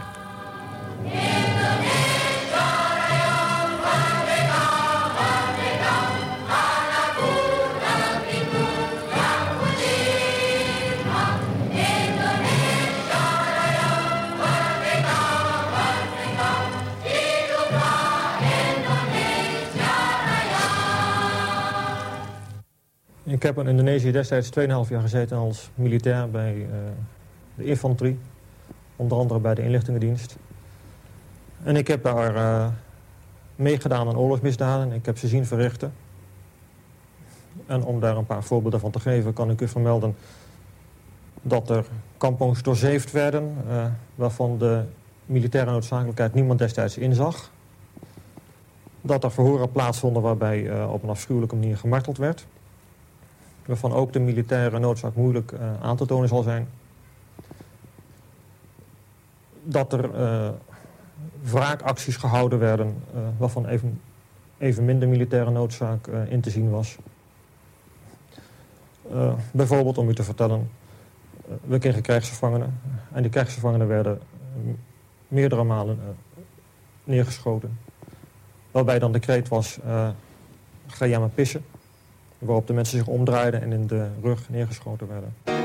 [23.35, 26.79] Ik heb in Indonesië destijds 2,5 jaar gezeten als militair bij eh,
[27.55, 28.19] de infanterie.
[28.97, 30.37] Onder andere bij de inlichtingendienst.
[31.65, 32.67] En ik heb daar eh,
[33.57, 34.93] meegedaan aan oorlogsmisdaden.
[34.93, 35.93] Ik heb ze zien verrichten.
[37.67, 40.17] En om daar een paar voorbeelden van te geven, kan ik u vermelden
[41.43, 41.85] dat er
[42.17, 44.83] kampongs doorzeefd werden, eh, waarvan de
[45.27, 47.51] militaire noodzakelijkheid niemand destijds inzag.
[49.01, 52.47] Dat er verhoren plaatsvonden waarbij eh, op een afschuwelijke manier gemarteld werd.
[53.67, 56.69] Waarvan ook de militaire noodzaak moeilijk aan te tonen zal zijn.
[59.63, 60.11] Dat er
[61.45, 64.01] wraakacties gehouden werden, eh, waarvan even,
[64.59, 66.97] even minder militaire noodzaak eh, in te zien was.
[69.13, 70.71] Eh, bijvoorbeeld om u te vertellen,
[71.65, 72.81] we kregen krijgsgevangenen.
[73.13, 74.21] En die krijgsgevangenen werden
[75.29, 75.99] meerdere malen
[77.05, 77.79] neergeschoten.
[78.71, 79.79] Waarbij dan de kreet was,
[80.87, 81.65] ga jij maar pissen.
[82.39, 85.64] Waarop de mensen zich omdraaiden en in de rug neergeschoten werden.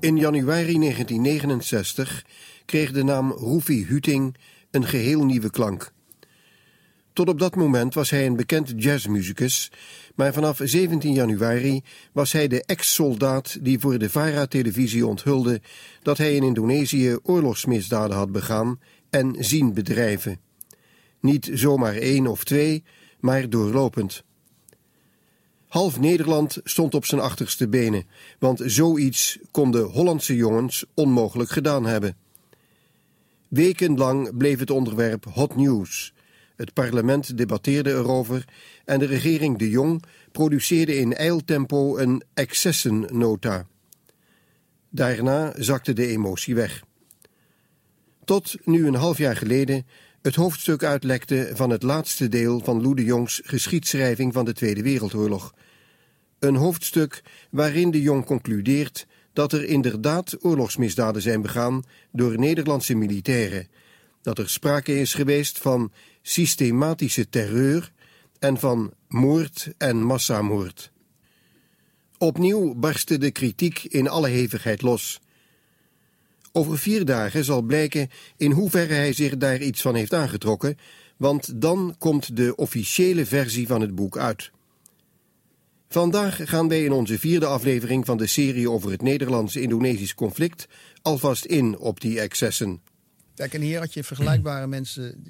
[0.00, 2.24] In januari 1969
[2.64, 4.36] kreeg de naam Roefie Huting
[4.70, 5.92] een geheel nieuwe klank.
[7.12, 9.70] Tot op dat moment was hij een bekend jazzmuzikus,
[10.14, 15.60] maar vanaf 17 januari was hij de ex-soldaat die voor de VARA-televisie onthulde
[16.02, 18.80] dat hij in Indonesië oorlogsmisdaden had begaan
[19.10, 20.40] en zien bedrijven.
[21.20, 22.84] Niet zomaar één of twee,
[23.20, 24.24] maar doorlopend.
[25.68, 28.06] Half Nederland stond op zijn achterste benen,
[28.38, 32.16] want zoiets konden Hollandse jongens onmogelijk gedaan hebben.
[33.48, 36.12] Wekenlang bleef het onderwerp hot news.
[36.56, 38.44] Het parlement debatteerde erover
[38.84, 43.66] en de regering De Jong produceerde in eiltempo een excessennota.
[44.90, 46.82] Daarna zakte de emotie weg.
[48.24, 49.86] Tot nu een half jaar geleden
[50.22, 54.82] het hoofdstuk uitlekte van het laatste deel van Lou de Jongs geschiedschrijving van de Tweede
[54.82, 55.54] Wereldoorlog.
[56.38, 61.82] Een hoofdstuk waarin de Jong concludeert dat er inderdaad oorlogsmisdaden zijn begaan
[62.12, 63.68] door Nederlandse militairen,
[64.22, 65.92] dat er sprake is geweest van
[66.22, 67.92] systematische terreur
[68.38, 70.90] en van moord en massamoord.
[72.18, 75.20] Opnieuw barstte de kritiek in alle hevigheid los.
[76.52, 80.78] Over vier dagen zal blijken in hoeverre hij zich daar iets van heeft aangetrokken,
[81.16, 84.50] want dan komt de officiële versie van het boek uit.
[85.88, 90.68] Vandaag gaan wij in onze vierde aflevering van de serie over het Nederlands-Indonesisch conflict
[91.02, 92.80] alvast in op die excessen.
[93.34, 95.24] Kijk, en hier had je vergelijkbare mensen.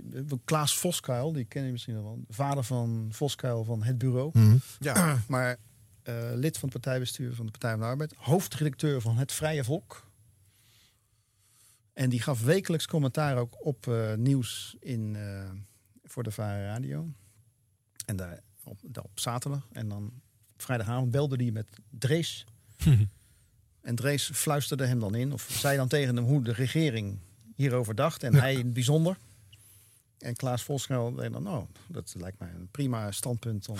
[0.44, 2.24] Klaas Voskuil, die ken je misschien nog wel.
[2.28, 4.30] Vader van Voskuil van het bureau.
[4.32, 4.56] Mhm.
[4.78, 5.18] Ja.
[5.28, 5.56] maar
[6.02, 8.14] eh, lid van het partijbestuur van de Partij van de Arbeid.
[8.16, 10.07] Hoofdredacteur van Het Vrije Volk.
[11.98, 15.50] En die gaf wekelijks commentaar ook op eh, nieuws in, eh,
[16.04, 17.08] voor de VARA Radio.
[18.06, 19.68] En daar op, daar op zaterdag.
[19.72, 20.12] En dan
[20.56, 22.44] vrijdagavond belde hij met Drees.
[23.80, 27.18] En Drees fluisterde hem dan in, of zei dan tegen hem hoe de regering
[27.54, 28.22] hierover dacht.
[28.22, 29.16] En hij in het bijzonder.
[30.18, 33.78] En Klaas Volschuil zei dan, nou, dat lijkt mij een prima standpunt om...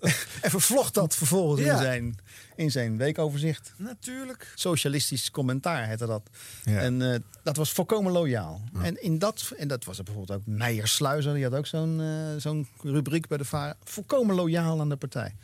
[0.42, 1.72] en vervlocht dat vervolgens Ja.
[1.74, 2.16] in, zijn,
[2.56, 3.72] in zijn weekoverzicht.
[3.76, 4.52] Natuurlijk.
[4.54, 6.22] Socialistisch commentaar heette dat.
[6.64, 6.78] Ja.
[6.80, 8.60] En eh, dat was volkomen loyaal.
[8.82, 11.34] En, in dat, en dat was er bijvoorbeeld ook Meijer Sluizer.
[11.34, 13.76] Die had ook zo'n eh, zo'n rubriek bij de VARA.
[13.84, 15.34] Volkomen loyaal aan de partij.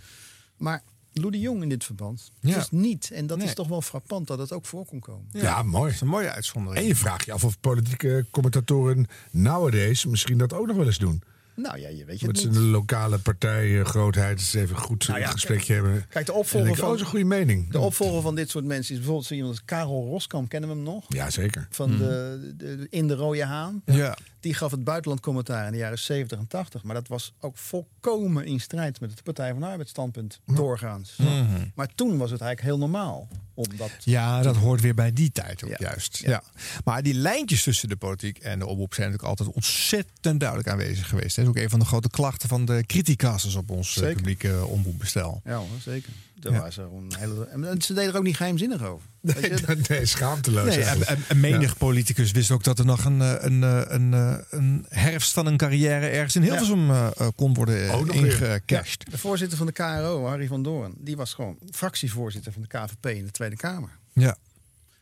[0.57, 0.83] Maar
[1.17, 2.55] Lou de Jong in dit verband Ja.
[2.55, 3.11] dus niet.
[3.11, 3.47] En dat Nee.
[3.47, 5.27] is toch wel frappant dat het ook voor kon komen.
[5.31, 5.85] Ja, mooi.
[5.85, 6.83] Dat is een mooie uitzondering.
[6.83, 10.99] En je vraagt je af of politieke commentatoren nowadays misschien dat ook nog wel eens
[10.99, 11.23] doen.
[11.55, 15.20] Nou ja, je weet je Met zijn lokale partij eh, grootheid eens even goed Nou
[15.20, 16.07] ja, een gesprekje hebben.
[16.08, 16.89] Kijk, de opvolger ik, van...
[16.89, 17.70] Oh, is een goede mening.
[17.70, 20.49] De opvolger van dit soort mensen is bijvoorbeeld zo iemand als Karel Roskamp.
[20.49, 21.05] Kennen we hem nog?
[21.08, 21.66] Ja, zeker.
[21.70, 23.83] Van de, de, In de Rode Haan.
[23.84, 24.16] Ja.
[24.41, 26.83] Die gaf het buitenland commentaar in de jaren 70 en 80.
[26.83, 30.41] Maar dat was ook volkomen in strijd met het Partij van de Arbeid standpunt.
[30.47, 31.16] Doorgaans.
[31.16, 31.68] Mhm.
[31.74, 33.28] Maar toen was het eigenlijk heel normaal.
[33.55, 36.16] Omdat Ja, dat hoort weer bij die tijd ook juist.
[36.16, 36.42] Ja.
[36.84, 41.08] Maar die lijntjes tussen de politiek en de oproep zijn natuurlijk altijd ontzettend duidelijk aanwezig
[41.08, 41.36] geweest.
[41.45, 44.15] Is ook een van de grote klachten van de criticasters op ons eh, Zeker.
[44.15, 45.41] publieke omroepbestel.
[45.45, 46.13] Ja, zeker.
[46.41, 46.61] Daar Ja.
[46.61, 47.45] was er een hele...
[47.47, 49.07] En ze deden er ook niet geheimzinnig over.
[49.21, 49.77] Weet je?
[49.89, 50.77] nee, schaamteloos.
[50.77, 51.75] Nee, en, menig Ja.
[51.79, 55.47] politicus wist ook dat er nog een, eh, een, eh, een, eh, een herfst van
[55.47, 59.11] een carrière ergens in Hilversum eh, eh, kon worden eh, ingecashed.
[59.11, 63.07] De voorzitter van de KRO, Harry van Doorn, die was gewoon fractievoorzitter van de KVP
[63.07, 63.91] in de Tweede Kamer.
[64.13, 64.37] Ja.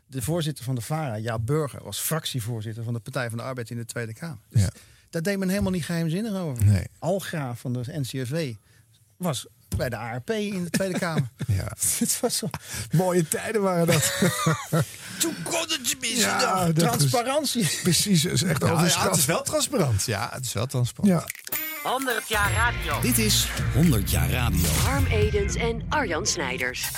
[0.06, 3.70] De voorzitter van de VARA, Jaap Burger, was fractievoorzitter van de Partij van de Arbeid
[3.70, 4.38] in de Tweede Kamer.
[4.48, 4.70] Dus Ja.
[5.12, 6.64] Daar deed men helemaal niet geheimzinnig over.
[6.64, 6.84] Nee.
[6.98, 8.54] Algraaf van de NCRV
[9.16, 11.28] was bij de ARP in de Tweede Kamer.
[11.46, 11.72] Ja.
[11.98, 12.50] Het was zo...
[12.92, 14.12] Mooie tijden waren dat.
[15.18, 16.72] Toen kon het tenminste Ja, nog.
[16.74, 17.68] dat is- Transparantie.
[17.82, 19.04] Precies, is echt Ja, ja, overschat.
[19.10, 20.04] het is wel transparant.
[20.04, 21.12] Ja, het is wel transparant.
[21.12, 21.50] Ja.
[21.90, 23.00] 100 jaar radio.
[23.00, 24.68] Dit is 100 jaar radio.
[24.68, 26.88] Harm Edens en Arjan Snijders.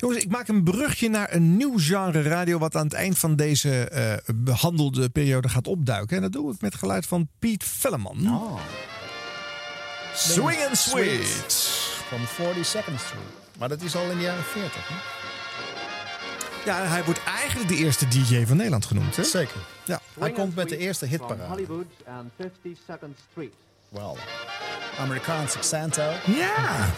[0.00, 2.58] Jongens, ik maak een brugje naar een nieuw genre radio...
[2.58, 6.16] wat aan het eind van deze eh, behandelde periode gaat opduiken.
[6.16, 8.34] En dat doe ik met geluid van Piet Velleman.
[8.34, 8.60] Oh.
[10.14, 11.52] Swing and Sweet.
[12.08, 13.58] Van 42nd Street.
[13.58, 14.88] Maar dat is al in de jaren 40.
[14.88, 14.94] Hè?
[16.64, 19.16] Ja, hij wordt eigenlijk de eerste DJ van Nederland genoemd.
[19.16, 19.24] Hè?
[19.24, 19.60] Zeker.
[19.84, 20.00] Ja.
[20.18, 21.52] Hij komt met de eerste From hitparade.
[21.52, 23.52] Hollywood and 52nd Street.
[23.88, 24.16] Wel.
[24.98, 26.12] Amerikaans accento.
[26.26, 26.90] Ja.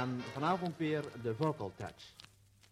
[0.00, 2.14] En vanavond weer de vocal touch.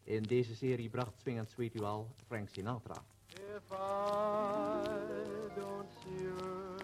[0.04, 3.02] In deze serie bracht Swing and Sweet u al Frank Sinatra.
[3.34, 6.74] If I don't see her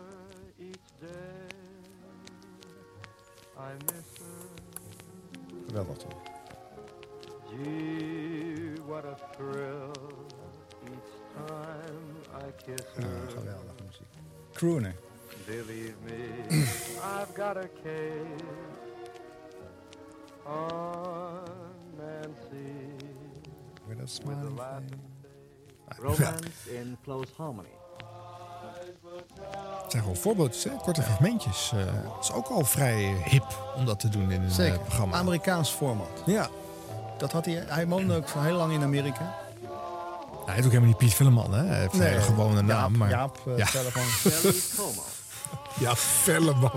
[0.59, 1.47] each day,
[3.57, 4.49] I miss her.
[5.67, 6.23] Geweldig toch?
[7.49, 9.91] Gee, what a thrill
[10.85, 11.11] each
[11.49, 13.29] time I kiss Ja, her.
[13.31, 14.07] geweldige muziek.
[14.53, 14.95] Crooner.
[15.47, 16.45] Believe me,
[17.21, 18.84] I've got a case
[20.47, 21.41] on
[21.97, 22.73] Nancy.
[23.87, 24.61] With a With smile.
[25.91, 26.49] a Romance
[26.81, 27.69] in Close Harmony.
[29.83, 30.71] Het zijn gewoon voorbeeldjes, hè?
[30.77, 31.73] korte fragmentjes.
[31.75, 34.79] Eh, Het is ook al vrij hip om dat te doen in een eh, Zeker.
[34.79, 35.17] programma.
[35.17, 36.23] Amerikaans format.
[36.27, 36.49] Ja.
[37.19, 39.35] Dat had hij, hij woonde ook voor heel lang in Amerika.
[40.47, 41.65] Hij heet ook helemaal niet Piet Velleman, hè?
[41.65, 42.67] Hij heeft een hele gewone naam.
[42.67, 43.09] Jaap, maar...
[43.11, 43.67] Jaap eh, Ja.
[43.67, 44.05] Velleman.
[45.81, 46.73] Ja, Velleman.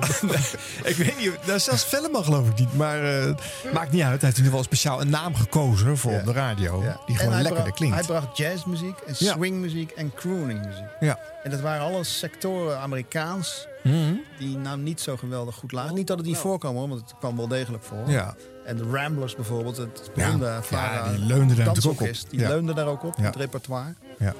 [0.84, 2.74] ik weet niet, dat is zelfs Velleman geloof ik niet.
[2.78, 3.36] Maar eh,
[3.74, 4.22] maakt niet uit.
[4.22, 6.84] Hij heeft in ieder geval speciaal een naam gekozen voor op de radio.
[7.06, 7.96] Die gewoon lekkerder bracht- klinkt.
[7.96, 9.34] Hij bracht jazzmuziek, en Ja.
[9.34, 10.86] swingmuziek en crooningmuziek.
[11.00, 11.20] Ja.
[11.44, 14.14] En dat waren alle sectoren Amerikaans Mhm.
[14.40, 15.96] die nou niet zo geweldig goed lagen.
[15.96, 18.10] Niet dat het niet voorkwam hoor, want het kwam wel degelijk voor.
[18.10, 18.36] Ja.
[18.66, 22.08] En de Ramblers bijvoorbeeld, het beroemde Ja, Vara die leunden daar ook op.
[22.30, 22.48] Die Ja.
[22.48, 23.24] leunde daar ook op, Ja.
[23.24, 23.94] het repertoire.
[24.20, 24.34] Ja.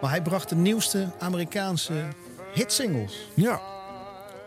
[0.00, 1.92] Maar hij bracht de nieuwste Amerikaanse
[2.56, 3.60] hitsingles Ja.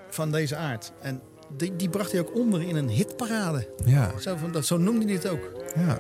[0.10, 0.92] van deze aard.
[1.02, 1.22] En
[1.58, 3.68] die, die bracht hij ook onder in een hitparade.
[3.86, 4.12] Ja.
[4.20, 5.50] Zo, van, dat, zo noemde hij het ook.
[5.76, 6.00] Ja.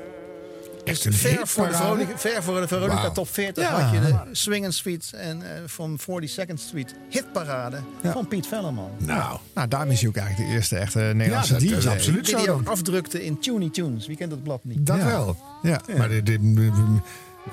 [0.83, 1.73] Echt een ver voor, de?
[1.73, 3.09] Veronica, ver voor de Veronica.
[3.09, 3.79] Top 40 Ja.
[3.79, 8.91] had je de Swing and Street en eh, van 42nd Street hitparade van Piet Velleman.
[8.97, 11.75] Nou, nou, daarom is hij ook eigenlijk de eerste echte Nederlandse Ja, dat DJ.
[11.75, 14.07] is absoluut Die zo hij ook afdrukte in Tuny Tunes.
[14.07, 14.85] Wie kent dat blad niet?
[14.85, 15.05] Dat Ja.
[15.05, 15.37] wel.
[15.61, 15.81] Ja.
[15.97, 16.39] Maar dit, dit-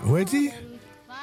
[0.01, 0.53] hoe heet die?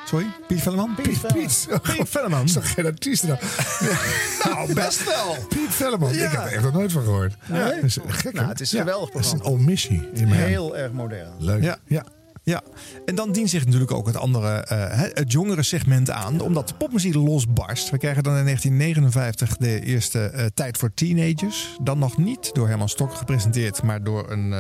[0.06, 0.96] Sorry, Piet Velleman?
[0.96, 1.42] Piet Velleman.
[1.42, 1.68] Piet.
[1.82, 2.44] Piet Velleman.
[2.44, 3.38] Is toch geen artiest dan?
[4.44, 5.36] Nou, best wel.
[5.50, 6.14] Piet Velleman.
[6.14, 6.26] Ja.
[6.26, 7.36] Ik heb er echt nog nooit van gehoord.
[7.46, 7.76] Nee?
[7.76, 10.78] Dat is gek, Nou, het is een geweldig Dat is een omissie in mijn Heel
[10.78, 11.32] erg modern.
[11.40, 11.64] Leuk.
[11.64, 11.78] Ja.
[11.88, 12.04] ja.
[12.46, 12.62] Ja,
[13.06, 16.74] en dan dient zich natuurlijk ook het andere, eh, het jongere segment aan, omdat de
[16.74, 17.90] popmuziek losbarst.
[17.90, 21.78] We krijgen dan in 1959 de eerste eh, Tijd voor Teenagers.
[21.82, 24.54] Dan nog niet door Herman Stok gepresenteerd, maar door een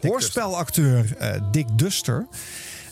[0.00, 2.26] hoorspelacteur, eh, Dick Duster.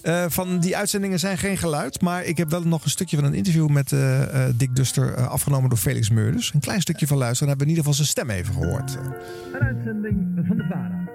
[0.03, 3.25] Eh, van die uitzendingen zijn geen geluid, maar ik heb wel nog een stukje van
[3.25, 6.55] een interview met eh, eh, Dick Duster afgenomen door Felix Meurders.
[6.55, 8.99] Een klein stukje van luisteren, dan hebben we in ieder geval zijn stem even gehoord.
[9.53, 11.09] Een uitzending van de VARA.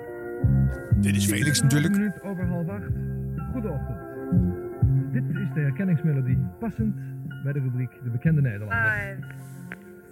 [0.96, 1.94] Dit is Felix natuurlijk.
[1.94, 2.90] Een minuut over half acht.
[5.12, 6.96] Dit is de herkenningsmelodie, passend
[7.44, 8.78] bij de rubriek De Bekende Nederlander.
[8.78, 9.18] Five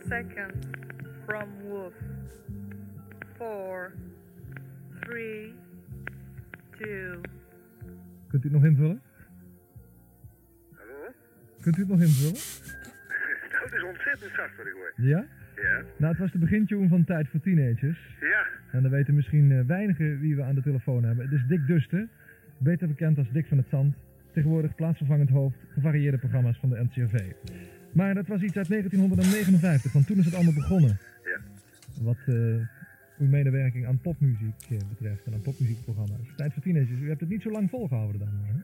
[0.07, 0.67] seconds
[1.25, 1.93] from Wolf.
[3.37, 3.91] Four,
[4.99, 5.53] three,
[6.79, 7.21] two.
[8.35, 9.01] Kunt u het nog invullen?
[10.73, 11.14] Hallo?
[11.61, 12.33] Kunt u het nog invullen?
[13.65, 14.93] Het is ontzettend zacht ik hoor.
[14.95, 15.25] Ja?
[15.55, 15.83] Ja?
[15.97, 18.17] Nou, het was de begintune van Tijd voor Teenagers.
[18.19, 18.47] Ja.
[18.72, 21.25] En dan weten misschien eh, weinigen wie we aan de telefoon hebben.
[21.25, 22.07] Het is Dick Duster,
[22.57, 23.95] beter bekend als Dick van het Zand.
[24.33, 27.31] Tegenwoordig plaatsvervangend hoofd gevarieerde programma's van de NCRV.
[27.91, 30.97] Maar dat was iets uit 1959, want toen is het allemaal begonnen.
[31.23, 31.39] Ja.
[32.01, 32.35] Wat eh,
[33.19, 36.35] uw medewerking aan popmuziek eh, betreft en aan popmuziekprogramma's.
[36.35, 38.34] Tijd voor Teenagers, u hebt het niet zo lang volgehouden dan.
[38.44, 38.56] Hè?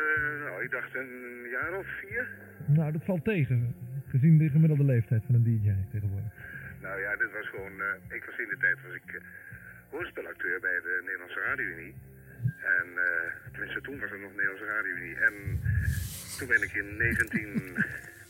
[0.00, 1.14] Eh, nou, ik dacht een
[1.50, 2.28] jaar of vier.
[2.66, 3.74] Nou, dat valt tegen,
[4.08, 6.32] gezien de gemiddelde leeftijd van een DJ tegenwoordig.
[6.82, 7.80] Nou ja, dit was gewoon...
[7.80, 9.22] eh, ik was in de tijd was ik
[9.90, 11.94] hoorspelacteur bij de Nederlandse Radio-Unie.
[12.78, 12.86] En
[13.52, 15.16] tenminste, toen was er nog Nederlandse Radio-Unie.
[15.28, 15.34] En
[16.38, 16.96] toen ben ik in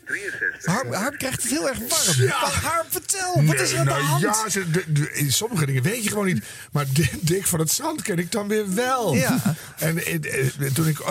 [0.07, 0.65] 63.
[0.65, 2.21] Harm, Harm krijgt het heel erg warm.
[2.21, 2.35] Ja.
[2.49, 3.43] Harm, vertel.
[3.45, 4.21] Wat is er aan de hand?
[4.21, 6.43] Ja, ze- de- sommige dingen weet je gewoon niet.
[6.71, 6.85] Maar
[7.21, 9.15] Dick, van het Zand ken ik dan weer wel.
[9.15, 9.55] Ja.
[9.77, 10.99] En eh, eh, toen ik...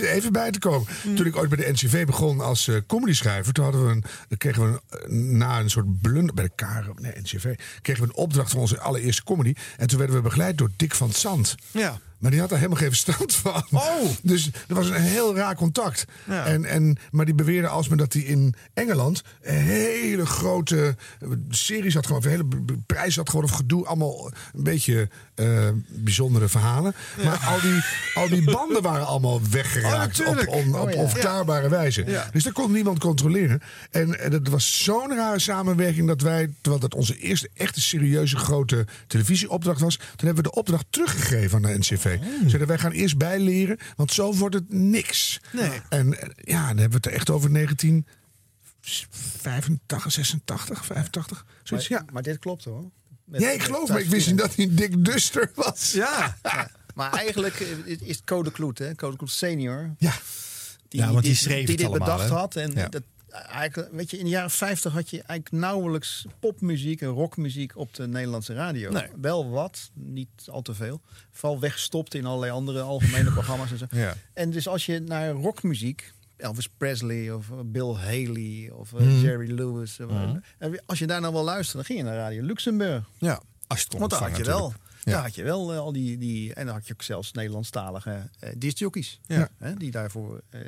[0.00, 0.88] Even bij te komen.
[1.14, 3.52] Toen ik ooit bij de NCV begon als eh comedyschrijver...
[3.52, 3.92] toen hadden we
[4.28, 6.34] een, kregen we een, na een soort blunder...
[6.34, 7.54] bij de KRO, nee, NCV...
[7.82, 9.54] kregen we een opdracht van onze allereerste comedy.
[9.76, 11.54] En toen werden we begeleid door Dick van het Zand.
[11.70, 11.98] Ja.
[12.20, 13.64] Maar die had daar helemaal geen verstand van.
[13.70, 14.08] Oh.
[14.22, 16.04] Dus er was een heel raar contact.
[16.28, 16.44] Ja.
[16.46, 21.94] En, en, maar die beweerde alsmaar dat hij in Engeland een hele grote eh, series
[21.94, 22.30] had gewonnen.
[22.30, 23.52] Of een hele prijs had gewonnen.
[23.52, 23.86] Of gedoe.
[23.86, 26.94] Allemaal een beetje eh, bijzondere verhalen.
[27.24, 27.80] Maar al die,
[28.14, 30.20] al die banden waren allemaal Oh, weggeraakt.
[30.20, 30.50] op natuurlijk.
[30.54, 30.96] on, op Oh, ja.
[31.00, 32.04] onverklaarbare wijze.
[32.06, 32.28] Ja.
[32.32, 33.60] Dus dat kon niemand controleren.
[33.90, 38.36] En, en dat was zo'n rare samenwerking dat wij, terwijl dat onze eerste echte serieuze
[38.36, 42.09] grote televisieopdracht was, toen hebben we de opdracht teruggegeven aan de NCV.
[42.46, 45.40] Zeiden wij gaan eerst bijleren, want zo wordt het niks.
[45.52, 45.80] Nee.
[45.88, 51.44] En eh, ja, dan hebben we het er echt over 1985, 86, 85.
[51.62, 52.12] Zoiets, maar, ja.
[52.12, 52.90] maar dit klopt hoor.
[53.24, 55.92] Met- Ja, ik geloof me, ik wist niet dat hij een dik duster was.
[55.92, 56.36] Ja.
[56.94, 57.54] Maar eigenlijk
[58.00, 58.94] is Code Kloet, hè?
[58.94, 59.94] Code Kloet senior.
[59.98, 60.12] Ja.
[60.88, 62.34] Die, Ja, want die dit- schreef die het dit allemaal, bedacht hè?
[62.36, 62.56] had.
[62.56, 62.88] En Ja.
[62.88, 63.02] dat,
[63.32, 67.94] eigenlijk, weet je, in de jaren 50 had je eigenlijk nauwelijks popmuziek en rockmuziek op
[67.94, 68.90] de Nederlandse radio.
[68.90, 69.06] Nee.
[69.20, 71.00] Wel wat, niet al te veel.
[71.30, 73.86] Vooral weggestopt in allerlei andere algemene programma's en zo.
[73.96, 74.14] Ja.
[74.34, 79.20] En dus als je naar rockmuziek, Elvis Presley of eh, Bill Haley of eh, Mhm.
[79.20, 80.36] Jerry Lewis, eh, Mhm.
[80.58, 83.04] en als je daar nou wil luisteren, dan ging je naar Radio Luxemburg.
[83.18, 84.72] Ja, als je het kon Want had je wel.
[85.04, 85.04] Natuurlijk.
[85.04, 85.22] Daar Ja.
[85.22, 86.54] had je wel eh, al die, die.
[86.54, 89.20] En dan had je ook zelfs Nederlandstalige eh discjockeys.
[89.26, 89.48] Ja.
[89.58, 90.60] Hè, die daarvoor eh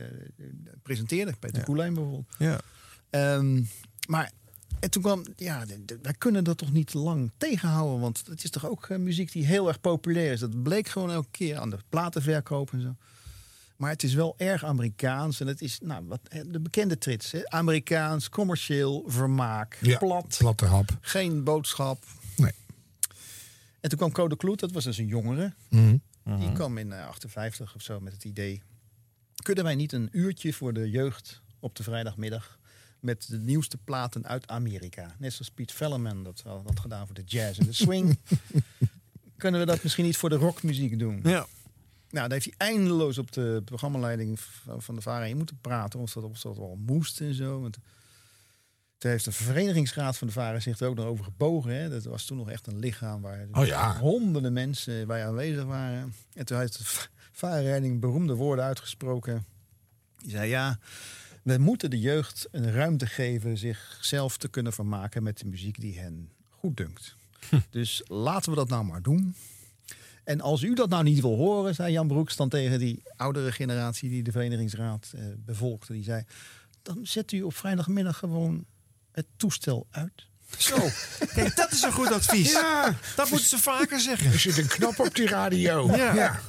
[0.82, 1.38] presenteerden.
[1.38, 1.64] Peter Ja.
[1.64, 2.34] Koelijn bijvoorbeeld.
[2.38, 2.60] Ja.
[3.10, 3.62] Ehm,
[4.08, 4.30] maar
[4.80, 5.64] en toen kwam, ja,
[6.02, 8.00] wij kunnen dat toch niet lang tegenhouden.
[8.00, 10.40] Want het is toch ook muziek die heel erg populair is.
[10.40, 12.94] Dat bleek gewoon elke keer aan de platenverkoop en zo.
[13.76, 15.40] Maar het is wel erg Amerikaans.
[15.40, 17.32] En het is nou, wat, de bekende trits.
[17.32, 17.48] Hè?
[17.50, 20.34] Amerikaans, commercieel, vermaak, Ja, plat.
[20.38, 20.96] platte hap.
[21.00, 22.04] Geen boodschap.
[22.36, 22.52] Nee.
[23.82, 25.54] En toen kwam Code Kloet, dat was dus een jongere.
[25.68, 25.96] Mhm.
[26.38, 28.62] Die kwam in eh, 58 of zo met het idee.
[29.42, 32.58] Kunnen wij niet een uurtje voor de jeugd op de vrijdagmiddag
[33.00, 35.14] met de nieuwste platen uit Amerika?
[35.18, 38.18] Net zoals Piet Velleman dat had had gedaan voor de jazz en de swing.
[39.36, 41.20] Kunnen we dat misschien niet voor de rockmuziek doen?
[41.22, 41.46] Ja.
[42.10, 44.40] Nou, daar heeft hij eindeloos op de programmaleiding
[44.78, 46.00] van de VARA in moeten praten.
[46.00, 47.60] Of dat, of dat wel moest en zo.
[47.60, 47.78] Want
[49.02, 51.74] toen heeft de verenigingsraad van de VARA zich er ook nog over gebogen.
[51.74, 51.88] Hè.
[51.88, 53.98] Dat was toen nog echt een lichaam waar Oh ja.
[53.98, 56.14] honderden mensen bij aanwezig waren.
[56.34, 59.44] En toen heeft de VARA-leiding beroemde woorden uitgesproken.
[60.18, 60.78] Die zei, ja,
[61.42, 65.98] we moeten de jeugd een ruimte geven zichzelf te kunnen vermaken met de muziek die
[65.98, 67.16] hen goed dunkt.
[67.70, 69.34] Dus laten we dat nou maar doen.
[70.24, 73.52] En als u dat nou niet wil horen, zei Jan Broeks dan tegen die oudere
[73.52, 75.92] generatie die de verenigingsraad eh, bevolkte.
[75.92, 76.24] Die zei,
[76.82, 78.66] dan zet u op vrijdagmiddag gewoon
[79.12, 80.26] het toestel uit.
[80.56, 80.76] Zo,
[81.34, 82.52] kijk, dat is een goed advies.
[82.52, 82.94] Ja.
[83.16, 84.32] Dat moeten ze vaker zeggen.
[84.32, 85.96] Er zit een knop op die radio.
[85.96, 86.40] Ja.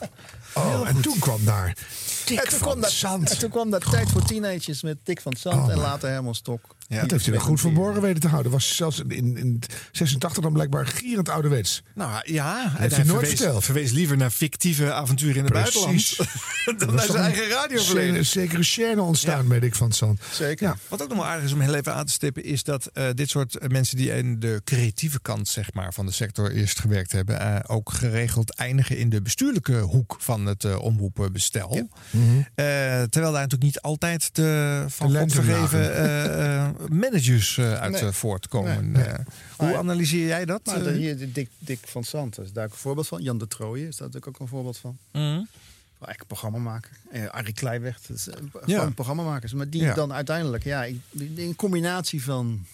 [0.54, 1.78] Oh, en toen kwam daar
[2.26, 3.32] Dick en toen van kwam dat, Zand.
[3.32, 6.36] En toen kwam dat tijd voor teenagers met Dick van Zand Oh, en later Herman
[6.36, 6.76] Stok.
[6.88, 8.52] Ja, dat heeft hij nog goed verborgen weten te houden.
[8.52, 11.84] Was zelfs in, in 86 dan blijkbaar gierend ouderwets.
[11.96, 13.64] Nou ja, heeft en hij nooit verwees, verteld.
[13.64, 16.16] verwees liever naar fictieve avonturen in het buitenland.
[16.78, 18.16] dan naar zijn een eigen radioverleden.
[18.16, 20.22] Een zekere chaîne ontstaan bij Dick van Zand.
[20.32, 20.68] Zeker.
[20.68, 20.78] Ja.
[20.88, 23.06] Wat ook nog wel aardig is om heel even aan te stippen, is dat eh,
[23.14, 26.80] dit soort eh, mensen die in de creatieve kant zeg maar, van de sector eerst
[26.80, 31.90] gewerkt hebben, eh, ook geregeld eindigen in de bestuurlijke hoek van het eh omroepbestel.
[32.10, 32.42] Mhm.
[32.56, 38.02] Terwijl daar natuurlijk niet altijd de van De God vergeven managers eh, uit Nee.
[38.02, 38.92] eh, voortkomen.
[38.92, 39.26] Nee, Eh,
[39.58, 40.66] hoe Maar- analyseer jij dat?
[40.66, 42.04] Nou, hier, de Dick, Dick van
[42.36, 43.22] dat is daar ook een voorbeeld van.
[43.22, 44.98] Jan de Trooijen is daar natuurlijk ook een voorbeeld van.
[45.12, 45.22] Mhm.
[45.24, 46.92] Eigenlijk een programmamaker.
[47.12, 48.90] Eh, Arie Kleiweg, dat is, gewoon Ja.
[48.90, 49.54] programmamakers.
[49.54, 49.94] Maar die Ja.
[49.94, 50.88] dan uiteindelijk, ja,
[51.36, 52.66] een combinatie van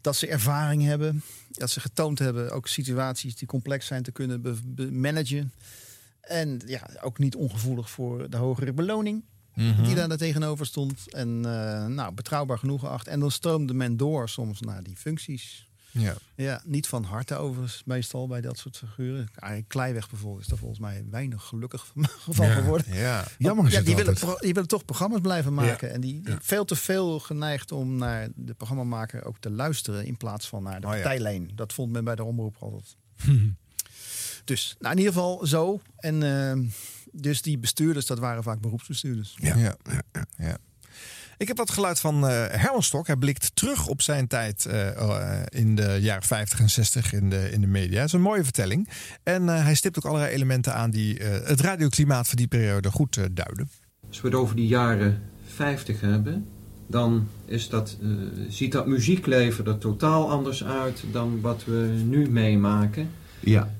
[0.00, 4.42] dat ze ervaring hebben, dat ze getoond hebben ook situaties die complex zijn te kunnen
[5.00, 5.52] managen.
[6.20, 9.22] En ja, ook niet ongevoelig voor de hogere beloning.
[9.54, 9.82] Mhm.
[9.84, 11.12] Die daar tegenover stond.
[11.12, 13.06] En eh, nou, betrouwbaar genoeg geacht.
[13.06, 15.66] En dan stroomde men door soms naar die functies.
[15.90, 16.14] Ja.
[16.34, 19.28] Ja, niet van harte overigens meestal bij dat soort figuren.
[19.34, 21.86] Arie Kleiweg bijvoorbeeld is daar volgens mij weinig gelukkig
[22.30, 22.54] van Ja.
[22.54, 22.94] geworden.
[22.94, 23.16] Ja.
[23.16, 25.88] Want, Jammer is ja, die, willen, die willen toch programma's blijven maken.
[25.88, 25.94] Ja.
[25.94, 30.06] En die, veel te veel geneigd om naar de programmamaker ook te luisteren...
[30.06, 30.98] in plaats van naar de Oh ja.
[31.00, 31.50] partijlijn.
[31.54, 32.96] Dat vond men bij de omroep altijd.
[34.44, 35.80] Dus nou, in ieder geval zo.
[35.96, 36.64] En ehm,
[37.12, 39.34] dus die bestuurders, dat waren vaak beroepsbestuurders.
[39.40, 39.56] Ja.
[39.56, 39.76] Ja.
[40.36, 40.56] Ja.
[41.42, 43.06] Ik heb wat geluid van eh Herman Stok.
[43.06, 47.30] Hij blikt terug op zijn tijd eh, eh, in de jaren 50 en 60 in
[47.30, 47.96] de, in de media.
[47.96, 48.88] Het is een mooie vertelling.
[49.22, 52.90] En eh, hij stipt ook allerlei elementen aan die eh, het radioklimaat van die periode
[52.90, 53.70] goed eh, duiden.
[54.08, 56.46] Als we het over die jaren 50 hebben,
[56.86, 57.96] dan is dat,
[58.48, 63.10] ziet dat muziekleven er totaal anders uit dan wat we nu meemaken.
[63.40, 63.74] Ja.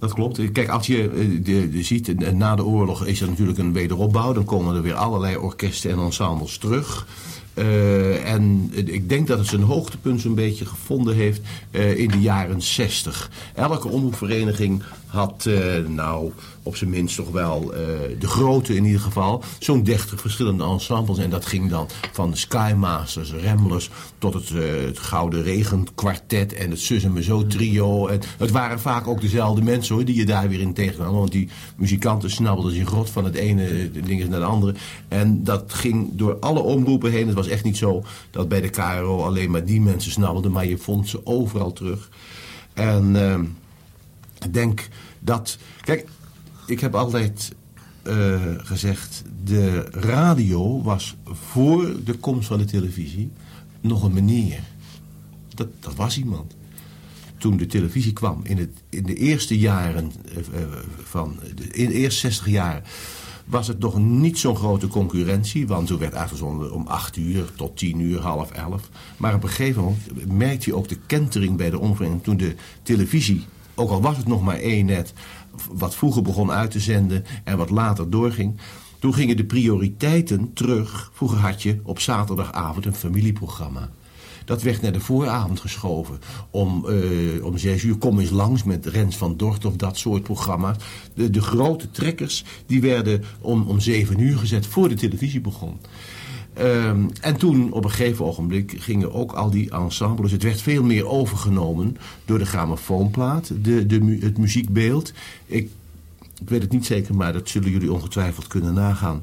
[0.00, 0.52] Dat klopt.
[0.52, 3.72] Kijk, als je, eh, de, de ziet, eh, na de oorlog is er natuurlijk een
[3.72, 4.32] wederopbouw.
[4.32, 7.06] Dan komen er weer allerlei orkesten en ensembles terug.
[7.54, 12.20] Eh, en ik denk dat het zijn hoogtepunt zo'n beetje gevonden heeft eh, in de
[12.20, 13.30] jaren 60.
[13.54, 17.72] Elke omroepvereniging had, eh, nou, op zijn minst toch wel,
[18.18, 21.18] de grote in ieder geval, zo'n 30 verschillende ensembles.
[21.18, 24.48] En dat ging dan van de Skymasters, Ramblers, tot het,
[24.86, 28.06] het Gouden Regenkwartet en het Zus en Me Zo trio.
[28.06, 31.14] En het waren vaak ook dezelfde mensen hoor, die je daar weer in tegenkwam.
[31.14, 34.74] Want die muzikanten snabbelden zich rot van het ene ding naar het andere.
[35.08, 37.28] En dat ging door alle omroepen heen.
[37.40, 40.78] Was echt niet zo dat bij de KRO alleen maar die mensen snabbelden, maar je
[40.78, 42.10] vond ze overal terug.
[42.72, 43.40] En eh,
[44.44, 44.88] ik denk
[45.18, 45.58] dat.
[45.80, 46.08] Kijk,
[46.66, 47.52] ik heb altijd
[48.02, 53.30] eh, gezegd: de radio was voor de komst van de televisie
[53.80, 54.62] nog een meneer.
[55.54, 56.54] Dat, dat was iemand.
[57.38, 60.68] Toen de televisie kwam, in, het, in de eerste jaren eh, eh,
[61.02, 61.40] van.
[61.72, 62.82] In de eerste 60 jaar.
[63.46, 67.76] Was het nog niet zo'n grote concurrentie, want toen werd uitgezonden om 8 uur tot
[67.76, 68.88] 10 uur, half 11.
[69.16, 72.22] Maar op een gegeven moment merkte je ook de kentering bij de omvang.
[72.22, 73.44] Toen de televisie
[73.74, 75.12] ook al was het nog maar één net,
[75.72, 78.58] wat vroeger begon uit te zenden en wat later doorging.
[78.98, 81.10] Toen gingen de prioriteiten terug.
[81.14, 83.88] Vroeger had je op zaterdagavond een familieprogramma.
[84.50, 86.18] Dat werd naar de vooravond geschoven.
[86.50, 90.22] Om, eh, om zes uur kom eens langs met Rens van Dort of dat soort
[90.22, 90.76] programma's.
[91.14, 95.76] De, de grote trekkers die werden om, om zeven uur gezet voor de televisie begon.
[96.54, 100.32] Ehm, en toen op een gegeven ogenblik gingen ook al die ensembles.
[100.32, 105.12] Het werd veel meer overgenomen door de grammofoonplaat, de, de, het muziekbeeld.
[105.46, 105.70] Ik
[106.44, 109.22] weet het niet zeker, maar dat zullen jullie ongetwijfeld kunnen nagaan.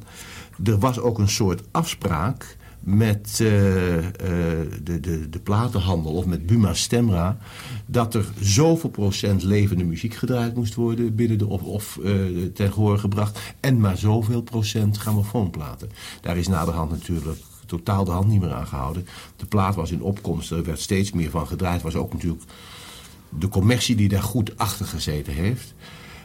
[0.63, 2.56] Er was ook een soort afspraak
[2.87, 4.05] met eh, eh,
[4.83, 7.37] de, de, de platenhandel of met Buma Stemra...
[7.85, 12.13] dat er zoveel procent levende muziek gedraaid moest worden binnen de, of, of eh,
[12.53, 13.39] ten gehoor gebracht...
[13.59, 15.89] en maar zoveel procent grammofoonplaten.
[16.21, 19.07] Daar is naderhand natuurlijk totaal de hand niet meer aan gehouden.
[19.35, 21.81] De plaat was in opkomst, er werd steeds meer van gedraaid.
[21.81, 22.43] was ook natuurlijk
[23.29, 25.73] de commercie die daar goed achter gezeten heeft.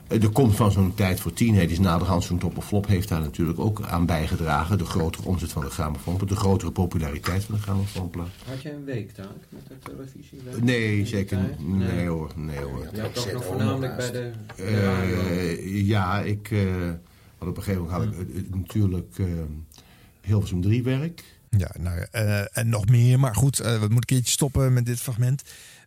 [0.09, 3.09] Eh, De komst van zo'n tijd voor teenagers, is naderhand zo'n top of flop, heeft
[3.09, 4.79] daar natuurlijk ook aan bijgedragen.
[4.79, 8.29] De grotere omzet van de grammofoonplaat, de grotere populariteit van de grammofoonplaat.
[8.49, 10.41] Had jij een weektaak met de televisie?
[10.63, 11.69] Nee, zeker niet.
[11.89, 12.89] Nee hoor, nee hoor.
[12.93, 15.63] Ja, toch nog voornamelijk bij de, de Eh, radio.
[15.85, 16.59] ja, ik eh,
[17.39, 19.27] had op een gegeven moment had ik eh, eh, natuurlijk eh
[20.23, 21.25] Hilversum 3 werk.
[21.59, 23.19] Ja, nou, ja, eh, en nog meer.
[23.21, 25.43] Maar goed, eh, we moeten een keertje stoppen met dit fragment.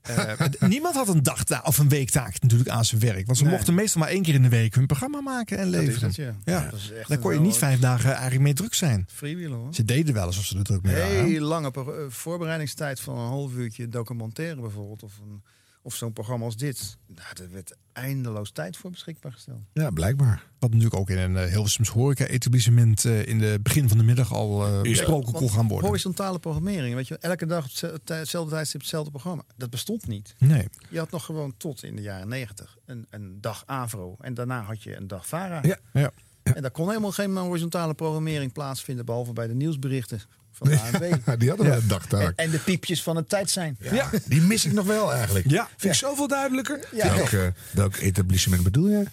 [0.07, 3.25] Eh, niemand had een dagtaak of een weektaak natuurlijk aan zijn werk.
[3.25, 3.53] Want ze Nee.
[3.53, 6.09] mochten meestal maar één keer in de week hun programma maken en leveren.
[6.13, 6.35] ja.
[6.43, 6.63] ja.
[6.69, 9.07] Dat is echt Daar kon je niet vijf dagen eigenlijk mee druk zijn.
[9.11, 9.73] Freewheelen hoor.
[9.73, 11.25] Ze deden wel alsof ze er druk mee waren.
[11.25, 15.03] Heel lange eh, voorbereidingstijd van een half uurtje documentaire bijvoorbeeld.
[15.03, 15.41] Of, een-
[15.85, 16.97] of zo'n programma als dit.
[17.07, 19.59] Nou, er werd eindeloos tijd voor beschikbaar gesteld.
[19.73, 20.43] Ja, blijkbaar.
[20.59, 24.33] Wat natuurlijk ook in een uh, Hilversums horeca-etablissement eh, in de begin van de middag
[24.33, 25.87] al eh, besproken kon gaan worden.
[25.87, 29.43] Horizontale programmering, weet je, wel, elke dag op hetzelfde tijdstip hetzelfde programma.
[29.55, 30.35] Dat bestond niet.
[30.37, 30.67] Nee.
[30.89, 34.15] Je had nog gewoon tot in de jaren negentig een, een dag Avro.
[34.19, 35.59] En daarna had je een dag Vara.
[35.63, 36.11] Ja, ja.
[36.43, 40.21] En daar kon helemaal geen horizontale programmering plaatsvinden, behalve bij de nieuwsberichten
[40.55, 40.99] van de ANW.
[41.39, 42.21] die hadden wel een dagtaak.
[42.21, 43.77] En, en de piepjes van het tijd zijn.
[43.79, 45.49] Ja, die mis ik nog wel eigenlijk.
[45.49, 45.67] Ja.
[45.77, 46.79] Vind ik zoveel duidelijker.
[46.91, 47.15] Ja.
[47.15, 49.05] welk, eh, welk etablissement bedoel je?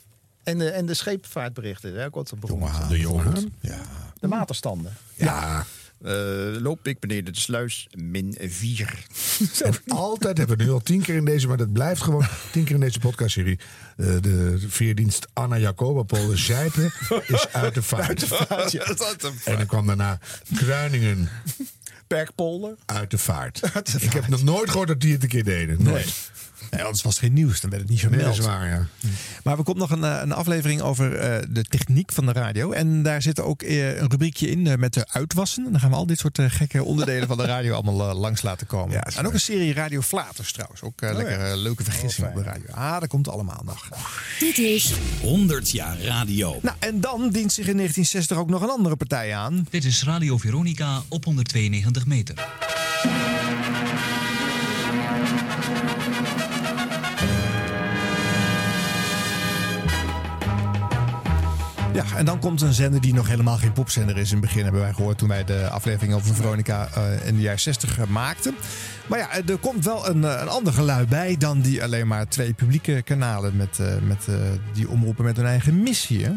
[0.42, 2.88] En de, en de scheepvaartberichten, daar komt het begonnen.
[2.88, 3.52] De jongen.
[3.60, 3.80] Ja.
[4.20, 4.92] De waterstanden.
[5.14, 5.66] Ja.
[6.04, 9.06] Eh, loop ik beneden de sluis, min 4.
[9.62, 12.64] En altijd hebben we nu al tien keer in deze, maar dat blijft gewoon tien
[12.64, 13.58] keer in deze podcastserie.
[13.96, 16.92] Eh, de veerdienst Anna Jacoba Paul Zijpen
[17.26, 18.08] is uit de vaart.
[18.08, 18.84] Uit de vaart, ja.
[19.44, 20.18] En dan kwam daarna
[20.54, 21.28] Kruiningen
[22.06, 22.74] Perkpolder.
[22.86, 23.62] uit de vaart.
[24.00, 25.82] Ik heb nog nooit gehoord dat die het een keer deden.
[25.82, 26.04] Nooit.
[26.04, 26.14] Nee,
[26.80, 27.60] anders was het geen nieuws.
[27.60, 28.28] Dan werd het niet Nee, gemeld.
[28.36, 28.86] dat is waar, ja.
[29.44, 32.72] Maar er komt nog een, eh, een aflevering over eh, de techniek van de radio.
[32.72, 35.64] En daar zit ook eh, een rubriekje in eh, met de uitwassen.
[35.66, 38.66] En dan gaan we al dit soort gekke onderdelen van de radio allemaal langs laten
[38.66, 39.02] komen.
[39.02, 40.82] en ook een serie Radio Flaters trouwens.
[40.82, 42.66] Ook eh, lekker leuke vergissingen op de radio.
[42.70, 43.88] Ah, dat komt allemaal nog.
[44.38, 46.58] Dit is 100 jaar radio.
[46.62, 49.66] Nou, en dan dient zich in 1960 ook nog een andere partij aan.
[49.70, 52.34] Dit is Radio Veronica op 192 meter.
[61.92, 64.28] Ja, en dan komt een zender die nog helemaal geen popzender is.
[64.28, 67.40] In het begin hebben wij gehoord toen wij de aflevering over Veronica eh, in de
[67.40, 68.54] jaren 60 eh, maakten.
[69.06, 72.28] Maar ja, er komt wel een, eh, een ander geluid bij dan die alleen maar
[72.28, 74.34] twee publieke kanalen met, eh, met, eh,
[74.72, 76.24] die omroepen met hun eigen missie.
[76.24, 76.32] Hè?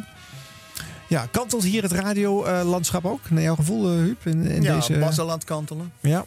[1.08, 4.26] Ja, kantelt hier het radiolandschap ook, naar jouw gevoel, eh, Huub?
[4.26, 5.00] In, in ja, deze...
[5.00, 5.92] Basseland kantelen.
[6.00, 6.26] Ja.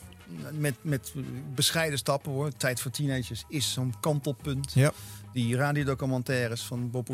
[0.53, 1.13] Met, met
[1.55, 2.51] bescheiden stappen hoor.
[2.57, 4.73] Tijd voor teenagers is zo'n kantelpunt.
[4.75, 4.93] Ja.
[5.39, 7.09] Die radiodocumentaires van Bob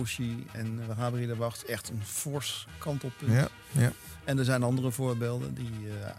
[0.52, 1.64] en uh, Gabriele de Wacht.
[1.64, 3.32] Echt een fors kantelpunt.
[3.32, 3.92] Ja, ja.
[4.24, 5.54] En er zijn andere voorbeelden.
[5.54, 5.70] Die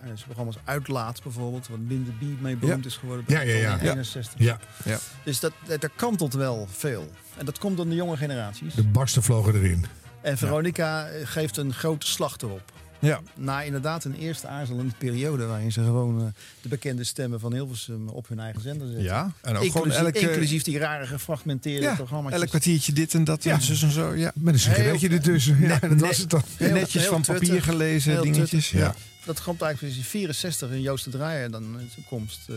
[0.05, 1.67] uh, programma's Uitlaat bijvoorbeeld.
[1.67, 2.89] Wat Binder Bee mee beroemd Ja.
[2.89, 3.25] is geworden.
[3.27, 3.79] Ja, ja, ja.
[3.79, 4.33] 61.
[4.37, 4.59] Ja.
[4.83, 4.99] Ja.
[5.23, 7.11] Dus dat, dat, er kantelt wel veel.
[7.37, 8.73] En dat komt door de jonge generaties.
[8.73, 9.85] De barsten vlogen erin.
[10.21, 12.71] En Veronica eh, geeft een grote slag erop.
[12.99, 13.21] Ja.
[13.35, 16.27] Na inderdaad een eerste aarzelende periode waarin ze gewoon eh,
[16.61, 19.03] de bekende stemmen van Hilversum op hun eigen zender zetten.
[19.05, 22.33] Ja, en ook gewoon inclusief, elke- inclusief die rare gefragmenteerde Ja, programma's.
[22.33, 23.53] elk kwartiertje dit en dat Ja.
[23.53, 24.13] en zus en zo.
[24.13, 24.31] Ja.
[24.35, 25.59] Met een sigaretje ertussen.
[25.61, 26.43] Ja, dat was het dan.
[26.57, 28.69] Heel- Netjes heel van papier gelezen, dingetjes.
[28.69, 28.95] Ja.
[29.25, 32.55] Dat komt eigenlijk in 64 in Joost de Draaier dan in zijn komst eh,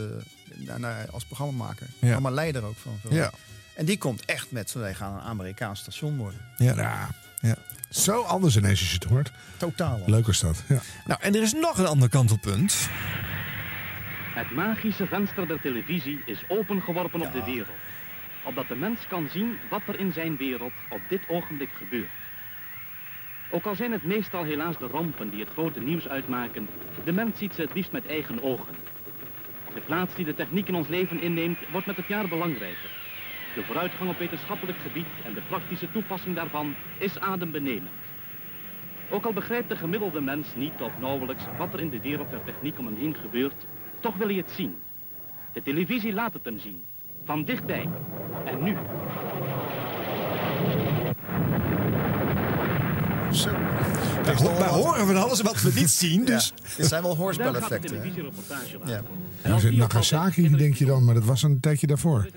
[0.66, 1.86] daarna als programmamaker.
[1.98, 2.20] Ja.
[2.20, 2.98] Maar leider ook van.
[3.00, 3.12] veel.
[3.14, 3.30] Ja.
[3.74, 6.40] En die komt echt met, wij gaan een Amerikaans station worden.
[6.56, 7.08] Ja.
[7.40, 7.56] Ja.
[7.88, 9.32] Zo anders ineens als je het hoort.
[9.56, 10.02] Totaal.
[10.06, 10.64] Leuk was dat.
[10.68, 10.80] Ja.
[11.06, 12.88] Nou, en er is nog een ander kantelpunt.
[14.34, 17.76] Het magische venster der televisie is opengeworpen op de wereld.
[18.44, 22.10] Opdat de mens kan zien wat er in zijn wereld op dit ogenblik gebeurt.
[23.50, 26.68] Ook al zijn het meestal helaas de rampen die het grote nieuws uitmaken,
[27.04, 28.74] de mens ziet ze het liefst met eigen ogen.
[29.74, 32.97] De plaats die de techniek in ons leven inneemt, wordt met het jaar belangrijker.
[33.58, 37.90] De vooruitgang op wetenschappelijk gebied en de praktische toepassing daarvan is adembenemend.
[39.10, 42.44] Ook al begrijpt de gemiddelde mens niet of nauwelijks wat er in de wereld der
[42.44, 43.66] techniek om hem heen gebeurt,
[44.00, 44.76] toch wil hij het zien.
[45.52, 46.82] De televisie laat het hem zien.
[47.24, 47.88] Van dichtbij.
[48.44, 48.76] En nu.
[53.32, 53.67] Zo.
[54.36, 56.24] Wij, ho- wij horen van alles wat we niet zien.
[56.24, 56.52] Dus.
[56.56, 58.12] Ja, dit zijn wel hoorspeleffecten.
[58.84, 59.02] Ja.
[59.42, 62.28] Nou, zit Nagasaki, denk je dan, maar dat was een tijdje daarvoor.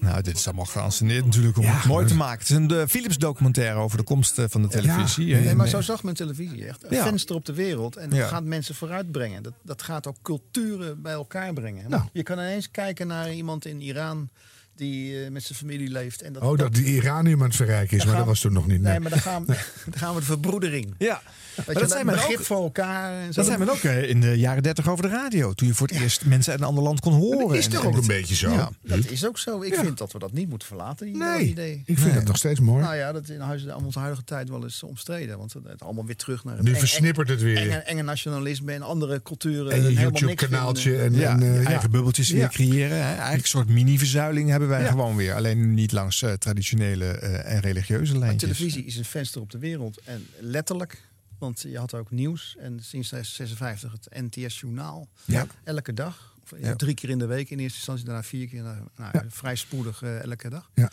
[0.00, 2.38] Nou, dit is allemaal geanceneerd natuurlijk om het mooi te maken.
[2.38, 5.34] Het is een de Philips documentaire over de komst eh, van de televisie.
[5.34, 6.84] Nee, maar zo zag men televisie echt.
[6.84, 7.02] Een Ja.
[7.04, 7.96] venster op de wereld.
[7.96, 8.26] En dat Ja.
[8.26, 9.42] gaat mensen vooruitbrengen.
[9.42, 11.90] Dat, dat gaat ook culturen bij elkaar brengen.
[11.90, 12.02] Nou.
[12.12, 14.28] Je kan ineens kijken naar iemand in Iran
[14.76, 16.22] die eh, met zijn familie leeft.
[16.22, 18.66] En dat, Oh, dat die iranium aan het verrijken is, maar dat was toen nog
[18.66, 18.80] niet.
[18.80, 19.52] Nee, maar dan gaan, we,
[19.90, 20.94] dan gaan we de verbroedering.
[20.98, 21.22] Ja.
[21.66, 23.12] Je, dat zijn begrip ook- voor elkaar.
[23.20, 23.40] En zo.
[23.40, 25.52] Dat zijn we ook eh, in de jaren dertig over de radio.
[25.52, 27.38] Toen je voor het eerst mensen uit een ander land kon horen.
[27.48, 28.50] Dat is En- toch en ook een beetje zo?
[28.52, 28.70] Ja.
[28.82, 29.60] Dat is ook zo.
[29.62, 29.82] Ik Ja.
[29.82, 31.82] vind dat we dat niet moeten verlaten, die Nee, idee.
[31.86, 32.82] ik vind het nog steeds mooi.
[32.82, 35.38] Nou ja, dat is in huis- onze huidige tijd wel eens omstreden.
[35.38, 37.56] Want het allemaal weer terug naar Nu eng- versnippert het weer.
[37.56, 39.72] Enge, enge nationalisme en andere culturen.
[39.72, 43.32] En je YouTube-kanaaltje en, eh, eigen bubbeltjes weer creëren.
[43.32, 44.90] Een soort mini-verzuiling hebben wij Ja.
[44.90, 45.34] gewoon weer.
[45.34, 48.56] Alleen niet langs eh, traditionele eh, en religieuze Maar lijntjes.
[48.56, 50.00] televisie is een venster op de wereld.
[50.04, 51.02] En letterlijk,
[51.38, 52.56] want je had ook nieuws.
[52.58, 55.08] En sinds 56 het NTS-journaal.
[55.24, 55.46] Ja.
[55.64, 56.34] Elke dag.
[56.42, 56.76] Of, ja.
[56.76, 58.04] Drie keer in de week in eerste instantie.
[58.04, 58.62] Daarna vier keer.
[58.62, 60.70] Nou, Vrij spoedig eh, elke dag.
[60.74, 60.90] Ja.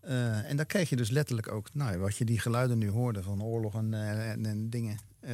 [0.00, 3.22] Eh, en dan kreeg je dus letterlijk ook, nou, wat je die geluiden nu hoorde
[3.22, 4.98] van oorlog en, eh, en, en dingen.
[5.20, 5.32] eh,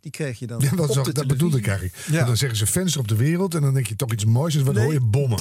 [0.00, 0.60] die kreeg je dan.
[0.60, 1.96] Ja, dat, op de dat bedoelde ik eigenlijk.
[1.96, 4.54] Want Dan zeggen ze venster op de wereld en dan denk je toch iets moois.
[4.54, 5.38] En wat Nee, hoor je bommen.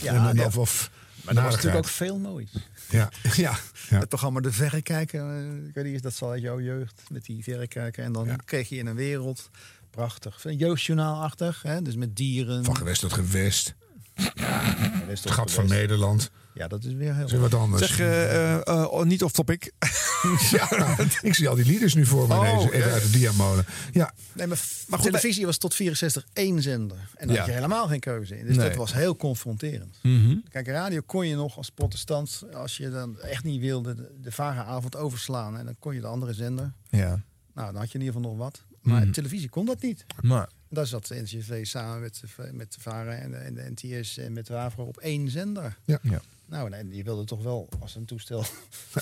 [0.00, 0.44] Ja, en dan, ja.
[0.44, 0.90] Of, of
[1.24, 2.50] Maar dat was natuurlijk ook veel moois.
[2.90, 3.58] Ja, ja,
[3.90, 3.98] ja.
[3.98, 7.42] Het programma De Verrekijker, eh, ik weet niet, dat zal uit jouw jeugd, met die
[7.42, 8.04] verrekijker.
[8.04, 9.50] En dan kreeg je in een wereld,
[9.90, 12.64] prachtig, een jeugdjournaalachtig, hè, dus met dieren.
[12.64, 13.74] Van gewest tot gewest.
[14.14, 16.30] Het Het gat van Nederland.
[16.56, 17.86] Ja, dat is weer heel is wat anders.
[17.86, 19.72] Zeg, eh, eh, eh, oh, niet off topic.
[20.50, 22.94] ja, ik zie al die lieders nu voor me Oh, ineens, even ja.
[22.94, 23.64] uit de diamolen.
[23.92, 26.96] Ja, Nee, maar, Maar goed, televisie was tot 64 één zender.
[27.16, 27.40] En dan Ja.
[27.40, 28.46] had je helemaal geen keuze in.
[28.46, 28.68] Dus Nee.
[28.68, 29.98] dat was heel confronterend.
[30.02, 30.36] Mhm.
[30.50, 34.32] Kijk, radio kon je nog als protestant, als je dan echt niet wilde, de, de
[34.32, 35.58] vage avond overslaan.
[35.58, 36.72] En dan kon je de andere zender.
[36.90, 37.20] Ja.
[37.54, 38.62] Nou, dan had je in ieder geval nog wat.
[38.82, 39.10] Maar Mhm.
[39.12, 40.04] televisie kon dat niet.
[40.20, 43.70] Maar, Daar zat de NCV samen met de, met de VARA en de, en de
[43.74, 45.76] NTS en met de WAVRO op één zender.
[45.84, 45.98] Ja.
[46.02, 46.20] Ja.
[46.48, 48.44] Nou, en die wilde toch wel, als een toestel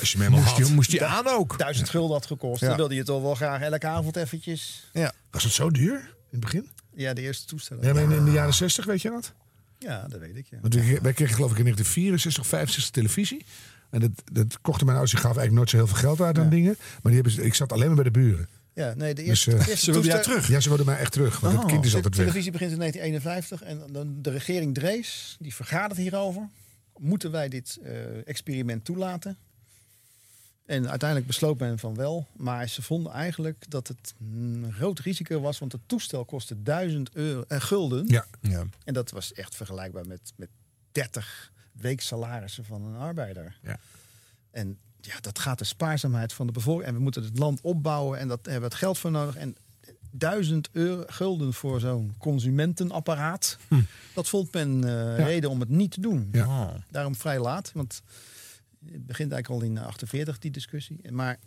[0.00, 0.72] als je hem moest, je, had.
[0.72, 1.58] moest je aan ook.
[1.58, 2.68] duizend gulden had gekost, Ja.
[2.68, 4.88] dan wilde je toch wel graag elke avond eventjes.
[4.92, 5.12] Ja.
[5.30, 6.68] Was het zo duur in het begin?
[6.94, 7.84] Ja, de eerste toestellen.
[7.86, 9.32] Ja, maar in, in de jaren 60, weet je dat?
[9.78, 10.46] Ja, dat weet ik.
[10.50, 10.58] Ja.
[10.60, 13.44] Want wij wij kregen geloof ik in 1964 of 65 televisie.
[13.90, 15.10] En dat, dat kochten mijn ouders.
[15.10, 16.76] Die gaven eigenlijk nooit zo heel veel geld uit aan dingen.
[16.78, 18.48] Maar die hebben, ze- ik zat alleen maar bij de buren.
[18.74, 20.48] Ja, nee, de Dus, eerste, de eerste Ze wilden jou terug.
[20.48, 21.40] Ja, ze wilden mij echt terug.
[21.40, 22.24] Want het Oh, kind is de altijd weg.
[22.26, 26.48] televisie begint in 1951 en dan de regering Drees, die vergadert hierover.
[26.98, 29.36] Moeten wij dit eh, experiment toelaten?
[30.66, 35.40] En uiteindelijk besloot men van wel, maar ze vonden eigenlijk dat het een groot risico
[35.40, 38.06] was, want het toestel kostte 1000 euro, eh, gulden.
[38.08, 38.26] Ja.
[38.40, 38.64] Ja.
[38.84, 40.48] En dat was echt vergelijkbaar met, met
[40.92, 43.58] 30 weeksalarissen van een arbeider.
[43.62, 43.78] Ja.
[44.50, 46.88] En ja, dat gaat de spaarzaamheid van de bevolking.
[46.88, 49.36] En we moeten het land opbouwen en dat hebben we het geld voor nodig.
[49.36, 49.56] En
[50.18, 53.58] duizend euro gulden voor zo'n consumentenapparaat.
[54.14, 55.14] Dat vond men eh, Ja.
[55.24, 56.28] reden om het niet te doen.
[56.32, 56.72] Ja.
[56.90, 58.02] Daarom vrij laat, want
[58.92, 61.12] het begint eigenlijk al in 48 die discussie.
[61.12, 61.38] Maar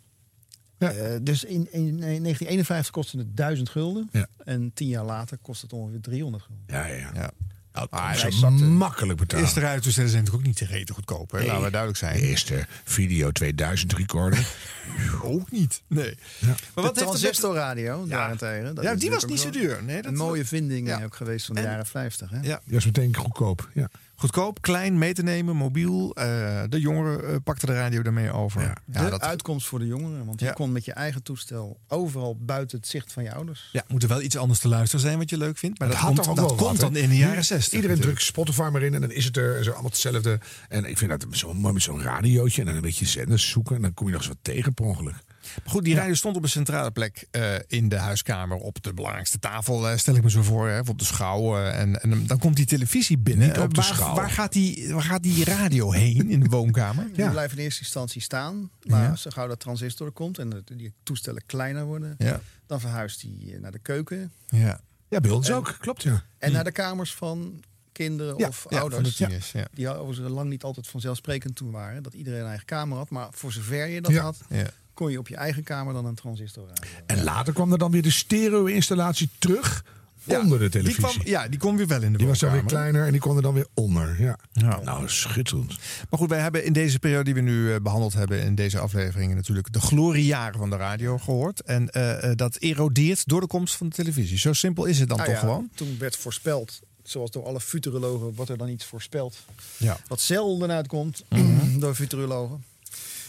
[0.77, 4.09] Eh, dus in, in, in 1951 kostte het 1000 gulden.
[4.11, 4.27] Ja.
[4.37, 6.63] En tien jaar later kost het ongeveer 300 gulden.
[6.67, 7.11] Ja, ja.
[7.13, 7.31] ja.
[7.77, 9.45] Nou, Ah, hij is zat, eh, makkelijk betalen.
[9.45, 11.31] Eerste radiotoestellen zijn natuurlijk ook niet te rete goedkoop.
[11.31, 11.38] Hè?
[11.45, 12.14] Laten we duidelijk zijn.
[12.14, 14.47] De eerste video 2000 recorder.
[15.22, 15.81] ook niet.
[15.88, 16.17] Nee.
[16.39, 18.75] Maar wat de heeft het transistorradio daarentegen.
[18.75, 19.83] dat Ja, die was niet zo duur.
[19.83, 21.03] Nee, dat een mooie vinding Ja.
[21.03, 22.30] ook geweest van de En- jaren 50.
[22.30, 22.39] Hè?
[22.41, 22.61] Ja.
[22.65, 23.69] Die was meteen goedkoop.
[23.73, 23.89] Ja.
[24.19, 26.13] Goedkoop, klein, mee te nemen, mobiel.
[26.15, 28.61] Eh, de jongeren eh, pakten de radio daarmee over.
[28.61, 28.73] Ja,
[29.03, 30.25] de dat uitkomst voor de jongeren.
[30.25, 30.47] Want Ja.
[30.47, 33.69] je kon met je eigen toestel overal buiten het zicht van je ouders.
[33.71, 35.79] ja, moet er wel iets anders te luisteren zijn wat je leuk vindt.
[35.79, 37.73] Maar dat, komt, dat wel komt dan in de jaren 60.
[37.73, 39.57] Iedereen drukt Spotify maar in en dan is het er.
[39.57, 40.39] En zo allemaal hetzelfde.
[40.69, 42.61] En ik vind dat zo mooi met zo'n radiootje.
[42.61, 43.75] En dan een beetje zenders zoeken.
[43.75, 45.15] En dan kom je nog eens wat tegen per ongeluk.
[45.64, 48.58] Maar goed, die radio stond op een centrale plek eh, in de huiskamer.
[48.58, 50.67] Op de belangrijkste tafel, eh, stel ik me zo voor.
[50.67, 51.58] Hè, op de schouw.
[51.58, 53.48] eh, en, en dan komt die televisie binnen.
[53.48, 54.16] Niet op de waar, schouw.
[54.16, 57.09] Waar gaat, die, waar gaat die radio heen in de woonkamer?
[57.14, 58.69] Die blijven in eerste instantie staan.
[58.84, 62.42] Maar zo gauw dat transistor komt en dat die toestellen kleiner worden, Ja.
[62.66, 64.32] dan verhuist die naar de keuken.
[64.48, 64.80] Ja.
[65.09, 65.76] Ja, bij ons En- ook.
[65.80, 66.24] Klopt, ja.
[66.38, 69.17] En naar de kamers van kinderen Ja, of ja, ouders.
[69.17, 69.67] ja.
[69.74, 72.03] Die overigens lang niet altijd vanzelfsprekend toen waren.
[72.03, 73.09] Dat iedereen een eigen kamer had.
[73.09, 74.22] Maar voor zover je dat Ja.
[74.22, 74.66] had, Ja.
[74.98, 76.90] Kon je op je eigen kamer dan een transistor radio.
[77.06, 79.84] En later kwam er dan weer de stereo-installatie terug
[80.26, 81.01] onder de Die televisie.
[81.03, 83.22] kwam, ja, die kwam weer wel in de Die was dan weer kleiner en die
[83.22, 84.16] kon er dan weer onder.
[84.22, 84.40] Ja.
[84.51, 84.80] Ja.
[84.84, 85.77] Nou, schitterend.
[86.09, 88.80] Maar goed, wij hebben in deze periode die we nu eh, behandeld hebben in deze
[88.80, 91.61] afleveringen natuurlijk de gloriejaren van de radio gehoord.
[91.61, 94.38] En eh, eh, dat erodeert door de komst van de televisie.
[94.38, 95.69] Zo simpel is het dan Nou toch ja, gewoon?
[95.76, 99.38] Toen werd voorspeld, zoals door alle futurologen, wordt er dan iets voorspeld.
[99.77, 99.98] Ja.
[100.08, 101.80] Wat zelden uitkomt Mhm.
[101.80, 102.64] door futurologen.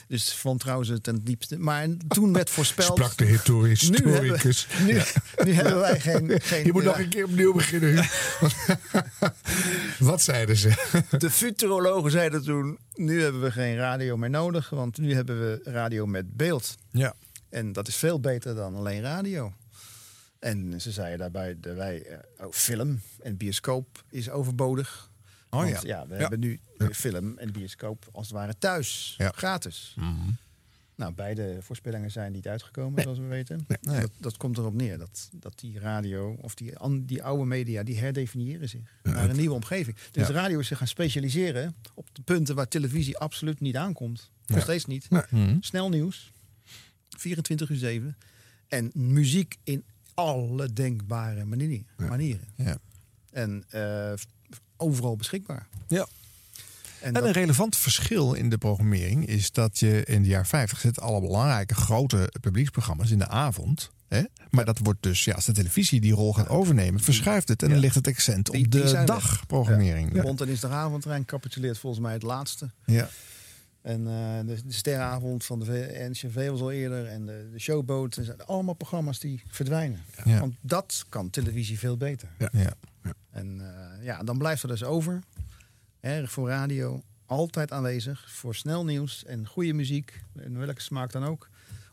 [0.08, 1.58] Dus van trouwens het ten diepste.
[1.58, 2.98] Maar toen werd voorspeld.
[2.98, 4.66] Sprak de historisch- Nu hebben, historicus.
[4.86, 5.04] nu, Ja.
[5.44, 6.30] nu hebben wij geen.
[6.42, 7.94] geen Je moet nog een keer opnieuw beginnen.
[9.98, 10.72] Wat zeiden ze?
[11.18, 15.60] De futurologen zeiden toen: nu hebben we geen radio meer nodig, want nu hebben we
[15.70, 16.74] radio met beeld.
[16.90, 17.14] Ja.
[17.48, 19.52] En dat is veel beter dan alleen radio.
[20.38, 25.07] En ze zeiden daarbij, daarbij eh, oh, film en bioscoop is overbodig.
[25.50, 26.06] Oh Want, ja.
[26.06, 26.20] we Ja.
[26.20, 29.32] hebben nu de film en bioscoop als het ware thuis, Ja.
[29.34, 29.94] gratis.
[29.96, 30.30] Mhm.
[30.94, 33.66] Nou, beide voorspellingen zijn niet uitgekomen, zoals we weten.
[33.80, 34.00] Nee.
[34.00, 37.82] Dat, dat komt erop neer dat, dat die radio of die, an- die oude media,
[37.82, 39.96] die herdefiniëren zich naar een nieuwe omgeving.
[39.96, 40.26] Dus Ja.
[40.26, 44.30] de radio is zich gaan specialiseren op de punten waar televisie absoluut niet aankomt.
[44.46, 44.62] Nog Ja.
[44.62, 45.10] steeds niet.
[45.10, 45.22] Nee.
[45.30, 45.56] Mhm.
[45.60, 46.32] Snel nieuws,
[47.08, 48.16] 24 uur 7.
[48.68, 51.86] En muziek in alle denkbare manieren.
[51.96, 52.48] manieren.
[52.56, 52.78] Ja.
[53.30, 54.12] En eh,
[54.78, 55.66] overal beschikbaar.
[55.88, 56.06] Ja.
[57.00, 60.80] En En een relevant verschil in de programmering is dat je in de jaren 50
[60.80, 63.90] zit alle belangrijke grote publieksprogramma's in de avond.
[64.08, 64.22] Hè?
[64.50, 67.68] Maar dat wordt dus, ja, als de televisie die rol gaat overnemen, verschuift het en
[67.68, 70.14] dan ligt het accent op die- die de dagprogrammering.
[70.14, 70.22] Ja.
[70.22, 72.70] Rond de dinsdagavondtrein capituleert volgens mij het laatste.
[72.84, 73.08] Ja.
[73.82, 77.06] En eh, de, de sterrenavond van de NCV was al eerder.
[77.06, 78.16] En de, de showboot.
[78.16, 80.00] Er zijn allemaal programma's die verdwijnen.
[80.24, 80.40] Ja.
[80.40, 82.28] Want dat kan televisie veel beter.
[82.52, 82.72] Ja.
[83.38, 85.22] En eh, ja, dan blijft er dus over.
[86.00, 87.02] Erg voor radio.
[87.26, 88.30] Altijd aanwezig.
[88.30, 90.22] Voor snel nieuws en goede muziek.
[90.34, 91.48] In welke smaak dan ook.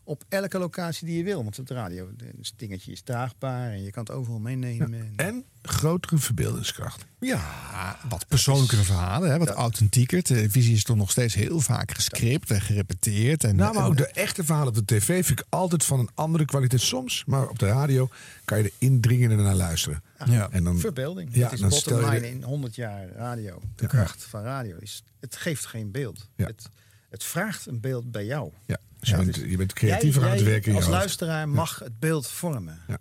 [0.08, 1.42] Op elke locatie die je wil.
[1.42, 2.08] Want het radio,
[2.40, 3.70] het dingetje is draagbaar.
[3.70, 4.94] En je kan het overal meenemen.
[4.94, 7.04] En- En grotere verbeeldingskracht.
[7.20, 10.22] Ja, wat persoonlijkere verhalen, hè, wat authentieker.
[10.22, 13.44] Televisie is toch nog steeds heel vaak gescript en gerepeteerd.
[13.44, 15.98] En, Nou, maar en- ook de echte verhalen op de tv vind ik altijd van
[15.98, 16.80] een andere kwaliteit.
[16.82, 18.08] Soms, maar op de radio
[18.44, 20.02] kan je er indringender naar luisteren.
[20.26, 20.48] Ja.
[20.50, 21.28] En dan, Verbeelding.
[21.34, 23.60] Ja, dat is dan bottom line de- in 100 jaar radio.
[23.76, 23.88] De Ja.
[23.88, 26.28] kracht van radio is, het geeft geen beeld.
[26.36, 26.46] Ja.
[26.46, 26.68] Het,
[27.10, 28.52] het vraagt een beeld bij jou.
[28.66, 31.78] Ja, dus je, bent, dus je bent creatiever Jij- aan het werken Als luisteraar mag
[31.78, 32.80] het beeld vormen.
[32.88, 32.98] Ja.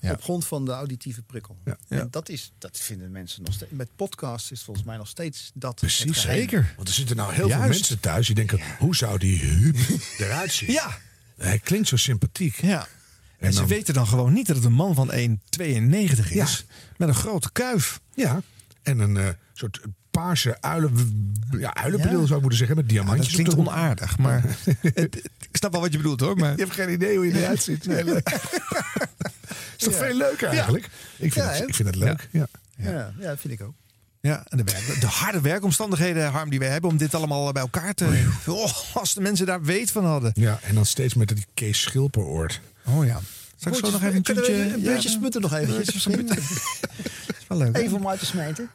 [0.00, 0.12] Ja.
[0.12, 1.58] Op grond van de auditieve prikkel.
[1.64, 1.76] Ja.
[1.88, 3.70] En dat, is, dat vinden mensen nog steeds.
[3.72, 5.74] Met podcasts is volgens mij nog steeds dat.
[5.74, 6.72] Precies, zeker.
[6.76, 8.60] Want er zitten nou heel veel mensen thuis die denken...
[8.78, 9.76] hoe zou die Huub
[10.18, 10.72] eruit zien?
[10.72, 10.98] Ja.
[11.36, 12.54] Hij klinkt zo sympathiek.
[12.60, 12.80] Ja.
[12.80, 12.86] En,
[13.46, 16.32] En ze dan- weten dan gewoon niet dat het een man van 1,92 is.
[16.34, 16.46] Ja.
[16.96, 18.00] Met een grote kuif.
[18.14, 18.42] Ja,
[18.82, 19.80] en een eh, soort
[20.18, 20.92] paarse uilen,
[21.58, 22.24] ja, uilenbril Ja.
[22.26, 23.34] zou ik moeten zeggen, met Ja, dat diamantjes.
[23.34, 24.42] klinkt onaardig, maar
[24.80, 26.36] het- ik snap wel wat je bedoelt hoor.
[26.36, 27.86] Maar Je hebt geen idee hoe je eruit ziet.
[27.86, 28.04] Nee.
[28.04, 29.98] is toch Ja.
[29.98, 30.84] veel leuker eigenlijk?
[31.16, 32.28] Ik, vind Ja, het, ik vind het leuk.
[32.30, 32.46] Ja.
[32.76, 32.90] Ja.
[33.18, 33.74] Ja, dat vind ik ook.
[34.20, 37.62] Ja, en de, werk- de harde werkomstandigheden, Harm, die wij hebben om dit allemaal bij
[37.62, 38.26] elkaar te.
[38.46, 40.30] Oh, als de mensen daar weet van hadden.
[40.34, 42.60] Ja, en dan steeds met die Kees Schilperoord.
[42.84, 43.20] Oh ja.
[43.56, 46.26] Zal ik zo nog even een we beetje sputten nog eventjes misschien.
[46.26, 47.76] Dat is wel leuk.
[47.76, 47.82] hè?
[47.82, 48.70] Even om uit te smijten.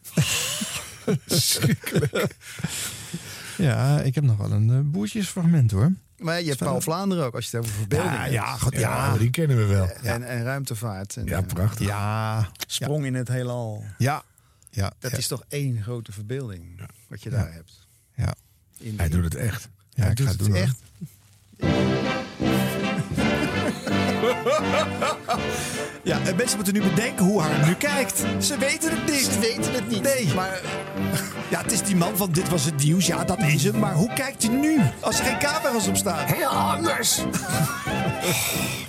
[3.57, 5.91] Ja, ik heb nog wel een eh, boertjesfragment hoor.
[6.17, 8.33] Maar je hebt Paul Vlaanderen ook, als je het over verbeelding Ja, hebt.
[8.33, 8.79] ja, Ja,
[9.11, 9.17] ja.
[9.17, 9.89] die kennen we wel.
[9.89, 11.17] En, en ruimtevaart.
[11.17, 11.87] En, Ja, eh, prachtig.
[11.87, 13.83] Ja, sprong in het heelal.
[13.97, 14.23] ja,
[14.69, 14.91] ja.
[14.99, 15.17] Dat ja.
[15.17, 17.87] is toch één grote verbeelding wat je daar hebt.
[18.15, 18.33] Ja.
[18.95, 19.69] Hij doet het echt.
[19.89, 20.57] Ja, Hij ik doet ga het doen, hoor.
[20.57, 20.81] echt.
[26.03, 28.23] Ja, en mensen moeten nu bedenken hoe haar nu kijkt.
[28.39, 29.23] Ze weten het niet.
[29.23, 30.01] Ze weten het niet.
[30.01, 30.33] Nee.
[30.33, 30.61] Maar
[31.53, 33.05] Ja, het is die man van dit was het nieuws.
[33.05, 33.79] Ja, dat is hem.
[33.79, 34.79] Maar hoe kijkt hij nu?
[34.99, 36.25] Als er geen camera's op staan.
[36.25, 37.21] Heel anders.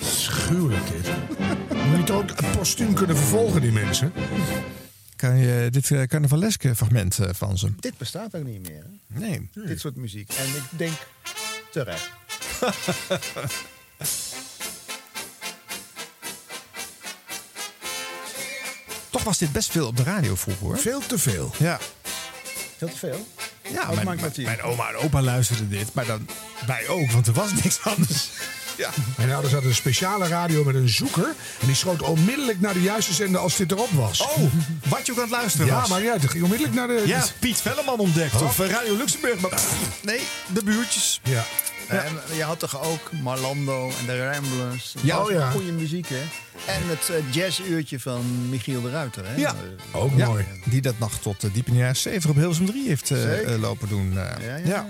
[0.01, 1.09] Schuwelijk dit.
[1.97, 4.13] Moet ook postuum kunnen vervolgen, die mensen?
[5.17, 7.73] Kan je dit uh, carnavaleske fragment eh, van ze?
[7.81, 8.85] dit bestaat ook niet meer.
[9.13, 9.19] Hè?
[9.19, 9.51] Nee.
[9.53, 10.33] Dit soort muziek.
[10.33, 10.93] En ik denk
[11.71, 12.11] terecht.
[19.25, 20.79] was dit best veel op de radio vroeger hoor.
[20.79, 21.51] Veel te veel.
[21.59, 21.79] Ja.
[22.77, 23.27] Veel te veel.
[23.73, 26.29] Ja, mijn, mijn oma en opa luisterden dit, maar dan
[26.67, 28.29] wij ook, want er was niks anders.
[28.77, 28.91] Ja.
[29.17, 31.27] Mijn ouders hadden een speciale radio met een zoeker.
[31.61, 34.21] En die schoot onmiddellijk naar de juiste zender als dit erop was.
[34.21, 34.39] Oh,
[34.89, 35.89] wat je ook aan het luisteren ja, was.
[35.89, 37.03] maar ja, het ging onmiddellijk naar de...
[37.07, 38.35] Ja, Piet Velleman ontdekt.
[38.35, 38.43] Oh.
[38.43, 39.41] Of eh, Radio Luxemburg.
[39.41, 39.61] Maar
[40.03, 40.21] nee,
[40.53, 41.21] de buurtjes.
[41.23, 41.45] Ja.
[41.89, 44.95] En je had toch ook Marlando en de Ramblers.
[45.01, 45.51] Ja, Dat oh ja.
[45.51, 46.23] Goede muziek, hè?
[46.73, 49.35] En het eh, jazzuurtje van Michiel de Ruiter, hè?
[49.37, 49.55] Ja.
[49.93, 50.45] Eh, Ook Ja, mooi.
[50.65, 53.13] die dat nog tot eh, diep in de jaren 70 op Hilversum 3 heeft
[53.61, 54.13] lopen doen.
[54.13, 54.87] Ja, ja.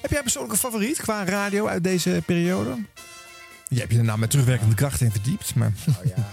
[0.00, 2.76] Heb jij persoonlijk een favoriet qua radio uit deze periode?
[3.74, 5.54] Je hebt je er nou met terugwerkende kracht in verdiept.
[5.54, 5.72] Maar...
[5.86, 6.28] Nou ja.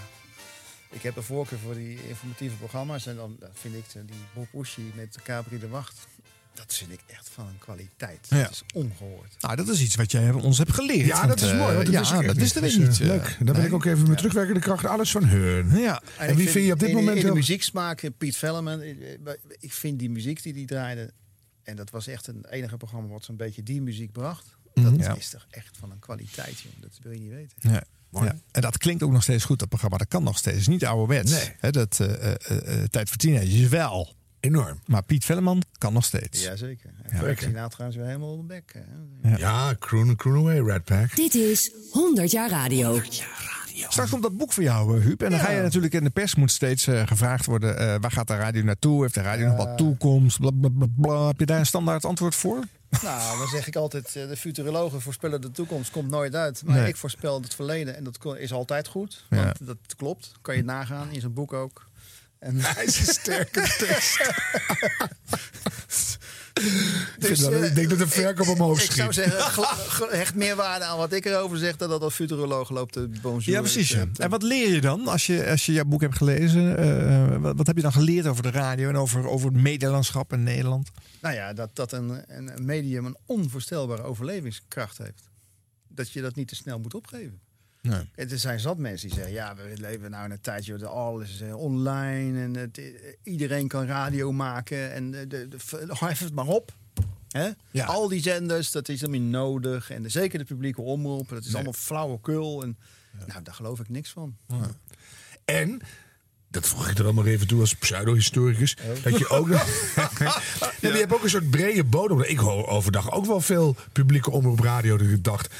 [0.90, 3.06] Ik heb een voorkeur voor die informatieve programma's.
[3.06, 6.06] En dan vind ik eh, die Bob met Capri de Wacht.
[6.54, 8.26] Dat vind ik echt van een kwaliteit.
[8.28, 8.42] Ja.
[8.42, 9.34] Dat is ongehoord.
[9.40, 11.06] Nou, dat is iets wat jij ons hebt geleerd.
[11.06, 11.74] Ja, dat is eh, mooi.
[11.74, 13.00] Want dat ja, dat we Dus, niet.
[13.00, 13.06] eh, eh.
[13.06, 13.36] leuk.
[13.40, 15.78] Daar ben ik ook even met terugwerkende kracht alles van hun.
[15.78, 16.02] Ja.
[16.18, 18.80] En, wie vind je op dit in, moment In de heel- muzieksmaak, eh, Piet Velleman.
[18.80, 21.12] eh, eh, Ik vind die muziek die die draaide...
[21.62, 24.56] En dat was echt een enige programma wat zo'n beetje die muziek bracht.
[24.74, 25.00] Dat Mhm.
[25.02, 25.14] Ja.
[25.16, 26.72] is toch echt van een kwaliteit, joh.
[26.80, 27.56] Dat wil je niet weten.
[27.60, 27.82] Ja.
[28.22, 28.36] Ja.
[28.50, 29.96] En dat klinkt ook nog steeds goed, dat programma.
[29.96, 30.66] Dat kan nog steeds.
[30.66, 31.30] Niet ouderwets.
[31.32, 31.52] Nee.
[31.58, 34.14] Hè, dat eh, eh, eh, Tijd voor Teenagers is wel.
[34.40, 34.80] Enorm.
[34.86, 36.42] Maar Piet Velleman kan nog steeds.
[36.42, 36.90] Jazeker.
[37.02, 37.42] Ja, En oké.
[37.42, 38.72] Sinatra is weer helemaal op de bek.
[39.22, 39.28] hè.
[39.30, 39.36] Ja.
[39.38, 41.16] Ja, Croon, croon Away, Red Pack.
[41.16, 43.00] Dit is 100 jaar radio.
[43.88, 45.22] Straks komt dat boek voor jou, Huub.
[45.22, 47.78] En dan ga je natuurlijk in de pers moet steeds gevraagd worden...
[47.78, 49.02] eh, waar gaat de radio naartoe?
[49.02, 50.38] Heeft de radio nog wat toekomst?
[50.40, 51.26] Bla, bla, bla, bla.
[51.26, 52.64] Heb je daar een standaard antwoord voor?
[53.02, 56.62] Nou, dan zeg ik altijd, eh, de futurologen voorspellen de toekomst, komt nooit uit.
[56.64, 56.88] Maar Nee.
[56.88, 59.24] ik voorspel het verleden en dat is altijd goed.
[59.30, 59.42] Ja.
[59.44, 61.86] Want dat klopt, kan je nagaan in zijn boek ook.
[62.38, 64.20] En hij is een sterke tekst.
[66.54, 69.24] Ik vind dat- ik denk dat de verkoop omhoog Dus, Ik zou schiet.
[69.24, 71.76] zeggen, hecht meer waarde aan wat ik erover zeg...
[71.76, 73.54] dan dat als futuroloog loopt de bonjour.
[73.54, 73.88] Ja, precies.
[73.88, 74.02] Dus, ja.
[74.16, 76.76] eh, En wat leer je dan als je, als je jouw boek hebt gelezen?
[76.78, 80.32] Eh, wat, wat heb je dan geleerd over de radio en over, over het medielandschap
[80.32, 80.90] in Nederland?
[81.20, 85.30] Nou ja, dat, dat een een medium een onvoorstelbare overlevingskracht heeft.
[85.88, 87.40] Dat je dat niet te snel moet opgeven.
[87.82, 88.08] Nee.
[88.14, 91.40] Er zijn zat mensen die zeggen, ja, we leven nou in een tijdje dat alles
[91.40, 92.84] eh, online en het, eh,
[93.22, 95.56] iedereen kan radio maken en de, de, de,
[95.94, 96.74] hef het maar op.
[97.28, 97.48] Hè?
[97.70, 97.84] Ja.
[97.84, 99.90] Al die zenders, dat is helemaal niet nodig.
[99.90, 101.54] En de, zeker de publieke omroep, dat is Nee.
[101.54, 102.62] allemaal flauwekul.
[102.62, 102.76] En,
[103.26, 104.36] Nou, daar geloof ik niks van.
[105.44, 105.80] En,
[106.50, 109.66] dat vroeg ik er allemaal even toe als pseudo-historicus, dat je ook nog...
[110.18, 110.40] ja,
[110.80, 112.22] je hebt ook een soort brede bodem.
[112.22, 115.54] Ik hoor overdag ook wel veel publieke omroep radio dat ik dacht...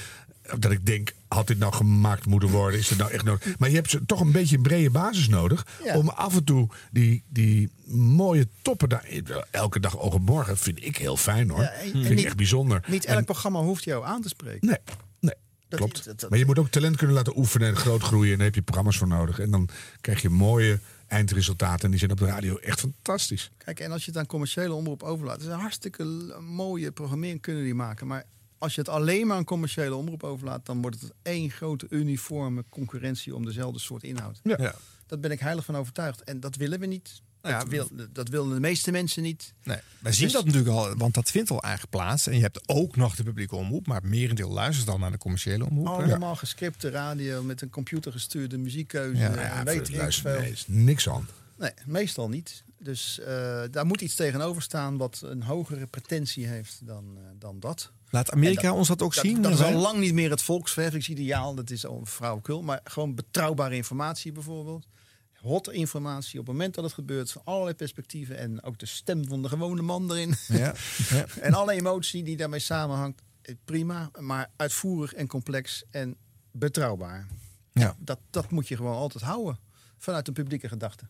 [0.58, 2.78] Dat ik denk, had dit nou gemaakt moeten worden?
[2.80, 3.58] Is het nou echt nodig?
[3.58, 5.66] Maar je hebt ze toch een beetje een brede basis nodig.
[5.84, 5.96] Ja.
[5.96, 9.08] Om af en toe die, die mooie toppen daar.
[9.50, 11.60] Elke dag oog en morgen vind ik heel fijn hoor.
[11.62, 12.84] Ja, en- vind en ik niet- echt bijzonder.
[12.88, 14.68] Niet En- elk programma hoeft jou aan te spreken.
[14.68, 14.78] Nee,
[15.20, 15.34] nee.
[15.68, 16.04] Dat- Klopt.
[16.04, 18.30] dat- dat- maar je moet ook talent kunnen laten oefenen en groot groeien.
[18.30, 19.38] En daar heb je programma's voor nodig.
[19.38, 19.68] En dan
[20.00, 21.84] krijg je mooie eindresultaten.
[21.84, 23.50] En die zijn op de radio echt fantastisch.
[23.64, 26.04] Kijk, en als je het aan commerciële omroep overlaat, is een hartstikke
[26.40, 28.06] mooie programmering kunnen die maken.
[28.06, 28.24] Maar
[28.62, 32.64] als je het alleen maar aan commerciële omroep overlaat, dan wordt het één grote uniforme
[32.68, 34.40] concurrentie om dezelfde soort inhoud.
[34.42, 34.56] Ja.
[34.58, 34.74] Ja.
[35.06, 36.24] Dat ben ik heilig van overtuigd.
[36.24, 37.20] En dat willen we niet.
[37.42, 39.54] Nou ja, dat, wil, dat willen de meeste mensen niet.
[39.62, 42.26] Nee, wij zien Dus- dat natuurlijk al, want dat vindt al eigenlijk plaats.
[42.26, 45.18] En je hebt ook nog de publieke omroep, maar het merendeel luistert dan naar de
[45.18, 45.86] commerciële omroep.
[45.86, 49.20] Allemaal gescripte radio met een computergestuurde muziekkeuze.
[49.20, 50.38] Ja, en Ja, weet ik veel.
[50.40, 51.28] nee, is niks aan.
[51.58, 52.62] Nee, meestal niet.
[52.78, 57.60] Dus eh, daar moet iets tegenover staan wat een hogere pretentie heeft dan, eh, dan
[57.60, 57.90] dat.
[58.12, 59.42] Laat Amerika dat- ons dat ook dat, zien?
[59.42, 61.54] Dat is al lang niet meer het volksvervingsideaal.
[61.54, 62.62] Dat is al een flauwekul.
[62.62, 64.86] Maar gewoon betrouwbare informatie bijvoorbeeld.
[65.40, 67.32] Hot informatie op het moment dat het gebeurt.
[67.32, 68.38] Van allerlei perspectieven.
[68.38, 70.34] En ook de stem van de gewone man erin.
[70.48, 70.74] Ja,
[71.10, 71.26] ja.
[71.40, 73.22] en alle emotie die daarmee samenhangt.
[73.42, 74.10] eh, Prima.
[74.18, 76.16] Maar uitvoerig en complex en
[76.50, 77.26] betrouwbaar.
[77.72, 77.96] Ja.
[77.98, 79.58] Dat, dat moet je gewoon altijd houden.
[79.98, 81.04] Vanuit een publieke gedachte.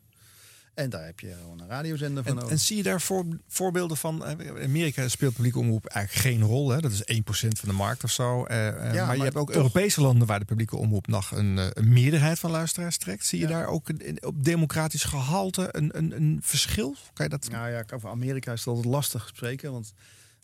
[0.74, 3.96] En daar heb je gewoon een radiozender voor En, en zie je daar voor, voorbeelden
[3.96, 4.24] van?
[4.24, 6.70] eh, Amerika speelt publieke omroep eigenlijk geen rol.
[6.70, 6.80] Hè?
[6.80, 7.22] Dat is 1%
[7.58, 8.44] van de markt of zo.
[8.44, 9.56] Eh, eh, maar, je hebt ook toch.
[9.56, 13.26] Europese landen waar de publieke omroep nog een, een meerderheid van luisteraars trekt.
[13.26, 13.52] Zie je Ja.
[13.52, 16.96] daar ook een- op democratisch gehalte een, een, een verschil?
[17.12, 17.48] Kan je dat?
[17.50, 19.72] Nou ja, over Amerika is het altijd lastig spreken.
[19.72, 19.92] Want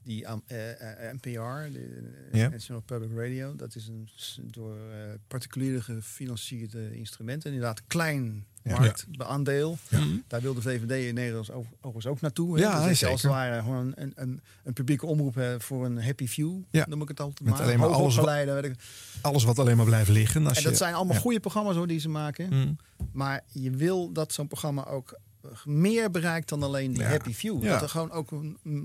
[0.08, 0.70] Die aan- eh,
[1.08, 2.48] eh, NPR, de Ja.
[2.48, 4.08] National Public Radio, dat is een
[4.50, 7.44] door eh, particulieren gefinancierde instrument.
[7.44, 8.78] En inderdaad, klein Ja.
[8.78, 9.78] marktaandeel.
[9.88, 10.06] Ja.
[10.26, 12.54] Daar wil de VVD in Nederland ook- overigens ook naartoe.
[12.56, 12.62] hè.
[12.62, 16.26] Ja, Dus als het ware gewoon een, een, een publieke omroep hè, voor een happy
[16.26, 16.86] few, Ja.
[16.88, 17.62] noem ik het altijd Met maar.
[17.62, 18.74] alleen maar alles wat- ik.
[19.20, 20.46] Alles wat alleen maar blijft liggen.
[20.46, 21.20] Als En dat je- zijn allemaal ja.
[21.20, 22.48] goede programma's hoor, die ze maken.
[22.50, 22.76] Mm.
[23.12, 25.18] Maar je wil dat zo'n programma ook
[25.64, 27.08] meer bereikt dan alleen die Ja.
[27.08, 27.62] happy few.
[27.62, 27.72] Ja.
[27.72, 28.30] Dat er gewoon ook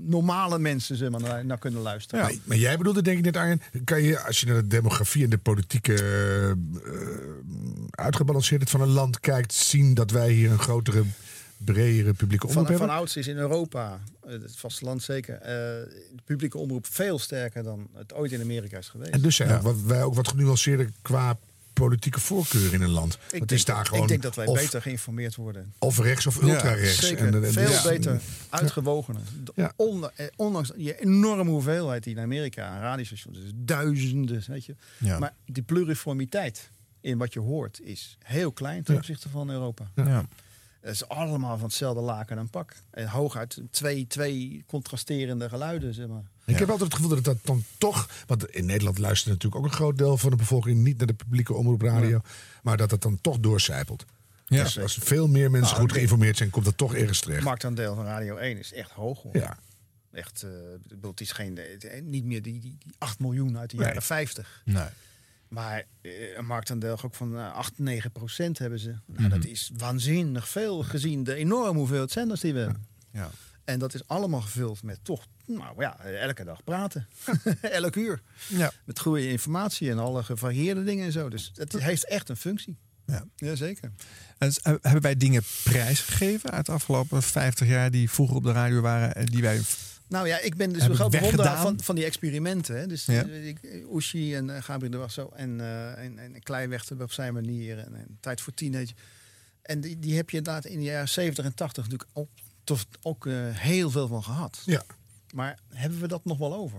[0.04, 2.24] normale mensen zeg maar, naar, kunnen luisteren.
[2.24, 5.24] Maar, maar jij bedoelde denk ik net Arjen, kan je als je naar de demografie
[5.24, 6.52] en de politieke uh,
[7.90, 11.02] uitgebalanceerdheid van een land kijkt, zien dat wij hier een grotere,
[11.56, 12.96] bredere publieke omroep Van, van hebben?
[12.96, 17.88] ouds is in Europa, eh, het vasteland zeker, eh, de publieke omroep veel sterker dan
[17.94, 19.10] het ooit in Amerika is geweest.
[19.10, 21.38] En dus zijn wat- wij ook wat genuanceerder qua
[21.74, 23.14] politieke voorkeur in een land.
[23.14, 25.72] ik, Het denk, is daar gewoon ik denk dat wij of, beter geïnformeerd worden.
[25.78, 26.98] of rechts of ultra-rechts.
[27.06, 29.20] Zeker, En, en- veel dus- beter uitgewogener.
[29.54, 29.72] Ja.
[29.76, 34.74] Onder- eh, ondanks die enorme hoeveelheid die in Amerika aan radiostations, dus duizenden, weet je.
[34.98, 35.18] Ja.
[35.18, 36.70] Maar die pluriformiteit
[37.00, 39.00] in wat je hoort is heel klein ten Ja.
[39.00, 39.90] opzichte van Europa.
[39.94, 40.26] Ja.
[40.80, 42.72] Het is allemaal van hetzelfde laken en pak.
[42.90, 46.22] En hooguit twee, twee contrasterende geluiden, zeg maar.
[46.46, 48.08] Ik heb altijd het gevoel dat het dan toch.
[48.26, 51.14] Want in Nederland luistert natuurlijk ook een groot deel van de bevolking niet naar de
[51.14, 52.20] publieke omroepradio.
[52.62, 54.04] Maar dat het dan toch doorcijpelt.
[54.46, 54.62] Ja.
[54.62, 57.44] Dus als veel meer mensen Nou, goed geïnformeerd zijn, komt dat toch ergens terecht.
[57.44, 59.22] Marktaandeel van Radio 1 is echt hoog.
[59.22, 59.36] Hoor.
[59.36, 59.58] Ja.
[60.12, 60.46] Echt,
[60.88, 63.76] bedoel, het is geen, het- eh, niet meer die, die, die 8 miljoen uit de
[63.76, 63.86] Nee.
[63.86, 64.62] jaren 50.
[64.64, 64.84] Nee.
[65.48, 68.88] Maar eh, een marktaandeel ook van eh, 8, 9 procent hebben ze.
[68.88, 69.28] Nou, Mhm.
[69.28, 72.86] Dat is waanzinnig veel gezien de enorme hoeveelheid zenders die we hebben.
[73.12, 73.30] Ja.
[73.64, 77.06] En dat is allemaal gevuld met toch, nou ja, elke dag praten.
[77.60, 78.20] Elk uur.
[78.48, 78.72] Ja.
[78.84, 81.28] Met goede informatie en alle gevarieerde dingen en zo.
[81.28, 82.76] Dus het heeft echt een functie.
[83.06, 83.24] Ja.
[83.36, 83.92] Jazeker.
[84.38, 88.52] En eh, hebben wij dingen prijsgegeven uit de afgelopen 50 jaar die vroeger op de
[88.52, 89.60] radio waren en die wij.
[90.08, 91.62] Nou ja, ik ben dus een groot bewonderaar weggedaan?
[91.76, 92.76] van, van die experimenten.
[92.76, 92.86] Hè.
[92.86, 93.24] Dus Ja.
[93.26, 97.78] eh, Oeshi en uh, Gabriel de Wasso en, eh en, en op zijn manier.
[97.78, 98.92] En, en Tijd voor Teenage.
[99.62, 102.28] En die, die heb je inderdaad in de jaren 70 en 80 natuurlijk ook,
[102.64, 104.62] toch ook eh, heel veel van gehad.
[104.66, 104.82] Ja.
[105.34, 106.78] Maar hebben we dat nog wel over?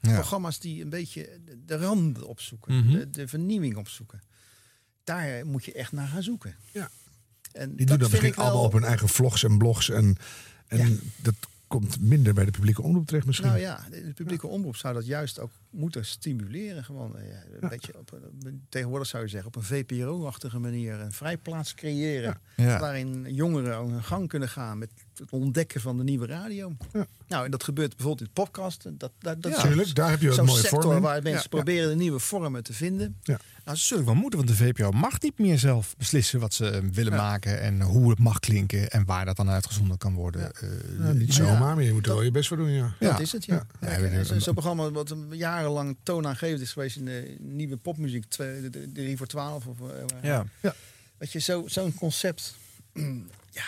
[0.00, 0.12] Ja.
[0.14, 2.90] Programma's die een beetje de, de randen opzoeken, Mhm.
[2.92, 4.22] de, de vernieuwing opzoeken.
[5.04, 6.56] Daar moet je echt naar gaan zoeken.
[6.72, 6.90] Ja.
[7.52, 9.90] En Die doen dat misschien ik wel, allemaal op hun eigen vlogs en blogs.
[9.90, 10.16] En,
[10.66, 11.34] en dat
[11.66, 13.48] komt minder bij de publieke omroep terecht misschien.
[13.48, 16.84] Nou ja, de de publieke omroep zou dat juist ook moeten stimuleren.
[16.84, 21.00] Gewoon, eh, ja, een beetje op, een- tegenwoordig zou je zeggen, op een VPRO-achtige manier
[21.00, 22.40] een vrijplaats creëren.
[22.78, 26.76] Waarin jongeren ook hun gang kunnen gaan met het ontdekken van de nieuwe radio.
[27.28, 28.82] Nou, en dat gebeurt bijvoorbeeld in podcast.
[28.82, 32.18] Dat, dat, dat tuurlijk, daar heb je een mooie sector waar mensen proberen de nieuwe
[32.18, 33.20] vormen te vinden.
[33.66, 33.72] Ja.
[33.72, 36.68] Nou, ze zullen wel moeten, want de VPO mag niet meer zelf beslissen wat ze
[36.70, 40.52] eh, willen maken en hoe het mag klinken en waar dat dan uitgezonden kan worden.
[40.54, 42.70] Eh, Nou, niet zomaar, maar je moet er wel je best voor doen.
[42.70, 42.94] Ja.
[43.00, 43.10] Ja.
[43.10, 43.66] Dat is het, ja.
[43.80, 48.70] Ja, Zo'n programma wat een jarenlang toonaangevend is geweest in de nieuwe popmuziek, twee- de-
[48.70, 49.66] de 3 voor 12.
[49.66, 50.74] Of, eh, Ja.
[51.18, 52.54] Weet je, zo- zo'n concept,
[53.60, 53.64] ja,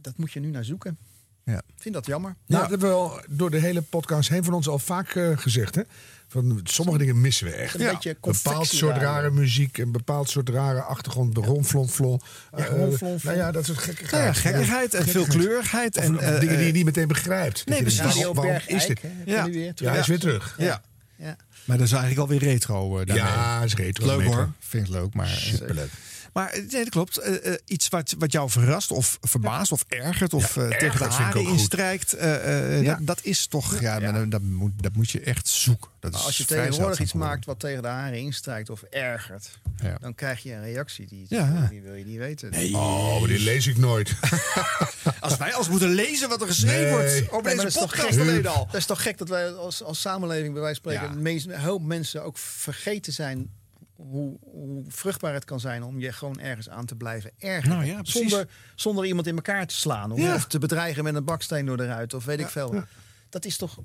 [0.00, 0.98] dat moet je nu naar zoeken.
[1.44, 1.56] Ja.
[1.58, 2.36] Ik vind dat jammer.
[2.46, 5.36] Nou, dat hebben we al door de hele podcast heen van ons al vaak eh,
[5.38, 5.74] gezegd.
[5.74, 5.82] Hè?
[6.30, 7.74] Van, sommige dingen missen we echt.
[7.80, 12.20] Een beetje bepaald soort rare muziek, een bepaald soort rare achtergrond, de ronflonflon.
[12.56, 13.20] Ja, Eh, ronflonflon.
[13.24, 14.12] nou ja, dat soort gekkigheid.
[14.12, 15.96] Nou ja, gekkigheid en veelkleurigheid.
[15.96, 17.56] En, of eh, dingen die je eh, niet meteen begrijpt.
[17.56, 18.00] Dat Nee, precies.
[18.00, 19.00] Radio is dit?
[19.24, 19.46] Ja.
[19.74, 20.54] Ja, hij is weer terug.
[20.58, 20.82] Ja.
[21.16, 21.36] Ja.
[21.64, 23.04] Maar dat is eigenlijk alweer retro.
[23.04, 23.16] daarmee.
[23.24, 24.06] Ja, is retro.
[24.06, 24.50] Leuk hoor.
[24.58, 25.14] Vind ik leuk.
[25.14, 25.90] Maar, Superleuk.
[26.32, 27.16] Maar eh, nee, dat klopt.
[27.16, 31.42] Eh, eh, iets wat, wat jou verrast of verbaast of ergert of tegen de haren
[31.46, 32.16] instrijkt.
[32.20, 32.82] Ja.
[32.82, 35.90] dat, dat is toch, ja, maar dat, moet, dat moet je echt zoeken.
[36.00, 39.96] Dat is als je tegenwoordig iets maakt wat tegen de haren instrijkt of ergert, Ja.
[40.00, 41.66] dan krijg je een reactie die, Ja.
[41.70, 42.52] die wil je niet weten.
[42.74, 44.14] Oh, maar die lees ik nooit.
[45.20, 46.90] Als wij als moeten lezen wat er geschreven Nee.
[46.90, 48.20] wordt op deze dat is toch podcast gek?
[48.20, 48.66] alleen al.
[48.66, 51.10] Dat is toch gek dat wij als, als samenleving bij wijze van spreken...
[51.10, 51.16] Ja.
[51.22, 53.50] de meest- een hoop mensen ook vergeten zijn...
[53.98, 57.68] Hoe, hoe vruchtbaar het kan zijn om je gewoon ergens aan te blijven ergeren.
[57.76, 60.12] Nou ja, zonder, zonder iemand in elkaar te slaan.
[60.12, 60.34] Of, Ja.
[60.34, 62.14] of te bedreigen met een baksteen door de ruit.
[62.14, 62.84] Of weet ik veel.
[63.28, 63.78] Dat is toch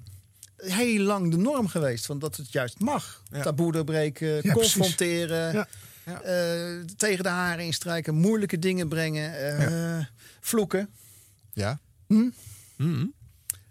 [0.57, 2.05] heel lang de norm geweest.
[2.05, 3.23] Van dat het juist mag.
[3.31, 3.41] Ja.
[3.41, 5.53] Taboe doorbreken, confronteren.
[5.53, 5.67] Ja.
[6.05, 6.21] Ja.
[6.21, 8.15] eh, tegen de haren instrijken.
[8.15, 9.57] Moeilijke dingen brengen.
[9.57, 10.05] eh,
[10.39, 10.89] Vloeken.
[11.53, 11.79] Ja.
[12.07, 12.29] Hm?
[12.77, 13.05] Mhm.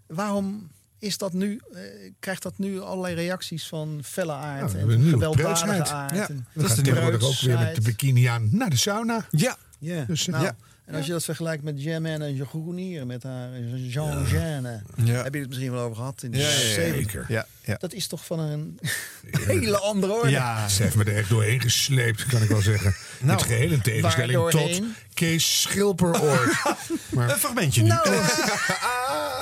[0.07, 0.71] Waarom
[1.03, 1.81] is dat nu, eh,
[2.19, 6.15] krijgt dat nu allerlei reacties van felle aard Nou, we en een gewelddadige aard?
[6.15, 9.25] Ja, en gaan de tegenwoordig ook weer met de bikini aan naar de sauna.
[9.29, 9.57] Ja.
[9.79, 10.03] Ja.
[10.07, 10.55] Dus, eh, nou, ja.
[10.85, 15.23] En als je dat vergelijkt met Germaine en Groenier met haar Jean Jeanne, Ja.
[15.23, 17.11] heb je het misschien wel over gehad in de Ja, ja, jaren ja, 70.
[17.11, 17.25] Zeker.
[17.27, 17.45] Ja.
[17.63, 17.75] Ja.
[17.79, 18.79] Dat is toch van een
[19.47, 20.29] hele andere orde.
[20.29, 20.67] Ja.
[20.67, 22.95] Ze heeft me er echt doorheen gesleept, kan ik wel zeggen.
[23.19, 24.81] Nou, Met geheel in tegenstelling tot?
[25.13, 26.53] Kees Schilper ooit.
[27.15, 27.87] Een fragmentje nu.
[27.87, 28.09] Nou,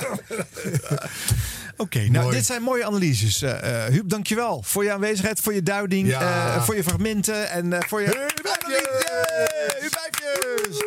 [1.76, 3.42] Oké, nou, dit zijn mooie analyses.
[3.42, 6.54] eh Huub, dankjewel voor je aanwezigheid, voor je duiding, Ja.
[6.54, 8.28] eh, voor je fragmenten en voor je...
[9.80, 10.84] Huubijfjes!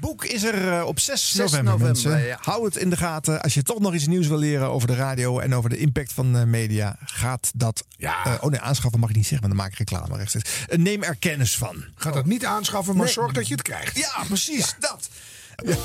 [0.00, 2.26] Boek is er op 6, 6 november, november, mensen.
[2.26, 2.38] ja.
[2.40, 3.42] Hou het in de gaten.
[3.42, 6.12] Als je toch nog iets nieuws wil leren over de radio en over de impact
[6.12, 7.84] van media, gaat dat...
[8.40, 10.50] oh nee, aanschaffen mag ik niet zeggen, want dan maak ik reclame rechtstreeks.
[10.76, 11.84] Neem er kennis van.
[11.94, 13.12] Ga dat niet aanschaffen, maar Nee.
[13.14, 13.96] zorg dat je het krijgt.
[13.98, 15.08] Ja, precies, dat.
[15.64, 15.76] Ja.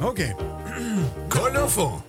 [0.00, 0.34] Oké.
[1.28, 2.02] Colofon.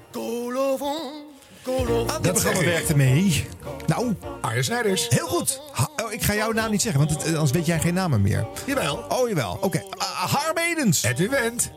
[2.07, 3.47] Aan dit programma werkte mee.
[3.88, 5.07] Nou, Arjen Snijders.
[5.09, 5.61] Heel goed.
[5.71, 7.93] Ha- oh, ik ga jouw naam niet zeggen, want het, eh, anders weet jij geen
[7.93, 8.47] namen meer.
[8.65, 9.05] Jawel.
[9.09, 9.57] Oh, jawel.
[9.61, 9.83] Oké.
[9.97, 11.03] Ah, Harm Edens.
[11.03, 11.69] Edwin Wendt.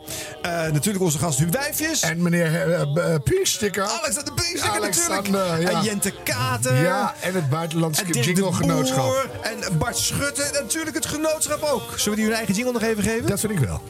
[0.42, 2.00] Eh, natuurlijk onze gast Huub Wijfjes.
[2.00, 3.84] En meneer uh, Pieksticker.
[3.84, 5.10] Alexander Pieksticker natuurlijk.
[5.10, 5.70] Alexander, ja.
[5.70, 6.82] En Jente Kater.
[6.82, 9.28] Ja, en het buitenlandse de jingle-genootschap.
[9.42, 10.42] En Bart Schutte.
[10.42, 11.82] En natuurlijk het genootschap ook.
[11.96, 13.26] Zullen we die hun eigen jingle nog even geven?
[13.26, 13.82] Dat vind ik wel.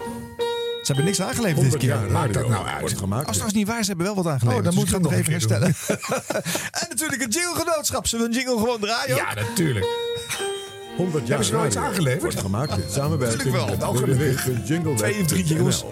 [0.84, 1.90] Ze hebben niks aangeleverd dit 100 keer.
[1.90, 2.80] jaar Maakt dat nou uit?
[2.80, 3.26] Wordt gemaakt.
[3.26, 4.58] Als trouwens niet waar, ze hebben wel wat aangeleverd.
[4.58, 5.74] Oh, dan dus ik we het nog even een herstellen.
[6.80, 8.06] en natuurlijk het jingle-genootschap.
[8.06, 9.16] Zullen we een jingle gewoon draaien?
[9.16, 9.86] Ja, natuurlijk.
[10.96, 12.22] 100 jaar Hebben ze wel iets aangeleverd?
[12.22, 13.76] Wordt gemaakt in samenwerking Natuurlijk wel.
[13.76, 14.44] met Wel gelukkig.
[14.44, 14.94] www.jingleweb.nl.
[14.96, 15.84] Twee of drie jingles.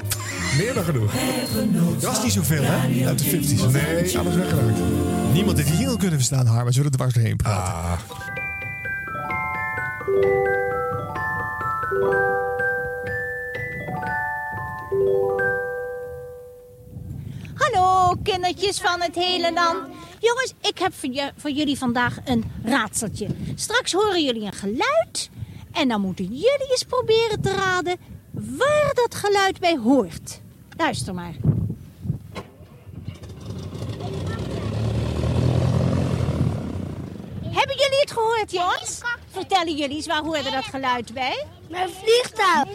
[0.59, 1.13] Meer dan genoeg.
[1.99, 3.07] Dat was niet zoveel, hè?
[3.07, 3.71] Uit de 50s.
[3.73, 4.79] Nee, alles weggeraakt.
[5.33, 6.63] Niemand heeft die jingle kunnen verstaan, Harm.
[6.63, 7.73] Maar zullen er dwars doorheen praten.
[7.73, 7.99] Ah.
[18.23, 19.79] Kindertjes van het hele land.
[20.21, 20.93] Jongens, ik heb
[21.37, 23.27] voor jullie vandaag een raadseltje.
[23.55, 25.31] Straks horen jullie een geluid.
[25.73, 27.97] En dan moeten jullie eens proberen te raden
[28.31, 30.41] waar dat geluid bij hoort.
[30.77, 31.35] Luister maar.
[37.43, 39.01] Hebben jullie het gehoord, jongens?
[39.31, 41.47] Vertellen jullie eens, waar hoorde dat geluid bij?
[41.73, 42.69] Mijn vliegtuig.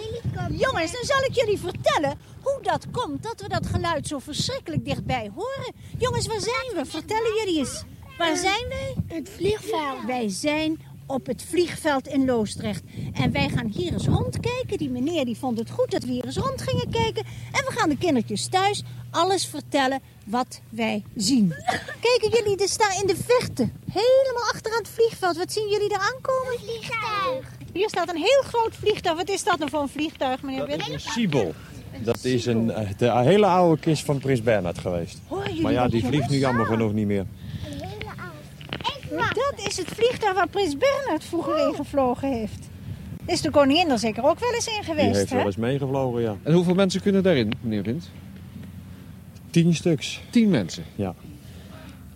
[0.51, 4.85] Jongens, dan zal ik jullie vertellen hoe dat komt dat we dat geluid zo verschrikkelijk
[4.85, 5.74] dichtbij horen.
[5.98, 6.90] Jongens, waar zijn we?
[6.90, 7.84] Vertellen jullie eens.
[8.17, 8.95] Waar zijn wij?
[9.08, 10.06] Het vliegveld.
[10.06, 12.84] Wij zijn op het vliegveld in Loosdrecht.
[13.14, 14.77] En wij gaan hier eens rondkijken.
[14.77, 17.26] Die meneer die vond het goed dat we hier eens rond gingen kijken.
[17.51, 21.53] En we gaan de kindertjes thuis alles vertellen wat wij zien.
[22.00, 23.69] Kijken jullie, er staan in de verte.
[23.92, 25.38] Helemaal achter aan het vliegveld.
[25.38, 26.59] Wat zien jullie daar aankomen?
[26.59, 27.57] Vliegtuig.
[27.78, 29.16] Hier staat een heel groot vliegtuig.
[29.16, 30.82] Wat is dat nou voor een vliegtuig, meneer Dat Wint?
[30.82, 31.54] is een Siebel.
[32.04, 35.22] Dat is een, de hele oude kist van Prins Bernhard geweest.
[35.62, 37.26] Maar ja, dat, die vliegt nu jammer genoeg niet meer.
[39.10, 42.68] Dat is het vliegtuig waar Prins Bernhard vroeger in gevlogen heeft.
[43.26, 45.36] Is de koningin er zeker ook wel eens in Die geweest, heeft hè?
[45.36, 46.36] wel eens meegevlogen, ja.
[46.44, 48.10] En hoeveel mensen kunnen daarin, meneer Wind?
[49.50, 50.22] Tien stuks.
[50.30, 50.84] Tien mensen.
[50.96, 51.16] Ja.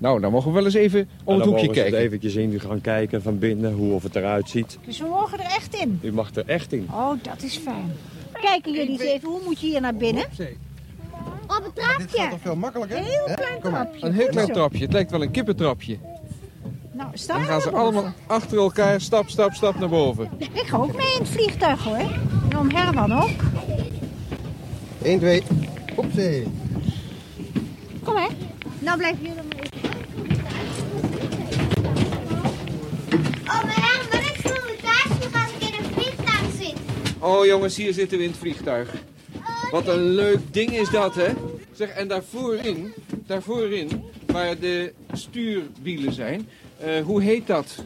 [0.01, 1.93] Nou, dan mogen we wel eens even om het dan hoekje kijken.
[1.93, 4.77] het eventjes in gaan kijken van binnen, hoe of het eruit ziet.
[4.85, 5.99] Dus we mogen er echt in.
[6.01, 6.87] U mag er echt in.
[6.91, 7.91] Oh, dat is fijn.
[8.31, 10.23] Kijken jullie eens even, hoe moet je hier naar binnen?
[11.47, 12.37] Op een trapje.
[12.41, 12.97] veel makkelijker.
[12.97, 14.05] Een heel klein trapje.
[14.05, 14.83] Een heel klein trapje.
[14.83, 15.97] Het lijkt wel een kippentrapje.
[16.91, 20.29] Nou, sta Dan gaan ze allemaal achter elkaar stap, stap, stap naar boven.
[20.37, 21.97] Ik ga ook mee in het vliegtuig, hoor.
[22.49, 23.29] En om Herman ook.
[25.01, 25.43] 1, 2.
[25.95, 26.47] Opzee.
[28.03, 28.27] Kom hè.
[28.79, 29.50] Nou blijven jullie
[33.13, 36.75] Oh, maar Herman, ik voel me thuis nog als ik in een vliegtuig zit.
[37.19, 38.93] Oh jongens, hier zitten we in het vliegtuig.
[39.71, 41.27] Wat een leuk ding is dat, hè?
[41.73, 42.93] Zeg, en daarvoorin,
[43.25, 47.83] daarvoorin, waar de stuurwielen zijn, eh, hoe heet dat?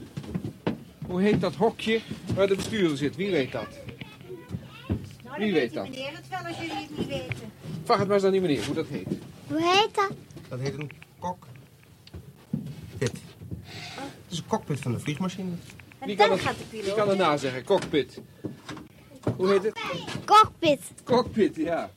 [1.07, 1.99] Hoe heet dat hokje
[2.35, 3.15] waar de bestuurder zit?
[3.15, 3.67] Wie weet dat?
[5.23, 5.89] Nou, Wie weet dat?
[5.89, 7.51] meneer het wel als jullie het niet weten.
[7.83, 9.07] Vraag het maar eens aan die meneer, hoe dat heet.
[9.47, 10.11] Hoe heet dat?
[10.49, 10.89] Dat heet een
[11.19, 11.49] cockpit.
[14.35, 15.51] Het is een cockpit van een vliegmachine.
[15.99, 17.63] Wie kan, het, wie kan het nazeggen?
[17.63, 18.21] Cockpit.
[19.35, 19.79] Hoe heet het?
[20.25, 20.79] Cockpit.
[21.03, 21.89] Cockpit, ja.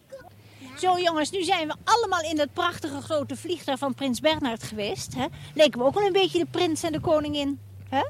[0.76, 5.14] Zo jongens, nu zijn we allemaal in dat prachtige grote vliegtuig van Prins Bernhard geweest.
[5.14, 5.26] Hè?
[5.54, 7.60] Leken we ook wel een beetje de prins en de koningin.
[7.88, 8.02] Hè?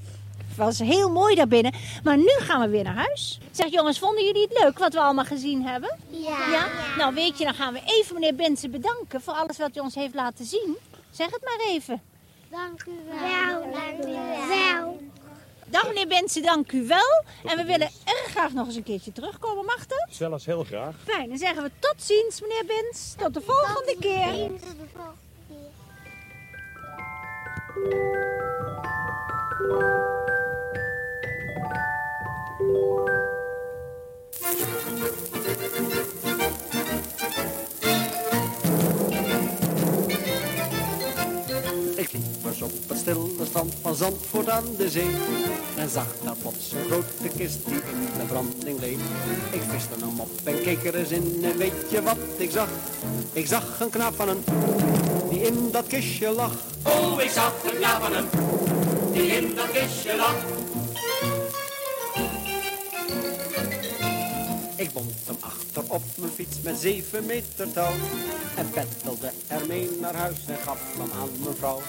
[0.49, 1.73] Het was heel mooi daarbinnen.
[2.05, 3.41] Maar nu gaan we weer naar huis.
[3.51, 5.99] Zeg jongens, vonden jullie het leuk wat we allemaal gezien hebben?
[6.11, 6.67] Ja.
[6.97, 9.95] Nou weet je, dan gaan we even meneer Bensen bedanken voor alles wat hij ons
[9.95, 10.77] heeft laten zien.
[11.11, 12.03] Zeg het maar even.
[12.51, 13.73] Dank u wel.
[13.73, 15.01] dank u wel.
[15.67, 17.25] Dag meneer Bensen, dank u wel.
[17.45, 19.65] En we willen erg graag nog eens een keertje terugkomen.
[19.65, 20.09] Mag dat?
[20.11, 20.95] Zelfs heel graag.
[21.05, 23.15] Fijn, dan zeggen we tot ziens meneer Bens.
[23.19, 24.45] Tot de volgende keer.
[32.75, 33.18] Ik
[43.09, 45.11] stille strand van Zandvoort aan de zee.
[45.77, 48.99] En zag daar plots een grote kist die in de branding leed.
[49.51, 52.69] Ik viste hem op en keek er eens in en weet je wat ik zag?
[53.33, 54.45] Ik zag een knaap van een
[55.31, 56.53] die in dat kistje lag.
[56.83, 58.27] Oh, ik zag hem, ja van hem,
[59.13, 60.58] die in dat kistje lag.
[64.79, 67.93] Ik bond hem achter op mijn fiets met zeven meter touw.
[68.57, 71.81] En peddelde ermee naar huis en gaf hem aan mijn vrouw.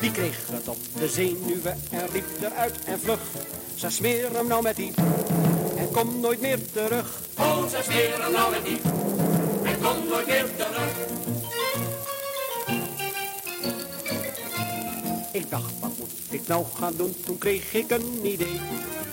[0.00, 3.20] Die kreeg het op de zenuwen en riep eruit en vlug.
[3.74, 4.92] Ze smeer hem nou met die
[5.76, 7.20] en kom nooit meer terug.
[7.38, 8.80] Oh, ze smeer nou met die
[9.64, 11.23] en kom nooit meer terug.
[15.34, 17.14] Ik dacht, wat moet ik nou gaan doen?
[17.24, 18.60] Toen kreeg ik een idee.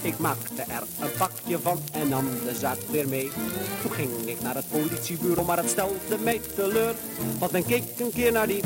[0.01, 3.31] Ik maakte er een pakje van en nam de zaak weer mee.
[3.81, 6.95] Toen ging ik naar het politiebureau, maar het stelde mij teleur.
[7.39, 8.61] Want men keek een keer naar die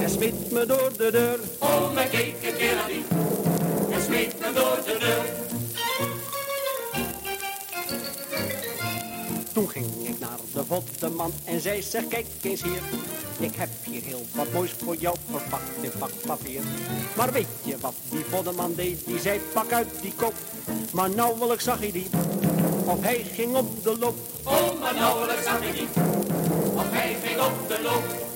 [0.00, 1.38] en smeet me door de deur.
[1.58, 3.04] Oh, men keek een keer naar die
[3.90, 5.24] en smeet me door de deur.
[9.52, 9.86] Toen ging
[10.18, 12.82] naar de voddeman en zei, zeg kijk eens hier.
[13.38, 16.60] Ik heb hier heel wat moois voor jou verpakt in pakpapier.
[17.16, 19.06] Maar weet je wat die voddeman deed?
[19.06, 20.34] Die zei, pak uit die kop.
[20.92, 22.06] Maar nauwelijks zag hij die,
[22.84, 24.16] of hij ging op de loop.
[24.44, 25.88] Oh, maar nauwelijks zag ik die,
[26.74, 28.31] of hij ging op de loop.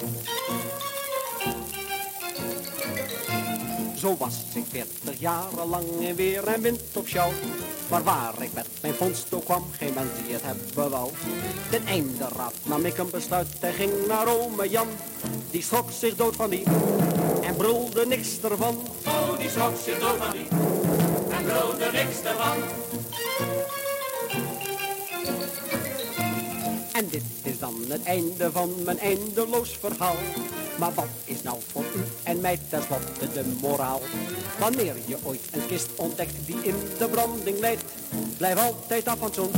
[3.96, 7.30] Zo was ik veertig jaren lang in weer en wind op sjouw.
[7.88, 11.10] Maar waar ik met mijn vondst ook kwam, geen mens die het hebben wou.
[11.70, 14.88] Ten einde raad nam ik een besluit en ging naar ome Jan.
[15.50, 16.64] Die schrok zich dood van die
[17.42, 18.80] en brulde niks ervan.
[19.06, 20.48] Oh, die schrok zich dood van die
[21.30, 22.56] en brulde niks ervan.
[26.96, 30.16] En dit is dan het einde van mijn eindeloos verhaal.
[30.78, 34.00] Maar wat is nou voor u en mij tenslotte de moraal?
[34.58, 37.84] Wanneer je ooit een kist ontdekt die in de branding leidt,
[38.36, 39.50] blijf altijd af van zo'n.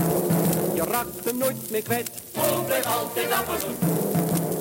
[0.74, 2.10] Je raakt hem nooit meer kwijt.
[2.36, 3.58] Oh, blijf altijd af van.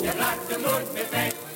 [0.00, 1.47] Je raakt hem nooit meer kwijt.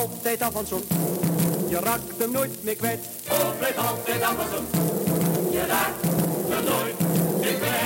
[0.00, 0.82] Altijd af van zo'n.
[1.68, 3.00] Je raakt hem nooit meer kwijt.
[3.30, 4.66] Oh, blijf altijd af van zo'n.
[5.50, 6.02] Je raakt
[6.48, 7.00] hem nooit
[7.40, 7.78] meer kwijt.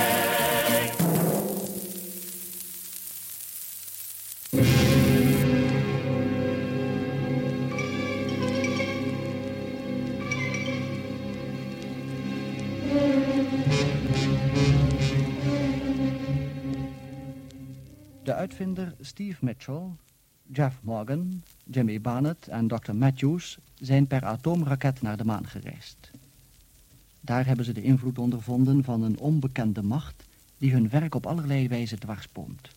[18.23, 19.91] De uitvinder Steve Mitchell,
[20.51, 22.93] Jeff Morgan, Jimmy Barnett en Dr.
[22.93, 26.11] Matthews zijn per atoomraket naar de maan gereisd.
[27.19, 30.23] Daar hebben ze de invloed ondervonden van een onbekende macht
[30.57, 32.69] die hun werk op allerlei wijze dwarsboomt.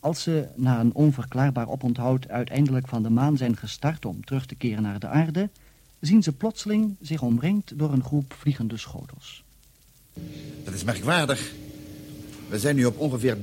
[0.00, 4.54] Als ze na een onverklaarbaar oponthoud uiteindelijk van de maan zijn gestart om terug te
[4.54, 5.48] keren naar de aarde,
[6.00, 9.44] zien ze plotseling zich omringd door een groep vliegende schotels.
[10.64, 11.52] Dat is merkwaardig.
[12.48, 13.36] We zijn nu op ongeveer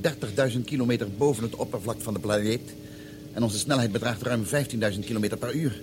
[0.52, 2.74] 30.000 kilometer boven het oppervlak van de planeet.
[3.34, 5.80] En onze snelheid bedraagt ruim 15.000 kilometer per uur.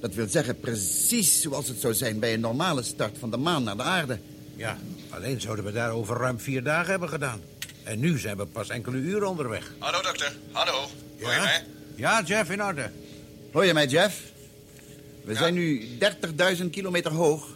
[0.00, 3.62] Dat wil zeggen precies zoals het zou zijn bij een normale start van de maan
[3.62, 4.18] naar de aarde.
[4.56, 4.78] Ja,
[5.10, 7.40] alleen zouden we daar over ruim vier dagen hebben gedaan.
[7.82, 9.72] En nu zijn we pas enkele uren onderweg.
[9.78, 10.36] Hallo, dokter.
[10.52, 10.72] Hallo.
[11.20, 11.42] Hoor je Ja?
[11.42, 11.64] mij?
[11.94, 12.90] Ja, Jeff, in orde.
[13.52, 14.22] Hoor je mij, Jeff?
[15.24, 15.88] We zijn nu
[16.58, 17.48] 30.000 kilometer hoog.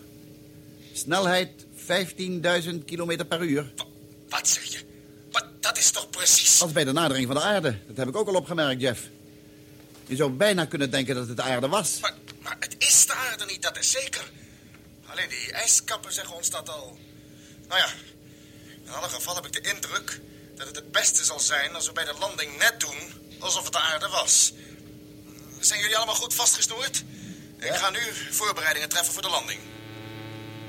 [0.93, 3.73] Snelheid 15.000 kilometer per uur.
[4.29, 4.79] Wat zeg je?
[5.35, 6.63] Wat, dat is toch precies...
[6.63, 7.79] Als bij de nadering van de aarde.
[7.87, 9.01] Dat heb ik ook al opgemerkt, Jeff.
[10.07, 12.01] Je zou bijna kunnen denken dat het de aarde was.
[12.01, 14.31] Maar, maar het is de aarde niet, dat is zeker.
[15.07, 16.99] Alleen die ijskappen zeggen ons dat al.
[17.69, 17.89] Nou ja,
[18.85, 20.21] in alle gevallen heb ik de indruk
[20.57, 22.97] dat het het beste zal zijn als we bij de landing net doen
[23.39, 24.53] alsof het de aarde was.
[25.61, 27.05] Zijn jullie allemaal goed vastgesnoerd?
[27.59, 27.99] Ik ga nu
[28.31, 29.61] voorbereidingen treffen voor de landing.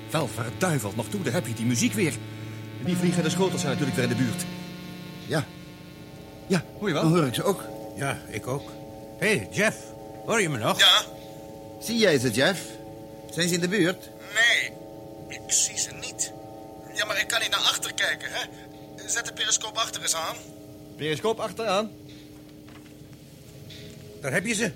[0.10, 2.14] Wel verduiveld nog toe, daar heb je die muziek weer.
[2.86, 4.46] Die vliegende schotels zijn natuurlijk weer in de buurt.
[5.28, 5.46] Ja.
[6.48, 7.04] Ja, hoor je wel?
[7.04, 7.64] Dan hoor ik ze ook.
[7.96, 8.72] Ja, ik ook.
[9.18, 9.78] Hé, hey, Jeff,
[10.26, 10.80] hoor je me nog?
[10.80, 11.02] Ja.
[11.80, 12.62] Zie jij ze, Jeff?
[13.32, 14.10] Zijn ze in de buurt?
[14.34, 14.72] Nee,
[15.28, 16.32] ik zie ze niet.
[16.94, 18.44] Ja, maar ik kan niet naar achter kijken, hè?
[19.08, 20.36] Zet de periscoop achter eens aan.
[20.96, 21.92] Periscoop achteraan.
[24.22, 24.72] Daar heb je ze.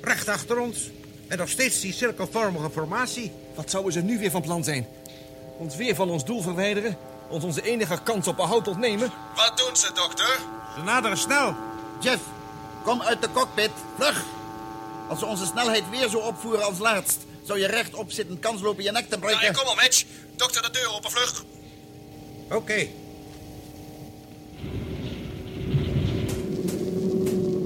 [0.00, 0.90] Recht achter ons.
[1.28, 3.32] En nog steeds die cirkelvormige formatie.
[3.54, 4.86] Wat zouden ze nu weer van plan zijn?
[5.58, 6.96] Ons weer van ons doel verwijderen?
[7.28, 9.12] Ons onze enige kans op behoud ontnemen?
[9.34, 10.38] Wat doen ze, dokter?
[10.74, 11.54] Ze naderen snel.
[12.00, 12.22] Jeff,
[12.84, 13.70] kom uit de cockpit.
[13.96, 14.24] Vlug!
[15.08, 17.18] Als ze onze snelheid weer zo opvoeren als laatst...
[17.42, 19.44] zou je rechtop zitten kans lopen je nek te breken.
[19.44, 20.04] Ja, kom al, Mitch.
[20.36, 21.44] Dokter, de deur open, vlug.
[22.50, 22.86] Oké.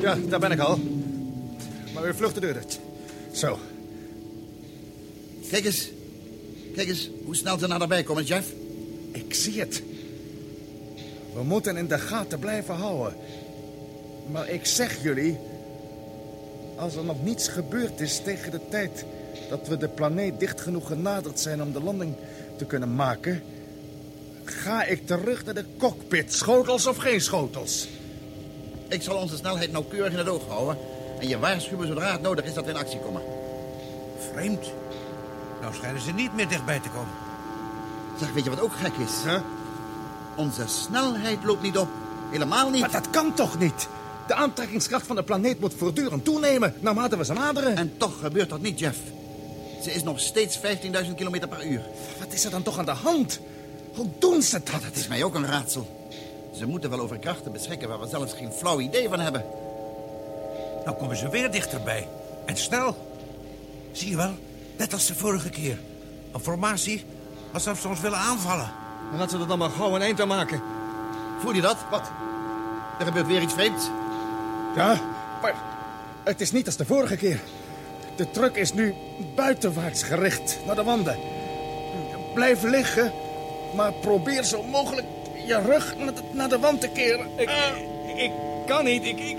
[0.01, 0.81] Ja, daar ben ik al.
[1.95, 2.81] Maar weer vlucht de deur uit.
[3.33, 3.59] Zo.
[5.51, 5.89] Kijk eens.
[6.75, 8.49] Kijk eens hoe snel ze naderbij komen, Jeff.
[9.13, 9.83] Ik zie het.
[11.35, 13.17] We moeten in de gaten blijven houden.
[14.31, 15.39] Maar ik zeg jullie...
[16.77, 19.05] Als er nog niets gebeurd is tegen de tijd...
[19.49, 22.15] dat we de planeet dicht genoeg genaderd zijn om de landing
[22.57, 23.43] te kunnen maken...
[24.45, 27.89] ga ik terug naar de cockpit, schotels of geen schotels.
[28.89, 30.77] Ik zal onze snelheid nauwkeurig in het oog houden...
[31.21, 33.23] en je waarschuwen zodra het nodig is dat we in actie komen.
[34.33, 34.73] Vreemd.
[35.61, 37.28] Nou schijnen ze niet meer dichtbij te komen.
[38.19, 39.33] Zeg, weet je wat ook gek is?
[40.37, 41.89] Onze snelheid loopt niet op.
[42.31, 42.81] Helemaal niet.
[42.81, 43.89] Maar dat kan toch niet?
[44.27, 46.75] De aantrekkingskracht van de planeet moet voortdurend toenemen...
[46.81, 47.77] naarmate we ze naderen.
[47.77, 48.99] En toch gebeurt dat niet, Jeff.
[49.83, 51.83] Ze is nog steeds 15.000 kilometer per uur.
[52.19, 53.41] Wat is er dan toch aan de hand?
[53.95, 54.83] Hoe doen ze dat?
[54.83, 56.09] Het is mij ook een raadsel.
[56.55, 59.45] Ze moeten wel over krachten beschikken waar we zelfs geen flauw idee van hebben.
[60.85, 62.09] Nou komen ze weer dichterbij.
[62.45, 62.97] En snel.
[63.93, 64.35] Zie je wel?
[64.77, 65.79] Net als de vorige keer.
[66.33, 67.05] Een formatie
[67.53, 68.71] alsof ze ons willen aanvallen.
[69.11, 70.63] Dan laten ze er dan maar gauw een eind aan maken.
[71.39, 71.77] Voel je dat?
[71.91, 72.11] Wat?
[72.99, 73.91] Er gebeurt weer iets vreemds.
[74.75, 75.01] Ja,
[75.43, 75.55] maar
[76.25, 77.41] het is niet als de vorige keer.
[78.17, 78.95] De truck is nu
[79.35, 81.17] buitenwaarts gericht naar de wanden.
[82.35, 83.13] Blijf liggen,
[83.75, 85.07] maar probeer zo mogelijk
[85.47, 87.27] je rug naar de, naar de wand te keren.
[87.37, 87.51] Ik,
[88.17, 88.31] ik
[88.67, 89.05] kan niet.
[89.05, 89.37] Ik, ik,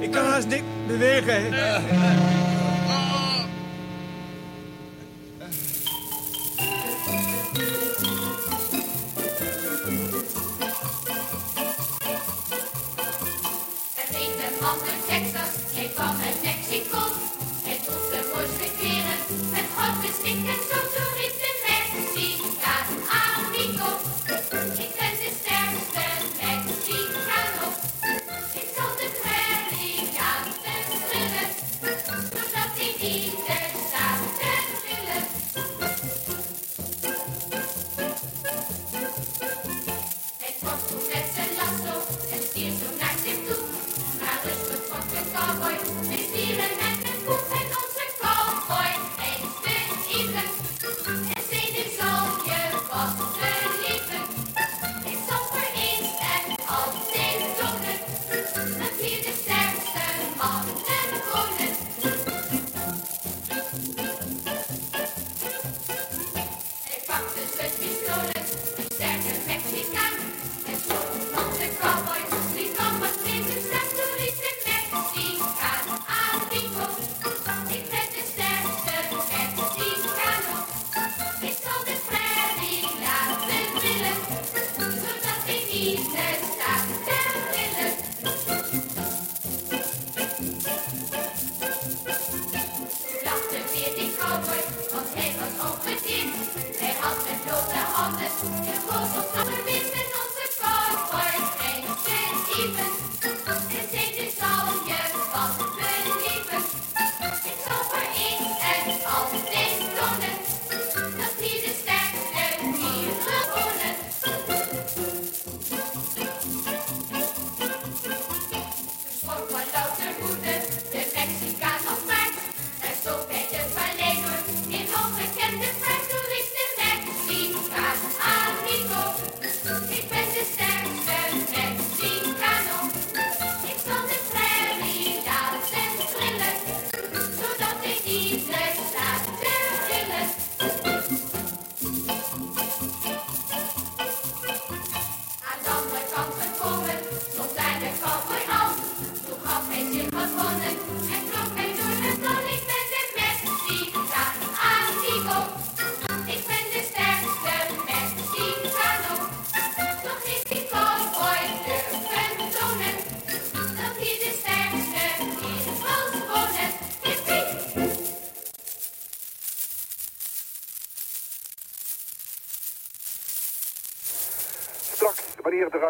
[0.00, 1.52] ik kan haast niet bewegen.
[1.52, 2.39] Het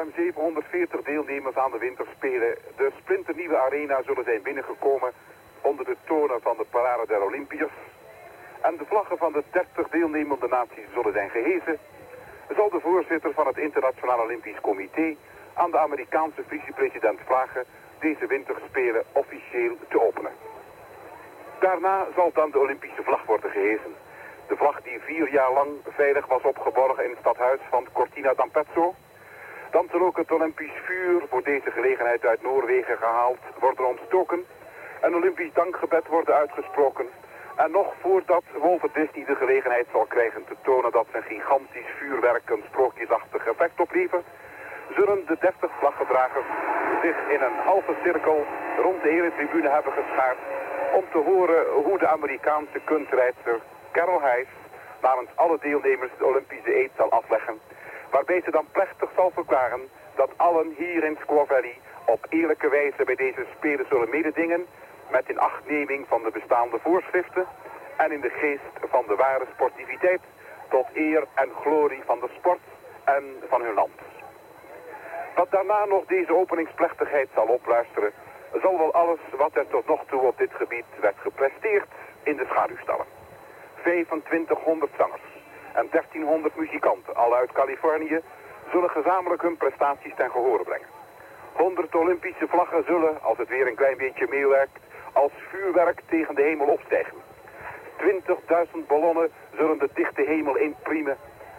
[0.01, 5.13] ruim 740 deelnemers aan de winterspelen de splinternieuwe arena zullen zijn binnengekomen
[5.61, 7.79] onder de tonen van de parade der Olympiërs
[8.61, 11.79] en de vlaggen van de 30 deelnemende naties zullen zijn gehezen,
[12.57, 15.17] zal de voorzitter van het Internationaal Olympisch Comité
[15.55, 17.65] aan de Amerikaanse vicepresident vragen
[17.99, 20.33] deze winterspelen officieel te openen.
[21.59, 23.95] Daarna zal dan de Olympische vlag worden gehezen.
[24.49, 28.95] De vlag die vier jaar lang veilig was opgeborgen in het stadhuis van Cortina d'Ampezzo.
[29.71, 34.45] Dan zal ook het Olympisch vuur voor deze gelegenheid uit Noorwegen gehaald worden ontstoken.
[35.01, 37.07] Een Olympisch dankgebed worden uitgesproken.
[37.57, 42.51] En nog voordat Walter Disney de gelegenheid zal krijgen te tonen dat zijn gigantisch vuurwerk
[42.51, 44.27] een sprookjesachtig effect oplevert,
[44.97, 46.47] zullen de 30 vlaggedragers
[47.03, 48.47] zich in een halve cirkel
[48.83, 50.39] rond de hele tribune hebben geschaard
[50.93, 53.61] om te horen hoe de Amerikaanse kunstrijdster
[53.93, 54.49] Carol Hayes
[55.01, 57.61] namens alle deelnemers de Olympische eed zal afleggen,
[58.11, 59.81] waarbij ze dan plechtig zal verklaren
[60.15, 64.67] dat allen hier in Squaw Valley op eerlijke wijze bij deze Spelen zullen mededingen
[65.11, 67.47] met inachtneming van de bestaande voorschriften
[67.97, 70.21] en in de geest van de ware sportiviteit
[70.69, 72.61] tot eer en glorie van de sport
[73.05, 73.99] en van hun land.
[75.35, 78.13] Wat daarna nog deze openingsplechtigheid zal opluisteren,
[78.63, 81.89] zal wel alles wat er tot nog toe op dit gebied werd gepresteerd
[82.23, 83.07] in de schaduw stellen.
[83.83, 85.30] 2500 zangers
[85.73, 88.21] en 1300 muzikanten, al uit Californië,
[88.73, 90.89] zullen gezamenlijk hun prestaties ten gehore brengen.
[91.53, 94.79] 100 Olympische vlaggen zullen, als het weer een klein beetje meewerkt,
[95.13, 97.17] als vuurwerk tegen de hemel opstijgen.
[97.99, 101.17] 20.000 ballonnen zullen de dichte hemel inpriemen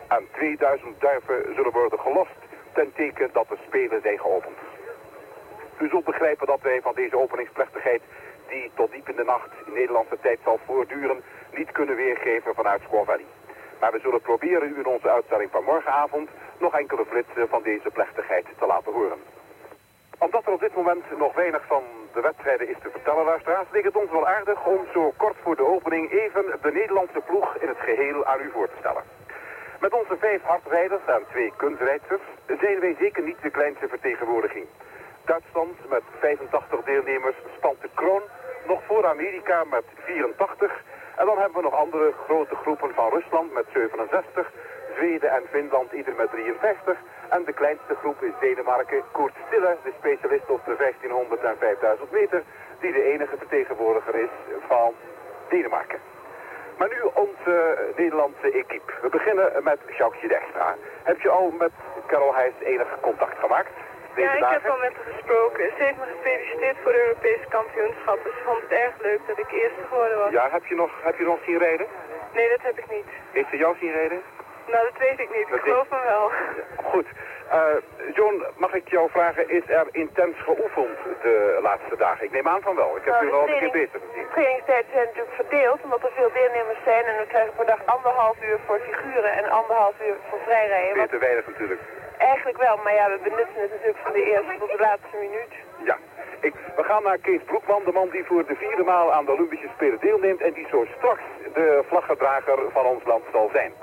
[0.08, 2.40] en 2000 duiven zullen worden gelost
[2.74, 4.58] ten teken dat de Spelen zijn geopend.
[5.80, 8.02] U zult begrijpen dat wij van deze openingsplechtigheid,
[8.48, 11.24] die tot diep in de nacht in Nederlandse tijd zal voortduren,
[11.54, 13.26] niet kunnen weergeven vanuit Squaw Valley.
[13.82, 17.90] Maar we zullen proberen u in onze uitstelling van morgenavond nog enkele flitsen van deze
[17.90, 19.20] plechtigheid te laten horen.
[20.18, 23.84] Omdat er op dit moment nog weinig van de wedstrijden is te vertellen, luisteraars, leek
[23.84, 27.68] het ons wel aardig om zo kort voor de opening even de Nederlandse ploeg in
[27.68, 29.04] het geheel aan u voor te stellen.
[29.80, 32.22] Met onze vijf hardrijders en twee kunstrijders
[32.60, 34.66] zijn wij zeker niet de kleinste vertegenwoordiging.
[35.26, 38.22] Duitsland met 85 deelnemers spant de kroon,
[38.68, 40.84] nog voor Amerika met 84.
[41.16, 44.52] En dan hebben we nog andere grote groepen van Rusland met 67,
[44.96, 46.98] Zweden en Finland ieder met 53.
[47.30, 52.12] En de kleinste groep is Denemarken, Koert Stille, de specialist op de 1500 en 5000
[52.12, 52.44] meter,
[52.80, 54.34] die de enige vertegenwoordiger is
[54.68, 54.94] van
[55.50, 56.00] Denemarken.
[56.78, 58.94] Maar nu onze Nederlandse equipe.
[59.02, 60.76] We beginnen met Jacques Dijkstra.
[61.04, 61.72] Heb je al met
[62.08, 63.72] Carol Heijs enig contact gemaakt?
[64.16, 65.64] Ja, ik heb al met haar gesproken.
[65.78, 68.32] Ze heeft me gefeliciteerd voor de Europese kampioenschappen.
[68.32, 70.32] Ze vond het erg leuk dat ik eerste geworden was.
[70.32, 71.88] Ja, heb je nog, heb je nog zien rijden?
[72.34, 73.08] Nee, dat heb ik niet.
[73.32, 74.22] Heeft ze jou zien rijden?
[74.68, 75.48] Nou, dat weet ik niet.
[75.50, 76.32] Dat Ik geloof me wel.
[76.92, 77.08] Goed.
[77.50, 77.64] Eh,
[78.14, 82.26] John, mag ik jou vragen, is er intens geoefend de laatste dagen?
[82.26, 82.98] Ik neem aan van wel.
[82.98, 84.24] Ik heb Nou, u al een keer bezig gezien.
[84.24, 87.04] De trainingstijden zijn natuurlijk verdeeld, omdat er veel deelnemers zijn.
[87.06, 90.98] En we krijgen per dag anderhalf uur voor figuren en anderhalf uur voor vrijrijden.
[90.98, 91.82] Wat te weinig natuurlijk.
[92.22, 95.54] Eigenlijk wel, maar ja, we benutten het natuurlijk van de eerste tot de laatste minuut.
[95.90, 95.98] Ja.
[96.48, 99.32] Ik, we gaan naar Kees Broekman, de man die voor de vierde maal aan de
[99.32, 101.22] Olympische Spelen deelneemt en die zo straks
[101.54, 103.74] de vlaggedrager van ons land zal zijn.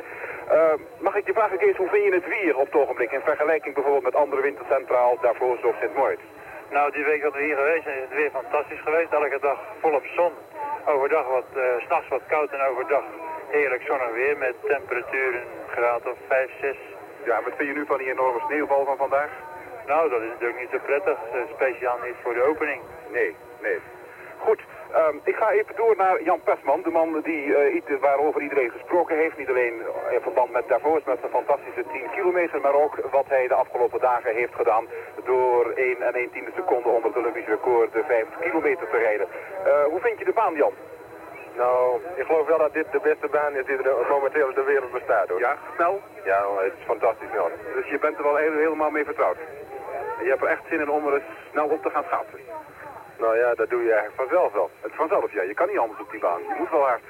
[0.48, 3.20] Eh, mag ik je vragen, Kees, hoe vind je het weer op het ogenblik in
[3.20, 6.22] vergelijking bijvoorbeeld met andere wintercentraal, Davos of Sint Moritz?
[6.70, 9.12] Nou, die week dat we hier geweest zijn, is het weer fantastisch geweest.
[9.12, 10.32] Elke dag volop zon.
[10.84, 13.04] Overdag wat, eh, s s'nachts wat koud en overdag
[13.48, 16.76] heerlijk zonnig weer met temperaturen een graad of 5, 6.
[17.24, 19.30] Ja, wat vind je nu van die enorme sneeuwval van vandaag?
[19.86, 21.18] Nou, dat is natuurlijk niet zo prettig.
[21.32, 22.80] eh, speciaal niet voor de opening.
[23.12, 23.78] Nee, nee.
[24.38, 24.60] Goed,
[24.92, 29.16] ehm, ik ga even door naar Jan Persman, de man die, eh, waarover iedereen gesproken
[29.16, 29.36] heeft.
[29.38, 29.74] Niet alleen
[30.10, 34.00] in verband met Davos, met zijn fantastische 10 kilometer, maar ook wat hij de afgelopen
[34.00, 34.86] dagen heeft gedaan
[35.24, 39.28] door 1 en 1 tiende seconde onder het Olympisch record de 50 kilometer te rijden.
[39.64, 40.72] Eh, hoe vind je de baan, Jan?
[41.62, 44.62] Nou, ik geloof wel dat dit de beste baan is die er momenteel in de
[44.62, 45.38] wereld bestaat hoor.
[45.38, 46.00] Ja, snel?
[46.24, 47.50] Ja, het is fantastisch snel.
[47.74, 49.36] Dus je bent er wel helemaal mee vertrouwd.
[50.22, 52.40] Je hebt er echt zin in om er eens snel op te gaan schaatsen.
[53.18, 54.70] Nou ja, dat doe je eigenlijk vanzelf wel.
[54.80, 55.42] Het vanzelf, ja.
[55.42, 56.40] Je kan niet anders op die baan.
[56.40, 57.02] Je moet wel hard.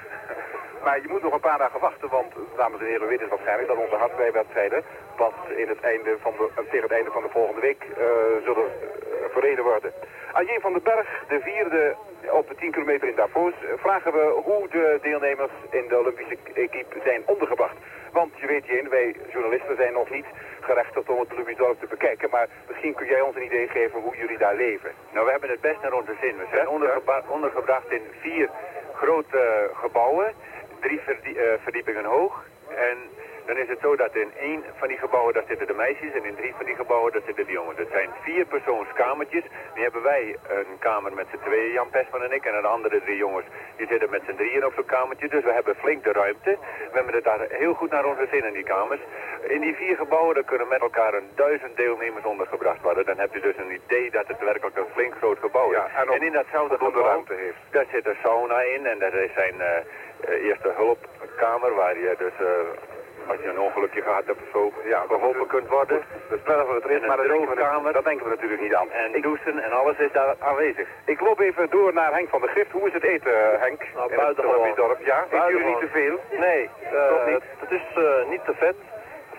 [0.83, 3.67] Maar je moet nog een paar dagen wachten, want, dames en heren, u weten waarschijnlijk
[3.67, 4.83] dat onze hardrijwedstrijden
[5.15, 8.05] pas in het einde van de, eh, tegen het einde van de volgende week eh,
[8.43, 9.93] zullen eh, verreden worden.
[10.31, 10.59] Aan J.
[10.59, 11.95] van den Berg, de vierde
[12.31, 16.99] op de 10 kilometer in Davos, vragen we hoe de deelnemers in de Olympische equipe
[17.03, 17.77] zijn ondergebracht.
[18.11, 20.25] Want je weet, Jeen, wij journalisten zijn nog niet
[20.59, 23.99] gerechtigd om het Olympisch dorp te bekijken, maar misschien kun jij ons een idee geven
[24.01, 24.91] hoe jullie daar leven.
[25.13, 26.37] Nou, we hebben het best naar onze zin.
[26.37, 26.67] We zijn
[27.27, 28.49] ondergebracht in vier
[28.93, 30.33] grote gebouwen,
[30.79, 32.43] drie verdie- eh, verdiepingen hoog.
[32.75, 32.97] En
[33.45, 36.25] dan is het zo dat in één van die gebouwen daar zitten de meisjes en
[36.25, 37.77] in drie van die gebouwen daar zitten de jongens.
[37.77, 39.43] Het zijn vier persoonskamertjes.
[39.75, 43.01] Nu hebben wij een kamer met z'n tweeën, Jan Pesman en ik, en de andere
[43.01, 43.45] drie jongens
[43.77, 45.27] die zitten met z'n drieën op zo'n kamertje.
[45.27, 46.57] Dus we hebben flink de ruimte.
[46.91, 49.01] We hebben het daar heel goed naar onze zin in die kamers.
[49.47, 53.05] In die vier gebouwen daar kunnen met elkaar een duizend deelnemers ondergebracht worden.
[53.05, 55.77] Dan heb je dus een idee dat het werkelijk een flink groot gebouw is.
[56.13, 57.57] en, in datzelfde gebouw, ruimte heeft.
[57.71, 59.67] daar zit een sauna in en daar zijn eh,
[60.27, 65.03] eerste hulpkamer waar je dus eh, als je een ongelukje gehad hebt of zo, ja,
[65.07, 66.01] geholpen kunt worden.
[66.29, 68.91] Dus sneller voor het rit, maar denken, we, dat denken we natuurlijk niet aan.
[68.91, 70.87] En douchen en alles is daar aanwezig.
[71.05, 72.71] Ik loop even door naar Henk van der Gift.
[72.71, 73.81] Hoe is het eten, Henk?
[73.95, 74.75] Nou, buitengewoon.
[74.75, 74.99] dorp.
[75.05, 76.19] Ja, eten jullie niet te veel?
[76.39, 77.43] Nee, eh, Toch niet?
[77.59, 78.75] het is eh, niet te vet.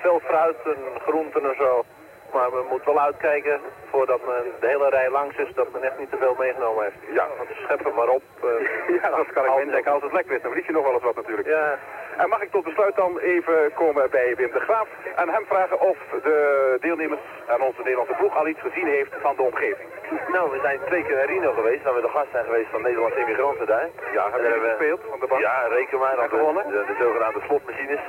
[0.00, 1.84] Veel fruit en groenten en zo.
[2.32, 3.60] Maar men moet wel uitkijken
[3.90, 7.14] voordat men de hele rij langs is, dat men echt niet te veel meegenomen heeft.
[7.18, 7.26] Ja.
[7.36, 8.22] Want schep er maar op.
[8.42, 8.48] eh,
[9.02, 9.92] Ja, dat kan ik me indenken.
[9.92, 11.48] Als het lekker is, dan verlies je nog wel eens wat natuurlijk.
[11.48, 11.78] Ja.
[12.16, 15.80] En mag ik tot besluit dan even komen bij Wim de Graaf en hem vragen
[15.80, 19.88] of de deelnemers aan onze Nederlandse ploeg al iets gezien heeft van de omgeving.
[20.28, 22.82] Nou, we zijn twee keer naar Rino geweest, waar we de gast zijn geweest van
[22.82, 23.88] Nederlandse immigranten daar.
[24.12, 25.40] Ja, hebben jullie gespeeld van de bank?
[25.40, 26.16] Ja, reken maar.
[26.16, 26.68] Dat gewonnen?
[26.68, 28.00] De, de, zogenaamde slotmachines.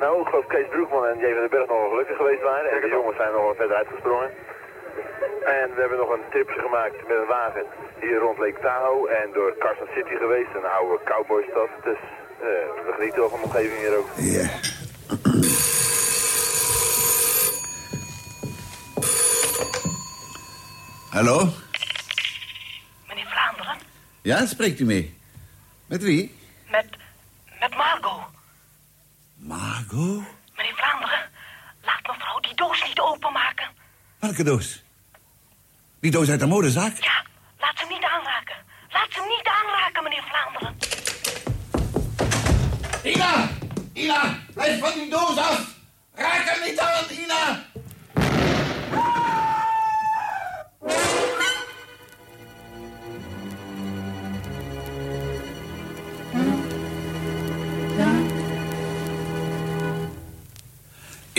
[0.00, 1.22] Nou, ik geloof Kees Broekman en J.
[1.32, 2.70] van den Berg nogal gelukkig geweest waren.
[2.70, 4.30] En de jongens zijn nog wel verder uitgesprongen.
[5.60, 7.64] En we hebben nog een tripje gemaakt met een wagen
[8.00, 11.68] hier rond Lake Tahoe en door Carson City geweest, een oude cowboystad.
[11.84, 11.98] Dus
[12.40, 12.46] eh,
[12.86, 14.08] we genieten wel van de omgeving hier ook.
[14.16, 14.46] Ja.
[21.10, 21.48] Hallo?
[23.08, 23.76] Meneer Vlaanderen,
[24.22, 25.16] Ja, spreekt u mee?
[25.86, 26.34] Met wie?
[26.70, 26.86] met,
[27.60, 28.20] met Margot.
[29.48, 30.22] Margot?
[30.56, 31.30] Meneer Vlaanderen,
[31.82, 33.68] laat mevrouw die doos niet openmaken.
[34.18, 34.82] Welke doos?
[36.00, 36.96] Die doos uit de modezaak?
[36.96, 37.24] Ja,
[37.58, 38.56] laat ze niet aanraken.
[38.90, 40.76] Laat ze niet aanraken, meneer Vlaanderen.
[43.02, 43.48] Ina!
[43.92, 44.38] Ina!
[44.54, 45.76] Blijf van die doos af!
[46.14, 47.67] Raak hem niet aan, Ina!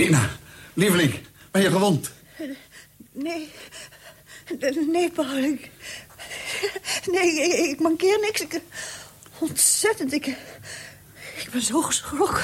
[0.08, 0.30] Ina,
[0.74, 1.14] lieveling,
[1.52, 2.12] ben je gewond?
[3.12, 3.50] Nee.
[4.92, 5.38] Nee, Paul.
[5.38, 5.70] Ik...
[7.12, 8.42] Nee, ik, ik mankeer niks.
[8.42, 8.62] Ik...
[9.40, 10.14] Ontzettend.
[10.14, 10.26] Ik...
[11.44, 12.44] Ik ben zo geschrokken.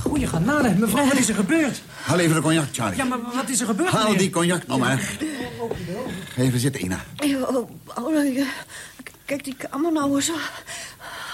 [0.00, 1.82] Goeie genade, mevrouw, wat is er gebeurd?
[2.02, 2.96] Haal even de cognac, Charlie.
[2.96, 4.18] Ja, maar wat is er gebeurd, Haal meneer?
[4.18, 5.10] die cognac nog maar.
[6.36, 7.04] Even zitten, Ina.
[7.24, 8.46] Oh, Paul, ik-
[9.24, 10.30] kijk die kamer nou eens.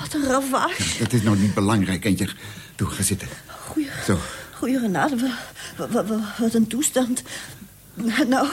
[0.00, 0.98] Wat een ravage.
[0.98, 2.28] Dat is nou niet belangrijk, kindje.
[2.76, 3.28] Doe, ga zitten.
[3.66, 4.18] Goeie, Zo.
[4.58, 5.16] Goeie genade.
[6.38, 7.22] Wat, een toestand.
[8.28, 8.46] Nou,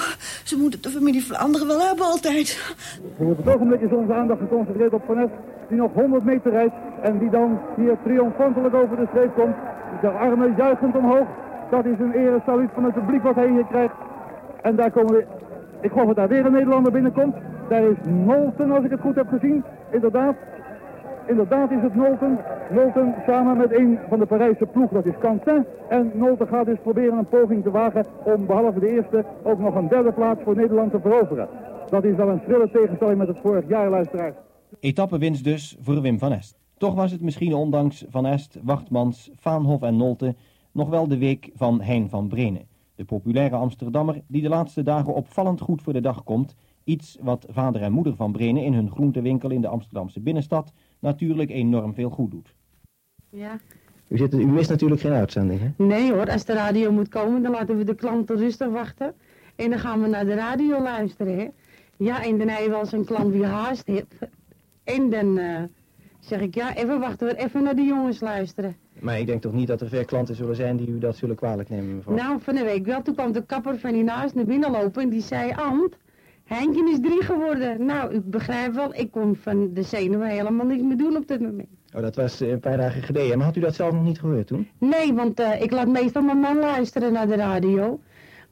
[0.44, 2.76] ze moeten de familie Vlaanderen wel hebben altijd.
[3.18, 5.30] Op het ogenblik is onze aandacht geconcentreerd op Van
[5.70, 9.56] die nog 100 meter rijdt en die dan hier triomfantelijk over de streep komt.
[10.02, 11.28] De armen juichend omhoog.
[11.70, 13.94] Dat is een eresaluut van het publiek wat hij hier krijgt.
[14.62, 15.26] En daar komen we...
[15.82, 17.36] Ik geloof dat daar weer een Nederlander binnenkomt.
[17.70, 19.64] Daar is Nolten, als ik het goed heb gezien.
[19.92, 20.36] Inderdaad.
[21.28, 22.40] Inderdaad is het Nolten.
[22.72, 25.66] Nolten samen met een van de Parijse ploeg, dat is Quentin.
[25.90, 29.76] En Nolten gaat dus proberen een poging te wagen om behalve de eerste ook nog
[29.76, 31.48] een derde plaats voor Nederland te veroveren.
[31.90, 34.36] Dat is wel een schrille tegenstelling met het vorig jaar, luisteraars.
[34.80, 36.58] Etappewinst dus voor Wim van Est.
[36.78, 40.36] Toch was het misschien ondanks Van Est, Wachtmans, Vaanhof en Nolte
[40.72, 42.68] nog wel de week van Hein van Brenen.
[42.96, 46.56] De populaire Amsterdammer die de laatste dagen opvallend goed voor de dag komt.
[46.84, 50.74] Iets wat vader en moeder van Brenen in hun groentewinkel in de Amsterdamse binnenstad
[51.06, 52.54] natuurlijk enorm veel goed doet.
[53.30, 53.58] Ja.
[54.08, 55.86] U, zit, u mist natuurlijk geen uitzending, hè?
[55.86, 59.14] Nee hoor, als de radio moet komen, dan laten we de klanten rustig wachten.
[59.56, 61.48] En dan gaan we naar de radio luisteren, hè.
[61.98, 64.16] Ja, en dan heb je wel eens een klant die haast heeft.
[64.84, 65.64] En dan eh,
[66.20, 68.76] zeg ik, ja, even wachten we even naar de jongens luisteren.
[69.00, 71.36] Maar ik denk toch niet dat er veel klanten zullen zijn die u dat zullen
[71.36, 72.16] kwalijk nemen, mevrouw?
[72.16, 75.04] Nou, van de week wel, toen kwam de kapper van die naast naar binnen lopen
[75.04, 75.98] en die zei, Ant,
[76.46, 77.86] Henken is drie geworden.
[77.86, 81.42] Nou, ik begrijp wel, ik kon van de zenuwen helemaal niks meer doen op dit
[81.42, 81.68] moment.
[81.96, 83.38] Oh, dat was eh, een paar dagen geleden.
[83.38, 84.68] Maar had u dat zelf nog niet gehoord toen?
[84.78, 88.00] Nee, want eh, ik laat meestal mijn man luisteren naar de radio.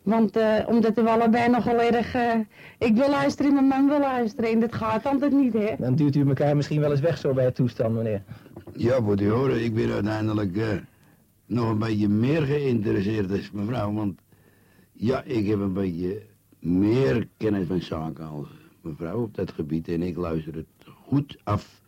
[0.04, 2.14] Want eh, omdat we allebei nogal erg...
[2.16, 2.40] eh,
[2.80, 4.52] ik wil luisteren en mijn man wil luisteren.
[4.52, 5.74] En dat gaat altijd niet, hè?
[5.78, 8.22] Dan duwt u elkaar misschien wel eens weg zo bij het toestand, meneer.
[8.76, 10.68] Ja, moet u horen, ik ben uiteindelijk eh,
[11.46, 13.94] nog een beetje meer geïnteresseerd als mevrouw.
[13.94, 14.20] Want
[14.92, 16.22] ja, ik heb een beetje
[16.64, 18.48] meer kennis van zaken als
[18.82, 19.88] mevrouw op dat gebied.
[19.88, 20.66] En ik luister het
[21.06, 21.82] goed af.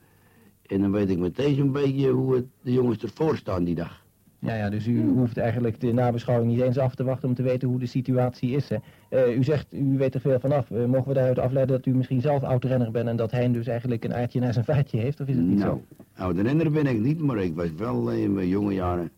[0.66, 4.04] En dan weet ik meteen zo'n beetje hoe het, de jongens ervoor staan die dag.
[4.40, 7.44] Ja, ja, dus u hoeft eigenlijk de nabeschouwing niet eens af te wachten om te
[7.44, 8.70] weten hoe de situatie is.
[8.70, 8.78] Hè.
[9.10, 10.70] Eh, u zegt, u weet er veel vanaf.
[10.70, 13.68] Uh, mogen we daaruit afleiden dat u misschien zelf oud-renner bent en dat hij dus
[13.68, 15.20] eigenlijk een aardje naar zijn vaartje heeft?
[15.20, 16.24] Of is het niet nou, zo?
[16.24, 19.12] oude renner ben ik niet, maar ik was wel eh, in mijn jonge jaren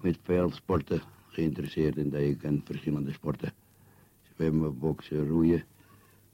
[0.00, 3.52] met veel sporten geïnteresseerd en deed ik aan verschillende sporten.
[4.34, 5.64] Zwemmen, boksen, roeien,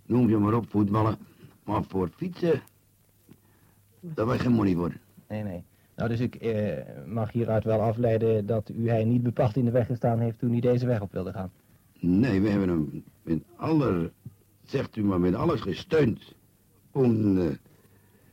[0.06, 1.16] noem je maar op, voetballen.
[1.64, 2.60] Maar voor fietsen,
[4.00, 4.92] daar was geen money voor.
[5.28, 5.62] Nee, nee.
[5.96, 9.70] Nou, dus ik eh, mag hieruit wel afleiden dat u hij niet bepaald in de
[9.70, 11.50] weg gestaan heeft toen hij deze weg op wilde gaan.
[11.98, 14.10] Nee, we hebben hem met aller,
[14.62, 16.34] zegt u maar, met alles gesteund
[16.92, 17.46] om eh,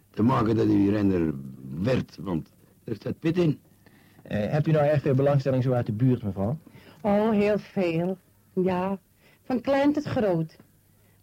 [0.10, 1.34] te maken dat hij renner
[1.80, 2.50] werd, want
[2.84, 3.60] er staat pit in.
[4.22, 6.58] Eh, hebt u nou erg veel belangstelling zo uit de buurt, mevrouw?
[7.02, 8.18] Oh, heel veel.
[8.54, 9.00] Ja,
[9.48, 10.58] van klein tot groot.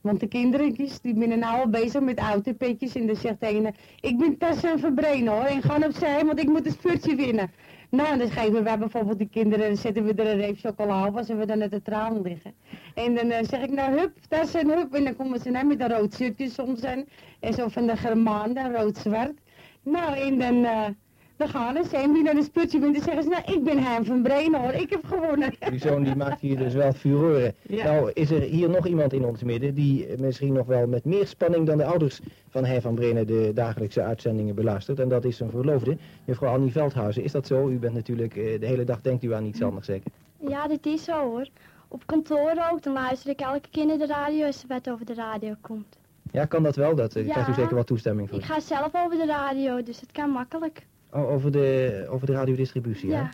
[0.01, 3.75] Want de kindertjes, die zijn nou al bezig met autopetjes en dan zegt de ene,
[4.01, 7.51] ik ben Tarzan Verbreen hoor, en ga opzij, want ik moet een spurtje winnen.
[7.91, 11.07] Nou, en dan geven wij bijvoorbeeld de kinderen, dan zetten we er een reep chocola
[11.07, 12.55] op als we dan net de traan liggen.
[12.95, 15.81] En dan eh, zeg ik, nou hup, Tarzan hup, en dan komen ze nou met
[15.81, 17.09] een rood shirtje soms en,
[17.41, 19.39] en zo van de Germaan, rood-zwart.
[19.83, 20.65] Nou, en dan...
[20.65, 20.87] eh,
[21.37, 23.79] dan gaan ze en wie naar een sputje wint, dan zeggen ze, nou, ik ben
[23.83, 25.53] Hein van Breen hoor, ik heb gewonnen.
[25.71, 27.55] Uw zoon die maakt hier dus wel furoren.
[27.63, 27.85] Ja.
[27.85, 31.05] Nou, is er hier nog iemand in ons midden die eh, misschien nog wel met
[31.05, 35.01] meer spanning dan de ouders van Hein van Brenen de dagelijkse uitzendingen beluistert.
[35.01, 37.23] En dat is zijn verloofde, mevrouw Annie Veldhuizen.
[37.25, 37.69] Is dat zo?
[37.69, 40.11] U bent natuurlijk eh, de hele dag, denkt u aan niets anders zeker?
[40.49, 41.47] Ja, dit is zo hoor.
[41.89, 45.07] Op kantoor ook, dan luister ik elke keer naar de radio als er wat over
[45.07, 45.97] de radio komt.
[46.33, 46.95] Ja, kan dat wel?
[46.95, 47.33] Dat eh, Ja.
[47.33, 48.39] krijgt u zeker wel toestemming voor.
[48.39, 50.87] Ik ga zelf over de radio, dus het kan makkelijk.
[51.15, 53.17] Over de, over de radiodistributie, Ja.
[53.17, 53.25] hè?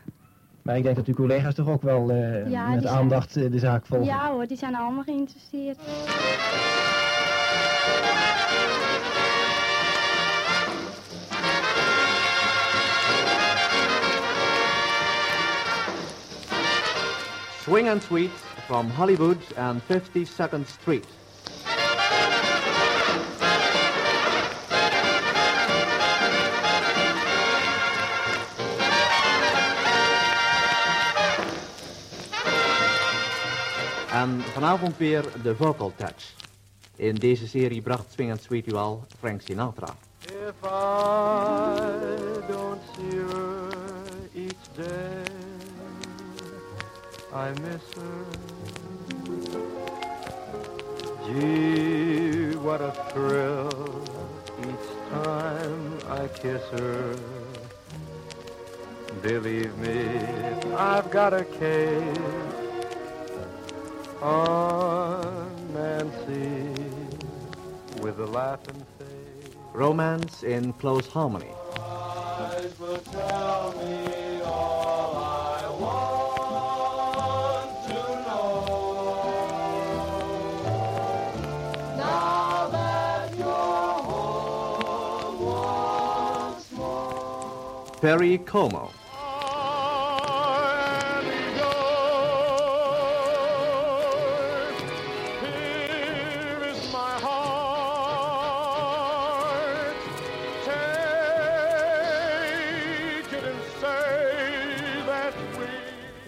[0.63, 3.51] Maar ik denk dat uw collega's toch ook wel eh, Ja, met zijn- aandacht eh,
[3.51, 4.07] de zaak volgen.
[4.07, 5.79] Ja hoor, die zijn allemaal geïnteresseerd.
[17.63, 18.31] Swing and Sweet
[18.67, 21.07] from Hollywood and 52nd Street.
[34.21, 36.35] En vanavond weer de vocal touch.
[36.97, 39.95] In deze serie bracht Swing and Sweet u al Frank Sinatra.
[40.27, 41.91] If I
[42.49, 43.69] don't see her
[44.35, 45.23] each day,
[47.33, 48.25] I miss her.
[51.25, 54.03] Gee, what a thrill
[54.61, 57.15] each time I kiss her.
[59.23, 60.05] Believe me,
[60.77, 62.60] I've got a case
[64.23, 66.75] on Nancy
[68.03, 69.55] with a laughing face.
[69.73, 71.53] Romance in Close Harmony.
[71.79, 73.01] Eyes will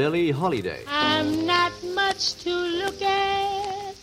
[0.00, 0.82] Billie Holiday.
[0.88, 3.94] I'm not much to look at,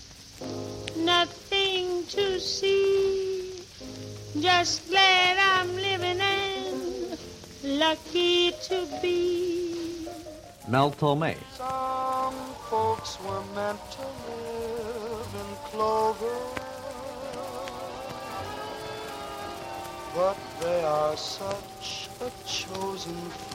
[0.96, 3.64] nothing to see.
[4.40, 7.18] Just glad I'm living and
[7.64, 10.06] lucky to be.
[10.68, 11.36] Mel Torme.
[11.58, 12.36] Some
[12.70, 16.38] folks were meant to live in clover,
[20.14, 23.47] but they are such a chosen few.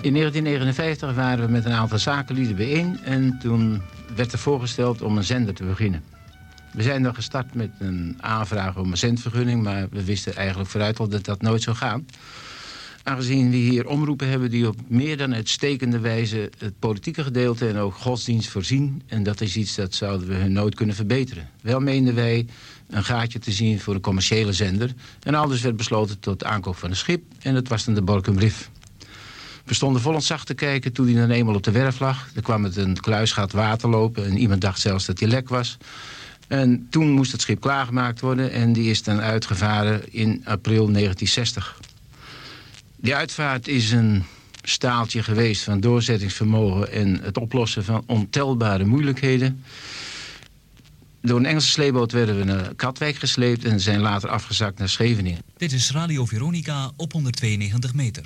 [0.00, 3.82] In 1959 waren we met een aantal zakenlieden bijeen en toen
[4.16, 6.02] werd er voorgesteld om een zender te beginnen.
[6.72, 10.98] We zijn dan gestart met een aanvraag om een zendvergunning, maar we wisten eigenlijk vooruit
[10.98, 12.06] al dat dat nooit zou gaan.
[13.02, 17.76] aangezien we hier omroepen hebben die op meer dan uitstekende wijze het politieke gedeelte en
[17.76, 19.02] ook godsdienst voorzien.
[19.06, 21.48] En dat is iets dat zouden we hun nooit kunnen verbeteren.
[21.62, 22.46] Wel meenden wij
[22.90, 24.94] een gaatje te zien voor een commerciële zender.
[25.22, 28.02] En aldus werd besloten tot de aankoop van een schip en dat was dan de
[28.02, 28.38] Borkum.
[29.66, 32.28] We stonden vol ontzag te kijken toen hij dan eenmaal op de werf lag.
[32.34, 35.78] Er kwam het een kluisgat water lopen en iemand dacht zelfs dat hij lek was.
[36.48, 41.78] En toen moest het schip klaargemaakt worden en die is dan uitgevaren in april 1960.
[42.96, 44.24] Die uitvaart is een
[44.62, 46.92] staaltje geweest van doorzettingsvermogen...
[46.92, 49.64] en het oplossen van ontelbare moeilijkheden.
[51.20, 53.64] Door een Engelse sleeboot werden we naar Katwijk gesleept...
[53.64, 55.40] en zijn later afgezakt naar Scheveningen.
[55.56, 58.22] Dit is Radio Veronica op 192 meter.